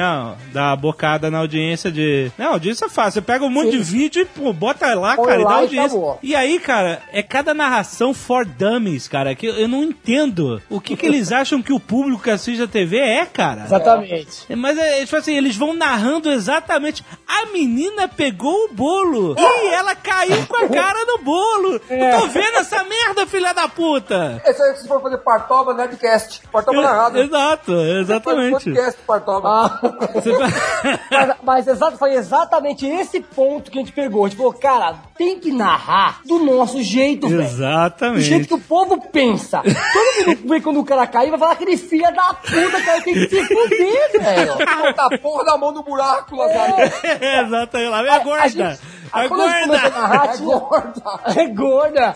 dar 0.52 0.72
a 0.72 0.76
bocada 0.76 1.30
na 1.30 1.38
audiência 1.38 1.90
de. 1.90 2.30
Não, 2.38 2.52
audiência 2.52 2.86
é 2.86 2.88
fácil. 2.88 3.20
Você 3.20 3.22
pega 3.22 3.44
um 3.44 3.50
monte 3.50 3.70
de 3.72 3.78
vídeo 3.78 4.22
e, 4.22 4.24
pô, 4.24 4.52
bota 4.52 4.94
lá, 4.94 5.16
Põe 5.16 5.26
cara, 5.26 5.40
e 5.40 5.44
dá 5.44 5.50
lá 5.50 5.56
e 5.56 5.62
audiência. 5.62 5.98
acabou. 5.98 6.18
E 6.22 6.34
aí, 6.34 6.58
cara, 6.58 7.00
é 7.12 7.22
cada 7.22 7.52
narração 7.54 8.12
for 8.14 8.44
dummies, 8.44 9.06
cara, 9.08 9.34
que 9.34 9.46
eu- 9.46 9.66
não 9.68 9.82
entendo. 9.82 10.60
O 10.70 10.80
que, 10.80 10.96
que 10.96 11.04
eles 11.06 11.30
acham 11.32 11.60
que 11.62 11.72
o 11.72 11.80
público 11.80 12.22
que 12.22 12.30
assiste 12.30 12.62
a 12.62 12.66
TV 12.68 12.98
é, 12.98 13.26
cara? 13.26 13.64
Exatamente. 13.64 14.46
Mas 14.56 14.78
é, 14.78 15.00
tipo 15.04 15.16
assim, 15.16 15.25
eles 15.32 15.56
vão 15.56 15.72
narrando 15.72 16.30
exatamente. 16.30 17.04
A 17.26 17.46
menina 17.46 18.08
pegou 18.08 18.64
o 18.64 18.68
bolo 18.72 19.34
e 19.38 19.66
ela 19.74 19.94
caiu 19.94 20.46
com 20.46 20.56
a 20.56 20.68
cara 20.68 21.04
no 21.06 21.18
bolo. 21.18 21.80
Eu 21.88 22.20
tô 22.20 22.26
vendo 22.28 22.58
essa 22.58 22.84
merda, 22.84 23.26
filha 23.26 23.52
da 23.52 23.68
puta. 23.68 24.42
Esse 24.44 24.62
aí, 24.62 24.76
se 24.76 24.88
for 24.88 25.00
fazer 25.02 25.18
Partoba, 25.18 25.74
Nerdcast. 25.74 26.42
Partoba 26.52 26.82
narrado. 26.82 27.18
Exato, 27.18 27.72
exatamente. 27.72 28.64
Podcast 28.64 29.00
Partoba. 29.06 29.48
Ah, 29.48 29.80
mas, 31.10 31.36
mas 31.42 31.66
exato, 31.66 31.96
foi 31.98 32.14
exatamente 32.14 32.86
esse 32.86 33.20
ponto 33.20 33.70
que 33.70 33.78
a 33.78 33.82
gente 33.82 33.92
pegou. 33.92 34.24
A 34.24 34.28
gente 34.28 34.36
falou, 34.36 34.52
cara, 34.52 34.96
tem 35.16 35.38
que 35.38 35.50
narrar 35.50 36.20
do 36.24 36.38
nosso 36.38 36.82
jeito, 36.82 37.28
velho. 37.28 37.42
Do 37.42 37.48
jeito 37.48 37.62
Exatamente. 37.62 38.46
que 38.46 38.54
o 38.54 38.60
povo 38.60 39.00
pensa. 39.10 39.62
Todo 39.62 40.28
mundo 40.28 40.48
vê 40.48 40.60
quando 40.60 40.80
o 40.80 40.84
cara 40.84 41.06
cair 41.06 41.30
vai 41.30 41.38
falar 41.38 41.52
aquele 41.52 41.76
filho 41.76 42.14
da 42.14 42.34
puta, 42.34 42.82
cara, 42.84 43.00
tem 43.02 43.14
que 43.14 43.28
se 43.28 43.44
fuder, 43.46 44.12
velho. 44.20 44.52
Porra 45.18 45.44
da 45.44 45.56
mão 45.56 45.72
no 45.72 45.82
buraco, 45.82 46.36
Lazaro. 46.36 46.74
Exatamente. 47.46 47.90
Lá 47.90 48.02
vem 48.02 48.10
a 48.12 48.18
gorda. 48.18 48.48
gente- 48.48 48.62
A 48.62 48.76
quando 48.76 48.95
a 49.12 49.20
gente 49.22 49.28
começou 49.30 49.48
a 49.48 49.66
gorda. 49.66 49.90
narrar, 49.90 50.24
É 50.26 50.32
tinha- 50.36 50.58
gorda. 50.58 51.02
É 51.36 51.46
gorda. 51.46 52.14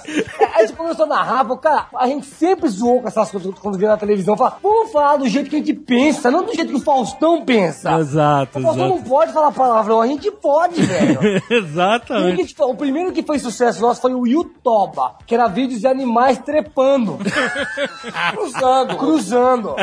A 0.55 0.61
gente 0.63 0.73
começou 0.75 1.05
a 1.05 1.09
narrar, 1.09 1.39
falou, 1.43 1.59
cara, 1.59 1.87
a 1.97 2.07
gente 2.07 2.27
sempre 2.27 2.69
zoou 2.69 3.01
com 3.03 3.09
essas 3.09 3.31
coisas 3.31 3.53
quando 3.59 3.79
via 3.79 3.89
na 3.89 3.97
televisão. 3.97 4.37
Fala, 4.37 4.59
vamos 4.63 4.91
falar 4.93 5.17
do 5.17 5.29
jeito 5.29 5.49
que 5.51 5.57
a 5.57 5.59
gente 5.59 5.75
pensa, 5.75 6.31
não 6.31 6.45
do 6.45 6.55
jeito 6.55 6.71
que 6.71 6.79
o 6.79 6.83
Faustão 6.83 7.45
pensa. 7.45 7.93
Exato, 7.99 8.59
O 8.59 8.63
Faustão 8.63 8.89
não 8.89 8.95
exato. 8.97 9.09
pode 9.11 9.33
falar 9.33 9.53
palavrão, 9.53 10.01
a 10.01 10.07
gente 10.07 10.31
pode, 10.31 10.81
velho. 10.83 11.43
Exatamente. 11.51 12.33
a 12.33 12.37
gente 12.37 12.55
o 12.61 12.75
primeiro 12.75 13.13
que 13.13 13.23
foi 13.23 13.39
sucesso 13.39 13.81
nosso 13.81 14.01
foi 14.01 14.15
o 14.15 14.27
Yutoba, 14.27 15.15
que 15.27 15.35
era 15.35 15.47
vídeos 15.49 15.81
de 15.81 15.87
animais 15.87 16.39
trepando, 16.39 17.19
Cruzando. 18.33 18.97
cruzando. 18.97 19.77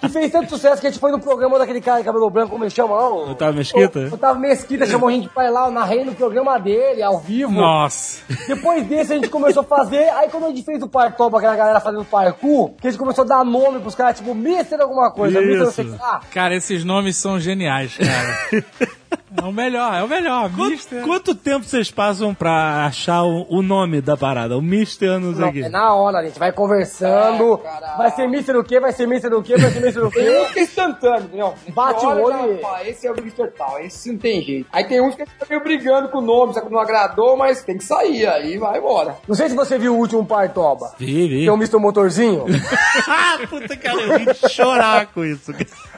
Que 0.00 0.08
fez 0.08 0.32
tanto 0.32 0.50
sucesso 0.50 0.80
que 0.80 0.86
a 0.86 0.90
gente 0.90 0.98
foi 1.00 1.12
no 1.12 1.20
programa 1.20 1.58
daquele 1.58 1.80
cara 1.80 1.98
de 1.98 2.04
cabelo 2.04 2.28
branco, 2.30 2.50
como 2.50 2.64
ele 2.64 2.70
chama 2.70 2.94
lá? 2.96 3.08
O 3.08 3.30
Otávio 3.30 3.54
Mesquita? 3.56 4.00
O 4.10 4.14
Otávio 4.14 4.40
Mesquita 4.40 4.86
chamou 4.86 5.08
a 5.08 5.12
gente 5.12 5.28
pra 5.28 5.44
ir 5.46 5.50
lá, 5.50 5.66
eu 5.66 5.70
narrei 5.72 6.04
no 6.04 6.14
programa 6.14 6.39
dele, 6.58 7.02
ao 7.02 7.18
vivo. 7.18 7.52
Nossa. 7.52 8.22
Depois 8.46 8.86
desse 8.86 9.12
a 9.12 9.16
gente 9.16 9.28
começou 9.28 9.62
a 9.62 9.64
fazer, 9.64 10.08
aí 10.10 10.28
quando 10.28 10.46
a 10.46 10.48
gente 10.48 10.62
fez 10.62 10.82
o 10.82 10.88
Partoba, 10.88 11.38
aquela 11.38 11.56
galera 11.56 11.80
fazendo 11.80 12.04
parkour, 12.04 12.70
que 12.80 12.86
a 12.86 12.90
gente 12.90 12.98
começou 12.98 13.24
a 13.24 13.26
dar 13.26 13.44
nome 13.44 13.80
pros 13.80 13.94
caras, 13.94 14.18
tipo, 14.18 14.34
Mister 14.34 14.80
alguma 14.80 15.10
coisa, 15.10 15.40
Mister 15.40 15.58
não 15.64 15.72
sei 15.72 15.84
o 15.84 15.88
que 15.88 15.94
Isso. 15.94 16.02
lá. 16.02 16.20
Cara, 16.32 16.54
esses 16.54 16.84
nomes 16.84 17.16
são 17.16 17.38
geniais, 17.38 17.96
cara. 17.96 18.90
É 19.36 19.42
o 19.44 19.52
melhor, 19.52 19.94
é 19.94 20.02
o 20.02 20.08
melhor. 20.08 20.50
Quanto, 20.54 20.70
Mister. 20.70 21.02
quanto 21.04 21.34
tempo 21.34 21.64
vocês 21.64 21.90
passam 21.90 22.34
pra 22.34 22.84
achar 22.86 23.22
o, 23.22 23.46
o 23.48 23.62
nome 23.62 24.00
da 24.00 24.16
parada? 24.16 24.56
O 24.58 24.62
Mister 24.62 25.18
não 25.20 25.32
sei 25.32 25.40
Não, 25.40 25.48
o 25.48 25.52
quê. 25.52 25.60
é 25.62 25.68
na 25.68 25.94
hora, 25.94 26.18
a 26.18 26.24
gente 26.24 26.38
vai 26.38 26.52
conversando, 26.52 27.60
É, 27.64 27.96
vai 27.96 28.10
ser 28.10 28.26
Mister 28.28 28.56
o 28.56 28.64
quê, 28.64 28.80
vai 28.80 28.92
ser 28.92 29.06
Mister 29.06 29.32
o 29.32 29.42
quê, 29.42 29.56
vai 29.56 29.70
ser 29.70 29.80
Mister 29.80 30.04
o 30.04 30.10
Tem 30.10 30.24
quê. 30.24 30.38
uns 30.40 30.50
que 30.52 30.58
é 30.58 30.62
instantâneo, 30.62 31.24
entendeu? 31.26 31.54
Bate 31.74 32.04
o 32.04 32.08
olho 32.08 32.52
e 32.52 32.56
e- 32.56 32.60
fala, 32.60 32.88
esse 32.88 33.06
é 33.06 33.12
o 33.12 33.16
Mr. 33.18 33.48
Tal, 33.56 33.78
esse 33.80 34.10
não 34.12 34.18
tem 34.18 34.42
jeito. 34.42 34.66
Aí 34.72 34.84
tem 34.84 35.00
uns 35.00 35.14
que 35.14 35.22
a 35.22 35.24
gente 35.24 35.34
tá 35.38 35.46
meio 35.48 35.62
brigando 35.62 36.08
com 36.08 36.18
o 36.18 36.22
nome, 36.22 36.52
sabe 36.52 36.66
que 36.66 36.72
não 36.72 36.80
agradou, 36.80 37.36
mas 37.36 37.62
tem 37.62 37.78
que 37.78 37.84
sair, 37.84 38.26
aí 38.26 38.58
vai 38.58 38.78
embora. 38.78 39.16
Não 39.28 39.34
sei 39.34 39.48
se 39.48 39.54
você 39.54 39.78
viu 39.78 39.94
o 39.94 39.98
último 39.98 40.26
Partoba. 40.26 40.92
Vi, 40.98 41.28
vi. 41.28 41.40
Tem 41.40 41.50
o 41.50 41.54
Mr. 41.54 41.78
Motorzinho. 41.78 42.46
ah, 43.08 43.38
puta 43.48 43.76
cara, 43.76 44.00
eu 44.00 44.34
de 44.34 44.48
chorar 44.50 45.06
com 45.06 45.24
isso. 45.24 45.52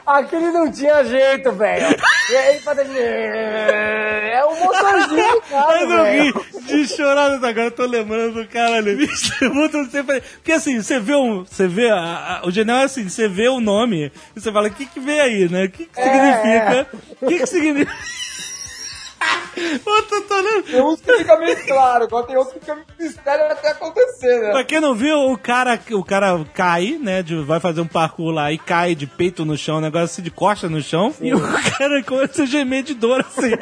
Aquele 0.05 0.51
não 0.51 0.71
tinha 0.71 1.03
jeito, 1.05 1.51
velho. 1.53 1.95
E 2.29 2.35
aí 2.35 2.59
faz 2.59 2.79
assim, 2.79 2.97
É 2.97 4.43
o 4.45 4.55
motorzinho, 4.59 5.41
cara, 5.49 5.81
Eu 5.81 5.87
não 5.89 6.03
velho. 6.03 6.23
ri 6.23 6.53
de 6.65 6.87
chorar 6.87 7.29
nessa 7.29 7.47
agora, 7.49 7.67
eu 7.67 7.71
tô 7.71 7.85
lembrando 7.85 8.33
do 8.41 8.47
cara 8.47 8.75
ali. 8.77 9.07
Muito. 9.53 9.77
Porque 10.35 10.51
assim, 10.51 10.81
você 10.81 10.99
vê 10.99 11.15
um. 11.15 11.43
Você 11.45 11.67
vê. 11.67 11.89
a- 11.89 12.39
a- 12.41 12.47
o 12.47 12.51
genial 12.51 12.79
é 12.79 12.83
assim, 12.83 13.07
você 13.07 13.27
vê 13.27 13.47
o 13.47 13.59
nome 13.59 14.11
e 14.35 14.39
você 14.39 14.51
fala, 14.51 14.67
o 14.67 14.71
que 14.71 14.85
que 14.85 14.99
vem 14.99 15.19
aí, 15.19 15.49
né? 15.49 15.65
O 15.65 15.69
que 15.69 15.85
que 15.85 16.01
significa? 16.01 16.87
O 17.21 17.27
que 17.27 17.39
que 17.39 17.45
significa? 17.45 17.91
Tem 20.63 20.81
uns 20.81 21.01
que 21.01 21.13
fica 21.17 21.37
meio 21.37 21.65
claro, 21.65 22.03
agora 22.05 22.25
tem 22.25 22.35
outros 22.37 22.53
que 22.53 22.59
fica 22.59 22.75
meio 22.75 22.85
mistério 22.99 23.45
até 23.51 23.69
acontecer, 23.71 24.41
né? 24.41 24.51
Pra 24.51 24.63
quem 24.63 24.79
não 24.79 24.93
viu, 24.95 25.17
o 25.31 25.37
cara, 25.37 25.79
o 25.91 26.03
cara 26.03 26.43
cai, 26.53 26.97
né? 27.01 27.21
de- 27.23 27.43
vai 27.43 27.59
fazer 27.59 27.81
um 27.81 27.87
parkour 27.87 28.31
lá 28.31 28.51
e 28.51 28.57
cai 28.57 28.95
de 28.95 29.05
peito 29.07 29.45
no 29.45 29.57
chão, 29.57 29.77
um 29.77 29.81
negócio 29.81 30.05
assim 30.05 30.21
de 30.21 30.31
costa 30.31 30.69
no 30.69 30.81
chão. 30.81 31.13
E 31.21 31.33
o 31.33 31.39
cara 31.41 32.01
começa 32.03 32.43
a 32.43 32.45
gemer 32.45 32.83
de 32.83 32.93
dor 32.93 33.21
assim. 33.21 33.51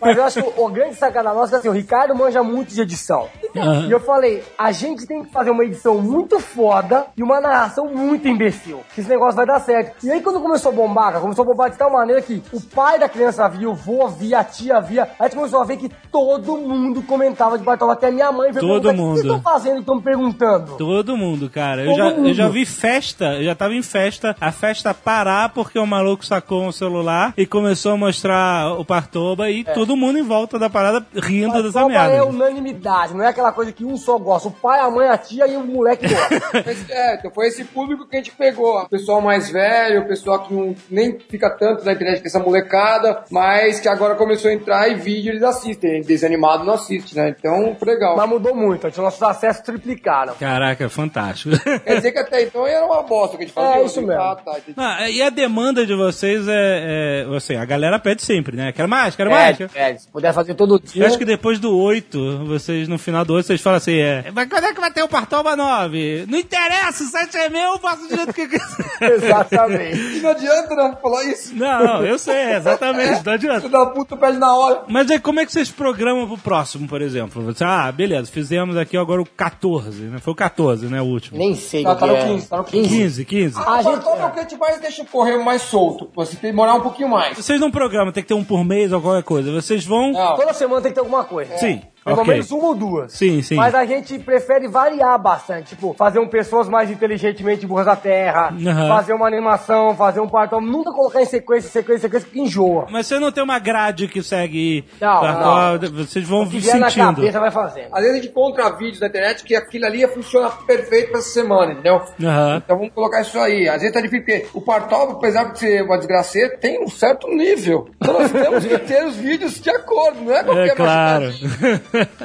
Mas 0.00 0.16
eu 0.16 0.24
acho 0.24 0.42
que 0.42 0.48
o, 0.60 0.64
o 0.64 0.68
grande 0.68 0.96
sacada 0.96 1.32
nossa 1.32 1.54
é 1.56 1.58
assim, 1.58 1.68
o 1.68 1.72
Ricardo 1.72 2.14
manja 2.14 2.42
muito 2.42 2.74
de 2.74 2.80
edição. 2.82 3.28
Aham. 3.56 3.86
E 3.86 3.90
eu 3.92 4.00
falei, 4.00 4.42
a 4.58 4.72
gente 4.72 5.06
tem 5.06 5.22
que 5.24 5.30
fazer 5.32 5.50
uma 5.50 5.64
edição 5.64 5.98
muito 5.98 6.40
foda 6.40 7.06
e 7.16 7.22
uma 7.22 7.40
narração 7.40 7.86
muito 7.86 8.26
imbecil. 8.26 8.80
Que 8.94 9.00
esse 9.00 9.08
negócio 9.08 9.36
vai 9.36 9.46
dar 9.46 9.60
certo. 9.60 10.04
E 10.04 10.10
aí 10.10 10.20
quando 10.20 10.40
começou 10.40 10.72
a 10.72 10.74
bombar, 10.74 11.20
começou 11.20 11.44
a 11.44 11.46
bombar 11.46 11.70
de 11.70 11.76
tal 11.76 11.90
maneira 11.90 12.20
que 12.20 12.42
o 12.52 12.60
pai 12.60 12.98
da 12.98 13.08
criança 13.08 13.48
via, 13.48 13.71
o 13.72 13.74
vô 13.74 14.06
via, 14.08 14.40
a 14.40 14.44
tia 14.44 14.80
via. 14.80 15.04
Aí 15.04 15.10
a 15.20 15.24
gente 15.24 15.36
começou 15.36 15.60
a 15.60 15.64
ver 15.64 15.76
que 15.76 15.90
todo 16.10 16.56
mundo 16.58 17.02
comentava 17.02 17.58
de 17.58 17.64
Bartolomeu, 17.64 17.96
até 17.96 18.10
minha 18.10 18.30
mãe 18.30 18.52
veio 18.52 18.66
Todo 18.66 18.82
perguntar, 18.88 18.90
O 18.90 18.92
que 18.92 18.96
vocês 19.20 19.24
mundo. 19.26 19.36
estão 19.36 19.52
fazendo? 19.52 19.80
Estão 19.80 19.94
me 19.96 20.02
perguntando. 20.02 20.76
Todo 20.76 21.16
mundo, 21.16 21.50
cara. 21.50 21.82
Eu 21.82 21.88
Todo 21.88 21.96
já, 21.96 22.08
eu 22.10 22.16
mundo. 22.16 22.34
já 22.34 22.48
vi 22.48 22.64
festa, 22.66 23.24
eu 23.34 23.44
já 23.44 23.54
tava 23.54 23.74
em 23.74 23.82
festa, 23.82 24.36
a 24.40 24.52
festa 24.52 24.92
parar 24.94 25.48
porque 25.50 25.78
o 25.78 25.86
maluco 25.86 26.24
sacou 26.24 26.62
um 26.64 26.72
celular 26.72 27.32
e 27.36 27.46
começou 27.46 27.92
a 27.92 27.96
mostrar 27.96 28.72
o 28.78 28.84
Partoba 28.84 29.50
e 29.50 29.64
todo 29.64 29.96
mundo 29.96 30.18
em 30.18 30.22
volta 30.22 30.58
da 30.58 30.68
parada 30.70 31.04
rindo 31.14 31.48
Mas 31.54 31.64
dessa 31.64 31.86
merda. 31.86 32.14
é 32.14 32.22
unanimidade, 32.22 33.14
não 33.14 33.24
é 33.24 33.28
aquela 33.28 33.52
coisa 33.52 33.72
que 33.72 33.84
um 33.84 33.96
só 33.96 34.18
gosta. 34.18 34.48
O 34.48 34.52
pai, 34.52 34.80
a 34.80 34.90
mãe, 34.90 35.08
a 35.08 35.16
tia 35.18 35.46
e 35.46 35.56
o 35.56 35.64
moleque 35.64 36.06
gosta. 36.08 36.42
É, 36.92 37.14
então 37.16 37.30
foi 37.30 37.46
esse 37.48 37.64
público 37.64 38.06
que 38.06 38.16
a 38.16 38.18
gente 38.18 38.32
pegou. 38.32 38.80
O 38.82 38.88
pessoal 38.88 39.20
mais 39.20 39.50
velho, 39.50 40.02
o 40.02 40.08
pessoal 40.08 40.40
que 40.40 40.52
não, 40.52 40.74
nem 40.90 41.18
fica 41.18 41.48
tanto 41.50 41.84
na 41.84 41.92
internet 41.92 42.20
com 42.20 42.26
essa 42.26 42.38
molecada, 42.38 43.24
mas 43.30 43.51
que 43.80 43.88
agora 43.88 44.14
começou 44.14 44.50
a 44.50 44.54
entrar 44.54 44.88
e 44.88 44.94
vídeo 44.94 45.30
eles 45.32 45.42
assistem. 45.42 46.02
Desanimado 46.02 46.64
não 46.64 46.74
assiste, 46.74 47.16
né? 47.16 47.34
Então 47.36 47.76
foi 47.78 47.88
legal. 47.88 48.16
Mas 48.16 48.28
mudou 48.28 48.54
muito, 48.54 48.86
então 48.86 49.04
nossos 49.04 49.22
acessos 49.22 49.62
triplicaram. 49.62 50.34
Caraca, 50.34 50.88
fantástico. 50.88 51.56
Quer 51.84 51.96
dizer 51.96 52.12
que 52.12 52.18
até 52.18 52.42
então 52.42 52.66
era 52.66 52.84
uma 52.84 53.02
bosta 53.02 53.36
que 53.36 53.44
a 53.44 53.46
gente 53.46 53.54
fazia. 53.54 53.82
É, 53.82 53.84
isso 53.84 54.00
mesmo. 54.02 54.22
Ah, 54.22 54.36
tá. 54.36 54.56
Ah, 54.76 55.10
e 55.10 55.22
a 55.22 55.30
demanda 55.30 55.86
de 55.86 55.94
vocês 55.94 56.46
é, 56.48 57.24
é 57.30 57.36
assim, 57.36 57.56
a 57.56 57.64
galera 57.64 57.98
pede 57.98 58.22
sempre, 58.22 58.56
né? 58.56 58.72
Quero 58.72 58.88
mais, 58.88 59.16
quero 59.16 59.30
mais. 59.30 59.60
É, 59.60 59.68
é, 59.74 59.96
se 59.96 60.08
puder 60.08 60.32
fazer 60.32 60.54
todo 60.54 60.74
Eu 60.74 60.78
dia. 60.80 61.06
acho 61.06 61.18
que 61.18 61.24
depois 61.24 61.58
do 61.58 61.76
8, 61.76 62.44
vocês, 62.46 62.88
no 62.88 62.98
final 62.98 63.24
do 63.24 63.34
8, 63.34 63.46
vocês 63.46 63.60
falam 63.60 63.76
assim, 63.76 63.98
é, 63.98 64.24
mas 64.34 64.48
quando 64.48 64.64
é 64.64 64.74
que 64.74 64.80
vai 64.80 64.90
ter 64.90 65.02
o 65.02 65.08
Partoba 65.08 65.56
9? 65.56 66.26
Não 66.28 66.38
interessa, 66.38 67.04
o 67.04 67.06
site 67.06 67.36
é 67.36 67.48
meu, 67.48 67.72
eu 67.72 67.78
faço 67.78 68.08
do 68.08 68.16
jeito 68.16 68.32
que 68.32 68.42
eu 68.42 68.48
quiser. 68.48 68.92
Exatamente. 69.12 70.16
E 70.18 70.20
não 70.20 70.30
adianta, 70.30 70.74
né? 70.74 70.96
Falar 71.00 71.24
isso. 71.24 71.54
Não, 71.54 71.84
não, 71.84 72.04
eu 72.04 72.18
sei, 72.18 72.52
exatamente, 72.54 73.24
não 73.24 73.32
adianta. 73.48 73.60
Filho 73.68 73.72
da 73.72 73.86
puta 73.86 74.16
pede 74.16 74.38
na 74.38 74.54
hora. 74.56 74.82
Mas 74.88 75.10
aí 75.10 75.18
como 75.18 75.40
é 75.40 75.46
que 75.46 75.52
vocês 75.52 75.70
programam 75.70 76.26
pro 76.26 76.38
próximo, 76.38 76.88
por 76.88 77.00
exemplo? 77.02 77.42
Você, 77.44 77.64
ah, 77.64 77.90
beleza, 77.92 78.30
fizemos 78.30 78.76
aqui 78.76 78.96
agora 78.96 79.20
o 79.20 79.26
14, 79.26 80.02
né? 80.04 80.18
Foi 80.18 80.32
o 80.32 80.36
14, 80.36 80.86
né, 80.86 81.00
o 81.00 81.04
último. 81.04 81.38
Nem 81.38 81.54
sei 81.54 81.82
Tá, 81.82 81.92
o 81.92 81.96
tá 81.96 82.06
no 82.06 82.16
é. 82.16 82.26
15, 82.28 82.48
tá 82.48 82.56
no 82.58 82.64
15. 82.64 82.88
15, 82.88 83.24
15. 83.24 83.58
A 83.58 83.72
A 83.74 83.82
gente- 83.82 84.06
é 84.06 84.26
o 84.26 84.30
que 84.30 84.38
a 84.38 84.42
gente 84.42 84.56
mais 84.56 84.80
deixa 84.80 85.04
correr 85.04 85.36
mais 85.38 85.62
solto. 85.62 86.10
Você 86.14 86.32
tem 86.32 86.40
que 86.40 86.46
demorar 86.48 86.74
um 86.74 86.80
pouquinho 86.80 87.08
mais. 87.08 87.36
Vocês 87.36 87.60
não 87.60 87.70
programam, 87.70 88.12
tem 88.12 88.22
que 88.22 88.28
ter 88.28 88.34
um 88.34 88.44
por 88.44 88.64
mês 88.64 88.92
ou 88.92 89.00
qualquer 89.00 89.22
coisa. 89.22 89.50
Vocês 89.52 89.84
vão... 89.84 90.12
Não. 90.12 90.36
Toda 90.36 90.52
semana 90.52 90.80
tem 90.80 90.90
que 90.90 90.94
ter 90.94 91.00
alguma 91.00 91.24
coisa. 91.24 91.56
Sim, 91.58 91.82
Pelo 92.04 92.20
ok. 92.20 92.32
menos 92.32 92.50
uma 92.50 92.64
ou 92.68 92.74
duas. 92.74 93.12
Sim, 93.12 93.42
sim. 93.42 93.54
Mas 93.54 93.74
a 93.74 93.84
gente 93.84 94.18
prefere 94.18 94.66
variar 94.68 95.18
bastante. 95.20 95.70
Tipo, 95.70 95.94
fazer 95.96 96.18
um 96.18 96.26
pessoas 96.26 96.68
mais 96.68 96.90
inteligentemente 96.90 97.66
burras 97.66 97.86
da 97.86 97.96
terra. 97.96 98.52
Aham. 98.66 98.88
Fazer 98.88 99.12
uma 99.12 99.26
animação, 99.26 99.94
fazer 99.96 100.20
um 100.20 100.28
partão. 100.28 100.60
Nunca 100.60 100.90
colocar 100.92 101.22
em 101.22 101.26
sequência, 101.26 101.70
sequência, 101.70 102.02
sequência, 102.02 102.28
que 102.30 102.40
enjoa. 102.40 102.86
Mas 102.90 103.06
você 103.06 103.18
não 103.18 103.30
tem 103.30 103.42
uma 103.42 103.58
grade 103.58 104.08
que 104.08 104.22
segue... 104.22 104.84
Não, 105.00 105.20
Partoba, 105.20 105.88
Vocês 105.90 106.26
vão 106.26 106.42
O 106.42 106.50
que 106.50 106.58
vier 106.58 106.76
na 106.78 106.90
sentindo. 106.90 107.14
cabeça 107.16 107.40
vai 107.40 107.50
fazendo. 107.50 107.88
Às 107.92 108.00
vezes 108.02 108.10
a 108.10 108.14
gente 108.20 108.28
encontra 108.30 108.70
vídeos 108.76 109.00
na 109.00 109.06
internet 109.06 109.44
que 109.44 109.54
aquilo 109.54 109.86
ali 109.86 110.06
funciona 110.08 110.50
perfeito 110.50 111.10
pra 111.10 111.18
essa 111.20 111.28
semana, 111.30 111.72
entendeu? 111.72 112.02
Aham. 112.22 112.62
Então 112.64 112.76
vamos 112.78 112.92
colocar 112.92 113.20
isso 113.20 113.38
aí. 113.38 113.68
Às 113.68 113.80
vezes 113.80 113.92
tá 113.92 114.00
difícil, 114.00 114.24
porque 114.24 114.46
o 114.54 114.60
Partoba, 114.60 115.12
apesar 115.12 115.44
de 115.52 115.58
ser 115.58 115.82
uma 115.82 115.96
desgraceira, 115.98 116.56
tem 116.58 116.82
um 116.82 116.88
certo 116.88 117.28
nível. 117.28 117.88
Então 117.96 118.14
nós 118.14 118.30
temos 118.32 118.64
que 118.66 118.78
ter 118.78 119.04
os 119.04 119.16
vídeos 119.16 119.60
de 119.60 119.70
acordo, 119.70 120.20
não 120.22 120.32
é 120.34 120.42
qualquer 120.42 120.68
É 120.68 120.74
claro. 120.74 121.32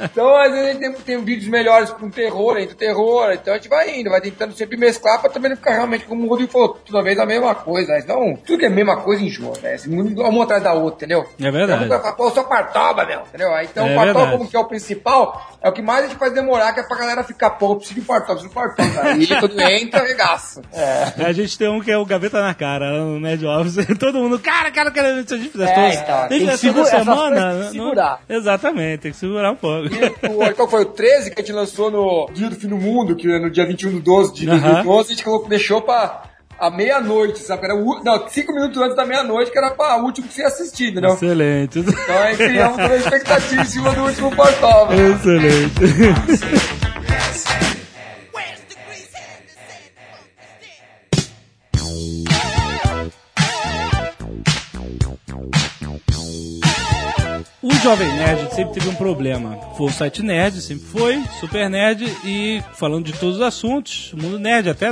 Então 0.04 0.34
às 0.36 0.50
vezes 0.52 0.68
a 0.68 0.72
gente 0.72 0.80
tem, 0.80 0.92
tem 1.16 1.24
vídeos 1.24 1.48
melhores 1.48 1.90
com 1.90 2.10
terror, 2.10 2.56
entre 2.58 2.74
terror, 2.74 3.30
então 3.32 3.52
a 3.54 3.56
gente 3.56 3.68
vai 3.68 3.98
indo, 4.00 4.10
vai 4.10 4.20
tentando 4.20 4.52
sempre 4.54 4.76
mesclar 4.76 5.20
pra 5.20 5.30
também 5.30 5.50
não 5.50 5.56
ficar 5.56 5.72
realmente, 5.72 6.04
como 6.04 6.24
o 6.24 6.28
Rodrigo 6.28 6.50
falou, 6.52 6.78
toda 6.84 7.02
vez 7.02 7.18
a 7.18 7.26
mesma 7.26 7.54
coisa. 7.54 7.92
Mas 7.92 8.06
não, 8.06 8.34
tudo 8.36 8.58
que 8.58 8.64
é 8.64 8.68
a 8.68 8.70
mesma 8.70 8.96
coisa 8.98 9.22
enjoa, 9.22 9.54
né? 9.62 9.74
Assim, 9.74 9.90
Uma 9.98 10.44
atrás 10.44 10.62
da 10.62 10.72
outra, 10.74 11.04
entendeu? 11.06 11.26
É 11.40 11.50
verdade. 11.50 11.84
Então, 11.84 12.00
falar, 12.00 12.12
pô, 12.14 12.26
eu 12.26 12.30
sou 12.30 12.44
Partoba, 12.44 13.04
meu, 13.04 13.20
entendeu? 13.20 13.50
Então 13.62 13.86
É 13.86 13.92
o 13.92 13.94
Partoba, 13.94 14.18
verdade. 14.20 14.36
como 14.38 14.50
que 14.50 14.56
é 14.56 14.60
o 14.60 14.64
principal, 14.64 15.50
é 15.62 15.68
o 15.68 15.72
que 15.72 15.82
mais 15.82 16.04
a 16.04 16.08
gente 16.08 16.18
faz 16.18 16.32
demorar, 16.32 16.72
que 16.72 16.80
é 16.80 16.82
pra 16.82 16.96
galera 16.96 17.22
ficar, 17.24 17.50
pô, 17.50 17.76
preciso 17.76 17.94
de 17.96 18.00
um 18.00 18.04
Partoba, 18.04 18.40
preciso 18.40 18.52
de 18.54 18.58
um 18.58 18.62
Partoba. 18.62 19.08
Aí 19.08 19.26
quando 19.26 19.60
entra, 19.60 20.00
arregaça. 20.00 20.62
A 21.24 21.32
gente 21.32 21.58
tem 21.58 21.68
um 21.68 21.80
que 21.80 21.90
é 21.90 21.96
o 21.98 22.04
Gaveta 22.06 22.40
na 22.42 22.54
cara, 22.54 22.90
no 22.98 23.20
Nerd 23.20 23.44
Office. 23.46 23.86
Todo 23.98 24.18
mundo, 24.18 24.38
cara, 24.38 24.70
cara, 24.70 24.90
cara, 24.90 25.22
se 25.26 25.34
a 25.34 25.36
gente 25.36 25.50
fizesse 25.50 25.72
É, 25.72 25.94
então, 25.94 26.22
se 26.22 26.28
tem 26.28 26.38
que 26.40 26.48
a 26.48 26.50
gente 26.56 26.58
fizesse 26.60 26.74
toda 26.74 26.84
segurar- 26.84 27.00
essas 27.00 27.04
semana. 27.04 27.50
tem 27.52 27.58
não- 27.64 27.70
segurar. 27.72 28.20
Exatamente, 28.28 28.98
tem 29.00 29.10
que 29.12 29.16
segurar 29.18 29.50
um 29.52 29.56
O, 29.62 30.54
qual 30.54 30.68
foi? 30.68 30.82
O 30.82 30.86
13 30.86 31.30
que 31.30 31.40
a 31.40 31.44
gente 31.44 31.54
lançou 31.54 31.90
no 31.90 32.28
Dia 32.32 32.48
do 32.50 32.56
Fim 32.56 32.68
do 32.68 32.76
Mundo, 32.76 33.16
que 33.16 33.30
é 33.30 33.38
no 33.38 33.50
dia 33.50 33.66
21 33.66 33.92
do 33.92 34.00
12 34.00 34.34
de 34.34 34.48
Aham. 34.48 34.58
2012, 34.84 35.12
a 35.12 35.16
gente 35.16 35.48
deixou 35.48 35.82
pra 35.82 36.22
a 36.58 36.70
meia-noite, 36.70 37.38
sabe? 37.38 37.64
Era 37.66 37.76
o, 37.76 38.02
não, 38.02 38.28
cinco 38.28 38.52
minutos 38.52 38.76
antes 38.82 38.96
da 38.96 39.06
meia-noite, 39.06 39.50
que 39.50 39.58
era 39.58 39.70
pra 39.70 39.96
último 39.98 40.26
que 40.26 40.34
você 40.34 40.42
ia 40.42 40.48
assistir, 40.48 40.90
entendeu? 40.90 41.14
Excelente. 41.14 41.78
Então 41.78 42.18
aí 42.22 42.36
criamos 42.36 42.76
toda 42.76 42.94
a 42.94 42.96
expectativa 42.96 43.62
em 43.62 43.64
cima 43.64 43.92
do 43.92 44.02
último 44.02 44.34
Partoba. 44.34 44.92
Excelente. 44.94 45.74
O 57.70 57.74
Jovem 57.82 58.08
Nerd 58.14 58.54
sempre 58.54 58.74
teve 58.74 58.88
um 58.88 58.94
problema. 58.94 59.58
Foi 59.76 59.86
o 59.86 59.90
site 59.90 60.22
nerd, 60.22 60.60
sempre 60.60 60.86
foi, 60.86 61.22
super 61.38 61.68
nerd 61.68 62.04
e 62.24 62.62
falando 62.74 63.04
de 63.04 63.12
todos 63.12 63.36
os 63.36 63.42
assuntos, 63.42 64.12
mundo 64.16 64.38
nerd, 64.38 64.70
até 64.70 64.90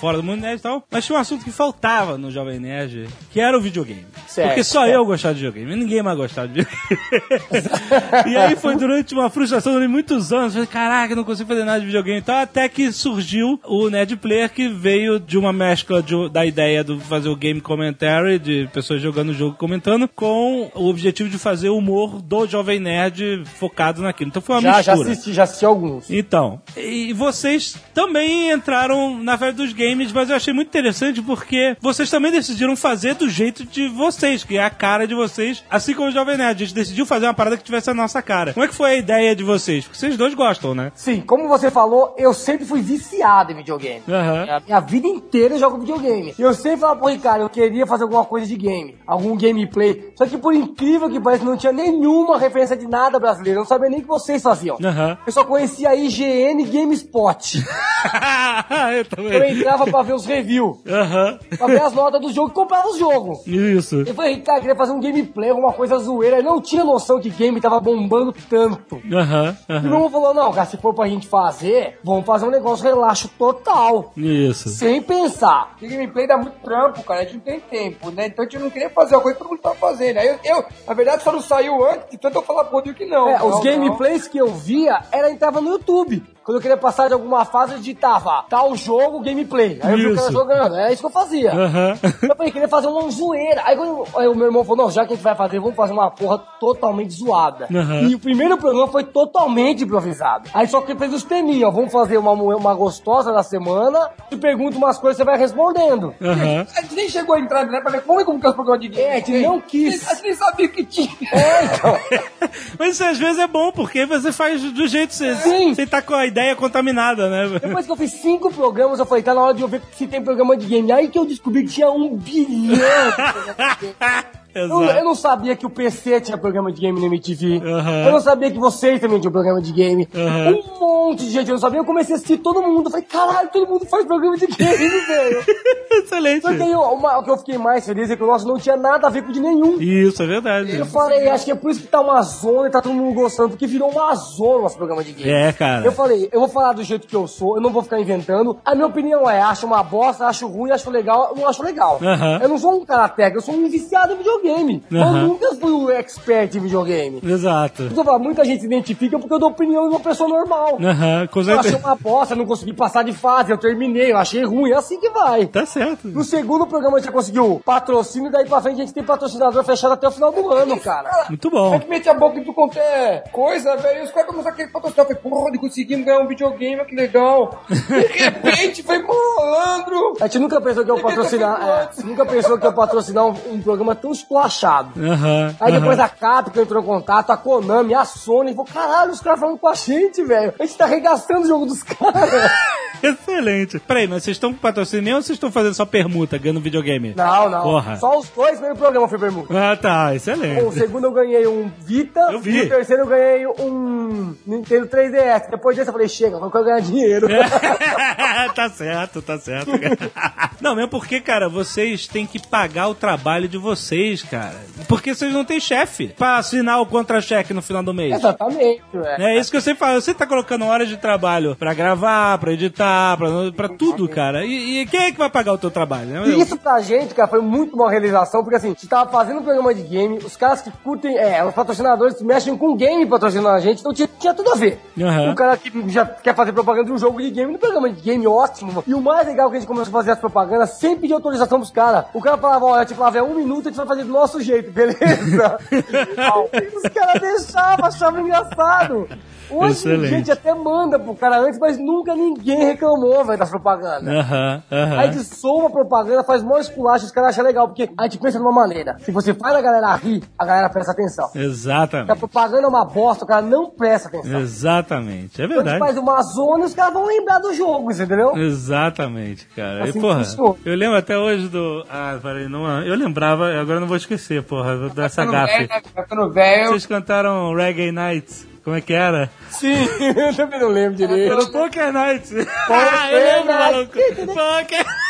fora 0.00 0.16
do 0.16 0.22
mundo 0.22 0.40
nerd 0.40 0.58
e 0.58 0.62
tal. 0.62 0.84
Mas 0.90 1.04
tinha 1.04 1.16
um 1.16 1.20
assunto 1.20 1.44
que 1.44 1.50
faltava 1.52 2.16
no 2.16 2.30
Jovem 2.30 2.58
Nerd, 2.58 3.06
que 3.30 3.38
era 3.40 3.56
o 3.56 3.60
videogame. 3.60 4.06
Certo, 4.26 4.48
Porque 4.48 4.64
só 4.64 4.80
certo. 4.80 4.94
eu 4.94 5.04
gostava 5.04 5.34
de 5.34 5.40
videogame, 5.44 5.76
ninguém 5.76 6.02
mais 6.02 6.16
gostava 6.16 6.48
de 6.48 6.62
videogame. 6.62 8.32
e 8.32 8.36
aí 8.36 8.56
foi 8.56 8.74
durante 8.76 9.12
uma 9.14 9.28
frustração 9.28 9.72
durante 9.74 9.90
muitos 9.90 10.32
anos. 10.32 10.54
Falei, 10.54 10.66
caraca, 10.66 11.14
não 11.14 11.24
consigo 11.24 11.48
fazer 11.48 11.64
nada 11.64 11.80
de 11.80 11.86
videogame 11.86 12.18
e 12.18 12.22
tal. 12.22 12.36
Até 12.40 12.68
que 12.68 12.90
surgiu 12.90 13.60
o 13.64 13.88
Nerd 13.90 14.16
Player, 14.16 14.48
que 14.50 14.66
veio 14.68 15.20
de 15.20 15.36
uma 15.38 15.52
mescla 15.52 16.02
de- 16.02 16.28
da 16.30 16.44
ideia 16.44 16.82
de 16.82 16.98
fazer 17.00 17.28
o 17.28 17.36
game 17.36 17.60
commentary, 17.60 18.38
de 18.38 18.68
pessoas 18.72 19.00
jogando 19.02 19.28
o 19.28 19.34
jogo 19.34 19.54
e 19.54 19.58
comentando, 19.58 20.08
com 20.08 20.70
o 20.74 20.88
objetivo 20.88 21.28
de 21.28 21.38
fazer 21.38 21.68
humor 21.68 22.13
do 22.20 22.46
Jovem 22.46 22.80
Nerd 22.80 23.44
focado 23.58 24.02
naquilo. 24.02 24.28
Então 24.30 24.42
foi 24.42 24.56
uma 24.56 24.62
Já, 24.62 24.82
já 24.82 24.92
mistura. 24.92 25.12
assisti, 25.12 25.32
já 25.32 25.42
assisti 25.44 25.64
alguns. 25.64 26.10
Então, 26.10 26.60
e 26.76 27.12
vocês 27.12 27.76
também 27.94 28.50
entraram 28.50 29.18
na 29.22 29.36
febre 29.38 29.54
dos 29.54 29.72
games, 29.72 30.12
mas 30.12 30.30
eu 30.30 30.36
achei 30.36 30.52
muito 30.52 30.68
interessante 30.68 31.20
porque 31.22 31.76
vocês 31.80 32.10
também 32.10 32.30
decidiram 32.32 32.76
fazer 32.76 33.14
do 33.14 33.28
jeito 33.28 33.64
de 33.64 33.88
vocês, 33.88 34.44
que 34.44 34.56
é 34.56 34.64
a 34.64 34.70
cara 34.70 35.06
de 35.06 35.14
vocês, 35.14 35.62
assim 35.70 35.94
como 35.94 36.08
o 36.08 36.12
Jovem 36.12 36.36
Nerd. 36.36 36.62
A 36.62 36.66
gente 36.66 36.74
decidiu 36.74 37.06
fazer 37.06 37.26
uma 37.26 37.34
parada 37.34 37.56
que 37.56 37.64
tivesse 37.64 37.90
a 37.90 37.94
nossa 37.94 38.20
cara. 38.22 38.52
Como 38.52 38.64
é 38.64 38.68
que 38.68 38.74
foi 38.74 38.90
a 38.90 38.96
ideia 38.96 39.34
de 39.34 39.44
vocês? 39.44 39.84
Porque 39.84 39.98
vocês 39.98 40.16
dois 40.16 40.34
gostam, 40.34 40.74
né? 40.74 40.92
Sim, 40.94 41.20
como 41.20 41.48
você 41.48 41.70
falou, 41.70 42.14
eu 42.18 42.32
sempre 42.34 42.64
fui 42.64 42.80
viciado 42.80 43.52
em 43.52 43.56
videogame. 43.56 44.02
Aham. 44.08 44.46
A 44.48 44.60
minha 44.60 44.80
vida 44.80 45.06
inteira 45.06 45.54
eu 45.54 45.58
jogo 45.58 45.78
videogame. 45.78 46.34
E 46.38 46.42
eu 46.42 46.52
sempre 46.54 46.80
falava, 46.80 47.00
pô, 47.00 47.08
Ricardo, 47.08 47.42
eu 47.42 47.48
queria 47.48 47.86
fazer 47.86 48.04
alguma 48.04 48.24
coisa 48.24 48.46
de 48.46 48.56
game, 48.56 48.96
algum 49.06 49.36
gameplay. 49.36 50.12
Só 50.16 50.26
que 50.26 50.36
por 50.38 50.54
incrível 50.54 51.08
que 51.10 51.20
pareça, 51.20 51.44
não 51.44 51.56
tinha 51.56 51.72
nenhuma 51.98 52.38
referência 52.38 52.76
de 52.76 52.86
nada 52.86 53.18
brasileiro. 53.18 53.58
Eu 53.58 53.62
não 53.62 53.68
sabia 53.68 53.88
nem 53.90 53.98
o 54.00 54.02
que 54.02 54.08
vocês 54.08 54.42
faziam. 54.42 54.76
Aham. 54.82 55.18
Eu 55.26 55.32
só 55.32 55.44
conhecia 55.44 55.90
a 55.90 55.94
IGN 55.94 56.64
GameSpot. 56.64 57.58
eu 57.58 58.94
Eu 58.98 59.04
também. 59.04 59.58
entrava 59.58 59.86
pra 59.86 60.02
ver 60.02 60.14
os 60.14 60.24
reviews, 60.26 60.78
Aham. 60.86 61.38
pra 61.56 61.66
ver 61.66 61.82
as 61.82 61.92
notas 61.92 62.20
do 62.20 62.32
jogo 62.32 62.50
e 62.50 62.54
comprava 62.54 62.88
os 62.88 62.98
jogos. 62.98 63.46
Isso. 63.46 64.02
Eu 64.06 64.14
falei, 64.14 64.42
eu 64.46 64.54
queria 64.60 64.76
fazer 64.76 64.92
um 64.92 65.00
gameplay, 65.00 65.50
alguma 65.50 65.72
coisa 65.72 65.98
zoeira. 65.98 66.36
Eu 66.38 66.42
não 66.42 66.60
tinha 66.60 66.84
noção 66.84 67.20
que 67.20 67.30
game 67.30 67.60
tava 67.60 67.80
bombando 67.80 68.32
tanto. 68.48 69.00
Aham. 69.12 69.56
E 69.68 69.72
Aham. 69.72 69.82
meu 69.82 69.92
irmão 69.94 70.10
falou, 70.10 70.34
não, 70.34 70.52
cara, 70.52 70.66
se 70.66 70.76
for 70.76 70.94
pra 70.94 71.06
gente 71.08 71.26
fazer, 71.26 71.98
vamos 72.04 72.24
fazer 72.26 72.46
um 72.46 72.50
negócio 72.50 72.84
relaxo 72.84 73.28
total. 73.38 74.12
Isso. 74.16 74.68
Sem 74.68 75.00
pensar. 75.02 75.70
Porque 75.70 75.88
gameplay 75.88 76.26
dá 76.26 76.36
muito 76.36 76.54
trampo, 76.62 77.02
cara. 77.02 77.20
A 77.20 77.24
gente 77.24 77.34
não 77.34 77.40
tem 77.40 77.60
tempo, 77.60 78.10
né? 78.10 78.26
Então 78.26 78.44
a 78.44 78.48
gente 78.48 78.60
não 78.60 78.70
queria 78.70 78.90
fazer 78.90 79.14
uma 79.16 79.22
coisa 79.22 79.36
que 79.36 79.42
todo 79.42 79.50
mundo 79.50 79.60
tava 79.62 79.74
fazendo. 79.76 80.18
Aí 80.18 80.28
eu, 80.28 80.38
eu, 80.44 80.64
na 80.86 80.94
verdade, 80.94 81.22
só 81.22 81.32
não 81.32 81.40
saiu 81.40 81.83
antes, 81.86 82.10
de 82.10 82.18
tanto 82.18 82.38
eu 82.38 82.42
falar 82.42 82.64
Rodrigo 82.64 82.96
que 82.96 83.06
não. 83.06 83.28
É, 83.28 83.38
Não, 83.38 83.48
os 83.48 83.54
não. 83.56 83.62
gameplays 83.62 84.26
que 84.28 84.38
eu 84.38 84.48
via, 84.48 85.02
era 85.12 85.30
entrava 85.30 85.60
no 85.60 85.70
YouTube. 85.70 86.22
Quando 86.44 86.58
eu 86.58 86.60
queria 86.60 86.76
passar 86.76 87.08
de 87.08 87.14
alguma 87.14 87.44
fase, 87.46 87.72
eu 87.72 87.78
digitava 87.78 88.44
tal 88.50 88.76
jogo, 88.76 89.20
gameplay. 89.20 89.78
Aí 89.82 90.02
eu 90.02 90.10
o 90.10 90.14
Isso. 90.14 90.30
jogando. 90.30 90.76
É 90.76 90.92
isso 90.92 91.00
que 91.00 91.06
eu 91.06 91.10
fazia. 91.10 91.50
Aham. 91.52 91.98
Eu 92.22 92.36
falei, 92.36 92.52
queria 92.52 92.68
fazer 92.68 92.86
uma 92.86 93.10
zoeira. 93.10 93.62
Aí, 93.64 93.74
quando, 93.74 94.06
aí 94.14 94.28
o 94.28 94.34
meu 94.34 94.46
irmão 94.46 94.62
falou, 94.62 94.84
não, 94.84 94.90
já 94.90 95.06
que 95.06 95.14
a 95.14 95.16
gente 95.16 95.24
vai 95.24 95.34
fazer, 95.34 95.58
vamos 95.58 95.74
fazer 95.74 95.94
uma 95.94 96.10
porra 96.10 96.38
totalmente 96.60 97.14
zoada. 97.14 97.66
Aham. 97.74 98.08
E 98.08 98.14
o 98.14 98.18
primeiro 98.18 98.58
programa 98.58 98.88
foi 98.88 99.04
totalmente 99.04 99.84
improvisado. 99.84 100.50
Aí 100.52 100.68
só 100.68 100.82
que 100.82 100.94
fez 100.94 101.14
os 101.14 101.22
teminhos, 101.22 101.68
ó, 101.68 101.70
vamos 101.70 101.90
fazer 101.90 102.18
uma, 102.18 102.32
uma 102.32 102.74
gostosa 102.74 103.32
da 103.32 103.42
semana, 103.42 104.10
te 104.28 104.36
pergunta 104.36 104.76
umas 104.76 104.98
coisas, 104.98 105.16
você 105.16 105.24
vai 105.24 105.38
respondendo. 105.38 106.14
Aham. 106.20 106.66
A 106.76 106.80
gente 106.82 106.94
nem 106.94 107.08
chegou 107.08 107.36
a 107.36 107.40
entrar, 107.40 107.64
né? 107.66 107.80
Pra 107.80 107.90
ver 107.90 108.02
como 108.02 108.20
é 108.20 108.24
como 108.24 108.38
que 108.38 108.46
é 108.46 108.50
os 108.50 108.54
programas 108.54 108.82
de 108.82 108.88
game. 108.88 109.08
É, 109.08 109.12
a 109.12 109.18
gente 109.20 109.38
não 109.40 109.60
quis. 109.60 110.06
A 110.06 110.14
gente 110.14 110.24
nem 110.24 110.34
sabia 110.34 110.68
que 110.68 110.84
tinha. 110.84 111.08
É, 111.32 111.64
então. 111.64 111.98
Mas 112.78 112.94
isso 112.94 113.04
às 113.04 113.18
vezes 113.18 113.38
é 113.38 113.46
bom, 113.46 113.72
porque 113.72 114.04
você 114.04 114.30
faz 114.30 114.62
do 114.62 114.86
jeito 114.86 115.10
que 115.10 115.16
você, 115.16 115.34
Sim. 115.36 115.74
você 115.74 115.86
tá 115.86 116.02
com 116.02 116.14
a 116.14 116.26
ideia 116.34 116.56
contaminada, 116.56 117.30
né? 117.30 117.60
Depois 117.60 117.86
que 117.86 117.92
eu 117.92 117.96
fiz 117.96 118.10
cinco 118.10 118.52
programas, 118.52 118.98
eu 118.98 119.06
falei, 119.06 119.22
tá 119.22 119.32
na 119.32 119.40
hora 119.40 119.54
de 119.54 119.62
eu 119.62 119.68
ver 119.68 119.80
se 119.92 120.06
tem 120.08 120.20
programa 120.20 120.56
de 120.56 120.66
game. 120.66 120.90
Aí 120.90 121.08
que 121.08 121.18
eu 121.18 121.24
descobri 121.24 121.62
que 121.62 121.70
tinha 121.70 121.88
um 121.88 122.16
bilhão. 122.16 122.78
Eu, 124.54 124.82
eu 124.84 125.04
não 125.04 125.14
sabia 125.14 125.56
que 125.56 125.66
o 125.66 125.70
PC 125.70 126.20
tinha 126.20 126.38
programa 126.38 126.70
de 126.72 126.80
game 126.80 126.98
no 126.98 127.06
MTV. 127.06 127.60
Aham. 127.64 128.04
Eu 128.06 128.12
não 128.12 128.20
sabia 128.20 128.50
que 128.50 128.58
vocês 128.58 129.00
também 129.00 129.20
tinham 129.20 129.32
programa 129.32 129.60
de 129.60 129.72
game. 129.72 130.08
Aham. 130.14 130.54
Um 130.54 130.80
monte 131.08 131.24
de 131.24 131.30
gente, 131.30 131.48
eu 131.48 131.54
não 131.54 131.60
sabia. 131.60 131.80
Eu 131.80 131.84
comecei 131.84 132.14
a 132.14 132.16
assistir 132.16 132.38
todo 132.38 132.62
mundo. 132.62 132.86
Eu 132.86 132.90
falei, 132.90 133.06
caralho, 133.06 133.48
todo 133.52 133.66
mundo 133.68 133.86
faz 133.86 134.06
programa 134.06 134.36
de 134.36 134.46
game, 134.46 134.76
velho. 135.06 135.44
Excelente. 135.92 136.42
Só 136.42 136.52
que 136.54 136.62
ó, 136.74 136.94
uma- 136.94 137.18
o 137.18 137.22
que 137.24 137.30
eu 137.30 137.36
fiquei 137.38 137.58
mais 137.58 137.84
feliz 137.84 138.10
é 138.10 138.16
que 138.16 138.22
o 138.22 138.26
nosso 138.26 138.46
não 138.46 138.58
tinha 138.58 138.76
nada 138.76 139.06
a 139.06 139.10
ver 139.10 139.22
com 139.22 139.30
o 139.30 139.32
de 139.32 139.40
nenhum. 139.40 139.80
Isso, 139.80 140.22
é 140.22 140.26
verdade. 140.26 140.76
Eu 140.76 140.86
falei, 140.86 141.28
acho 141.28 141.44
que 141.44 141.50
é 141.50 141.54
por 141.54 141.70
isso 141.70 141.80
que 141.80 141.86
tá 141.88 142.00
uma 142.00 142.20
zona 142.22 142.68
e 142.68 142.70
tá 142.70 142.80
todo 142.80 142.94
mundo 142.94 143.14
gostando, 143.14 143.50
porque 143.50 143.66
virou 143.66 143.90
uma 143.90 144.14
zona 144.14 144.56
o 144.58 144.62
nosso 144.62 144.76
programa 144.76 145.02
de 145.02 145.12
game. 145.12 145.30
É, 145.30 145.52
cara. 145.52 145.84
Eu 145.84 145.92
falei, 145.92 146.28
eu 146.32 146.40
vou 146.40 146.48
falar 146.48 146.72
do 146.72 146.82
jeito 146.82 147.06
que 147.06 147.14
eu 147.16 147.26
sou, 147.26 147.56
eu 147.56 147.60
não 147.60 147.70
vou 147.70 147.82
ficar 147.82 147.98
inventando. 148.00 148.56
A 148.64 148.74
minha 148.74 148.86
opinião 148.86 149.28
é, 149.28 149.40
acho 149.40 149.66
uma 149.66 149.82
bosta, 149.82 150.26
acho 150.26 150.46
ruim, 150.46 150.70
acho 150.70 150.90
legal, 150.90 151.30
eu 151.34 151.40
não 151.40 151.48
acho 151.48 151.62
legal. 151.62 151.98
Aham. 152.02 152.38
Eu 152.42 152.48
não 152.48 152.58
sou 152.58 152.74
um 152.80 152.84
cara 152.84 153.08
técnico, 153.08 153.38
eu 153.38 153.42
sou 153.42 153.54
um 153.54 153.68
viciado 153.68 154.12
em 154.12 154.16
videogame. 154.16 154.43
Aham. 154.92 155.20
Eu 155.20 155.28
nunca 155.28 155.54
fui 155.54 155.72
um 155.72 155.90
expert 155.90 156.54
em 156.54 156.60
videogame. 156.60 157.20
Exato. 157.24 157.84
Eu 157.84 157.94
tô 157.94 158.04
falando, 158.04 158.24
muita 158.24 158.44
gente 158.44 158.60
se 158.60 158.66
identifica 158.66 159.18
porque 159.18 159.32
eu 159.34 159.38
dou 159.38 159.50
opinião 159.50 159.84
de 159.84 159.90
uma 159.90 160.00
pessoa 160.00 160.28
normal. 160.28 160.78
Aham, 160.80 161.26
com 161.28 161.40
Eu 161.40 161.60
achei 161.60 161.74
uma 161.74 161.96
bosta, 161.96 162.34
não 162.34 162.46
consegui 162.46 162.72
passar 162.72 163.02
de 163.02 163.12
fase, 163.12 163.50
eu 163.50 163.58
terminei, 163.58 164.12
eu 164.12 164.16
achei 164.18 164.44
ruim, 164.44 164.70
é 164.70 164.74
assim 164.74 164.98
que 165.00 165.10
vai. 165.10 165.46
Tá 165.46 165.66
certo. 165.66 166.08
No 166.08 166.24
segundo 166.24 166.66
programa 166.66 166.98
a 166.98 167.00
gente 167.00 167.12
conseguiu 167.12 167.60
patrocínio, 167.64 168.30
daí 168.30 168.46
pra 168.46 168.60
frente 168.60 168.80
a 168.80 168.84
gente 168.84 168.94
tem 168.94 169.02
patrocinador 169.02 169.62
fechado 169.64 169.92
até 169.92 170.08
o 170.08 170.10
final 170.10 170.32
do 170.32 170.50
ano, 170.52 170.78
cara. 170.78 171.26
Muito 171.28 171.48
A 171.48 171.50
bom. 171.50 171.72
gente 171.72 171.88
mete 171.88 172.08
a 172.08 172.14
boca 172.14 172.38
em 172.38 172.44
tu 172.44 172.54
é 172.76 173.24
coisa, 173.32 173.76
velho. 173.76 174.00
E 174.00 174.04
os 174.04 174.10
caras 174.10 174.28
começaram 174.28 174.54
a 174.54 174.56
querer 174.56 174.70
patrocinar. 174.70 175.06
Eu 175.06 175.16
falei, 175.16 175.22
porra, 175.22 175.58
conseguimos 175.58 176.04
ganhar 176.04 176.20
um 176.20 176.26
videogame, 176.26 176.84
que 176.84 176.94
legal. 176.94 177.62
De 177.68 177.74
repente, 178.22 178.82
foi 178.82 179.02
malandro. 179.02 180.14
A 180.20 180.26
gente 180.26 180.38
nunca 180.38 180.60
pensou 180.60 180.84
que 180.84 180.90
eu 180.90 181.00
patrocinar, 181.00 181.90
é, 181.98 182.02
nunca 182.04 182.26
pensou 182.26 182.58
que 182.58 182.66
eu 182.66 182.72
patrocinar 182.72 183.26
um, 183.26 183.34
um 183.52 183.60
programa 183.60 183.94
tão 183.94 184.12
esculachado. 184.34 184.90
Aham. 185.00 185.56
Aí 185.60 185.72
depois 185.72 185.98
a 185.98 186.08
Capcom 186.08 186.60
entrou 186.60 186.82
em 186.82 186.86
contato, 186.86 187.30
a 187.30 187.36
Konami, 187.36 187.94
a 187.94 188.04
Sony, 188.04 188.50
falou, 188.50 188.66
caralho, 188.66 189.12
os 189.12 189.20
caras 189.20 189.40
falando 189.40 189.58
com 189.58 189.68
a 189.68 189.74
gente, 189.74 190.22
velho. 190.24 190.52
A 190.58 190.66
gente 190.66 190.76
tá 190.76 190.84
arregaçando 190.84 191.42
o 191.42 191.46
jogo 191.46 191.66
dos 191.66 191.82
caras. 191.82 192.30
Excelente. 193.04 193.78
Peraí, 193.80 194.08
mas 194.08 194.22
vocês 194.24 194.36
estão 194.36 194.52
com 194.52 194.58
patrocínio 194.58 195.16
ou 195.16 195.22
vocês 195.22 195.36
estão 195.36 195.52
fazendo 195.52 195.74
só 195.74 195.84
permuta, 195.84 196.38
ganhando 196.38 196.60
videogame? 196.60 197.12
Não, 197.14 197.50
não. 197.50 197.62
Porra. 197.62 197.96
Só 197.96 198.18
os 198.18 198.28
dois 198.30 198.52
primeiros 198.52 198.78
programas 198.78 199.10
foi 199.10 199.18
permuta. 199.18 199.72
Ah, 199.72 199.76
tá. 199.76 200.10
O 200.10 200.14
Excelente. 200.14 200.74
segundo 200.74 201.08
eu 201.08 201.12
ganhei 201.12 201.46
um 201.46 201.70
Vita. 201.80 202.20
Eu 202.32 202.40
vi. 202.40 202.56
E 202.56 202.62
o 202.62 202.68
terceiro 202.68 203.02
eu 203.02 203.06
ganhei 203.06 203.46
um 203.46 204.34
Nintendo 204.46 204.86
3DS. 204.86 205.50
Depois 205.50 205.76
desse 205.76 205.90
eu 205.90 205.92
falei, 205.92 206.08
chega, 206.08 206.36
eu 206.36 206.50
quero 206.50 206.64
ganhar 206.64 206.80
dinheiro. 206.80 207.28
tá 208.54 208.70
certo, 208.70 209.20
tá 209.20 209.38
certo. 209.38 209.70
Não, 210.60 210.74
mesmo 210.74 210.90
porque, 210.90 211.20
cara, 211.20 211.48
vocês 211.48 212.06
têm 212.06 212.26
que 212.26 212.38
pagar 212.38 212.88
o 212.88 212.94
trabalho 212.94 213.48
de 213.48 213.58
vocês, 213.58 214.22
cara. 214.30 214.54
Porque 214.88 215.14
vocês 215.14 215.32
não 215.32 215.44
têm 215.44 215.60
chefe 215.60 216.08
pra 216.08 216.36
assinar 216.36 216.80
o 216.80 216.86
contra-cheque 216.86 217.54
no 217.54 217.62
final 217.62 217.82
do 217.82 217.94
mês. 217.94 218.14
Exatamente, 218.14 218.82
velho. 218.92 219.22
É 219.22 219.38
isso 219.38 219.50
que 219.50 219.56
eu 219.56 219.60
sempre 219.60 219.80
falo. 219.80 220.00
Você 220.00 220.14
tá 220.14 220.26
colocando 220.26 220.64
horas 220.64 220.88
de 220.88 220.96
trabalho 220.96 221.56
pra 221.56 221.74
gravar, 221.74 222.38
pra 222.38 222.52
editar, 222.52 223.16
pra, 223.16 223.28
pra 223.56 223.68
tudo, 223.68 224.08
cara. 224.08 224.44
E, 224.44 224.80
e 224.80 224.86
quem 224.86 225.00
é 225.00 225.12
que 225.12 225.18
vai 225.18 225.30
pagar 225.30 225.52
o 225.52 225.58
teu 225.58 225.70
trabalho? 225.70 226.06
Né? 226.06 226.28
E 226.28 226.40
isso 226.40 226.56
pra 226.56 226.80
gente, 226.80 227.14
cara, 227.14 227.28
foi 227.28 227.40
muito 227.40 227.74
uma 227.74 227.90
realização, 227.90 228.42
porque 228.42 228.56
assim, 228.56 228.68
a 228.68 228.70
gente 228.70 228.86
tava 228.88 229.10
fazendo 229.10 229.40
um 229.40 229.42
programa 229.42 229.74
de 229.74 229.82
game, 229.82 230.18
os 230.18 230.36
caras 230.36 230.60
que 230.62 230.70
curtem, 230.82 231.16
é, 231.16 231.44
os 231.44 231.54
patrocinadores 231.54 232.20
mexem 232.22 232.56
com 232.56 232.76
game 232.76 233.06
patrocinando 233.06 233.48
a 233.48 233.60
gente, 233.60 233.80
então 233.80 233.92
tinha, 233.92 234.08
tinha 234.18 234.34
tudo 234.34 234.52
a 234.52 234.54
ver. 234.54 234.80
Aham. 235.00 235.32
O 235.32 235.34
cara 235.34 235.56
que 235.56 235.70
já 235.90 236.04
quer 236.06 236.34
fazer 236.34 236.52
propaganda 236.52 236.86
de 236.86 236.92
um 236.92 236.98
jogo 236.98 237.20
de 237.20 237.30
game, 237.30 237.52
no 237.52 237.58
programa 237.58 237.90
de 237.90 238.00
game, 238.00 238.26
ótimo. 238.26 238.82
E 238.86 238.94
o 238.94 239.00
mais 239.00 239.26
legal 239.26 239.48
é 239.48 239.50
que 239.50 239.56
a 239.56 239.60
gente 239.60 239.68
começou 239.68 239.90
a 239.90 239.92
fazer 239.92 240.12
as 240.12 240.18
propagandas 240.18 240.70
sem 240.70 240.96
pedir 240.96 241.14
autorização 241.14 241.58
pros 241.58 241.70
caras. 241.70 242.06
O 242.12 242.20
cara 242.20 242.36
falava, 242.38 242.64
olha, 242.64 242.84
tipo, 242.84 242.98
falava, 242.98 243.18
é 243.18 243.22
um 243.22 243.34
minuto, 243.34 243.68
a 243.68 243.70
gente 243.70 243.76
vai 243.76 243.86
fazer 243.86 244.03
do 244.04 244.12
nosso 244.12 244.40
jeito, 244.40 244.70
beleza? 244.70 245.58
Os 246.76 246.90
caras 246.92 247.20
deixavam, 247.20 247.86
achavam 247.86 248.20
engraçado. 248.20 249.08
Hoje 249.50 249.72
Excelente. 249.72 250.04
a 250.14 250.16
gente 250.18 250.30
até 250.30 250.54
manda 250.54 250.98
pro 250.98 251.14
cara 251.14 251.38
antes, 251.38 251.58
mas 251.58 251.78
nunca 251.78 252.14
ninguém 252.14 252.64
reclamou, 252.64 253.24
velho, 253.24 253.38
das 253.38 253.50
propagandas. 253.50 254.06
Aham, 254.08 254.62
Aí 254.70 254.78
aham. 254.82 254.98
a 255.00 255.06
gente 255.08 255.24
soa 255.24 255.60
uma 255.62 255.70
propaganda, 255.70 256.24
faz 256.24 256.42
mó 256.42 256.58
esculacho, 256.58 257.04
os 257.06 257.10
caras 257.12 257.30
acham 257.30 257.44
legal, 257.44 257.68
porque 257.68 257.88
a 257.98 258.04
gente 258.04 258.18
pensa 258.18 258.38
de 258.38 258.44
uma 258.44 258.52
maneira. 258.52 258.96
Se 259.00 259.10
você 259.12 259.34
faz 259.34 259.54
a 259.54 259.60
galera 259.60 259.94
rir, 259.96 260.22
a 260.38 260.44
galera 260.44 260.68
presta 260.68 260.92
atenção. 260.92 261.28
Se 261.28 261.38
a 261.38 261.42
Exatamente. 261.42 262.18
propaganda 262.18 262.62
é 262.62 262.68
uma 262.68 262.84
bosta, 262.84 263.24
o 263.24 263.28
cara 263.28 263.42
não 263.42 263.70
presta 263.70 264.08
atenção. 264.08 264.40
Exatamente. 264.40 265.40
É 265.42 265.46
Quando 265.46 265.52
a 265.52 265.54
gente 265.56 265.64
verdade. 265.64 265.78
faz 265.78 265.96
uma 265.98 266.22
zona, 266.22 266.64
os 266.64 266.74
caras 266.74 266.92
vão 266.94 267.06
lembrar 267.06 267.38
do 267.38 267.52
jogo, 267.54 267.92
entendeu? 267.92 268.36
Exatamente, 268.36 269.46
cara. 269.54 269.84
Assim 269.84 269.98
e, 269.98 270.00
porra, 270.00 270.22
eu 270.64 270.74
lembro 270.74 270.96
até 270.96 271.16
hoje 271.18 271.48
do. 271.48 271.84
Ah, 271.90 272.18
peraí, 272.20 272.48
não. 272.48 272.82
Eu 272.82 272.94
lembrava, 272.96 273.48
agora 273.60 273.76
eu 273.76 273.80
não 273.80 273.88
vou 273.88 273.96
esquecer, 273.96 274.42
porra, 274.42 274.76
vou 274.76 274.90
dar 274.90 275.04
essa 275.04 275.22
Ficando 275.22 275.32
gafe. 275.32 275.52
velho, 275.52 275.68
né? 275.68 276.28
Velho. 276.32 276.68
Vocês 276.70 276.86
cantaram 276.86 277.54
Reggae 277.54 277.92
Nights. 277.92 278.46
Como 278.64 278.74
é 278.74 278.80
que 278.80 278.94
era? 278.94 279.30
Sim, 279.50 279.74
eu 280.16 280.34
também 280.34 280.58
não 280.58 280.68
lembro 280.68 280.96
direito. 280.96 281.32
Era 281.32 281.46
Poker 281.46 281.92
Nights. 281.92 282.32
ah, 282.70 283.12
eu 283.12 283.18
lembro, 283.18 283.54
maluco. 283.54 283.92
Poker. 283.92 284.86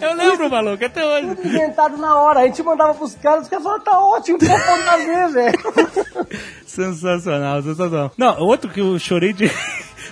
Eu 0.00 0.14
lembro, 0.14 0.48
maluco, 0.48 0.84
até 0.84 1.04
hoje. 1.04 1.26
Inventado 1.44 1.96
na 1.96 2.16
hora, 2.16 2.40
a 2.40 2.44
gente 2.44 2.62
mandava 2.62 2.94
pros 2.94 3.16
caras, 3.16 3.44
os 3.44 3.48
caras 3.48 3.64
falavam, 3.64 3.84
tá 3.84 3.98
ótimo, 3.98 4.38
pode 4.38 4.82
fazer, 4.84 5.28
velho. 5.32 5.58
Sensacional, 6.64 7.60
sensacional. 7.60 8.12
Não, 8.16 8.38
outro 8.38 8.70
que 8.70 8.80
eu 8.80 8.96
chorei 9.00 9.32
de. 9.32 9.50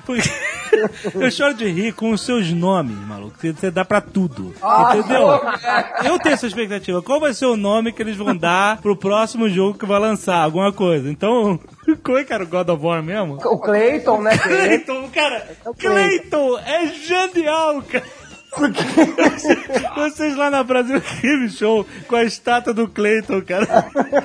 Porque 0.05 0.29
eu 1.15 1.31
choro 1.31 1.55
de 1.55 1.67
rir 1.71 1.93
com 1.93 2.11
os 2.11 2.25
seus 2.25 2.51
nomes, 2.51 2.97
maluco. 3.07 3.37
Você- 3.41 3.71
dá 3.71 3.85
pra 3.85 4.01
tudo. 4.01 4.53
entendeu? 4.91 5.29
Eu 6.05 6.19
tenho 6.19 6.35
essa 6.35 6.47
expectativa. 6.47 7.01
Qual 7.03 7.21
vai 7.21 7.33
ser 7.33 7.47
o 7.47 7.57
nome 7.57 7.93
que 7.93 8.03
eles 8.03 8.17
vão 8.17 8.37
dar 8.37 8.79
pro 8.81 8.97
próximo 8.97 9.49
jogo 9.49 9.79
que 9.79 9.87
vai 9.87 10.01
lançar? 10.01 10.43
Alguma 10.43 10.73
coisa. 10.73 11.09
Então, 11.11 11.59
qual 12.03 12.19
é 12.19 12.25
que 12.25 12.33
era 12.33 12.43
o 12.43 12.47
God 12.47 12.69
of 12.69 12.85
War 12.85 13.03
mesmo? 13.03 13.39
O 13.45 13.59
Clayton, 13.59 14.23
né? 14.23 14.37
Cleiton, 14.37 15.09
cara, 15.11 15.57
Cleiton 15.79 16.59
é 16.59 16.87
genial, 16.89 17.83
cara. 17.83 18.05
Vocês 19.97 20.37
lá 20.37 20.51
na 20.51 20.63
Brasil 20.63 21.01
Game 21.23 21.49
Show 21.49 21.87
com 22.07 22.17
a 22.17 22.25
estátua 22.25 22.75
do 22.75 22.87
Cleiton, 22.87 23.41
cara. 23.43 23.67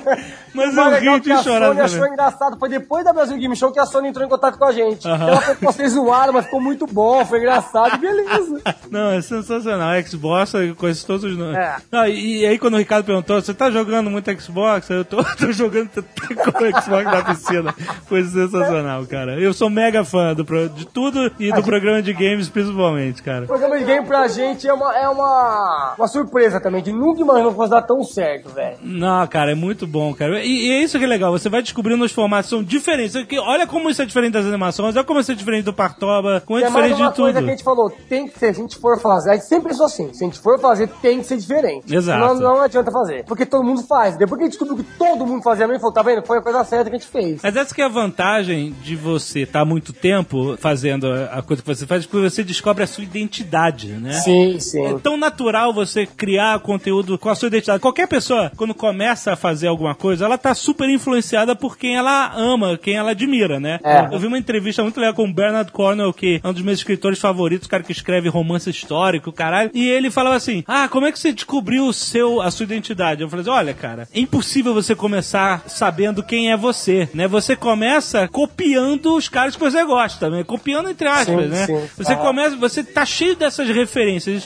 Mas 0.54 0.76
eu 0.76 0.90
rio 1.00 1.20
que 1.20 1.28
de 1.28 1.32
a 1.32 1.42
chorar 1.42 1.68
Sony 1.68 1.80
achou 1.80 2.06
engraçado 2.06 2.58
foi 2.58 2.68
depois 2.68 3.04
da 3.04 3.12
Brasil 3.12 3.38
Game 3.38 3.54
Show 3.54 3.70
que 3.70 3.78
a 3.78 3.86
Sony 3.86 4.08
entrou 4.08 4.26
em 4.26 4.28
contato 4.28 4.58
com 4.58 4.64
a 4.64 4.72
gente. 4.72 5.06
Aham. 5.06 5.28
Ela 5.28 5.40
falou, 5.40 5.72
vocês 5.72 5.92
zoaram, 5.92 6.32
mas 6.32 6.44
ficou 6.44 6.60
muito 6.60 6.86
bom, 6.86 7.24
foi 7.24 7.38
engraçado, 7.38 7.96
beleza. 7.98 8.60
Não, 8.90 9.12
é 9.12 9.22
sensacional. 9.22 9.90
Xbox, 10.02 10.52
conheço 10.76 11.06
todos 11.06 11.24
os 11.24 11.36
nomes. 11.36 11.56
É. 11.56 11.76
Não, 11.90 12.06
e, 12.06 12.40
e 12.40 12.46
aí 12.46 12.58
quando 12.58 12.74
o 12.74 12.78
Ricardo 12.78 13.04
perguntou, 13.04 13.40
você 13.40 13.54
tá 13.54 13.70
jogando 13.70 14.10
muito 14.10 14.30
Xbox? 14.40 14.90
Eu 14.90 15.04
tô, 15.04 15.22
tô 15.36 15.52
jogando 15.52 15.90
com 15.90 16.64
o 16.64 16.82
Xbox 16.82 17.04
na 17.04 17.24
piscina. 17.24 17.74
Foi 18.06 18.24
sensacional, 18.24 19.06
cara. 19.06 19.40
Eu 19.40 19.54
sou 19.54 19.70
mega 19.70 20.04
fã 20.04 20.34
do, 20.34 20.44
de 20.68 20.86
tudo 20.86 21.32
e 21.38 21.52
do 21.52 21.62
programa 21.62 22.02
de 22.02 22.12
games 22.12 22.48
principalmente, 22.48 23.22
cara. 23.22 23.44
O 23.44 23.48
programa 23.48 23.78
de 23.78 23.84
game 23.84 24.06
pra 24.06 24.17
gente 24.26 24.66
é 24.66 24.72
uma, 24.72 24.96
é 24.96 25.08
uma, 25.08 25.94
uma 25.96 26.08
surpresa 26.08 26.60
também, 26.60 26.82
que 26.82 26.92
nunca 26.92 27.20
imaginou 27.20 27.50
que 27.50 27.56
fosse 27.56 27.70
dar 27.70 27.82
tão 27.82 28.02
certo, 28.02 28.48
velho. 28.48 28.76
Não, 28.82 29.26
cara, 29.26 29.52
é 29.52 29.54
muito 29.54 29.86
bom, 29.86 30.12
cara. 30.14 30.42
E, 30.44 30.66
e 30.66 30.70
é 30.72 30.82
isso 30.82 30.98
que 30.98 31.04
é 31.04 31.08
legal, 31.08 31.30
você 31.30 31.48
vai 31.48 31.62
descobrindo 31.62 32.04
os 32.04 32.12
formatos, 32.12 32.50
são 32.50 32.62
diferentes. 32.62 33.14
Olha 33.40 33.66
como 33.66 33.88
isso 33.88 34.02
é 34.02 34.04
diferente 34.04 34.32
das 34.32 34.46
animações, 34.46 34.96
olha 34.96 35.04
como 35.04 35.20
isso 35.20 35.32
é 35.32 35.34
diferente 35.34 35.64
do 35.64 35.72
Partoba, 35.72 36.42
como 36.44 36.58
é 36.58 36.62
é 36.62 36.66
diferente 36.66 37.00
uma 37.00 37.10
de 37.10 37.16
coisa 37.16 37.32
tudo. 37.38 37.44
que 37.44 37.50
a 37.50 37.54
gente 37.54 37.64
falou, 37.64 37.90
tem 38.08 38.26
que 38.26 38.38
ser, 38.38 38.54
se 38.54 38.60
a 38.60 38.64
gente 38.64 38.76
for 38.76 39.00
fazer, 39.00 39.30
a 39.30 39.34
gente 39.34 39.46
sempre 39.46 39.68
pensou 39.70 39.86
assim, 39.86 40.12
se 40.12 40.24
a 40.24 40.26
gente 40.26 40.38
for 40.38 40.58
fazer, 40.60 40.88
tem 41.00 41.20
que 41.20 41.26
ser 41.26 41.36
diferente. 41.36 41.94
Exato. 41.94 42.36
Senão 42.36 42.54
não 42.54 42.60
adianta 42.60 42.90
fazer. 42.90 43.24
Porque 43.24 43.46
todo 43.46 43.64
mundo 43.64 43.82
faz. 43.82 44.16
Depois 44.16 44.38
que 44.38 44.44
a 44.44 44.46
gente 44.46 44.58
descobriu 44.58 44.84
que 44.84 44.98
todo 44.98 45.26
mundo 45.26 45.42
fazia 45.42 45.66
mesmo, 45.66 45.80
falou, 45.80 45.94
tá 45.94 46.02
vendo? 46.02 46.26
Foi 46.26 46.38
a 46.38 46.42
coisa 46.42 46.64
certa 46.64 46.90
que 46.90 46.96
a 46.96 46.98
gente 46.98 47.10
fez. 47.10 47.40
Mas 47.42 47.56
essa 47.56 47.74
que 47.74 47.80
é 47.80 47.84
a 47.84 47.88
vantagem 47.88 48.74
de 48.82 48.96
você 48.96 49.40
estar 49.40 49.64
muito 49.64 49.92
tempo 49.92 50.56
fazendo 50.58 51.06
a 51.06 51.38
a 51.38 51.42
coisa 51.42 51.62
que 51.62 51.68
você 51.68 51.86
faz, 51.86 52.04
porque 52.04 52.28
você 52.28 52.42
descobre 52.42 52.82
a 52.82 52.86
sua 52.86 53.04
identidade, 53.04 53.88
né? 53.92 54.07
Sim, 54.12 54.56
É 54.56 54.60
sim. 54.60 54.98
tão 55.02 55.16
natural 55.16 55.72
você 55.72 56.06
criar 56.06 56.58
conteúdo 56.60 57.18
com 57.18 57.28
a 57.28 57.34
sua 57.34 57.48
identidade. 57.48 57.80
Qualquer 57.80 58.06
pessoa, 58.08 58.50
quando 58.56 58.74
começa 58.74 59.32
a 59.32 59.36
fazer 59.36 59.68
alguma 59.68 59.94
coisa, 59.94 60.24
ela 60.24 60.38
tá 60.38 60.54
super 60.54 60.88
influenciada 60.88 61.54
por 61.54 61.76
quem 61.76 61.96
ela 61.96 62.32
ama, 62.34 62.78
quem 62.78 62.94
ela 62.94 63.10
admira, 63.12 63.58
né? 63.60 63.78
É. 63.82 64.08
Eu 64.12 64.18
vi 64.18 64.26
uma 64.26 64.38
entrevista 64.38 64.82
muito 64.82 64.98
legal 64.98 65.14
com 65.14 65.24
o 65.24 65.32
Bernard 65.32 65.70
Cornwell, 65.72 66.12
que 66.12 66.40
é 66.42 66.48
um 66.48 66.52
dos 66.52 66.62
meus 66.62 66.78
escritores 66.78 67.18
favoritos, 67.18 67.66
o 67.66 67.70
cara 67.70 67.82
que 67.82 67.92
escreve 67.92 68.28
romance 68.28 68.68
histórico, 68.70 69.32
caralho. 69.32 69.70
E 69.74 69.88
ele 69.88 70.10
falava 70.10 70.36
assim: 70.36 70.62
Ah, 70.66 70.88
como 70.88 71.06
é 71.06 71.12
que 71.12 71.18
você 71.18 71.32
descobriu 71.32 71.86
o 71.86 71.92
seu, 71.92 72.40
a 72.40 72.50
sua 72.50 72.64
identidade? 72.64 73.22
Eu 73.22 73.28
falei 73.28 73.42
assim: 73.42 73.50
olha, 73.50 73.74
cara, 73.74 74.08
é 74.12 74.20
impossível 74.20 74.74
você 74.74 74.94
começar 74.94 75.62
sabendo 75.66 76.22
quem 76.22 76.50
é 76.50 76.56
você, 76.56 77.08
né? 77.14 77.26
Você 77.28 77.56
começa 77.56 78.28
copiando 78.28 79.14
os 79.16 79.28
caras 79.28 79.54
que 79.54 79.60
você 79.60 79.84
gosta, 79.84 80.30
né? 80.30 80.44
Copiando 80.44 80.88
entre 80.90 81.08
aspas, 81.08 81.44
Sim, 81.44 81.48
né? 81.48 81.66
sim. 81.66 81.80
Você 81.96 82.16
começa, 82.16 82.56
você 82.56 82.82
tá 82.82 83.04
cheio 83.04 83.36
dessas 83.36 83.68
referências 83.68 83.97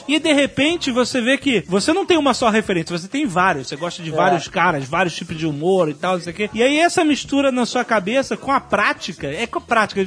e 0.07 0.19
de 0.19 0.33
repente 0.33 0.91
você 0.91 1.21
vê 1.21 1.37
que 1.37 1.63
você 1.67 1.93
não 1.93 2.05
tem 2.05 2.17
uma 2.17 2.33
só 2.33 2.49
referência, 2.49 2.97
você 2.97 3.07
tem 3.07 3.25
vários. 3.25 3.67
Você 3.67 3.75
gosta 3.75 4.01
de 4.03 4.11
vários 4.11 4.47
caras, 4.47 4.85
vários 4.85 5.15
tipos 5.15 5.37
de 5.37 5.45
humor 5.45 5.89
e 5.89 5.93
tal, 5.93 6.13
não 6.15 6.21
sei 6.21 6.33
o 6.33 6.35
quê. 6.35 6.49
E 6.53 6.61
aí 6.63 6.77
essa 6.79 7.03
mistura 7.03 7.51
na 7.51 7.65
sua 7.65 7.83
cabeça 7.85 8.35
com 8.37 8.51
a 8.51 8.59
prática, 8.59 9.27
é 9.27 9.45
com 9.47 9.59
a 9.59 9.61
prática. 9.61 10.01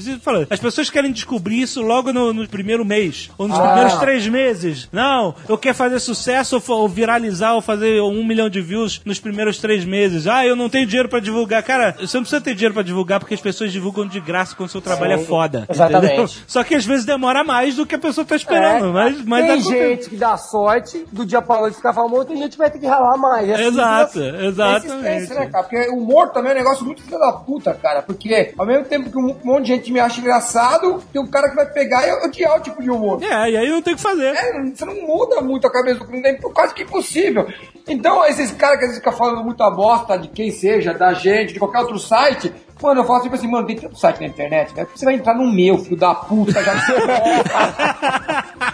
As 0.50 0.60
pessoas 0.60 0.90
querem 0.90 1.12
descobrir 1.12 1.60
isso 1.60 1.82
logo 1.82 2.12
no, 2.12 2.32
no 2.32 2.46
primeiro 2.48 2.84
mês, 2.84 3.30
ou 3.38 3.48
nos 3.48 3.58
Ah. 3.58 3.66
primeiros 3.68 3.94
três 3.98 4.26
meses. 4.26 4.88
Não, 4.92 5.34
eu 5.48 5.56
quero 5.58 5.74
fazer 5.74 5.98
sucesso 6.00 6.62
ou, 6.68 6.78
ou 6.78 6.88
viralizar 6.88 7.54
ou 7.54 7.60
fazer 7.60 8.00
um 8.02 8.24
milhão 8.24 8.48
de 8.48 8.60
views 8.60 9.00
nos 9.04 9.18
primeiros 9.20 9.58
três 9.58 9.84
meses. 9.84 10.26
Ah, 10.26 10.44
eu 10.46 10.54
não 10.56 10.68
tenho 10.68 10.86
dinheiro 10.86 11.08
pra 11.08 11.20
divulgar. 11.20 11.62
Cara, 11.62 11.96
você 11.98 12.16
não 12.16 12.22
precisa 12.24 12.40
ter 12.40 12.54
dinheiro 12.54 12.74
pra 12.74 12.82
divulgar 12.82 13.20
porque 13.20 13.34
as 13.34 13.40
pessoas 13.40 13.72
divulgam 13.72 14.06
de 14.06 14.20
graça 14.20 14.54
quando 14.54 14.68
o 14.68 14.72
seu 14.72 14.80
trabalho 14.80 15.12
é 15.12 15.18
foda. 15.18 15.66
Exatamente. 15.68 16.06
entendeu? 16.14 16.30
Só 16.46 16.62
que 16.62 16.74
às 16.74 16.84
vezes 16.84 17.04
demora 17.04 17.42
mais 17.44 17.76
do 17.76 17.86
que 17.86 17.94
a 17.94 17.98
pessoa 17.98 18.24
tá 18.24 18.36
esperando. 18.36 18.92
mas, 18.92 19.24
mas 19.24 19.35
É, 19.38 19.42
tem 19.42 19.60
acontece. 19.60 19.78
gente 19.78 20.10
que 20.10 20.16
dá 20.16 20.36
sorte 20.36 21.06
do 21.12 21.24
dia 21.24 21.40
pra 21.42 21.60
noite 21.60 21.76
ficar 21.76 21.92
famoso, 21.92 22.24
tem 22.26 22.36
gente 22.36 22.52
que 22.52 22.58
vai 22.58 22.70
ter 22.70 22.78
que 22.78 22.86
ralar 22.86 23.16
mais. 23.16 23.48
É 23.48 23.54
assim, 23.54 23.64
Exato, 23.66 24.18
exatamente. 24.20 25.34
né, 25.34 25.46
cara? 25.46 25.64
Porque 25.64 25.88
o 25.90 25.96
humor 25.98 26.30
também 26.30 26.52
é 26.52 26.54
um 26.54 26.58
negócio 26.58 26.84
muito 26.84 27.02
filho 27.02 27.18
da 27.18 27.32
puta, 27.32 27.74
cara. 27.74 28.02
Porque 28.02 28.52
ao 28.56 28.66
mesmo 28.66 28.84
tempo 28.84 29.10
que 29.10 29.18
um 29.18 29.36
monte 29.44 29.62
de 29.66 29.68
gente 29.68 29.92
me 29.92 30.00
acha 30.00 30.20
engraçado, 30.20 31.02
tem 31.12 31.20
um 31.20 31.26
cara 31.26 31.48
que 31.50 31.56
vai 31.56 31.66
pegar 31.66 32.06
e 32.06 32.26
odiar 32.26 32.56
o 32.58 32.60
tipo 32.60 32.82
de 32.82 32.90
humor. 32.90 33.22
É, 33.22 33.50
e 33.50 33.56
aí 33.56 33.68
não 33.68 33.82
tem 33.82 33.94
o 33.94 33.96
que 33.96 34.02
fazer. 34.02 34.34
É, 34.34 34.62
você 34.62 34.84
não 34.84 35.06
muda 35.06 35.40
muito 35.40 35.66
a 35.66 35.72
cabeça 35.72 35.98
do 36.00 36.06
cliente, 36.06 36.28
é 36.28 36.34
quase 36.34 36.74
que 36.74 36.82
impossível. 36.82 37.46
Então, 37.88 38.24
esses 38.26 38.50
caras 38.52 38.78
que 38.78 38.84
às 38.84 38.90
vezes 38.90 39.04
ficam 39.04 39.12
falando 39.12 39.44
muita 39.44 39.70
bosta 39.70 40.18
de 40.18 40.28
quem 40.28 40.50
seja, 40.50 40.92
da 40.92 41.12
gente, 41.12 41.52
de 41.52 41.58
qualquer 41.58 41.80
outro 41.80 41.98
site, 41.98 42.52
mano, 42.82 43.00
eu 43.00 43.04
falo 43.04 43.22
tipo 43.22 43.34
assim, 43.34 43.48
mano, 43.48 43.66
tem 43.66 43.76
tanto 43.76 43.96
site 43.96 44.20
na 44.20 44.26
internet, 44.26 44.74
velho, 44.74 44.88
você 44.94 45.04
vai 45.04 45.14
entrar 45.14 45.34
no 45.34 45.50
meu, 45.52 45.78
filho 45.78 45.96
da 45.96 46.14
puta, 46.14 46.62
já 46.62 46.74
que 46.74 46.86
você 46.86 46.92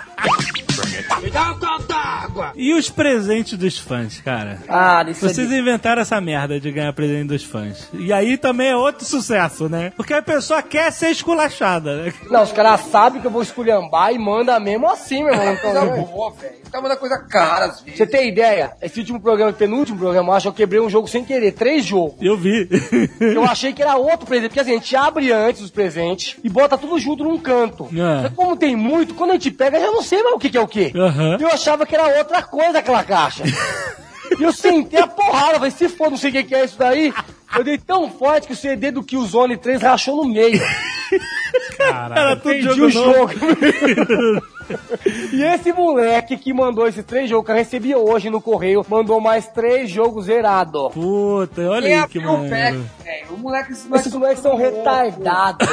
Don't 1.30 1.60
go. 1.60 1.91
E 2.54 2.74
os 2.74 2.90
presentes 2.90 3.58
dos 3.58 3.78
fãs, 3.78 4.20
cara? 4.20 4.58
Ah, 4.68 5.04
isso 5.08 5.28
Vocês 5.28 5.50
inventaram 5.50 6.02
essa 6.02 6.20
merda 6.20 6.58
de 6.60 6.70
ganhar 6.70 6.92
presente 6.92 7.28
dos 7.28 7.44
fãs. 7.44 7.88
E 7.92 8.12
aí 8.12 8.36
também 8.36 8.68
é 8.68 8.76
outro 8.76 9.04
sucesso, 9.04 9.68
né? 9.68 9.92
Porque 9.96 10.14
a 10.14 10.22
pessoa 10.22 10.62
quer 10.62 10.90
ser 10.92 11.10
esculachada, 11.10 11.96
né? 11.96 12.08
é... 12.08 12.32
Não, 12.32 12.42
os 12.42 12.52
caras 12.52 12.80
sabem 12.82 13.20
que 13.20 13.26
eu 13.26 13.30
vou 13.30 13.42
esculhambar 13.42 14.12
e 14.12 14.18
manda 14.18 14.58
mesmo 14.58 14.88
assim, 14.88 15.24
meu 15.24 15.32
irmão. 15.34 15.52
Então, 15.52 16.04
boa, 16.04 16.30
velho. 16.32 16.62
Tá 16.70 16.80
mandando 16.80 17.00
coisa 17.00 17.18
cara 17.18 17.66
às 17.66 17.80
vezes. 17.82 17.98
Você 17.98 18.06
tem 18.06 18.28
ideia? 18.28 18.72
Esse 18.80 19.00
último 19.00 19.20
programa, 19.20 19.52
penúltimo 19.52 19.98
programa, 19.98 20.30
eu 20.30 20.36
acho 20.36 20.44
que 20.44 20.48
eu 20.48 20.52
quebrei 20.54 20.80
um 20.80 20.88
jogo 20.88 21.06
sem 21.06 21.22
querer, 21.24 21.52
três 21.52 21.84
jogos. 21.84 22.14
Eu 22.20 22.36
vi. 22.36 22.68
Eu 23.20 23.44
achei 23.44 23.72
que 23.72 23.82
era 23.82 23.96
outro 23.96 24.26
presente, 24.26 24.48
porque 24.48 24.60
assim, 24.60 24.72
a 24.72 24.74
gente 24.74 24.96
abre 24.96 25.32
antes 25.32 25.62
os 25.62 25.70
presentes 25.70 26.36
e 26.42 26.48
bota 26.48 26.78
tudo 26.78 26.98
junto 26.98 27.24
num 27.24 27.38
canto. 27.38 27.88
É. 27.92 28.22
Mas 28.22 28.32
como 28.34 28.56
tem 28.56 28.74
muito, 28.74 29.14
quando 29.14 29.30
a 29.30 29.34
gente 29.34 29.50
pega, 29.50 29.76
eu 29.76 29.82
já 29.82 29.90
não 29.90 30.02
sei 30.02 30.22
mais 30.22 30.34
o 30.34 30.38
que, 30.38 30.50
que 30.50 30.56
é 30.56 30.60
o 30.60 30.68
que. 30.68 30.92
Aham. 30.96 31.36
Eu 31.40 31.48
achava 31.48 31.84
que 31.84 31.91
era 31.94 32.18
outra 32.18 32.42
coisa 32.42 32.78
aquela 32.78 33.04
caixa. 33.04 33.44
E 34.38 34.44
eu 34.44 34.52
sentei 34.52 34.98
a 34.98 35.06
porrada, 35.06 35.56
falei, 35.56 35.70
se 35.70 35.90
for 35.90 36.10
não 36.10 36.16
sei 36.16 36.30
o 36.30 36.32
que, 36.32 36.44
que 36.44 36.54
é 36.54 36.64
isso 36.64 36.78
daí, 36.78 37.12
eu 37.54 37.62
dei 37.62 37.76
tão 37.76 38.10
forte 38.10 38.46
que 38.46 38.54
o 38.54 38.56
CD 38.56 38.90
do 38.90 39.02
Killzone 39.02 39.58
3 39.58 39.82
rachou 39.82 40.16
no 40.16 40.24
meio. 40.24 40.58
Era 41.78 42.36
tudo 42.36 42.42
Perdi 42.44 42.62
jogo 42.62 42.84
o 42.86 42.90
jogo. 42.90 43.32
e 45.32 45.42
esse 45.42 45.72
moleque 45.72 46.36
que 46.36 46.52
mandou 46.52 46.86
esses 46.86 47.04
três 47.04 47.28
jogos 47.28 47.44
que 47.44 47.52
eu 47.52 47.56
recebi 47.56 47.94
hoje 47.94 48.30
no 48.30 48.40
correio, 48.40 48.84
mandou 48.88 49.20
mais 49.20 49.48
três 49.48 49.90
jogos 49.90 50.26
zerados. 50.26 50.92
Puta, 50.92 51.62
olha 51.62 51.82
Quem 51.82 51.98
aí 51.98 52.08
que 52.08 52.20
pack, 52.20 52.32
maneiro. 52.32 52.86
velho? 53.04 53.26
O 53.30 53.36
moleque... 53.36 53.72
Esses 53.72 54.14
moleques 54.14 54.42
são 54.42 54.56
retardados. 54.56 55.68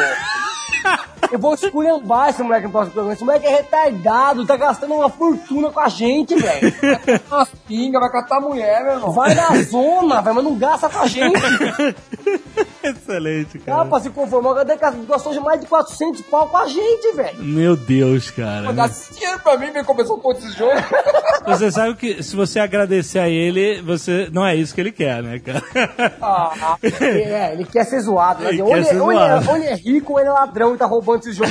Eu 1.31 1.37
vou 1.37 1.53
esculhambar 1.53 2.29
esse 2.29 2.41
moleque 2.41 2.65
no 2.65 2.71
próximo 2.71 2.93
programa. 2.93 3.13
Esse 3.13 3.23
moleque 3.23 3.45
é 3.45 3.57
retardado, 3.57 4.45
tá 4.45 4.57
gastando 4.57 4.95
uma 4.95 5.09
fortuna 5.09 5.69
com 5.69 5.79
a 5.79 5.87
gente, 5.87 6.35
velho. 6.35 6.73
Umas 7.29 7.49
pingas, 7.67 8.01
vai 8.01 8.11
catar 8.11 8.39
mulher, 8.39 8.83
meu 8.83 8.93
irmão. 8.93 9.11
Vai 9.11 9.35
na 9.35 9.61
zona, 9.63 10.21
velho, 10.21 10.35
mas 10.35 10.43
não 10.43 10.55
gasta 10.55 10.89
com 10.89 10.99
a 10.99 11.07
gente. 11.07 11.39
Excelente, 12.89 13.57
Dá 13.59 13.65
cara. 13.75 13.85
pra 13.85 13.99
se 13.99 14.09
conformar. 14.09 14.55
Cadê 14.55 14.77
que 14.77 15.05
gastou 15.05 15.33
de 15.33 15.39
mais 15.39 15.59
de 15.59 15.67
400 15.67 16.21
pau 16.23 16.47
com 16.47 16.57
a 16.57 16.67
gente, 16.67 17.11
velho? 17.15 17.43
Meu 17.43 17.75
Deus, 17.75 18.31
cara. 18.31 18.71
Dá 18.73 18.87
dinheiro 18.87 19.39
pra 19.39 19.57
mim, 19.57 19.71
vem 19.71 19.83
começar 19.83 20.13
um 20.13 20.19
pouco 20.19 20.39
esse 20.39 20.51
jogo. 20.57 20.71
Você 21.45 21.71
sabe 21.71 21.95
que 21.95 22.21
se 22.21 22.35
você 22.35 22.59
agradecer 22.59 23.17
a 23.17 23.27
ele, 23.27 23.81
você. 23.81 24.29
Não 24.31 24.45
é 24.45 24.55
isso 24.55 24.75
que 24.75 24.81
ele 24.81 24.91
quer, 24.91 25.23
né, 25.23 25.39
cara? 25.39 25.63
Ah, 26.21 26.77
é, 26.83 27.53
ele 27.53 27.65
quer 27.65 27.85
ser 27.85 27.99
zoado. 28.01 28.43
Né? 28.43 28.49
Ele 28.51 28.61
Ou, 28.61 28.75
ele, 28.75 28.85
ser 28.85 29.01
ou 29.01 29.11
ele 29.11 29.21
é, 29.21 29.27
zoado. 29.41 29.49
ou 29.49 29.55
ele 29.55 29.65
é 29.65 29.75
rico 29.75 30.13
ou 30.13 30.19
ele 30.19 30.29
é 30.29 30.31
ladrão 30.31 30.75
e 30.75 30.77
tá 30.77 30.85
roubando 30.85 31.21
esse 31.21 31.33
jogo. 31.33 31.49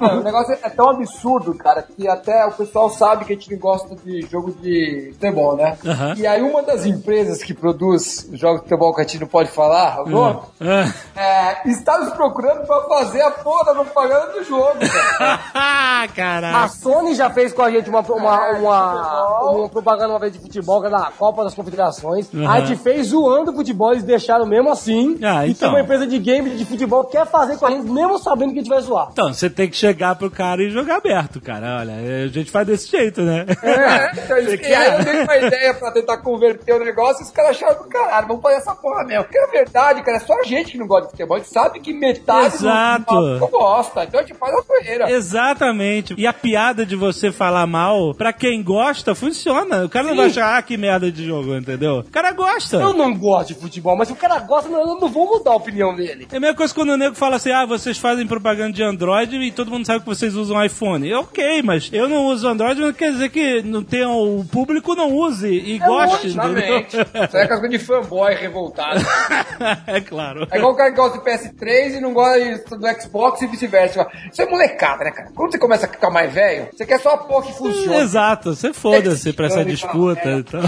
Mano, 0.00 0.20
o 0.20 0.24
negócio 0.24 0.52
é 0.62 0.68
tão 0.68 0.90
absurdo, 0.90 1.54
cara, 1.54 1.82
que 1.82 2.06
até 2.08 2.44
o 2.46 2.52
pessoal 2.52 2.90
sabe 2.90 3.24
que 3.24 3.32
a 3.32 3.36
gente 3.36 3.50
não 3.52 3.58
gosta 3.58 3.96
de 3.96 4.22
jogo 4.22 4.52
de 4.60 5.10
futebol, 5.14 5.56
né? 5.56 5.78
Aham. 5.84 6.14
E 6.16 6.26
aí 6.26 6.42
uma 6.42 6.62
das 6.62 6.84
empresas 6.84 7.42
que 7.42 7.54
produz 7.54 8.28
jogos 8.32 8.60
de 8.60 8.64
futebol 8.68 8.94
que 8.94 9.00
a 9.00 9.04
gente 9.04 9.20
não 9.20 9.26
pode 9.26 9.50
falar, 9.50 10.02
o 10.02 10.08
nome, 10.10 10.40
Ah. 10.60 10.92
é, 11.16 11.70
está 11.70 11.98
nos 11.98 12.12
procurando 12.12 12.66
pra 12.66 12.82
fazer 12.82 13.22
a 13.22 13.30
porra 13.30 13.66
da 13.66 13.74
propaganda 13.74 14.32
do 14.32 14.44
jogo, 14.44 14.78
cara. 14.78 15.40
Ah, 15.54 16.64
A. 16.64 16.68
Sony 16.68 17.14
já 17.14 17.28
fez 17.30 17.52
com 17.52 17.62
a 17.62 17.70
gente 17.70 17.88
uma, 17.90 18.00
uma, 18.00 18.50
uma, 18.58 19.50
uma 19.50 19.68
propaganda 19.68 20.10
uma 20.12 20.18
vez 20.18 20.32
de 20.32 20.38
futebol, 20.38 20.80
que 20.80 20.86
era 20.86 20.98
da 20.98 21.10
Copa 21.10 21.44
das 21.44 21.54
Confederações. 21.54 22.32
Uhum. 22.32 22.48
A 22.48 22.60
gente 22.60 22.76
fez 22.80 23.08
zoando 23.08 23.50
o 23.50 23.54
futebol, 23.54 23.92
eles 23.92 24.04
deixaram 24.04 24.46
mesmo 24.46 24.70
assim. 24.70 25.18
Ah, 25.22 25.46
e 25.46 25.50
então. 25.50 25.68
tem 25.68 25.76
uma 25.78 25.80
empresa 25.80 26.06
de 26.06 26.18
game 26.18 26.50
de 26.50 26.64
futebol 26.64 27.04
que 27.04 27.12
quer 27.12 27.26
fazer 27.26 27.56
com 27.56 27.66
a 27.66 27.70
gente, 27.70 27.90
mesmo 27.90 28.18
sabendo 28.18 28.52
que 28.52 28.60
a 28.60 28.62
gente 28.62 28.70
vai 28.70 28.80
zoar. 28.80 29.08
Então, 29.12 29.32
você 29.32 29.50
tem 29.50 29.68
que 29.68 29.76
chegar 29.78 30.16
pro 30.16 30.30
cara 30.30 30.62
e 30.62 30.70
jogar 30.70 30.96
aberto, 30.96 31.40
cara. 31.40 31.78
Olha, 31.80 32.24
a 32.24 32.28
gente 32.28 32.50
faz 32.50 32.66
desse 32.66 32.90
jeito, 32.90 33.22
né? 33.22 33.46
É, 33.62 34.10
então 34.24 34.38
e 34.38 34.74
aí 34.74 34.98
eu 34.98 35.04
dei 35.04 35.22
uma 35.22 35.36
ideia 35.36 35.74
pra 35.74 35.92
tentar 35.92 36.18
converter 36.18 36.74
o 36.74 36.84
negócio 36.84 37.22
e 37.22 37.24
os 37.24 37.30
caras 37.30 37.52
acharam 37.52 37.82
do 37.82 37.88
caralho, 37.88 38.26
vamos 38.26 38.42
fazer 38.42 38.56
essa 38.56 38.74
porra 38.74 39.04
mesmo. 39.04 39.24
Porque 39.24 39.40
na 39.40 39.46
verdade, 39.46 40.02
cara, 40.02 40.16
é 40.16 40.20
só 40.20 40.38
a 40.38 40.44
gente 40.44 40.72
que 40.72 40.78
não 40.78 40.86
gosta 40.86 41.06
de 41.06 41.10
futebol. 41.12 41.36
A 41.36 41.40
gente 41.40 41.52
sabe 41.52 41.80
que 41.80 41.92
metade 41.92 42.56
Exato. 42.56 43.14
do 43.14 43.38
não 43.38 43.48
gosta. 43.48 44.04
Então 44.04 44.20
a 44.20 44.22
gente 44.22 44.36
faz 44.36 44.54
a 44.54 44.62
poeira. 44.62 45.10
Exatamente. 45.10 46.14
E 46.16 46.26
a 46.26 46.32
piada 46.32 46.84
de 46.84 46.96
você 46.96 47.30
falar 47.30 47.66
mal, 47.66 48.14
pra 48.14 48.32
quem 48.32 48.62
gosta, 48.62 49.14
funciona. 49.14 49.84
O 49.84 49.88
cara 49.88 50.04
não 50.06 50.12
Sim. 50.12 50.16
vai 50.16 50.26
achar, 50.26 50.58
ah, 50.58 50.62
que 50.62 50.76
merda 50.76 51.10
de 51.10 51.26
jogo, 51.26 51.54
entendeu? 51.54 52.00
O 52.00 52.10
cara 52.10 52.32
gosta. 52.32 52.76
Eu 52.76 52.92
não 52.92 53.14
gosto 53.14 53.48
de 53.48 53.60
futebol, 53.60 53.96
mas 53.96 54.08
se 54.08 54.14
o 54.14 54.16
cara 54.16 54.38
gosta, 54.40 54.70
eu 54.70 54.86
não 54.86 55.08
vou 55.08 55.26
mudar 55.26 55.52
a 55.52 55.56
opinião 55.56 55.94
dele. 55.94 56.26
É 56.30 56.36
a 56.36 56.40
mesma 56.40 56.56
coisa 56.56 56.74
quando 56.74 56.90
o 56.90 56.96
nego 56.96 57.14
fala 57.14 57.36
assim, 57.36 57.52
ah, 57.52 57.66
vocês 57.66 57.98
fazem 57.98 58.26
propaganda 58.26 58.72
de 58.72 58.82
Android 58.82 59.36
e 59.36 59.52
todo 59.52 59.67
mundo 59.70 59.86
sabe 59.86 60.00
que 60.00 60.06
vocês 60.06 60.34
usam 60.34 60.62
iPhone. 60.64 61.10
É 61.10 61.16
ok, 61.16 61.62
mas 61.62 61.88
eu 61.92 62.08
não 62.08 62.26
uso 62.26 62.46
Android, 62.48 62.80
não 62.80 62.92
quer 62.92 63.12
dizer 63.12 63.28
que 63.28 63.62
não 63.62 63.82
tenha, 63.82 64.08
o 64.08 64.44
público 64.44 64.94
não 64.94 65.12
use 65.12 65.48
e 65.48 65.78
goste, 65.78 66.28
entendeu? 66.28 66.78
Exatamente. 66.78 66.96
Isso 66.96 67.36
é 67.36 67.46
coisa 67.46 67.68
de 67.68 67.78
fanboy 67.78 68.34
revoltado. 68.34 69.00
é 69.86 70.00
claro. 70.00 70.46
É 70.50 70.58
igual 70.58 70.72
o 70.72 70.76
cara 70.76 70.90
que 70.90 70.96
gosta 70.96 71.18
de 71.18 71.24
PS3 71.24 71.96
e 71.96 72.00
não 72.00 72.12
gosta 72.12 72.76
do 72.76 73.00
Xbox 73.00 73.42
e 73.42 73.46
vice-versa. 73.46 74.06
Isso 74.30 74.42
é 74.42 74.46
molecada, 74.46 75.04
né, 75.04 75.10
cara? 75.10 75.30
Quando 75.34 75.52
você 75.52 75.58
começa 75.58 75.86
a 75.86 75.88
ficar 75.88 76.10
mais 76.10 76.32
velho, 76.32 76.68
você 76.72 76.86
quer 76.86 77.00
só 77.00 77.14
a 77.14 77.18
porra 77.18 77.46
que 77.46 77.52
funciona. 77.52 77.96
Exato, 77.98 78.54
você 78.54 78.72
foda-se 78.72 79.32
pra 79.32 79.46
essa 79.46 79.60
Ele 79.60 79.76
fala, 79.76 79.92
disputa. 80.14 80.28
é, 80.28 80.34
Então. 80.38 80.60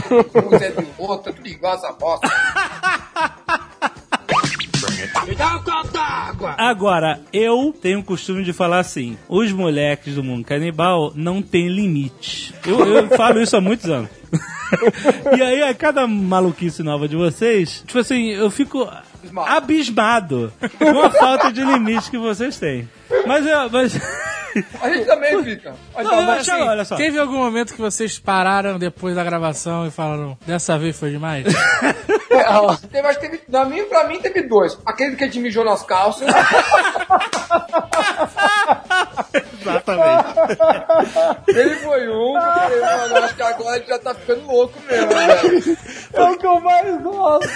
Um 0.51 0.55
é 0.56 0.70
do 0.70 0.86
outro, 0.98 1.32
tudo 1.32 1.48
igual 1.48 1.74
essa 1.74 1.93
bosta. 1.93 2.28
Agora, 6.57 7.21
eu 7.33 7.75
tenho 7.81 8.01
o 8.01 8.05
costume 8.05 8.45
de 8.45 8.53
falar 8.53 8.79
assim: 8.79 9.17
os 9.29 9.53
moleques 9.53 10.15
do 10.15 10.25
mundo 10.25 10.45
canibal 10.45 11.12
não 11.15 11.43
têm 11.43 11.69
limite. 11.69 12.55
Eu, 12.67 12.81
eu 12.87 13.09
falo 13.09 13.41
isso 13.41 13.57
há 13.57 13.61
muitos 13.61 13.89
anos. 13.89 14.11
e 15.37 15.43
aí, 15.43 15.62
a 15.62 15.75
cada 15.75 16.07
maluquice 16.07 16.83
nova 16.83 17.09
de 17.09 17.17
vocês, 17.17 17.83
tipo 17.87 17.99
assim, 17.99 18.29
eu 18.29 18.51
fico 18.51 18.89
abismado 19.47 20.52
com 20.78 21.01
a 21.02 21.10
falta 21.10 21.52
de 21.52 21.62
limite 21.62 22.10
que 22.10 22.18
vocês 22.18 22.59
têm. 22.59 22.88
Mas 23.26 23.47
eu. 23.47 23.70
Mas... 23.70 24.01
A 24.80 24.90
gente 24.90 25.06
também 25.06 25.44
fica. 25.44 25.74
Mas, 25.94 26.05
Não, 26.05 26.22
mas, 26.22 26.48
assim, 26.48 26.62
olha 26.62 26.84
só. 26.84 26.97
Teve 26.97 27.18
algum 27.18 27.38
momento 27.38 27.72
que 27.74 27.80
vocês 27.80 28.18
pararam 28.18 28.78
depois 28.78 29.14
da 29.14 29.22
gravação 29.22 29.86
e 29.86 29.90
falaram, 29.90 30.36
dessa 30.47 30.76
vez 30.78 30.98
foi 30.98 31.10
demais? 31.10 31.44
teve, 32.90 33.06
acho 33.06 33.20
que 33.20 33.28
teve, 33.28 33.42
na 33.48 33.64
minha, 33.64 33.84
pra 33.86 34.09
mim 34.09 34.20
teve 34.20 34.42
dois. 34.42 34.78
Aquele 34.84 35.16
que 35.16 35.24
a 35.24 35.26
gente 35.26 35.40
mijou 35.40 35.64
nas 35.64 35.82
calças. 35.82 36.28
Exatamente. 39.60 40.24
Ele 41.48 41.74
foi 41.76 42.09
um, 42.09 42.32
porque, 42.32 42.80
mano, 42.80 43.16
acho 43.24 43.36
que 43.36 43.42
agora 43.42 43.70
a 43.70 43.78
gente 43.78 43.88
já 43.88 43.98
tá 43.98 44.14
ficando 44.14 44.47
louco 44.47 44.78
mesmo, 44.88 45.14
né, 45.14 45.26
velho. 45.36 45.78
É 46.12 46.22
o 46.22 46.38
que 46.38 46.47
eu 46.47 46.60
mais 46.60 47.02
gosto. 47.02 47.48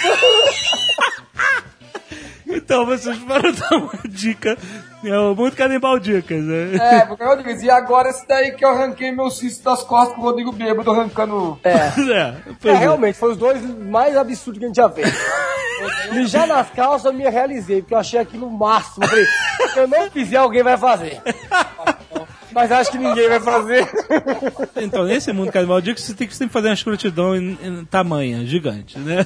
Então 2.55 2.87
vocês 2.87 3.17
foram 3.19 3.53
dar 3.53 3.77
uma 3.77 3.99
dica. 4.09 4.57
É 5.05 5.19
o 5.19 5.35
Muito 5.35 5.55
Canibal 5.55 5.99
Dicas, 5.99 6.43
né? 6.43 6.77
É, 6.77 7.05
porque 7.05 7.23
o 7.23 7.27
Rodrigo, 7.27 7.51
e 7.63 7.71
agora 7.71 8.09
esse 8.09 8.27
daí 8.27 8.53
que 8.53 8.65
eu 8.65 8.71
arranquei 8.71 9.13
meu 9.13 9.31
cisto 9.31 9.63
das 9.63 9.83
costas 9.83 10.15
com 10.15 10.23
o 10.23 10.25
Rodrigo 10.25 10.51
bêbado 10.51 10.91
arrancando. 10.91 11.59
É. 11.65 11.71
É, 11.71 12.35
pois 12.61 12.75
É, 12.75 12.77
é. 12.77 12.79
realmente, 12.79 13.19
foi 13.19 13.33
os 13.33 13.37
dois 13.37 13.63
mais 13.81 14.17
absurdos 14.17 14.59
que 14.59 14.65
a 14.65 14.69
gente 14.69 14.77
já 14.77 14.89
fez. 14.89 15.13
Mijar 16.13 16.47
nas 16.47 16.71
calças 16.71 17.05
eu 17.05 17.13
me 17.13 17.29
realizei, 17.29 17.83
porque 17.83 17.95
eu 17.95 17.99
achei 17.99 18.19
aquilo 18.19 18.47
o 18.47 18.51
máximo. 18.51 19.05
Eu 19.05 19.09
falei, 19.09 19.27
se 19.73 19.79
eu 19.79 19.89
não 19.89 20.11
fizer, 20.11 20.37
alguém 20.37 20.63
vai 20.63 20.79
fazer. 20.79 21.21
Mas 22.55 22.71
acho 22.71 22.93
que 22.93 22.99
ninguém 22.99 23.29
vai 23.29 23.41
fazer. 23.41 23.89
Então, 24.77 25.05
nesse 25.05 25.33
mundo 25.33 25.51
canibal 25.51 25.81
dicas, 25.81 26.03
você 26.03 26.15
tem 26.15 26.27
que 26.27 26.37
sempre 26.37 26.53
fazer 26.53 26.69
uma 26.69 26.75
escrotidão 26.75 27.35
em, 27.35 27.59
em 27.63 27.85
tamanha, 27.85 28.45
gigante, 28.47 28.99
né? 28.99 29.25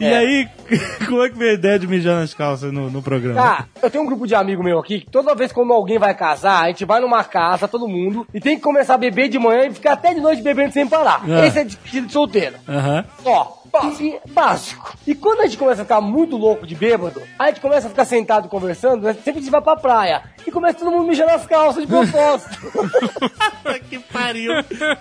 E 0.00 0.04
é. 0.04 0.16
aí, 0.16 0.48
como 1.06 1.22
é 1.22 1.30
que 1.30 1.38
veio 1.38 1.52
a 1.52 1.54
ideia 1.54 1.78
de 1.78 1.86
mijar 1.86 2.16
nas 2.16 2.34
calças 2.34 2.72
no, 2.72 2.90
no 2.90 3.02
programa? 3.02 3.40
Tá, 3.40 3.66
eu 3.82 3.90
tenho 3.90 4.02
um 4.02 4.06
grupo 4.06 4.26
de 4.26 4.34
amigo 4.34 4.62
meu 4.62 4.78
aqui 4.78 5.00
que 5.00 5.10
toda 5.10 5.34
vez 5.34 5.52
quando 5.52 5.72
alguém 5.72 5.98
vai 5.98 6.14
casar, 6.14 6.64
a 6.64 6.68
gente 6.68 6.84
vai 6.84 7.00
numa 7.00 7.22
casa, 7.22 7.68
todo 7.68 7.86
mundo, 7.86 8.26
e 8.34 8.40
tem 8.40 8.56
que 8.56 8.62
começar 8.62 8.94
a 8.94 8.98
beber 8.98 9.28
de 9.28 9.38
manhã 9.38 9.66
e 9.66 9.74
ficar 9.74 9.92
até 9.92 10.12
de 10.12 10.20
noite 10.20 10.42
bebendo 10.42 10.72
sem 10.72 10.86
parar. 10.86 11.22
É. 11.28 11.46
Esse 11.46 11.58
é 11.60 11.64
despedido 11.64 12.06
de 12.08 12.12
solteiro. 12.12 12.56
Aham. 12.68 13.04
Ó, 13.24 13.61
básico. 13.72 14.28
básico. 14.30 14.98
E 15.06 15.14
quando 15.14 15.40
a 15.40 15.44
gente 15.44 15.56
começa 15.56 15.82
a 15.82 15.84
ficar 15.84 16.00
muito 16.00 16.36
louco 16.36 16.66
de 16.66 16.74
bêbado, 16.74 17.22
a 17.38 17.48
gente 17.48 17.60
começa 17.60 17.86
a 17.86 17.90
ficar 17.90 18.04
sentado 18.04 18.48
conversando, 18.48 19.02
né? 19.02 19.14
sempre 19.14 19.40
a 19.40 19.42
gente 19.42 19.50
vai 19.50 19.62
pra 19.62 19.76
praia. 19.76 20.22
E 20.46 20.50
começa 20.50 20.78
todo 20.78 20.90
mundo 20.90 21.06
mijar 21.06 21.26
nas 21.26 21.46
calças 21.46 21.82
de 21.82 21.88
propósito. 21.88 22.58
Puta 22.60 23.80
que 23.80 23.98
pariu! 23.98 24.52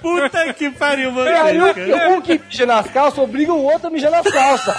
Puta 0.02 0.53
que 0.53 0.69
pariu, 0.69 1.11
e 1.11 1.30
aí 1.30 1.60
o, 1.60 2.18
um 2.18 2.22
que 2.22 2.39
mija 2.39 2.65
nas 2.65 2.89
calças 2.89 3.19
obriga 3.19 3.53
o 3.53 3.64
outro 3.64 3.88
a 3.88 3.91
mijar 3.91 4.11
nas 4.11 4.27
calças. 4.31 4.76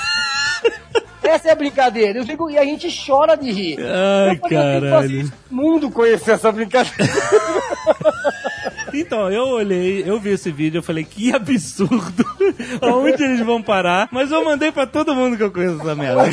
Essa 1.23 1.48
é 1.48 1.52
a 1.52 1.56
brincadeira. 1.56 2.19
Eu 2.19 2.24
digo, 2.24 2.51
e 2.51 2.59
a 2.59 2.64
gente 2.64 2.89
chora 3.06 3.36
de 3.36 3.51
rir. 3.51 3.78
Ai, 3.81 4.36
caralho. 4.36 5.28
pro 5.28 5.39
mundo 5.51 5.90
conhecer 5.90 6.32
essa 6.32 6.51
brincadeira. 6.51 7.12
Então, 8.94 9.30
eu 9.30 9.44
olhei, 9.48 10.02
eu 10.06 10.18
vi 10.18 10.30
esse 10.30 10.50
vídeo, 10.50 10.78
eu 10.78 10.82
falei, 10.82 11.04
que 11.04 11.34
absurdo! 11.34 12.24
Aonde 12.80 13.22
eles 13.22 13.40
vão 13.40 13.62
parar? 13.62 14.09
Mas 14.10 14.30
eu 14.30 14.44
mandei 14.44 14.70
pra 14.72 14.86
todo 14.86 15.14
mundo 15.14 15.36
que 15.36 15.42
eu 15.42 15.50
conheço 15.50 15.80
essa 15.80 15.94
merda. 15.94 16.24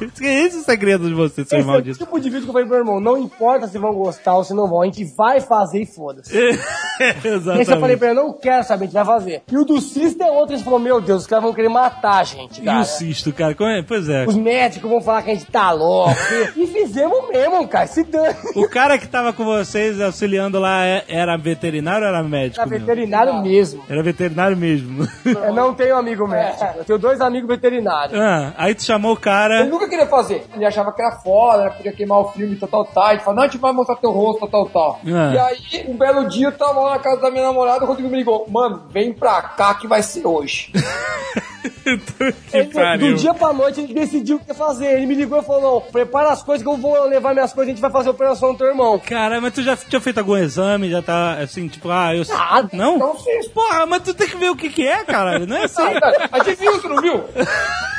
Esse 0.00 0.26
é 0.26 0.42
esse 0.44 0.56
o 0.58 0.62
segredo 0.64 1.06
de 1.08 1.14
você, 1.14 1.44
seu 1.44 1.58
Esse 1.58 1.60
é 1.60 1.62
o 1.62 1.66
maldito. 1.66 1.98
tipo 1.98 2.18
de 2.20 2.28
vídeo 2.28 2.42
que 2.44 2.48
eu 2.48 2.52
falei 2.52 2.66
pro 2.66 2.76
meu 2.76 2.84
irmão, 2.84 3.00
não 3.00 3.16
importa 3.18 3.66
se 3.68 3.78
vão 3.78 3.92
gostar 3.94 4.36
ou 4.36 4.44
se 4.44 4.52
não 4.54 4.68
vão, 4.68 4.82
a 4.82 4.86
gente 4.86 5.04
vai 5.04 5.40
fazer 5.40 5.82
e 5.82 5.86
foda-se. 5.86 6.32
Esse 6.36 7.28
eu 7.28 7.40
falei 7.40 7.60
Exatamente. 7.60 7.96
pra 7.98 8.08
ele, 8.10 8.20
não 8.20 8.32
quero 8.32 8.64
saber, 8.64 8.84
a 8.84 8.86
gente 8.86 8.94
vai 8.94 9.04
fazer. 9.04 9.42
E 9.50 9.56
o 9.56 9.64
do 9.64 9.80
Cisto 9.80 10.22
é 10.22 10.30
outro, 10.30 10.54
ele 10.54 10.62
falou, 10.62 10.78
meu 10.78 11.00
Deus, 11.00 11.22
os 11.22 11.26
caras 11.26 11.44
vão 11.44 11.52
querer 11.54 11.68
matar 11.68 12.18
a 12.20 12.24
gente, 12.24 12.60
E 12.60 12.64
cara. 12.64 12.80
o 12.80 12.84
cisto, 12.84 13.32
cara? 13.32 13.54
Como 13.54 13.68
é? 13.70 13.82
Pois 13.82 14.08
é. 14.08 14.24
Os 14.26 14.36
médicos 14.36 14.90
vão 14.90 15.00
falar 15.00 15.22
que 15.22 15.30
a 15.30 15.34
gente 15.34 15.46
tá 15.50 15.70
louco. 15.72 16.14
e 16.56 16.66
fizemos 16.66 17.28
mesmo, 17.28 17.66
cara, 17.68 17.86
se 17.86 18.02
dane. 18.04 18.34
O 18.54 18.68
cara 18.68 18.98
que 18.98 19.06
tava 19.08 19.32
com 19.32 19.44
vocês 19.44 20.00
auxiliando 20.00 20.58
lá 20.58 20.84
é- 20.84 21.04
era 21.08 21.36
veterinário 21.54 22.06
ou 22.06 22.14
era 22.14 22.22
médico? 22.22 22.68
Mesmo? 22.68 22.86
veterinário 22.86 23.42
mesmo. 23.42 23.84
Era 23.88 24.02
veterinário 24.02 24.56
mesmo. 24.56 25.08
Eu 25.24 25.52
não 25.52 25.74
tenho 25.74 25.96
amigo 25.96 26.26
médico, 26.26 26.64
eu 26.78 26.84
tenho 26.84 26.98
dois 26.98 27.20
amigos 27.20 27.48
veterinários. 27.48 28.18
ah, 28.18 28.52
aí 28.56 28.74
tu 28.74 28.82
chamou 28.82 29.12
o 29.12 29.14
Ele 29.14 29.20
cara. 29.22 29.64
nunca 29.64 29.88
queria 29.88 30.06
fazer. 30.06 30.44
Ele 30.54 30.64
achava 30.64 30.92
que 30.92 31.00
era 31.02 31.12
foda, 31.16 31.64
né? 31.64 31.70
podia 31.70 31.92
queimar 31.92 32.18
o 32.20 32.32
filme, 32.32 32.56
tal, 32.56 32.68
tal, 32.68 32.84
tal. 32.84 33.10
Ele 33.10 33.20
falou, 33.20 33.34
não, 33.36 33.42
a 33.42 33.46
gente 33.46 33.58
vai 33.58 33.72
mostrar 33.72 33.96
teu 33.96 34.10
rosto, 34.10 34.46
tal, 34.46 34.66
tal, 34.66 34.66
tal. 34.66 35.00
Ah. 35.06 35.32
E 35.34 35.38
aí, 35.38 35.86
um 35.88 35.96
belo 35.96 36.28
dia, 36.28 36.48
eu 36.48 36.52
tava 36.52 36.80
lá 36.80 36.90
na 36.92 36.98
casa 36.98 37.20
da 37.20 37.30
minha 37.30 37.44
namorada, 37.44 37.84
o 37.84 37.88
Rodrigo 37.88 38.08
me 38.08 38.16
ligou, 38.18 38.46
mano, 38.48 38.82
vem 38.90 39.12
pra 39.12 39.40
cá 39.42 39.74
que 39.74 39.86
vai 39.86 40.02
ser 40.02 40.26
hoje. 40.26 40.72
que 41.62 42.56
Ele, 42.56 43.12
do 43.12 43.14
dia 43.14 43.34
pra 43.34 43.52
noite 43.52 43.80
ele 43.80 43.94
decidiu 43.94 44.36
o 44.36 44.40
que 44.40 44.52
fazer. 44.54 44.86
Ele 44.96 45.06
me 45.06 45.14
ligou 45.14 45.38
e 45.38 45.42
falou: 45.44 45.80
prepara 45.80 46.30
as 46.30 46.42
coisas 46.42 46.62
que 46.62 46.68
eu 46.68 46.76
vou 46.76 47.06
levar 47.06 47.32
minhas 47.32 47.52
coisas, 47.52 47.70
a 47.70 47.74
gente 47.74 47.80
vai 47.80 47.90
fazer 47.90 48.08
a 48.08 48.12
operação 48.12 48.52
do 48.52 48.58
teu 48.58 48.66
irmão. 48.68 48.98
Cara, 48.98 49.40
mas 49.40 49.54
tu 49.54 49.62
já 49.62 49.76
tinha 49.76 50.00
feito 50.00 50.18
algum 50.18 50.36
exame? 50.36 50.90
Já 50.90 51.02
tá 51.02 51.34
assim, 51.34 51.68
tipo, 51.68 51.90
ah, 51.90 52.14
eu. 52.14 52.24
Nada. 52.26 52.68
Não? 52.72 52.98
Não 52.98 53.14
fiz. 53.16 53.48
Porra, 53.48 53.86
mas 53.86 54.02
tu 54.02 54.14
tem 54.14 54.28
que 54.28 54.36
ver 54.36 54.50
o 54.50 54.56
que 54.56 54.68
que 54.70 54.86
é, 54.86 55.04
caralho. 55.04 55.46
Não 55.46 55.56
é 55.56 55.64
assim. 55.64 55.82
A 56.30 56.42
gente 56.42 56.58
viu, 56.58 56.72
você 56.72 56.88
não 56.88 57.00
viu? 57.00 57.24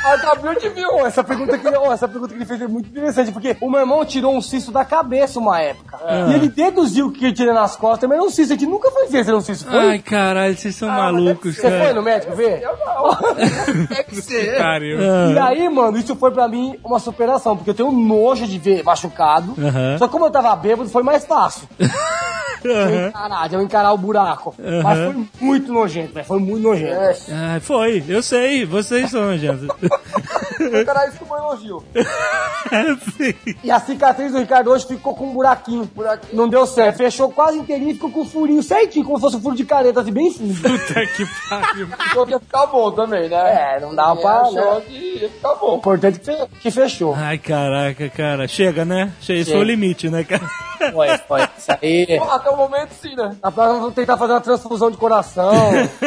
A 0.04 0.16
W 0.16 0.56
te 0.56 0.68
viu. 0.68 1.06
Essa 1.06 1.24
pergunta 1.24 1.56
que 1.56 1.66
ele, 1.66 1.76
ó, 1.76 1.92
essa 1.92 2.06
pergunta 2.06 2.32
que 2.34 2.38
ele 2.38 2.46
fez 2.46 2.60
é 2.60 2.66
muito 2.66 2.88
interessante, 2.88 3.32
porque 3.32 3.56
o 3.60 3.70
meu 3.70 3.80
irmão 3.80 4.04
tirou 4.04 4.34
um 4.36 4.40
cisto 4.42 4.70
da 4.70 4.84
cabeça 4.84 5.38
uma 5.38 5.60
época. 5.60 5.98
E 6.30 6.34
ele 6.34 6.48
deduziu 6.48 7.10
que 7.10 7.24
ele 7.24 7.34
tirou 7.34 7.54
nas 7.54 7.76
costas, 7.76 8.08
mas 8.08 8.18
não 8.18 8.26
um 8.26 8.30
cisto. 8.30 8.52
A 8.52 8.56
gente 8.56 8.68
nunca 8.68 8.90
foi 8.90 9.06
ver 9.08 9.24
se 9.24 9.30
era 9.30 9.38
um 9.38 9.40
cisto. 9.40 9.70
Foi? 9.70 9.78
Ai, 9.78 9.98
caralho, 9.98 10.56
vocês 10.56 10.74
são 10.74 10.88
malucos, 10.88 11.56
Você 11.56 11.62
foi 11.62 11.70
cara. 11.70 11.94
no 11.94 12.02
médico 12.02 12.34
ver? 12.34 12.62
Eu 12.62 12.76
não. 12.76 13.04
Deve 13.88 14.22
ser. 14.22 14.58
Pariu. 14.58 14.98
E 15.00 15.38
aí, 15.38 15.68
mano, 15.68 15.96
isso 15.98 16.14
foi 16.16 16.30
pra 16.30 16.48
mim 16.48 16.78
uma 16.84 16.98
superação, 16.98 17.56
porque 17.56 17.70
eu 17.70 17.74
tenho 17.74 17.92
nojo 17.92 18.46
de 18.46 18.58
ver 18.58 18.82
machucado. 18.82 19.54
Aham. 19.58 19.98
Só 19.98 20.06
que 20.06 20.12
como 20.12 20.26
eu 20.26 20.30
tava 20.30 20.54
bêbado, 20.56 20.88
foi 20.88 21.02
mais 21.02 21.24
fácil. 21.24 21.68
Eu 22.64 23.08
encarar, 23.08 23.48
de 23.48 23.54
eu 23.54 23.62
encarar 23.62 23.92
o 23.92 23.98
buraco. 23.98 24.54
Mas 24.82 24.98
foi 24.98 25.26
muito 25.40 25.72
nojento, 25.72 26.12
velho. 26.14 26.26
Foi 26.26 26.38
muito 26.38 26.62
nojento. 26.62 26.94
Ah, 27.30 27.60
foi, 27.60 28.02
eu 28.08 28.22
sei, 28.22 28.64
vocês 28.64 29.10
são 29.10 29.22
nojentos. 29.26 29.68
Cara, 30.86 31.06
isso 31.08 31.24
foi 31.24 31.38
um 31.40 31.42
elogio. 31.44 31.84
Sim. 33.16 33.34
E 33.62 33.70
a 33.70 33.78
cicatriz 33.80 34.32
do 34.32 34.38
Ricardo 34.38 34.70
hoje 34.70 34.86
ficou 34.86 35.14
com 35.14 35.26
um 35.28 35.32
buraquinho. 35.32 35.84
Buraquinho. 35.94 36.34
Não 36.36 36.48
deu 36.48 36.66
certo. 36.66 36.96
Fechou 36.96 37.30
quase 37.30 37.58
inteirinho 37.58 37.90
e 37.90 37.94
ficou 37.94 38.10
com 38.10 38.20
um 38.22 38.24
furinho 38.24 38.62
certinho, 38.62 39.04
como 39.04 39.16
se 39.16 39.22
fosse 39.22 39.36
um 39.36 39.40
furo 39.40 39.56
de 39.56 39.64
careta, 39.64 40.00
assim, 40.00 40.12
bem 40.12 40.32
fundo. 40.32 40.54
Puta 40.54 41.06
que 41.06 41.26
pariu. 41.48 41.88
Ia 42.28 42.40
ficar 42.40 42.66
bom 42.66 42.90
também, 42.92 43.28
né? 43.28 43.76
É, 43.76 43.80
não 43.80 43.92
É, 43.92 44.16
pra. 44.16 44.50
Né? 44.50 44.82
que 44.86 45.18
ia 45.22 45.28
ficar 45.28 45.54
bom. 45.56 45.74
O 45.74 45.76
importante 45.78 46.16
é 46.16 46.18
que 46.18 46.24
fe- 46.24 46.48
que 46.60 46.70
fechou. 46.70 47.14
Ai, 47.16 47.38
caraca, 47.38 48.08
cara. 48.08 48.48
Chega, 48.48 48.84
né? 48.84 49.12
Chega, 49.20 49.40
esse 49.40 49.50
foi 49.50 49.60
o 49.60 49.64
limite, 49.64 50.08
né, 50.08 50.24
cara? 50.24 50.48
Foi, 50.92 51.08
foi. 51.18 51.40
Isso 51.56 51.70
aí. 51.82 52.18
Até 52.30 52.50
o 52.54 52.56
momento, 52.56 52.92
sim, 52.92 53.14
né? 53.14 53.36
Na 53.42 53.52
próxima 53.52 53.80
vamos 53.80 53.94
tentar 53.94 54.16
fazer 54.16 54.32
uma 54.32 54.40
transfusão 54.40 54.90
de 54.90 54.96
coração. 54.96 55.52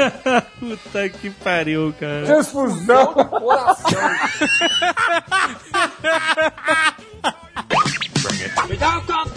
Puta 0.60 1.10
que 1.10 1.30
pariu, 1.30 1.94
cara. 2.00 2.26
Transfusão. 2.26 3.14
Coração. 3.14 4.02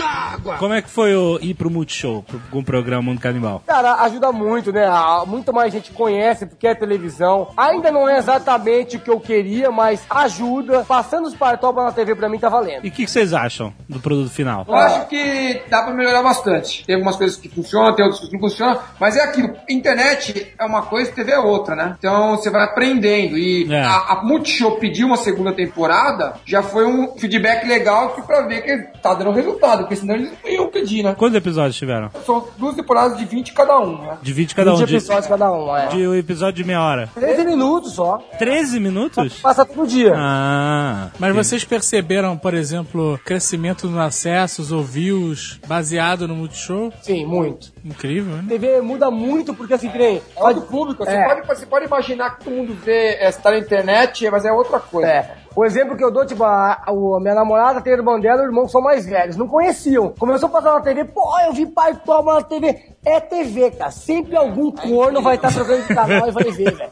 Como 0.59 0.75
é 0.75 0.83
que 0.83 0.89
foi 0.91 1.15
o 1.15 1.39
ir 1.41 1.55
pro 1.55 1.71
Multishow, 1.71 2.23
pro- 2.23 2.41
com 2.51 2.59
o 2.59 2.65
programa 2.65 3.03
Mundo 3.03 3.21
Canibal? 3.21 3.63
Cara, 3.67 3.95
ajuda 4.03 4.31
muito, 4.33 4.73
né? 4.73 4.87
Muito 5.27 5.53
mais 5.53 5.73
gente 5.73 5.91
conhece 5.93 6.47
porque 6.47 6.67
é 6.67 6.75
televisão. 6.75 7.49
Ainda 7.57 7.91
não 7.91 8.09
é 8.09 8.19
exatamente 8.19 8.97
o 8.97 9.01
que 9.01 9.11
eu 9.11 9.21
queria, 9.21 9.71
mas 9.71 10.03
ajuda. 10.09 10.85
Passando 10.87 11.27
os 11.27 11.35
partopas 11.35 11.85
na 11.85 11.93
TV 11.93 12.15
pra 12.15 12.29
mim 12.29 12.39
tá 12.39 12.49
valendo. 12.49 12.85
E 12.85 12.89
o 12.89 12.93
que, 12.93 13.05
que 13.05 13.11
vocês 13.11 13.33
acham 13.33 13.73
do 13.89 14.01
produto 14.01 14.31
final? 14.31 14.65
Eu 14.67 14.75
acho 14.75 15.07
que 15.09 15.63
dá 15.69 15.83
pra 15.83 15.93
melhorar 15.95 16.23
bastante. 16.23 16.85
Tem 16.87 16.95
algumas 16.95 17.17
coisas 17.17 17.37
que 17.37 17.49
funcionam, 17.49 17.95
tem 17.95 18.05
outras 18.05 18.27
que 18.27 18.33
não 18.33 18.41
funcionam, 18.41 18.79
mas 18.99 19.17
é 19.17 19.23
aquilo. 19.23 19.55
Internet 19.69 20.53
é 20.59 20.65
uma 20.65 20.83
coisa, 20.83 21.11
TV 21.13 21.33
é 21.33 21.39
outra, 21.39 21.75
né? 21.75 21.95
Então 21.99 22.37
você 22.37 22.51
vai 22.51 22.65
aprendendo. 22.65 23.37
E 23.37 23.73
É. 23.73 23.81
a, 23.83 23.97
a 24.13 24.23
Multishow 24.25 24.73
pediu 24.79 25.07
uma 25.07 25.17
segunda 25.17 25.53
temporada, 25.53 26.35
já 26.45 26.63
foi 26.63 26.87
um 26.87 27.17
feedback 27.19 27.67
legal 27.67 28.11
que 28.15 28.23
pra 28.23 28.43
ver 28.43 28.63
que 28.63 28.99
tá 29.01 29.15
dando 29.15 29.33
resultado, 29.33 29.81
porque 29.81 29.97
senão 29.97 30.15
não 30.21 30.51
iam 30.51 30.69
pedir, 30.69 31.03
né? 31.03 31.15
Quantos 31.17 31.37
episódios 31.37 31.77
tiveram? 31.77 32.11
São 32.25 32.47
duas 32.59 32.75
temporadas 32.75 33.19
de 33.19 33.25
20 33.25 33.53
cada 33.53 33.79
um, 33.79 33.99
né? 33.99 34.19
De 34.23 34.33
20 34.33 34.55
cada 34.55 34.73
um. 34.75 34.77
20 34.77 34.89
De, 34.89 34.97
episódios 34.97 35.27
cada 35.27 35.53
um, 35.53 35.77
é. 35.77 35.87
de 35.89 36.07
um 36.07 36.15
episódio 36.15 36.63
de 36.63 36.65
meia 36.65 36.83
hora. 36.83 37.09
13 37.15 37.45
minutos 37.45 37.93
só. 37.93 38.19
13 38.39 38.81
minutos? 38.81 39.41
Passa 39.41 39.65
todo 39.65 39.87
dia. 39.87 40.15
Ah. 40.17 41.11
Mas 41.19 41.35
vocês 41.35 41.65
perceberam, 41.65 42.37
por 42.37 42.55
exemplo, 42.55 43.19
crescimento 43.25 43.89
no 43.89 44.01
acessos 44.01 44.73
ou 44.73 44.83
views 44.83 45.61
baseado 45.67 46.27
no 46.27 46.35
Multishow? 46.35 46.93
Sim, 47.03 47.25
muito. 47.27 47.73
Incrível, 47.85 48.37
né? 48.37 48.45
TV 48.49 48.81
muda 48.81 49.11
muito 49.11 49.55
porque 49.55 49.75
assim, 49.75 49.89
que 49.89 49.99
nem. 49.99 50.23
É 50.37 50.43
outro 50.43 50.63
público. 50.63 51.05
Você, 51.05 51.11
É. 51.13 51.25
pode, 51.25 51.47
você 51.47 51.67
pode 51.67 51.87
imaginar 51.87 52.37
que 52.37 52.45
todo 52.45 52.55
mundo 52.55 52.75
vê, 52.75 53.15
é, 53.15 53.29
está 53.29 53.51
na 53.51 53.59
internet, 53.59 54.29
mas 54.31 54.45
é 54.45 54.53
outra 54.53 54.79
coisa. 54.79 55.09
É. 55.09 55.35
O 55.57 55.65
exemplo 55.65 55.97
que 55.97 56.05
eu 56.05 56.11
dou, 56.13 56.25
tipo, 56.25 56.45
a, 56.45 56.75
a, 56.75 56.91
a 56.91 57.21
minha 57.21 57.35
namorada 57.35 57.81
tem 57.81 57.93
irmão 57.93 58.21
dela 58.21 58.43
e 58.43 58.45
o 58.45 58.49
irmão 58.49 58.67
que 58.67 58.73
são 58.73 58.81
mais 58.81 59.05
velhos. 59.05 59.37
Não 59.37 59.49
conheciam. 59.49 60.11
Começou 60.19 60.49
a 60.49 60.53
passar 60.53 60.75
na 60.75 60.81
TV, 60.81 61.05
pô, 61.07 61.23
eu 61.41 61.53
vi 61.53 61.67
pai 61.67 61.95
toma 62.05 62.35
na 62.35 62.43
TV. 62.43 62.93
É 63.05 63.19
TV, 63.19 63.71
cara. 63.71 63.91
Sempre 63.91 64.37
algum 64.37 64.71
corno 64.71 65.23
vai 65.23 65.37
estar 65.37 65.53
trocando 65.53 65.83
de 65.83 65.95
canal 65.95 66.29
e 66.29 66.31
vai 66.31 66.45
ver, 66.45 66.75
velho. 66.75 66.91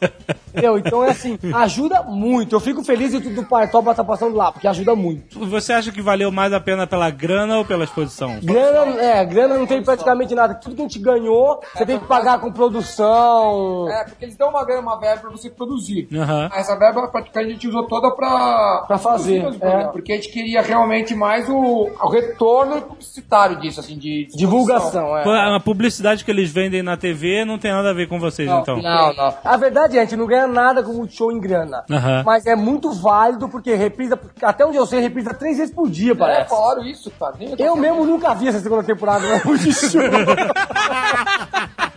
Entendeu? 0.49 0.77
Então 0.79 1.03
é 1.03 1.11
assim, 1.11 1.37
ajuda 1.53 2.01
muito. 2.01 2.55
Eu 2.55 2.59
fico 2.59 2.83
feliz 2.83 3.11
de 3.11 3.21
tudo 3.21 3.35
do 3.35 3.45
Partoba 3.45 3.93
tá 3.93 4.03
passando 4.03 4.35
lá, 4.35 4.51
porque 4.51 4.67
ajuda 4.67 4.95
muito. 4.95 5.45
Você 5.45 5.71
acha 5.71 5.91
que 5.91 6.01
valeu 6.01 6.31
mais 6.31 6.51
a 6.51 6.59
pena 6.59 6.87
pela 6.87 7.11
grana 7.11 7.59
ou 7.59 7.65
pela 7.65 7.83
exposição? 7.83 8.39
Grana, 8.41 8.99
é, 8.99 9.23
grana 9.23 9.55
não 9.55 9.67
tem 9.67 9.83
praticamente 9.83 10.33
nada. 10.33 10.55
Tudo 10.55 10.75
que 10.75 10.81
a 10.81 10.85
gente 10.85 10.97
ganhou, 10.97 11.61
você 11.75 11.85
tem 11.85 11.99
que 11.99 12.05
pagar 12.05 12.39
com 12.39 12.51
produção. 12.51 13.87
É, 13.91 14.05
porque 14.05 14.25
eles 14.25 14.35
dão 14.35 14.49
uma, 14.49 14.65
grana, 14.65 14.81
uma 14.81 14.99
verba 14.99 15.21
pra 15.21 15.29
você 15.29 15.49
produzir. 15.49 16.07
Aham. 16.11 16.49
Essa 16.53 16.75
verba 16.75 17.07
praticamente 17.07 17.51
a 17.51 17.53
gente 17.53 17.67
usou 17.67 17.83
toda 17.87 18.11
pra, 18.15 18.85
Pra 18.87 18.97
fazer, 18.97 19.45
os 19.45 19.61
é. 19.61 19.85
Porque 19.85 20.11
a 20.11 20.15
gente 20.15 20.29
queria 20.29 20.61
realmente 20.61 21.13
mais 21.13 21.47
o, 21.47 21.89
o 22.01 22.09
retorno 22.09 22.81
publicitário 22.81 23.59
disso, 23.59 23.79
assim, 23.79 23.97
de 23.97 24.27
Divulgação, 24.35 25.15
é. 25.15 25.23
Uma 25.23 25.59
publicidade 25.59 25.98
publicidade 25.99 26.23
que 26.23 26.31
eles 26.31 26.51
vendem 26.51 26.81
na 26.81 26.95
TV 26.97 27.43
não 27.45 27.57
tem 27.57 27.71
nada 27.71 27.89
a 27.89 27.93
ver 27.93 28.07
com 28.07 28.19
vocês, 28.19 28.49
então. 28.49 28.81
Não, 28.81 29.13
não. 29.13 29.33
A 29.43 29.57
verdade 29.57 29.97
é, 29.97 30.01
a 30.01 30.03
gente 30.03 30.15
não 30.15 30.25
ganha 30.25 30.47
nada 30.47 30.81
com 30.81 30.91
o 30.91 30.95
Multishow 30.95 31.31
em 31.31 31.39
grana. 31.39 31.83
Mas 32.25 32.45
é 32.45 32.55
muito 32.55 32.91
válido 32.91 33.49
porque 33.49 33.75
reprisa, 33.75 34.17
até 34.41 34.65
onde 34.65 34.77
eu 34.77 34.85
sei, 34.85 34.99
reprisa 35.01 35.33
três 35.33 35.57
vezes 35.57 35.73
por 35.73 35.89
dia, 35.89 36.13
É, 36.13 36.15
parece. 36.15 36.49
falaram 36.49 36.85
isso, 36.85 37.11
cara. 37.19 37.35
Nem 37.37 37.53
Eu 37.57 37.75
mesmo 37.75 38.05
nunca 38.05 38.33
vi 38.33 38.47
essa 38.47 38.59
segunda 38.59 38.83
temporada 38.83 39.25
do 39.39 39.47
Multishow. 39.47 40.01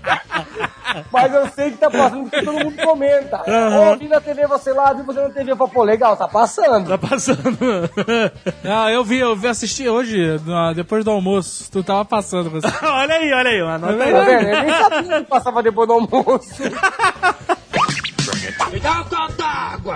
Mas 1.12 1.34
eu 1.34 1.48
sei 1.48 1.70
que 1.70 1.76
tá 1.78 1.90
passando 1.90 2.22
porque 2.22 2.44
todo 2.44 2.58
mundo 2.58 2.76
comenta. 2.76 3.42
Ou 3.78 3.98
vi 3.98 4.08
na 4.08 4.20
TV 4.20 4.46
você 4.46 4.72
lá, 4.72 4.92
vi 4.92 5.02
você 5.02 5.20
na 5.20 5.30
TV. 5.30 5.52
Eu 5.52 5.56
falo, 5.56 5.70
pô, 5.70 5.82
legal, 5.82 6.16
tá 6.16 6.28
passando. 6.28 6.88
Tá 6.88 6.98
passando. 6.98 7.42
Ah, 8.64 8.90
eu 8.90 9.04
vi, 9.04 9.18
eu 9.18 9.34
vi 9.36 9.48
assistir 9.48 9.88
hoje, 9.88 10.38
depois 10.74 11.04
do 11.04 11.10
almoço. 11.10 11.70
Tu 11.70 11.82
tava 11.82 12.04
passando 12.04 12.50
você. 12.50 12.66
olha 12.82 13.14
aí, 13.14 13.32
olha 13.32 13.50
aí, 13.50 13.60
anota 13.60 13.96
Tá 13.96 14.04
aí. 14.04 14.10
Eu 14.12 14.62
nem 14.62 14.70
sabia 14.70 15.22
que 15.22 15.28
passava 15.28 15.62
depois 15.62 15.88
do 15.88 15.94
almoço. 15.94 16.62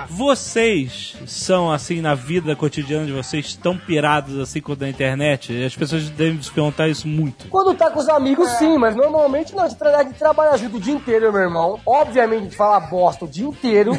Vocês 0.09 1.17
são, 1.27 1.71
assim, 1.71 2.01
na 2.01 2.15
vida 2.15 2.55
cotidiana 2.57 3.07
de 3.07 3.13
vocês, 3.13 3.55
tão 3.55 3.77
pirados 3.77 4.39
assim 4.39 4.61
quanto 4.61 4.81
na 4.81 4.89
internet? 4.89 5.65
As 5.65 5.75
pessoas 5.75 6.09
devem 6.11 6.41
se 6.43 6.51
perguntar 6.51 6.89
isso 6.89 7.07
muito. 7.09 7.49
Quando 7.49 7.75
tá 7.75 7.91
com 7.91 7.99
os 7.99 8.09
amigos, 8.09 8.49
sim, 8.59 8.77
mas 8.79 8.95
normalmente 8.97 9.55
não. 9.55 9.65
A 9.65 9.69
gente, 9.69 9.79
tra- 9.79 9.97
a 9.99 10.03
gente 10.05 10.19
trabalha 10.19 10.57
junto 10.57 10.77
o 10.77 10.81
dia 10.81 10.95
inteiro, 10.95 11.33
meu 11.33 11.43
irmão. 11.43 11.81
Obviamente 11.87 12.41
a 12.41 12.45
gente 12.45 12.57
fala 12.57 12.81
bosta 12.81 13.25
o 13.25 13.29
dia 13.29 13.47
inteiro. 13.47 13.93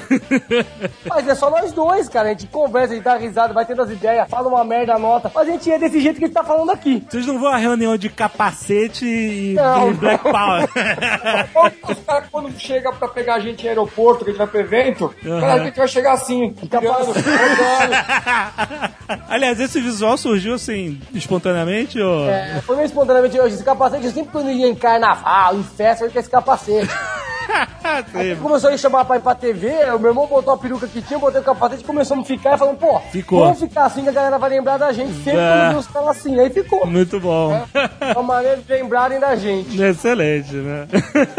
mas 1.09 1.27
é 1.27 1.35
só 1.35 1.49
nós 1.49 1.71
dois, 1.71 2.07
cara. 2.09 2.29
A 2.29 2.31
gente 2.31 2.47
conversa, 2.47 2.93
a 2.93 2.95
gente 2.95 3.03
dá 3.05 3.17
risada, 3.17 3.53
vai 3.53 3.65
tendo 3.65 3.81
as 3.81 3.89
ideias, 3.89 4.29
fala 4.29 4.47
uma 4.47 4.63
merda, 4.63 4.97
nota. 4.97 5.31
Mas 5.33 5.47
a 5.47 5.51
gente 5.51 5.71
é 5.71 5.77
desse 5.79 5.99
jeito 5.99 6.17
que 6.17 6.25
a 6.25 6.27
gente 6.27 6.35
tá 6.35 6.43
falando 6.43 6.69
aqui. 6.71 7.03
Vocês 7.09 7.25
não 7.25 7.39
vão 7.39 7.49
a 7.51 7.57
reunião 7.57 7.97
de 7.97 8.09
capacete 8.09 9.05
e 9.05 9.53
Não, 9.53 9.91
e 9.91 9.93
Black 9.93 10.23
Power. 10.23 10.69
Os 11.89 11.99
caras, 12.05 12.29
quando 12.31 12.57
chega 12.59 12.91
pra 12.91 13.07
pegar 13.07 13.35
a 13.35 13.39
gente 13.39 13.65
em 13.65 13.69
aeroporto, 13.69 14.23
que 14.23 14.31
a 14.31 14.33
gente 14.33 14.39
vai 14.39 14.46
pro 14.47 14.59
evento, 14.59 15.13
cara, 15.23 15.53
a 15.53 15.65
gente 15.65 15.77
vai 15.77 15.87
chegar 15.87 16.13
assim, 16.13 16.53
tirando, 16.53 17.05
rodando. 17.05 17.93
Aliás, 19.29 19.59
esse 19.59 19.79
visual 19.79 20.17
surgiu 20.17 20.53
assim, 20.53 20.99
espontaneamente 21.13 21.99
ou. 21.99 22.29
É, 22.29 22.61
foi 22.61 22.75
meio 22.75 22.85
espontaneamente 22.85 23.39
hoje. 23.39 23.55
Esse 23.55 23.63
capacete, 23.63 24.05
eu 24.05 24.11
sempre 24.11 24.31
quando 24.31 24.49
ia 24.51 24.67
em 24.67 24.75
carnaval, 24.75 25.55
em 25.55 25.63
festa, 25.63 26.03
eu 26.03 26.07
ia 26.07 26.13
com 26.13 26.19
esse 26.19 26.29
capacete. 26.29 26.89
Começou 28.41 28.69
a 28.69 28.71
me 28.73 28.77
chamar 28.77 29.05
pra 29.05 29.15
ir 29.17 29.21
pra 29.21 29.33
TV, 29.35 29.67
o 29.95 29.99
meu 29.99 30.11
irmão 30.11 30.27
botou 30.27 30.53
a 30.53 30.57
peruca 30.57 30.87
que 30.87 31.01
tinha, 31.01 31.17
botei 31.19 31.39
o 31.41 31.43
capacete 31.43 31.81
e 31.83 31.85
começamos 31.85 32.25
a 32.25 32.27
ficar 32.27 32.55
e 32.55 32.57
falamos, 32.57 32.79
pô, 32.79 32.99
Ficou. 33.11 33.39
vamos 33.39 33.59
ficar 33.59 33.85
assim 33.85 34.03
que 34.03 34.09
a 34.09 34.11
galera 34.11 34.37
vai 34.37 34.49
lembrar 34.49 34.77
da 34.77 34.91
gente 34.91 35.13
sempre 35.23 35.39
É. 35.39 35.65
quando 35.67 35.79
os 35.79 35.87
caras 35.87 36.09
assim. 36.09 36.39
Aí 36.39 36.49
ficou. 36.49 36.85
Muito 36.85 37.19
bom. 37.19 37.53
É 38.01 38.11
uma 38.13 38.23
maneira 38.35 38.57
de 38.57 38.71
lembrarem 38.73 39.19
da 39.19 39.35
gente. 39.35 39.79
Excelente, 39.81 40.53
né? 40.53 40.87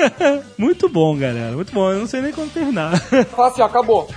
Muito 0.56 0.88
bom, 0.88 1.16
galera. 1.16 1.52
Muito 1.52 1.72
bom. 1.72 1.90
Eu 1.92 2.00
não 2.00 2.06
sei 2.06 2.20
nem 2.20 2.32
como 2.32 2.48
terminar. 2.48 2.98
Fala 3.34 3.48
assim, 3.48 3.62
ó, 3.62 3.66
acabou. 3.66 4.08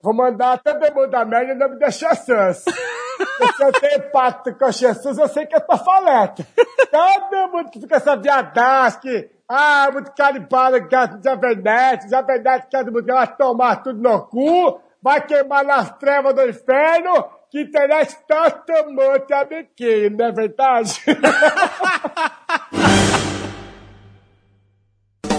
Vou 0.00 0.14
mandar 0.14 0.58
todo 0.58 0.94
mundo 0.94 1.10
da 1.10 1.24
merda 1.24 1.52
em 1.52 1.58
nome 1.58 1.76
da 1.76 1.90
Jesus. 1.90 2.64
Se 3.56 3.62
eu 3.62 3.72
tenho 3.72 4.10
pacto 4.12 4.54
com 4.54 4.70
Jesus, 4.70 5.18
eu 5.18 5.28
sei 5.28 5.44
que 5.44 5.56
é 5.56 5.60
tua 5.60 5.76
faleta. 5.76 6.46
Todo 6.90 7.48
mundo 7.50 7.70
que 7.70 7.80
fica 7.80 7.96
essa 7.96 8.16
viadagem, 8.16 9.00
que, 9.00 9.30
ah, 9.48 9.90
muito 9.92 10.12
caripado, 10.12 10.86
que 10.86 10.94
é 10.94 11.10
Javernete, 11.22 12.08
Javernete, 12.08 12.68
todo 12.70 12.92
mundo 12.92 13.04
que 13.04 13.12
vai 13.12 13.26
tomar 13.36 13.76
tudo 13.82 14.00
no 14.00 14.20
cu, 14.26 14.80
vai 15.02 15.20
queimar 15.20 15.64
nas 15.64 15.90
trevas 15.98 16.32
do 16.32 16.48
inferno, 16.48 17.24
que 17.50 17.62
interessa 17.62 18.18
todo 18.28 18.90
mundo 18.90 19.24
é 19.28 19.34
amiguinho, 19.34 20.16
não 20.16 20.26
é 20.26 20.32
verdade? 20.32 21.02